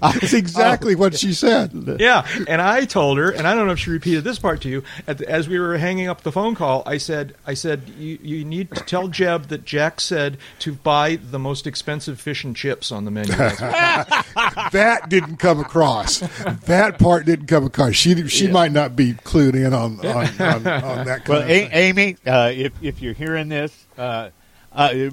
That's 0.00 0.32
exactly 0.32 0.94
what 0.94 1.16
she 1.18 1.32
said. 1.32 1.96
yeah. 1.98 2.26
And 2.46 2.60
I 2.60 2.84
told 2.84 3.18
her, 3.18 3.30
and 3.30 3.46
I 3.48 3.54
don't 3.54 3.66
know 3.66 3.72
if 3.72 3.78
she 3.78 3.90
repeated 3.90 4.22
this 4.24 4.38
part 4.38 4.60
to 4.62 4.68
you, 4.68 4.84
at 5.06 5.18
the, 5.18 5.28
as 5.28 5.48
we 5.48 5.58
were 5.58 5.76
hanging 5.78 6.08
up 6.08 6.22
the 6.22 6.32
phone 6.32 6.54
call, 6.54 6.82
I 6.86 6.98
said, 6.98 7.34
"I 7.46 7.54
said 7.54 7.88
you, 7.98 8.18
you 8.22 8.44
need 8.44 8.70
to 8.72 8.80
tell 8.84 9.08
Jeb 9.08 9.48
that 9.48 9.64
Jack 9.64 10.00
said 10.00 10.36
to 10.60 10.72
buy 10.74 11.16
the 11.16 11.38
most 11.38 11.66
expensive 11.66 12.20
fish 12.20 12.44
and 12.44 12.54
chips 12.54 12.92
on 12.92 13.04
the 13.04 13.10
menu." 13.10 13.32
that 13.34 15.06
didn't 15.08 15.36
come 15.38 15.58
across. 15.60 16.18
That 16.66 16.98
part 16.98 17.26
didn't 17.26 17.46
come 17.46 17.64
across. 17.64 17.94
She 17.94 18.14
she 18.28 18.48
might 18.48 18.72
not 18.72 18.96
be 18.96 19.14
clued 19.14 19.54
in 19.54 19.72
on 19.72 19.98
on, 20.06 20.06
on, 20.40 20.66
on 20.66 21.06
that. 21.06 21.24
Kind 21.24 21.28
Well, 21.28 21.42
of 21.42 21.48
a- 21.50 21.76
Amy, 21.76 22.16
uh, 22.26 22.50
if 22.54 22.72
if 22.82 23.00
you're 23.02 23.14
hearing 23.14 23.48
this, 23.48 23.86
uh, 23.98 24.30
uh, 24.72 25.08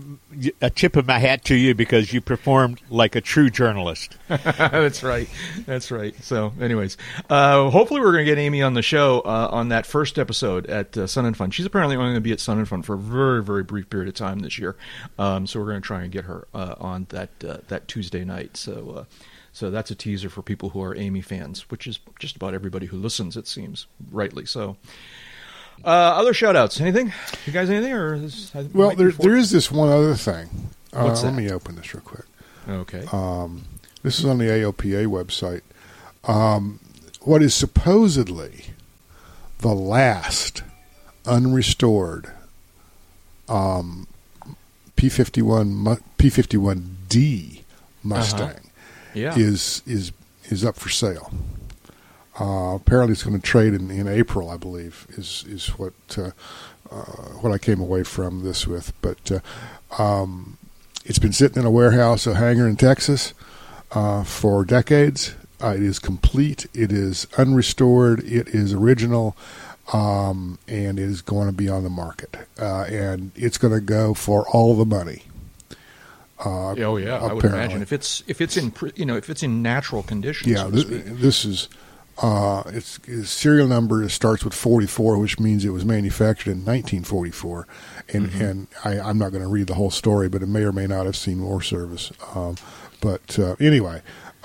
a 0.59 0.71
tip 0.71 0.95
of 0.95 1.05
my 1.05 1.19
hat 1.19 1.45
to 1.45 1.53
you 1.55 1.75
because 1.75 2.11
you 2.11 2.19
performed 2.19 2.81
like 2.89 3.15
a 3.15 3.21
true 3.21 3.47
journalist. 3.47 4.17
That's 4.27 5.03
right. 5.03 5.29
That's 5.67 5.91
right. 5.91 6.15
So, 6.23 6.51
anyways, 6.59 6.97
uh, 7.29 7.69
hopefully 7.69 8.01
we're 8.01 8.11
going 8.11 8.25
to 8.25 8.31
get 8.31 8.39
Amy 8.39 8.63
on 8.63 8.73
the 8.73 8.81
show 8.81 9.19
uh, 9.19 9.49
on 9.51 9.69
that 9.69 9.85
first 9.85 10.17
episode 10.17 10.65
at 10.65 10.97
uh, 10.97 11.05
Sun 11.05 11.25
and 11.27 11.37
Fun. 11.37 11.51
She's 11.51 11.67
apparently 11.67 11.95
only 11.95 12.07
going 12.07 12.15
to 12.15 12.21
be 12.21 12.31
at 12.31 12.39
Sun 12.39 12.57
and 12.57 12.67
Fun 12.67 12.81
for 12.81 12.95
a 12.95 12.97
very, 12.97 13.43
very 13.43 13.61
brief 13.61 13.87
period 13.87 14.07
of 14.07 14.15
time 14.15 14.39
this 14.39 14.57
year. 14.57 14.75
Um, 15.19 15.45
so 15.45 15.59
we're 15.59 15.67
going 15.67 15.81
to 15.81 15.85
try 15.85 16.01
and 16.01 16.11
get 16.11 16.25
her 16.25 16.47
uh, 16.55 16.73
on 16.79 17.05
that 17.09 17.29
uh, 17.47 17.57
that 17.67 17.87
Tuesday 17.87 18.25
night. 18.25 18.57
So. 18.57 19.05
So 19.53 19.69
that's 19.69 19.91
a 19.91 19.95
teaser 19.95 20.29
for 20.29 20.41
people 20.41 20.69
who 20.69 20.81
are 20.81 20.95
Amy 20.95 21.21
fans, 21.21 21.69
which 21.69 21.85
is 21.85 21.99
just 22.19 22.35
about 22.35 22.53
everybody 22.53 22.85
who 22.85 22.97
listens, 22.97 23.35
it 23.35 23.47
seems, 23.47 23.85
rightly 24.11 24.45
so. 24.45 24.77
Uh, 25.83 25.87
other 25.87 26.33
shout 26.33 26.55
outs. 26.55 26.79
Anything? 26.79 27.11
You 27.45 27.53
guys 27.53 27.69
anything? 27.69 27.91
Or 27.91 28.13
is, 28.15 28.51
Well, 28.73 28.95
there, 28.95 29.11
there 29.11 29.35
is 29.35 29.51
this 29.51 29.71
one 29.71 29.89
other 29.89 30.15
thing. 30.15 30.69
Uh, 30.93 31.13
Let 31.21 31.33
me 31.33 31.49
open 31.51 31.75
this 31.75 31.93
real 31.93 32.03
quick. 32.03 32.25
Okay. 32.67 33.05
Um, 33.11 33.65
this 34.03 34.19
is 34.19 34.25
on 34.25 34.37
the 34.37 34.45
AOPA 34.45 35.07
website. 35.07 35.61
Um, 36.23 36.79
what 37.21 37.41
is 37.41 37.55
supposedly 37.55 38.67
the 39.59 39.73
last 39.73 40.63
unrestored 41.25 42.31
um, 43.49 44.07
P51 44.95 45.99
P51D 46.17 47.61
Mustang 48.03 48.70
yeah. 49.13 49.37
is 49.37 49.81
is 49.85 50.11
is 50.45 50.65
up 50.65 50.75
for 50.75 50.89
sale. 50.89 51.31
Uh, 52.39 52.75
apparently, 52.75 53.11
it's 53.11 53.23
going 53.23 53.39
to 53.39 53.45
trade 53.45 53.73
in, 53.73 53.91
in 53.91 54.07
April, 54.07 54.49
I 54.49 54.57
believe, 54.57 55.05
is 55.11 55.43
is 55.47 55.67
what 55.77 55.93
uh, 56.17 56.31
uh, 56.89 57.29
what 57.41 57.51
I 57.51 57.57
came 57.57 57.79
away 57.79 58.03
from 58.03 58.43
this 58.43 58.65
with. 58.65 58.93
But 59.01 59.31
uh, 59.31 60.01
um, 60.01 60.57
it's 61.05 61.19
been 61.19 61.33
sitting 61.33 61.61
in 61.61 61.65
a 61.65 61.71
warehouse, 61.71 62.25
a 62.25 62.35
hangar 62.35 62.67
in 62.67 62.77
Texas, 62.77 63.33
uh, 63.91 64.23
for 64.23 64.63
decades. 64.63 65.35
Uh, 65.61 65.75
it 65.75 65.83
is 65.83 65.99
complete. 65.99 66.65
It 66.73 66.91
is 66.91 67.27
unrestored. 67.37 68.23
It 68.23 68.47
is 68.47 68.73
original, 68.73 69.35
um, 69.93 70.57
and 70.67 70.97
it 70.97 71.03
is 71.03 71.21
going 71.21 71.47
to 71.47 71.53
be 71.53 71.69
on 71.69 71.83
the 71.83 71.89
market. 71.89 72.35
And 72.57 73.31
it's 73.35 73.59
going 73.59 73.73
to 73.73 73.81
go 73.81 74.13
for 74.13 74.47
all 74.49 74.75
the 74.75 74.85
money. 74.85 75.23
Uh, 76.43 76.71
oh 76.71 76.97
yeah, 76.97 77.17
I 77.17 77.33
would 77.33 77.45
imagine 77.45 77.81
if 77.81 77.93
it's 77.93 78.23
if 78.27 78.41
it's 78.41 78.57
in 78.57 78.73
you 78.95 79.05
know 79.05 79.15
if 79.15 79.29
it's 79.29 79.43
in 79.43 79.61
natural 79.61 80.03
condition. 80.03 80.49
Yeah, 80.49 80.63
so 80.63 80.71
this, 80.71 80.85
this 81.05 81.45
is 81.45 81.69
uh, 82.21 82.63
its, 82.67 82.99
its 83.05 83.29
serial 83.29 83.67
number 83.67 84.07
starts 84.09 84.43
with 84.43 84.53
44, 84.53 85.17
which 85.17 85.39
means 85.39 85.65
it 85.65 85.69
was 85.69 85.85
manufactured 85.85 86.51
in 86.51 86.57
1944. 86.65 87.67
And 88.09 88.27
Mm-hmm. 88.27 88.43
and 88.43 88.67
I, 88.83 88.99
I'm 88.99 89.17
not 89.17 89.31
going 89.31 89.43
to 89.43 89.49
read 89.49 89.67
the 89.67 89.73
whole 89.75 89.89
story, 89.91 90.29
but 90.29 90.43
it 90.43 90.47
may 90.47 90.61
or 90.63 90.71
may 90.71 90.85
not 90.87 91.05
have 91.05 91.15
seen 91.15 91.41
war 91.41 91.61
service. 91.61 92.11
Um, 92.35 92.55
but 92.99 93.39
uh, 93.39 93.55
anyway, 93.59 94.01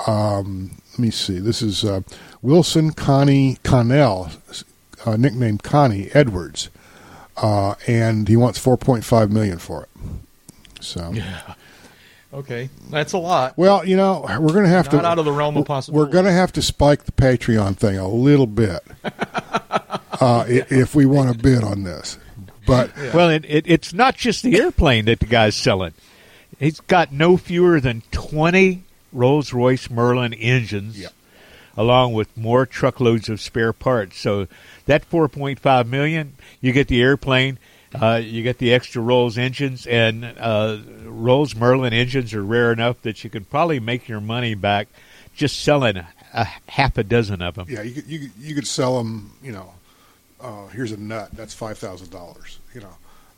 um, 0.07 0.81
let 0.93 0.99
me 0.99 1.11
see. 1.11 1.39
This 1.39 1.61
is 1.63 1.85
uh, 1.85 2.01
Wilson 2.43 2.93
Connie 2.93 3.59
Connell, 3.65 4.31
uh, 5.05 5.17
nicknamed 5.17 5.63
Connie 5.63 6.11
Edwards, 6.15 6.71
uh, 7.37 7.75
and 7.87 8.29
he 8.29 8.37
wants 8.37 8.65
4.5 8.65 9.31
million 9.31 9.59
for 9.59 9.83
it. 9.85 10.83
So. 10.83 11.11
Yeah. 11.13 11.55
Okay, 12.37 12.69
that's 12.91 13.15
a 13.15 13.19
lot. 13.19 13.55
Well, 13.57 13.85
you 13.87 13.97
know, 13.97 14.21
we're 14.39 14.53
going 14.53 14.65
to 14.65 14.69
have 14.71 14.93
Not 14.93 15.01
to 15.01 15.07
out 15.07 15.19
of 15.19 15.25
the 15.25 15.33
realm 15.33 15.57
of 15.57 15.65
possibility. 15.65 16.07
We're 16.07 16.13
going 16.13 16.27
to 16.27 16.33
have 16.33 16.53
to 16.53 16.63
spike 16.63 17.05
the 17.05 17.13
Patreon 17.13 17.77
thing 17.79 17.97
a 17.97 18.07
little 18.09 18.47
bit 18.47 18.83
uh, 19.05 20.45
i- 20.47 20.67
if 20.69 20.95
we 20.95 21.07
want 21.07 21.33
to 21.33 21.39
bid 21.43 21.65
on 21.65 21.83
this. 21.85 22.19
But 22.67 22.95
Well, 23.15 23.31
it, 23.31 23.45
it, 23.49 23.65
it's 23.67 23.95
not 23.95 24.17
just 24.17 24.43
the 24.43 24.61
airplane 24.61 25.07
that 25.07 25.21
the 25.21 25.27
guy's 25.27 25.55
selling. 25.57 25.95
He's 26.59 26.81
got 26.81 27.11
no 27.13 27.37
fewer 27.39 27.81
than 27.81 28.03
20 28.11 28.83
Rolls 29.13 29.53
Royce 29.55 29.89
Merlin 29.89 30.35
engines, 30.35 30.99
Yeah. 30.99 31.09
along 31.77 32.13
with 32.13 32.37
more 32.37 32.67
truckloads 32.67 33.29
of 33.31 33.41
spare 33.41 33.73
parts. 33.73 34.19
So 34.19 34.47
that 34.87 35.09
4.5 35.09 35.87
million, 35.87 36.35
you 36.61 36.73
get 36.73 36.89
the 36.89 37.01
airplane, 37.01 37.59
uh, 38.01 38.17
you 38.17 38.43
get 38.43 38.59
the 38.59 38.73
extra 38.73 39.03
Rolls 39.03 39.39
engines, 39.39 39.87
and 39.87 40.25
uh, 40.25 40.79
Rolls 41.05 41.55
Merlin 41.55 41.93
engines 41.93 42.35
are 42.35 42.43
rare 42.43 42.73
enough 42.73 43.03
that 43.03 43.25
you 43.25 43.31
can 43.31 43.45
probably 43.45 43.81
make 43.81 44.09
your 44.09 44.21
money 44.21 44.55
back 44.55 44.89
just 45.35 45.61
selling 45.61 45.97
a, 45.97 46.09
a 46.33 46.45
half 46.69 46.99
a 46.99 47.05
dozen 47.05 47.43
of 47.43 47.55
them. 47.55 47.67
yeah, 47.69 47.83
you 47.83 47.95
could, 47.95 48.07
you 48.07 48.19
could, 48.21 48.33
you 48.39 48.55
could 48.55 48.67
sell 48.67 48.99
them. 48.99 49.33
You 49.43 49.53
know, 49.53 49.75
uh, 50.41 50.67
here's 50.69 50.93
a 50.93 50.97
nut. 50.97 51.31
That's 51.33 51.55
five 51.55 51.79
thousand 51.79 52.11
dollars. 52.11 52.59
You 52.75 52.83
know, 52.83 52.97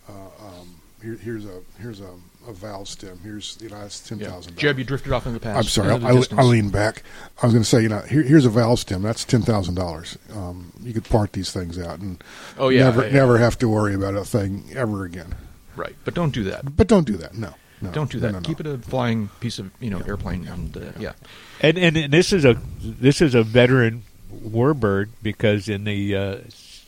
uh, 0.08 0.46
um, 0.46 0.74
here, 1.02 1.14
here's 1.14 1.44
a 1.44 1.60
here's 1.78 2.00
a, 2.00 2.10
a 2.46 2.52
valve 2.52 2.88
stem. 2.88 3.18
Here's 3.22 3.58
you 3.60 3.68
know 3.68 3.80
that's 3.80 4.00
ten 4.06 4.18
Yeah. 4.20 4.40
Jeb, 4.56 4.78
you 4.78 4.84
drifted 4.84 5.12
off 5.12 5.26
in 5.26 5.34
the 5.34 5.40
past. 5.40 5.56
I'm 5.56 5.64
sorry. 5.64 5.90
I, 5.90 6.08
I, 6.08 6.12
distance. 6.14 6.38
I 6.40 6.42
leaned 6.44 6.72
back. 6.72 7.02
I 7.42 7.46
was 7.46 7.52
going 7.52 7.62
to 7.62 7.68
say, 7.68 7.82
you 7.82 7.88
know, 7.88 8.00
here, 8.00 8.22
here's 8.22 8.46
a 8.46 8.50
valve 8.50 8.78
stem. 8.78 9.02
That's 9.02 9.24
ten 9.24 9.42
thousand 9.42 9.74
dollars. 9.74 10.16
Um, 10.34 10.72
you 10.82 10.92
could 10.94 11.04
part 11.04 11.32
these 11.32 11.52
things 11.52 11.78
out 11.78 11.98
and 12.00 12.22
Oh, 12.58 12.68
yeah, 12.70 12.84
never 12.84 13.06
yeah. 13.06 13.12
never 13.12 13.38
have 13.38 13.58
to 13.58 13.68
worry 13.68 13.94
about 13.94 14.14
a 14.14 14.24
thing 14.24 14.64
ever 14.74 15.04
again. 15.04 15.34
Right, 15.76 15.96
but 16.04 16.14
don't 16.14 16.32
do 16.32 16.44
that. 16.44 16.76
But 16.76 16.86
don't 16.88 17.06
do 17.06 17.16
that. 17.18 17.34
No, 17.34 17.54
no 17.80 17.90
Don't 17.92 18.10
do 18.10 18.18
that. 18.20 18.32
no, 18.32 18.38
no. 18.40 18.44
Keep 18.44 18.60
it 18.60 18.66
a 18.66 18.78
flying 18.78 19.28
piece 19.40 19.58
of 19.58 19.70
you 19.80 19.90
know 19.90 20.00
airplane, 20.06 20.46
and 20.48 20.76
uh, 20.76 20.80
yeah. 20.98 21.12
And, 21.60 21.76
and 21.78 21.96
and 21.96 22.12
this 22.12 22.32
is 22.32 22.44
a 22.44 22.56
this 22.80 23.20
is 23.20 23.34
a 23.34 23.42
veteran 23.42 24.02
warbird 24.32 25.08
because 25.22 25.68
in 25.68 25.84
the 25.84 26.16
uh, 26.16 26.36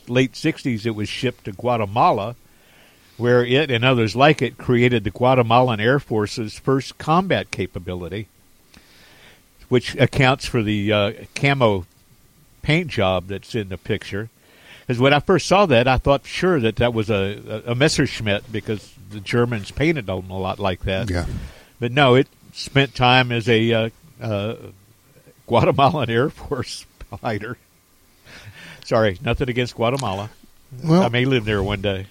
late 0.08 0.32
'60s 0.32 0.86
it 0.86 0.90
was 0.92 1.08
shipped 1.08 1.44
to 1.44 1.52
Guatemala, 1.52 2.34
where 3.20 3.44
it 3.44 3.70
and 3.70 3.84
others 3.84 4.16
like 4.16 4.42
it 4.42 4.58
created 4.58 5.04
the 5.04 5.10
Guatemalan 5.10 5.80
Air 5.80 6.00
Force's 6.00 6.58
first 6.58 6.98
combat 6.98 7.50
capability, 7.50 8.26
which 9.68 9.94
accounts 9.96 10.46
for 10.46 10.62
the 10.62 10.92
uh, 10.92 11.12
camo 11.34 11.86
paint 12.62 12.88
job 12.88 13.28
that's 13.28 13.54
in 13.54 13.68
the 13.68 13.78
picture. 13.78 14.30
Because 14.80 14.98
when 14.98 15.12
I 15.12 15.20
first 15.20 15.46
saw 15.46 15.66
that, 15.66 15.86
I 15.86 15.98
thought 15.98 16.26
sure 16.26 16.58
that 16.60 16.76
that 16.76 16.92
was 16.92 17.10
a, 17.10 17.62
a, 17.66 17.72
a 17.72 17.74
Messerschmitt 17.74 18.50
because 18.50 18.92
the 19.10 19.20
Germans 19.20 19.70
painted 19.70 20.06
them 20.06 20.30
a 20.30 20.38
lot 20.38 20.58
like 20.58 20.80
that. 20.80 21.08
Yeah. 21.10 21.26
But 21.78 21.92
no, 21.92 22.14
it 22.16 22.26
spent 22.52 22.94
time 22.94 23.30
as 23.30 23.48
a 23.48 23.72
uh, 23.72 23.90
uh, 24.20 24.56
Guatemalan 25.46 26.10
Air 26.10 26.30
Force 26.30 26.86
fighter. 27.20 27.56
Sorry, 28.84 29.18
nothing 29.22 29.48
against 29.48 29.76
Guatemala. 29.76 30.30
Well, 30.84 31.02
I 31.02 31.08
may 31.08 31.24
live 31.24 31.44
there 31.44 31.62
one 31.62 31.80
day. 31.80 32.06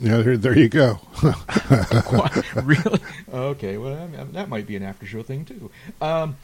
Yeah, 0.00 0.18
there, 0.18 0.36
there 0.38 0.58
you 0.58 0.68
go. 0.68 0.98
really? 2.62 3.00
Okay. 3.32 3.76
Well, 3.76 3.94
I 3.94 4.06
mean, 4.06 4.32
that 4.32 4.48
might 4.48 4.66
be 4.66 4.76
an 4.76 4.82
after 4.82 5.04
show 5.06 5.22
thing 5.22 5.44
too. 5.44 5.70
Um, 6.00 6.36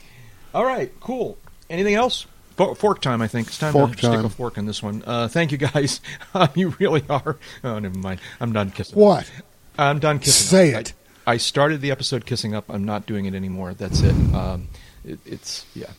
all 0.55 0.65
right. 0.65 0.93
Cool. 1.01 1.39
Anything 1.71 1.95
else? 1.95 2.27
For- 2.57 2.75
Fork 2.75 3.01
time, 3.01 3.23
I 3.23 3.29
think. 3.29 3.49
It's 3.49 3.59
time 3.59 3.73
Fork 3.73 3.93
to 3.93 3.97
stick 3.97 4.25
a 4.25 4.29
fork 4.29 4.59
in 4.59 4.67
this 4.67 4.83
one. 4.83 5.03
Uh, 5.07 5.29
thank 5.29 5.53
you 5.53 5.59
guys. 5.59 6.01
you 6.55 6.75
really 6.79 7.03
are. 7.09 7.37
Oh, 7.65 7.79
never 7.79 7.99
mind. 7.99 8.21
I'm 8.41 8.53
done 8.53 8.71
kissing. 8.71 8.99
what? 8.99 9.31
I'm 9.79 9.99
done 9.99 10.19
kissing. 10.19 10.47
Say 10.47 10.75
up. 10.75 10.81
it. 10.83 10.93
I, 11.27 11.33
I 11.33 11.37
started 11.39 11.81
the 11.81 11.91
episode 11.91 12.25
kissing 12.25 12.55
up. 12.55 12.65
I'm 12.69 12.85
not 12.85 13.07
doing 13.07 13.27
it 13.27 13.35
anymore. 13.35 13.75
That's 13.75 14.01
it. 14.01 14.15
Um, 14.35 14.69
it 15.05 15.19
it's 15.27 15.67
yeah. 15.75 15.91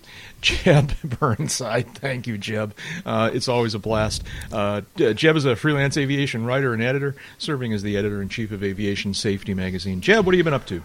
Jeb 0.42 0.92
Burnside. 1.04 1.96
Thank 1.96 2.28
you, 2.28 2.38
Jeb. 2.38 2.76
Uh, 3.06 3.30
it's 3.34 3.48
always 3.48 3.74
a 3.74 3.80
blast. 3.80 4.24
Uh, 4.52 4.82
Jeb 4.96 5.36
is 5.36 5.46
a 5.46 5.56
freelance 5.56 5.98
aviation 5.98 6.46
writer 6.46 6.74
and 6.74 6.84
editor, 6.84 7.16
serving 7.38 7.74
as 7.74 7.84
the 7.84 7.98
editor 7.98 8.22
in 8.22 8.30
chief 8.30 8.52
of 8.52 8.64
Aviation 8.64 9.14
Safety 9.14 9.54
magazine. 9.54 10.02
Jeb, 10.02 10.26
what 10.26 10.34
have 10.34 10.38
you 10.38 10.44
been 10.44 10.54
up 10.54 10.66
to? 10.68 10.84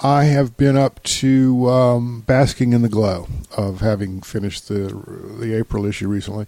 I 0.00 0.24
have 0.24 0.56
been 0.56 0.76
up 0.76 1.02
to 1.04 1.68
um, 1.68 2.20
basking 2.20 2.72
in 2.72 2.82
the 2.82 2.88
glow 2.88 3.26
of 3.56 3.80
having 3.80 4.20
finished 4.22 4.68
the 4.68 4.88
the 5.40 5.54
April 5.56 5.84
issue 5.86 6.08
recently. 6.08 6.46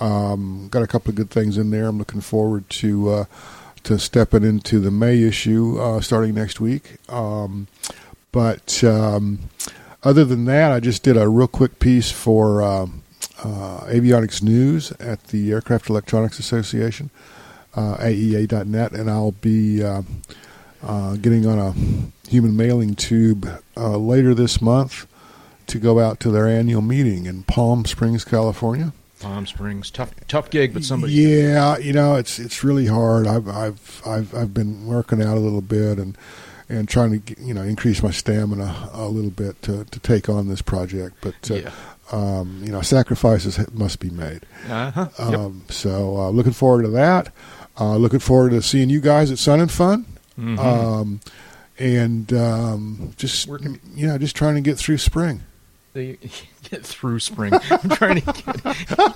Um, 0.00 0.68
got 0.70 0.82
a 0.82 0.86
couple 0.86 1.10
of 1.10 1.16
good 1.16 1.30
things 1.30 1.58
in 1.58 1.70
there. 1.70 1.86
I'm 1.86 1.98
looking 1.98 2.22
forward 2.22 2.68
to 2.70 3.10
uh, 3.10 3.24
to 3.84 3.98
stepping 3.98 4.44
into 4.44 4.80
the 4.80 4.90
May 4.90 5.22
issue 5.22 5.78
uh, 5.78 6.00
starting 6.00 6.34
next 6.34 6.58
week. 6.58 6.96
Um, 7.10 7.68
but 8.32 8.82
um, 8.82 9.40
other 10.06 10.24
than 10.24 10.44
that, 10.46 10.70
I 10.70 10.80
just 10.80 11.02
did 11.02 11.16
a 11.16 11.28
real 11.28 11.48
quick 11.48 11.78
piece 11.78 12.10
for 12.10 12.62
um 12.62 13.02
uh, 13.42 13.80
Avionics 13.86 14.42
News 14.42 14.92
at 14.92 15.24
the 15.24 15.52
Aircraft 15.52 15.90
Electronics 15.90 16.38
Association, 16.38 17.10
uh, 17.74 17.96
AEA.net, 17.98 18.92
and 18.92 19.10
I'll 19.10 19.32
be 19.32 19.84
uh, 19.84 20.02
uh, 20.82 21.16
getting 21.16 21.46
on 21.46 21.58
a 21.58 22.30
human 22.30 22.56
mailing 22.56 22.94
tube 22.94 23.46
uh, 23.76 23.96
later 23.98 24.34
this 24.34 24.62
month 24.62 25.06
to 25.66 25.78
go 25.78 26.00
out 26.00 26.20
to 26.20 26.30
their 26.30 26.46
annual 26.46 26.82
meeting 26.82 27.26
in 27.26 27.42
Palm 27.42 27.84
Springs, 27.84 28.24
California. 28.24 28.92
Palm 29.20 29.46
Springs, 29.46 29.90
tough, 29.90 30.12
tough 30.28 30.50
gig, 30.50 30.72
but 30.72 30.84
somebody. 30.84 31.12
Yeah, 31.14 31.78
you 31.78 31.92
know, 31.92 32.16
it's 32.16 32.38
it's 32.38 32.62
really 32.62 32.86
hard. 32.86 33.26
I've 33.26 33.48
I've 33.48 34.02
I've 34.06 34.34
I've 34.34 34.54
been 34.54 34.86
working 34.86 35.22
out 35.22 35.36
a 35.36 35.40
little 35.40 35.62
bit 35.62 35.98
and 35.98 36.16
and 36.68 36.88
trying 36.88 37.10
to 37.12 37.18
get, 37.18 37.38
you 37.38 37.54
know 37.54 37.62
increase 37.62 38.02
my 38.02 38.10
stamina 38.10 38.90
a 38.92 39.06
little 39.08 39.30
bit 39.30 39.60
to 39.62 39.84
to 39.84 40.00
take 40.00 40.28
on 40.28 40.48
this 40.48 40.62
project. 40.62 41.16
But 41.20 41.50
uh, 41.50 41.54
Yeah. 41.54 41.70
um, 42.12 42.60
you 42.64 42.70
know, 42.72 42.82
sacrifices 42.82 43.58
must 43.72 44.00
be 44.00 44.10
made. 44.10 44.42
Uh-huh. 44.68 45.08
Yep. 45.18 45.28
Um, 45.38 45.62
So 45.68 46.16
uh, 46.16 46.30
looking 46.30 46.52
forward 46.52 46.82
to 46.82 46.88
that. 46.88 47.32
Uh, 47.78 47.96
looking 47.96 48.20
forward 48.20 48.50
to 48.50 48.62
seeing 48.62 48.88
you 48.90 49.00
guys 49.00 49.30
at 49.30 49.38
Sun 49.38 49.60
and 49.60 49.70
Fun. 49.70 50.06
Mhm. 50.38 50.58
Um, 50.58 51.20
and 51.78 52.32
um, 52.32 53.12
just 53.16 53.46
can- 53.48 53.80
you 53.94 54.06
know, 54.06 54.16
just 54.18 54.34
trying 54.36 54.54
to 54.54 54.60
get 54.62 54.78
through 54.78 54.98
spring. 54.98 55.42
Get 55.96 56.84
through 56.84 57.20
spring. 57.20 57.54
I'm 57.70 57.88
trying 57.88 58.20
to 58.20 58.32
get 58.32 59.14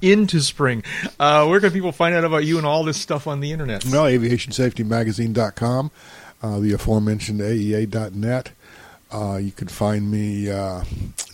into 0.00 0.40
spring. 0.40 0.82
Uh, 1.20 1.46
where 1.46 1.60
can 1.60 1.70
people 1.72 1.92
find 1.92 2.14
out 2.14 2.24
about 2.24 2.44
you 2.46 2.56
and 2.56 2.66
all 2.66 2.84
this 2.84 2.96
stuff 2.96 3.26
on 3.26 3.40
the 3.40 3.52
internet? 3.52 3.84
Well, 3.84 4.04
aviationsafetymagazine.com, 4.04 5.90
uh, 6.42 6.58
the 6.60 6.72
aforementioned 6.72 7.40
AEA.net, 7.40 8.50
Uh, 9.12 9.36
you 9.36 9.52
can 9.52 9.68
find 9.68 10.10
me 10.10 10.50
uh, 10.50 10.82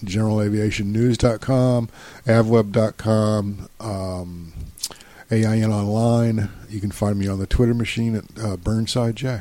generalaviationnews.com, 0.04 1.88
avweb.com, 2.26 3.68
um, 3.80 4.52
AIN 5.30 5.72
Online. 5.72 6.50
You 6.68 6.80
can 6.80 6.90
find 6.90 7.18
me 7.18 7.26
on 7.28 7.38
the 7.38 7.46
Twitter 7.46 7.74
machine 7.74 8.16
at 8.16 8.24
uh, 8.42 8.56
Burnside 8.56 9.16
J. 9.16 9.40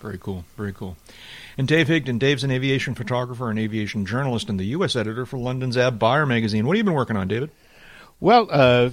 Very 0.00 0.18
cool. 0.18 0.44
Very 0.56 0.72
cool. 0.72 0.96
And 1.58 1.66
Dave 1.66 1.88
Higdon, 1.88 2.18
Dave's 2.18 2.44
an 2.44 2.50
aviation 2.50 2.94
photographer 2.94 3.48
and 3.48 3.58
aviation 3.58 4.04
journalist 4.04 4.50
and 4.50 4.60
the 4.60 4.66
U.S. 4.66 4.94
editor 4.94 5.24
for 5.24 5.38
London's 5.38 5.76
AvBuyer 5.76 6.28
magazine. 6.28 6.66
What 6.66 6.76
have 6.76 6.78
you 6.78 6.84
been 6.84 6.92
working 6.94 7.16
on, 7.16 7.26
David? 7.28 7.50
Well, 8.20 8.46
uh, 8.50 8.90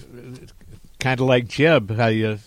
kind 1.00 1.20
of 1.20 1.28
like 1.28 1.48
Jeb, 1.50 1.92
I, 1.92 2.24
uh, 2.24 2.38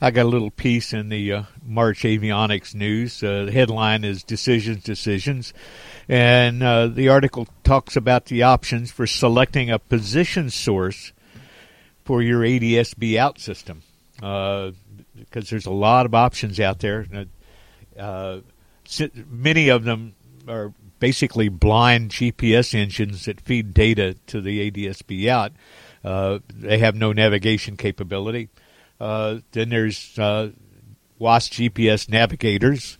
I 0.00 0.12
got 0.12 0.26
a 0.26 0.28
little 0.28 0.52
piece 0.52 0.92
in 0.92 1.08
the 1.08 1.32
uh, 1.32 1.42
March 1.66 2.02
Avionics 2.02 2.72
News. 2.72 3.20
Uh, 3.20 3.46
the 3.46 3.52
headline 3.52 4.04
is 4.04 4.22
Decisions, 4.22 4.84
Decisions. 4.84 5.52
And 6.08 6.62
uh, 6.62 6.86
the 6.86 7.08
article 7.08 7.48
talks 7.64 7.96
about 7.96 8.26
the 8.26 8.44
options 8.44 8.92
for 8.92 9.08
selecting 9.08 9.70
a 9.70 9.78
position 9.80 10.50
source 10.50 11.12
for 12.04 12.22
your 12.22 12.42
ADSB 12.42 13.16
out 13.16 13.40
system. 13.40 13.82
Uh, 14.22 14.70
because 15.16 15.50
there's 15.50 15.66
a 15.66 15.72
lot 15.72 16.06
of 16.06 16.14
options 16.14 16.60
out 16.60 16.78
there. 16.78 17.04
Uh, 17.98 18.38
many 19.28 19.68
of 19.68 19.82
them 19.82 20.14
are 20.46 20.72
basically 21.00 21.48
blind 21.48 22.12
GPS 22.12 22.72
engines 22.72 23.24
that 23.24 23.40
feed 23.40 23.74
data 23.74 24.14
to 24.28 24.40
the 24.40 24.70
ADSB 24.70 25.26
out. 25.28 25.52
Uh, 26.04 26.38
they 26.48 26.78
have 26.78 26.94
no 26.94 27.12
navigation 27.12 27.76
capability. 27.76 28.48
Uh, 29.00 29.38
then 29.52 29.68
there's 29.68 30.18
uh, 30.18 30.50
WAAS 31.20 31.48
GPS 31.48 32.08
navigators 32.08 32.98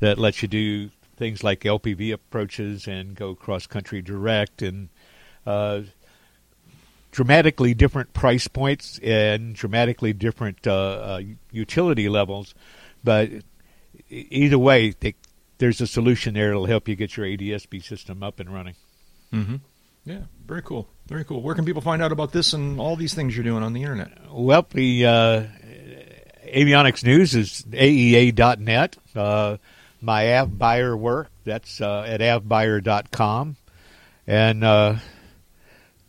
that 0.00 0.18
let 0.18 0.42
you 0.42 0.48
do 0.48 0.90
things 1.16 1.42
like 1.42 1.60
LPV 1.60 2.12
approaches 2.12 2.86
and 2.86 3.14
go 3.14 3.34
cross 3.34 3.66
country 3.66 4.02
direct 4.02 4.62
and 4.62 4.88
uh, 5.46 5.82
dramatically 7.10 7.72
different 7.72 8.12
price 8.12 8.48
points 8.48 8.98
and 9.02 9.54
dramatically 9.54 10.12
different 10.12 10.66
uh, 10.66 10.72
uh, 10.72 11.22
utility 11.50 12.08
levels. 12.08 12.54
But 13.02 13.30
either 14.10 14.58
way, 14.58 14.90
they, 15.00 15.14
there's 15.58 15.80
a 15.80 15.86
solution 15.86 16.34
there 16.34 16.48
that'll 16.48 16.66
help 16.66 16.88
you 16.88 16.96
get 16.96 17.16
your 17.16 17.26
ADSB 17.26 17.82
system 17.82 18.22
up 18.22 18.40
and 18.40 18.52
running. 18.52 18.74
Mm-hmm. 19.32 19.56
Yeah, 20.04 20.20
very 20.44 20.62
cool. 20.62 20.88
Very 21.06 21.24
cool. 21.24 21.40
Where 21.40 21.54
can 21.54 21.64
people 21.64 21.82
find 21.82 22.02
out 22.02 22.10
about 22.10 22.32
this 22.32 22.52
and 22.52 22.80
all 22.80 22.96
these 22.96 23.14
things 23.14 23.36
you're 23.36 23.44
doing 23.44 23.62
on 23.62 23.72
the 23.72 23.82
internet? 23.82 24.10
Well, 24.30 24.66
the 24.70 25.06
uh, 25.06 25.44
avionics 26.52 27.04
news 27.04 27.34
is 27.34 27.64
aea.net. 27.70 28.96
Uh, 29.14 29.58
my 30.00 30.24
avbuyer 30.24 30.98
work, 30.98 31.30
that's 31.44 31.80
uh, 31.80 32.04
at 32.06 32.20
avbuyer.com. 32.20 33.56
And 34.26 34.64
uh, 34.64 34.96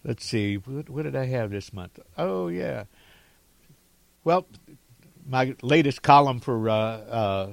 let's 0.04 0.26
see, 0.26 0.56
what, 0.56 0.90
what, 0.90 1.04
did 1.04 1.16
I 1.16 1.26
have 1.26 1.52
this 1.52 1.72
month? 1.72 2.00
Oh, 2.18 2.48
yeah. 2.48 2.86
Well, 4.24 4.48
my 5.30 5.56
latest 5.62 6.02
column 6.02 6.40
for 6.40 6.70
uh, 6.70 6.74
uh 6.74 7.52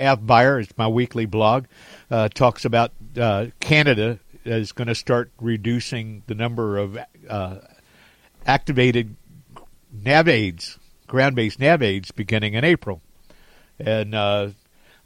AvBuyer 0.00 0.60
is 0.60 0.68
my 0.76 0.88
weekly 0.88 1.26
blog. 1.26 1.66
Uh, 2.10 2.28
talks 2.28 2.64
about 2.64 2.92
uh, 3.16 3.46
Canada 3.60 4.18
is 4.44 4.72
going 4.72 4.88
to 4.88 4.94
start 4.94 5.30
reducing 5.40 6.22
the 6.26 6.34
number 6.34 6.78
of 6.78 6.98
uh, 7.28 7.58
activated 8.46 9.16
nav 9.92 10.28
aids, 10.28 10.78
ground 11.06 11.36
based 11.36 11.60
nav 11.60 11.82
aids, 11.82 12.10
beginning 12.10 12.54
in 12.54 12.64
April. 12.64 13.02
And 13.78 14.14
uh, 14.14 14.50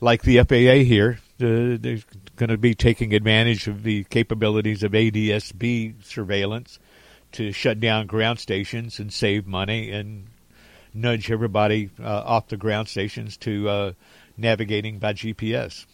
like 0.01 0.23
the 0.23 0.39
FAA 0.39 0.85
here, 0.85 1.19
uh, 1.41 1.77
they're 1.81 2.03
going 2.37 2.51
to 2.51 2.59
be 2.59 2.75
taking 2.75 3.15
advantage 3.15 3.67
of 3.67 3.83
the 3.83 4.05
capabilities 4.05 4.83
of 4.83 4.93
ADSB 4.93 6.05
surveillance 6.05 6.79
to 7.33 7.53
shut 7.53 7.81
down 7.81 8.07
ground 8.07 8.39
stations 8.39 8.99
and 8.99 9.13
save 9.13 9.47
money 9.47 9.91
and 9.91 10.29
nudge 10.95 11.31
everybody 11.31 11.91
uh, 12.01 12.23
off 12.25 12.49
the 12.49 12.57
ground 12.57 12.89
stations 12.89 13.37
to 13.37 13.69
uh, 13.69 13.93
navigating 14.37 14.99
by 14.99 15.13
GPS. 15.13 15.85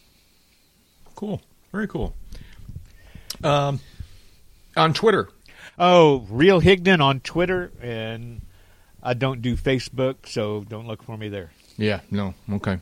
Cool. 1.15 1.41
Very 1.73 1.89
cool. 1.89 2.15
Um, 3.43 3.81
on 4.77 4.95
Twitter. 4.95 5.29
Oh, 5.79 6.27
Real 6.29 6.61
Higdon 6.61 7.01
on 7.01 7.21
Twitter, 7.21 7.73
and 7.81 8.43
I 9.03 9.15
don't 9.15 9.43
do 9.43 9.57
Facebook, 9.57 10.27
so 10.27 10.65
don't 10.69 10.87
look 10.87 11.03
for 11.03 11.17
me 11.17 11.29
there. 11.29 11.51
Yeah, 11.79 12.01
no, 12.11 12.35
okay. 12.53 12.79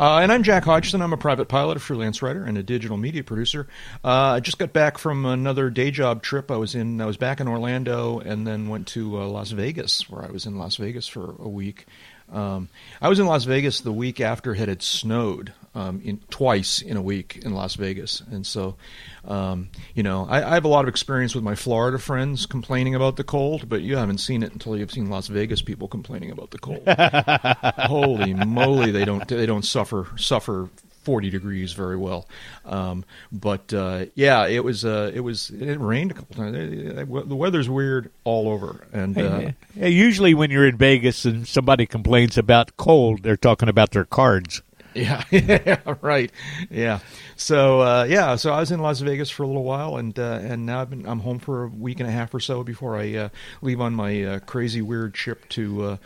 Uh, 0.00 0.18
and 0.18 0.32
I'm 0.32 0.42
Jack 0.42 0.64
Hodgson. 0.64 1.02
I'm 1.02 1.12
a 1.12 1.16
private 1.18 1.46
pilot, 1.46 1.76
a 1.76 1.80
freelance 1.80 2.22
writer, 2.22 2.42
and 2.44 2.58
a 2.58 2.62
digital 2.62 2.96
media 2.96 3.22
producer. 3.22 3.68
Uh, 4.02 4.08
I 4.08 4.40
just 4.40 4.58
got 4.58 4.72
back 4.72 4.98
from 4.98 5.24
another 5.26 5.70
day 5.70 5.90
job 5.90 6.22
trip. 6.22 6.50
I 6.50 6.56
was 6.56 6.74
in, 6.74 7.00
I 7.00 7.06
was 7.06 7.16
back 7.16 7.40
in 7.40 7.46
Orlando, 7.46 8.18
and 8.18 8.46
then 8.46 8.68
went 8.68 8.88
to 8.88 9.20
uh, 9.20 9.26
Las 9.26 9.50
Vegas, 9.50 10.08
where 10.08 10.24
I 10.24 10.30
was 10.30 10.46
in 10.46 10.58
Las 10.58 10.76
Vegas 10.76 11.06
for 11.06 11.34
a 11.38 11.48
week. 11.48 11.86
Um, 12.32 12.68
I 13.00 13.08
was 13.08 13.20
in 13.20 13.26
Las 13.26 13.44
Vegas 13.44 13.82
the 13.82 13.92
week 13.92 14.20
after 14.20 14.54
it 14.54 14.68
had 14.68 14.82
snowed 14.82 15.52
um, 15.74 16.00
in, 16.04 16.20
twice 16.30 16.80
in 16.80 16.96
a 16.96 17.02
week 17.02 17.40
in 17.44 17.52
Las 17.54 17.74
Vegas, 17.74 18.22
and 18.30 18.46
so 18.46 18.76
um, 19.24 19.70
you 19.94 20.02
know 20.02 20.26
I, 20.28 20.50
I, 20.50 20.54
have 20.54 20.64
a 20.64 20.68
lot 20.68 20.84
of 20.84 20.88
experience 20.88 21.34
with 21.34 21.44
my 21.44 21.54
Florida 21.54 21.98
friends 21.98 22.46
complaining 22.46 22.94
about 22.94 23.16
the 23.16 23.24
cold, 23.24 23.68
but 23.68 23.82
you 23.82 23.96
haven't 23.96 24.18
seen 24.18 24.42
it 24.42 24.52
until 24.52 24.76
you've 24.76 24.92
seen 24.92 25.10
Las 25.10 25.28
Vegas 25.28 25.62
people 25.62 25.88
complaining 25.88 26.30
about 26.30 26.50
the 26.50 26.58
cold. 26.58 26.82
Holy 27.88 28.34
moly, 28.34 28.90
they 28.90 29.04
don't 29.04 29.26
they 29.26 29.46
don't 29.46 29.64
suffer 29.64 30.08
suffer 30.16 30.68
40 31.04 31.30
degrees 31.30 31.72
very 31.72 31.96
well. 31.96 32.26
Um, 32.64 33.04
but 33.30 33.72
uh, 33.72 34.06
yeah, 34.14 34.46
it 34.46 34.64
was 34.64 34.84
uh, 34.84 35.10
it 35.14 35.20
was 35.20 35.50
it 35.50 35.76
rained 35.76 36.10
a 36.10 36.14
couple 36.14 36.36
times. 36.36 36.56
The 36.56 37.36
weather's 37.36 37.68
weird 37.68 38.10
all 38.24 38.48
over. 38.48 38.86
And 38.92 39.18
uh, 39.18 39.50
usually 39.76 40.34
when 40.34 40.50
you're 40.50 40.66
in 40.66 40.76
Vegas 40.76 41.24
and 41.24 41.46
somebody 41.46 41.86
complains 41.86 42.38
about 42.38 42.76
cold, 42.76 43.22
they're 43.22 43.36
talking 43.36 43.68
about 43.68 43.92
their 43.92 44.04
cards. 44.04 44.62
Yeah, 44.94 45.24
yeah, 45.30 45.94
right. 46.00 46.30
Yeah. 46.70 47.00
So 47.36 47.80
uh, 47.80 48.06
yeah, 48.08 48.36
so 48.36 48.52
I 48.52 48.60
was 48.60 48.70
in 48.70 48.80
Las 48.80 49.00
Vegas 49.00 49.30
for 49.30 49.42
a 49.42 49.46
little 49.46 49.64
while, 49.64 49.96
and 49.96 50.18
uh, 50.18 50.40
and 50.42 50.66
now 50.66 50.80
I've 50.80 50.90
been 50.90 51.06
I'm 51.06 51.20
home 51.20 51.38
for 51.38 51.64
a 51.64 51.68
week 51.68 52.00
and 52.00 52.08
a 52.08 52.12
half 52.12 52.32
or 52.34 52.40
so 52.40 52.62
before 52.62 52.96
I 52.96 53.14
uh, 53.14 53.28
leave 53.62 53.80
on 53.80 53.94
my 53.94 54.22
uh, 54.22 54.38
crazy 54.40 54.82
weird 54.82 55.14
trip 55.14 55.48
to 55.50 55.84
uh, 55.84 55.96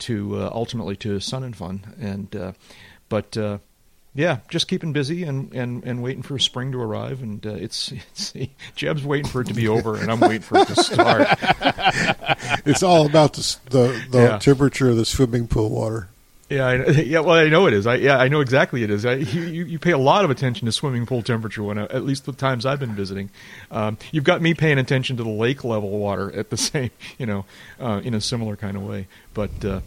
to 0.00 0.36
uh, 0.40 0.50
ultimately 0.52 0.96
to 0.96 1.18
Sun 1.20 1.44
and 1.44 1.56
Fun, 1.56 1.94
and 2.00 2.54
but 3.08 3.36
yeah, 4.16 4.38
just 4.48 4.66
keeping 4.66 4.94
busy 4.94 5.24
and, 5.24 5.52
and, 5.52 5.84
and 5.84 6.02
waiting 6.02 6.22
for 6.22 6.38
spring 6.38 6.72
to 6.72 6.80
arrive, 6.80 7.22
and 7.22 7.46
uh, 7.46 7.50
it's, 7.50 7.92
it's 8.10 8.32
Jeb's 8.74 9.04
waiting 9.04 9.30
for 9.30 9.42
it 9.42 9.48
to 9.48 9.54
be 9.54 9.68
over, 9.68 9.96
and 9.96 10.10
I'm 10.10 10.20
waiting 10.20 10.40
for 10.40 10.58
it 10.58 10.68
to 10.68 10.82
start. 10.82 11.28
it's 12.66 12.82
all 12.82 13.06
about 13.06 13.34
the 13.34 13.56
the, 13.70 14.06
the 14.10 14.18
yeah. 14.18 14.38
temperature 14.38 14.88
of 14.88 14.96
the 14.96 15.04
swimming 15.04 15.46
pool 15.46 15.68
water. 15.68 16.08
Yeah, 16.48 16.66
I, 16.66 16.74
yeah. 16.90 17.20
Well, 17.20 17.36
I 17.36 17.48
know 17.48 17.66
it 17.66 17.74
is. 17.74 17.86
I 17.86 17.96
yeah, 17.96 18.18
I 18.18 18.28
know 18.28 18.40
exactly 18.40 18.82
it 18.82 18.90
is. 18.90 19.04
I, 19.04 19.14
you 19.14 19.64
you 19.64 19.78
pay 19.78 19.90
a 19.90 19.98
lot 19.98 20.24
of 20.24 20.30
attention 20.30 20.66
to 20.66 20.72
swimming 20.72 21.04
pool 21.04 21.22
temperature 21.22 21.62
when 21.62 21.78
at 21.78 22.04
least 22.04 22.24
the 22.24 22.32
times 22.32 22.64
I've 22.64 22.78
been 22.78 22.94
visiting. 22.94 23.30
Um, 23.70 23.98
you've 24.12 24.24
got 24.24 24.40
me 24.40 24.54
paying 24.54 24.78
attention 24.78 25.16
to 25.16 25.24
the 25.24 25.28
lake 25.30 25.64
level 25.64 25.90
water 25.90 26.32
at 26.32 26.50
the 26.50 26.56
same, 26.56 26.90
you 27.18 27.26
know, 27.26 27.44
uh, 27.80 28.00
in 28.04 28.14
a 28.14 28.20
similar 28.20 28.54
kind 28.56 28.76
of 28.76 28.84
way. 28.84 29.08
But 29.34 29.64
uh, 29.64 29.80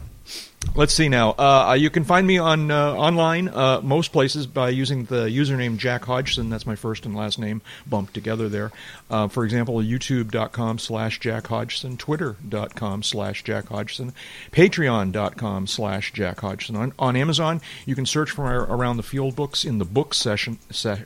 Let's 0.75 0.93
see 0.93 1.09
now. 1.09 1.31
Uh, 1.31 1.75
you 1.79 1.89
can 1.89 2.03
find 2.03 2.27
me 2.27 2.37
on 2.37 2.69
uh, 2.69 2.93
online 2.93 3.47
uh, 3.47 3.81
most 3.81 4.11
places 4.11 4.45
by 4.45 4.69
using 4.69 5.05
the 5.05 5.25
username 5.25 5.77
Jack 5.77 6.05
Hodgson. 6.05 6.49
That's 6.49 6.65
my 6.65 6.75
first 6.75 7.05
and 7.05 7.15
last 7.15 7.39
name 7.39 7.61
bumped 7.87 8.13
together 8.13 8.49
there. 8.49 8.71
Uh, 9.09 9.27
for 9.27 9.45
example, 9.45 9.75
YouTube.com 9.75 10.77
slash 10.79 11.19
Jack 11.19 11.47
Hodgson, 11.47 11.97
Twitter.com 11.97 13.03
slash 13.03 13.43
Jack 13.43 13.67
Hodgson, 13.67 14.13
Patreon.com 14.51 15.67
slash 15.67 16.13
Jack 16.13 16.41
Hodgson. 16.41 16.75
On, 16.75 16.93
on, 16.99 17.15
Amazon, 17.15 17.61
you 17.85 17.95
can 17.95 18.05
search 18.05 18.29
for 18.29 18.45
our 18.45 18.61
Around 18.63 18.97
the 18.97 19.03
Field 19.03 19.35
books 19.35 19.65
in 19.65 19.79
the 19.79 19.85
book 19.85 20.13
session. 20.13 20.59
Se- 20.69 21.05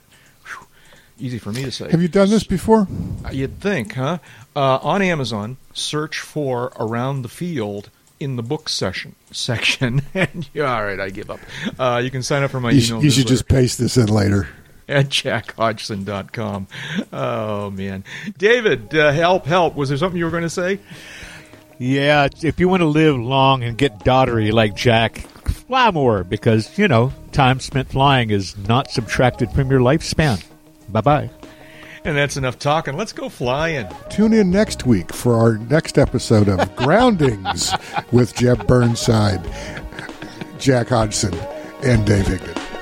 easy 1.18 1.38
for 1.38 1.52
me 1.52 1.62
to 1.62 1.70
say. 1.70 1.90
Have 1.90 2.02
you 2.02 2.08
done 2.08 2.28
this 2.28 2.44
before? 2.44 2.86
Uh, 3.24 3.30
you'd 3.30 3.60
think, 3.60 3.94
huh? 3.94 4.18
Uh, 4.54 4.78
on 4.82 5.00
Amazon, 5.00 5.56
search 5.72 6.20
for 6.20 6.72
Around 6.76 7.22
the 7.22 7.28
Field 7.28 7.90
in 8.20 8.36
the 8.36 8.42
book 8.42 8.68
session 8.68 9.14
section. 9.30 10.02
and 10.14 10.48
yeah, 10.52 10.74
all 10.74 10.84
right, 10.84 11.00
I 11.00 11.10
give 11.10 11.30
up. 11.30 11.40
Uh, 11.78 12.00
you 12.02 12.10
can 12.10 12.22
sign 12.22 12.42
up 12.42 12.50
for 12.50 12.60
my 12.60 12.70
you 12.70 12.82
email. 12.84 13.00
Sh- 13.00 13.04
you 13.04 13.10
should 13.10 13.26
just 13.26 13.48
paste 13.48 13.78
this 13.78 13.96
in 13.96 14.06
later. 14.06 14.48
At 14.88 15.08
jackhodgson.com. 15.08 16.66
Oh, 17.10 17.70
man. 17.70 18.04
David, 18.36 18.94
uh, 18.94 19.12
help, 19.12 19.46
help. 19.46 19.76
Was 19.76 19.88
there 19.88 19.96
something 19.96 20.18
you 20.18 20.26
were 20.26 20.30
going 20.30 20.42
to 20.42 20.50
say? 20.50 20.78
Yeah, 21.78 22.28
if 22.42 22.60
you 22.60 22.68
want 22.68 22.82
to 22.82 22.86
live 22.86 23.16
long 23.16 23.64
and 23.64 23.78
get 23.78 24.04
dottery 24.04 24.52
like 24.52 24.76
Jack, 24.76 25.18
fly 25.48 25.90
more 25.90 26.22
because, 26.22 26.78
you 26.78 26.86
know, 26.86 27.12
time 27.32 27.60
spent 27.60 27.88
flying 27.88 28.30
is 28.30 28.56
not 28.68 28.90
subtracted 28.90 29.50
from 29.52 29.70
your 29.70 29.80
lifespan. 29.80 30.44
Bye 30.90 31.00
bye. 31.00 31.30
And 32.04 32.16
that's 32.16 32.36
enough 32.36 32.58
talking. 32.58 32.96
Let's 32.96 33.12
go 33.14 33.30
flying. 33.30 33.88
Tune 34.10 34.34
in 34.34 34.50
next 34.50 34.84
week 34.84 35.12
for 35.12 35.34
our 35.36 35.56
next 35.56 35.96
episode 35.98 36.48
of 36.48 36.76
Groundings 36.76 37.72
with 38.12 38.34
Jeb 38.34 38.66
Burnside, 38.66 39.42
Jack 40.58 40.88
Hodgson, 40.88 41.34
and 41.82 42.04
Dave 42.06 42.26
Higdon. 42.26 42.73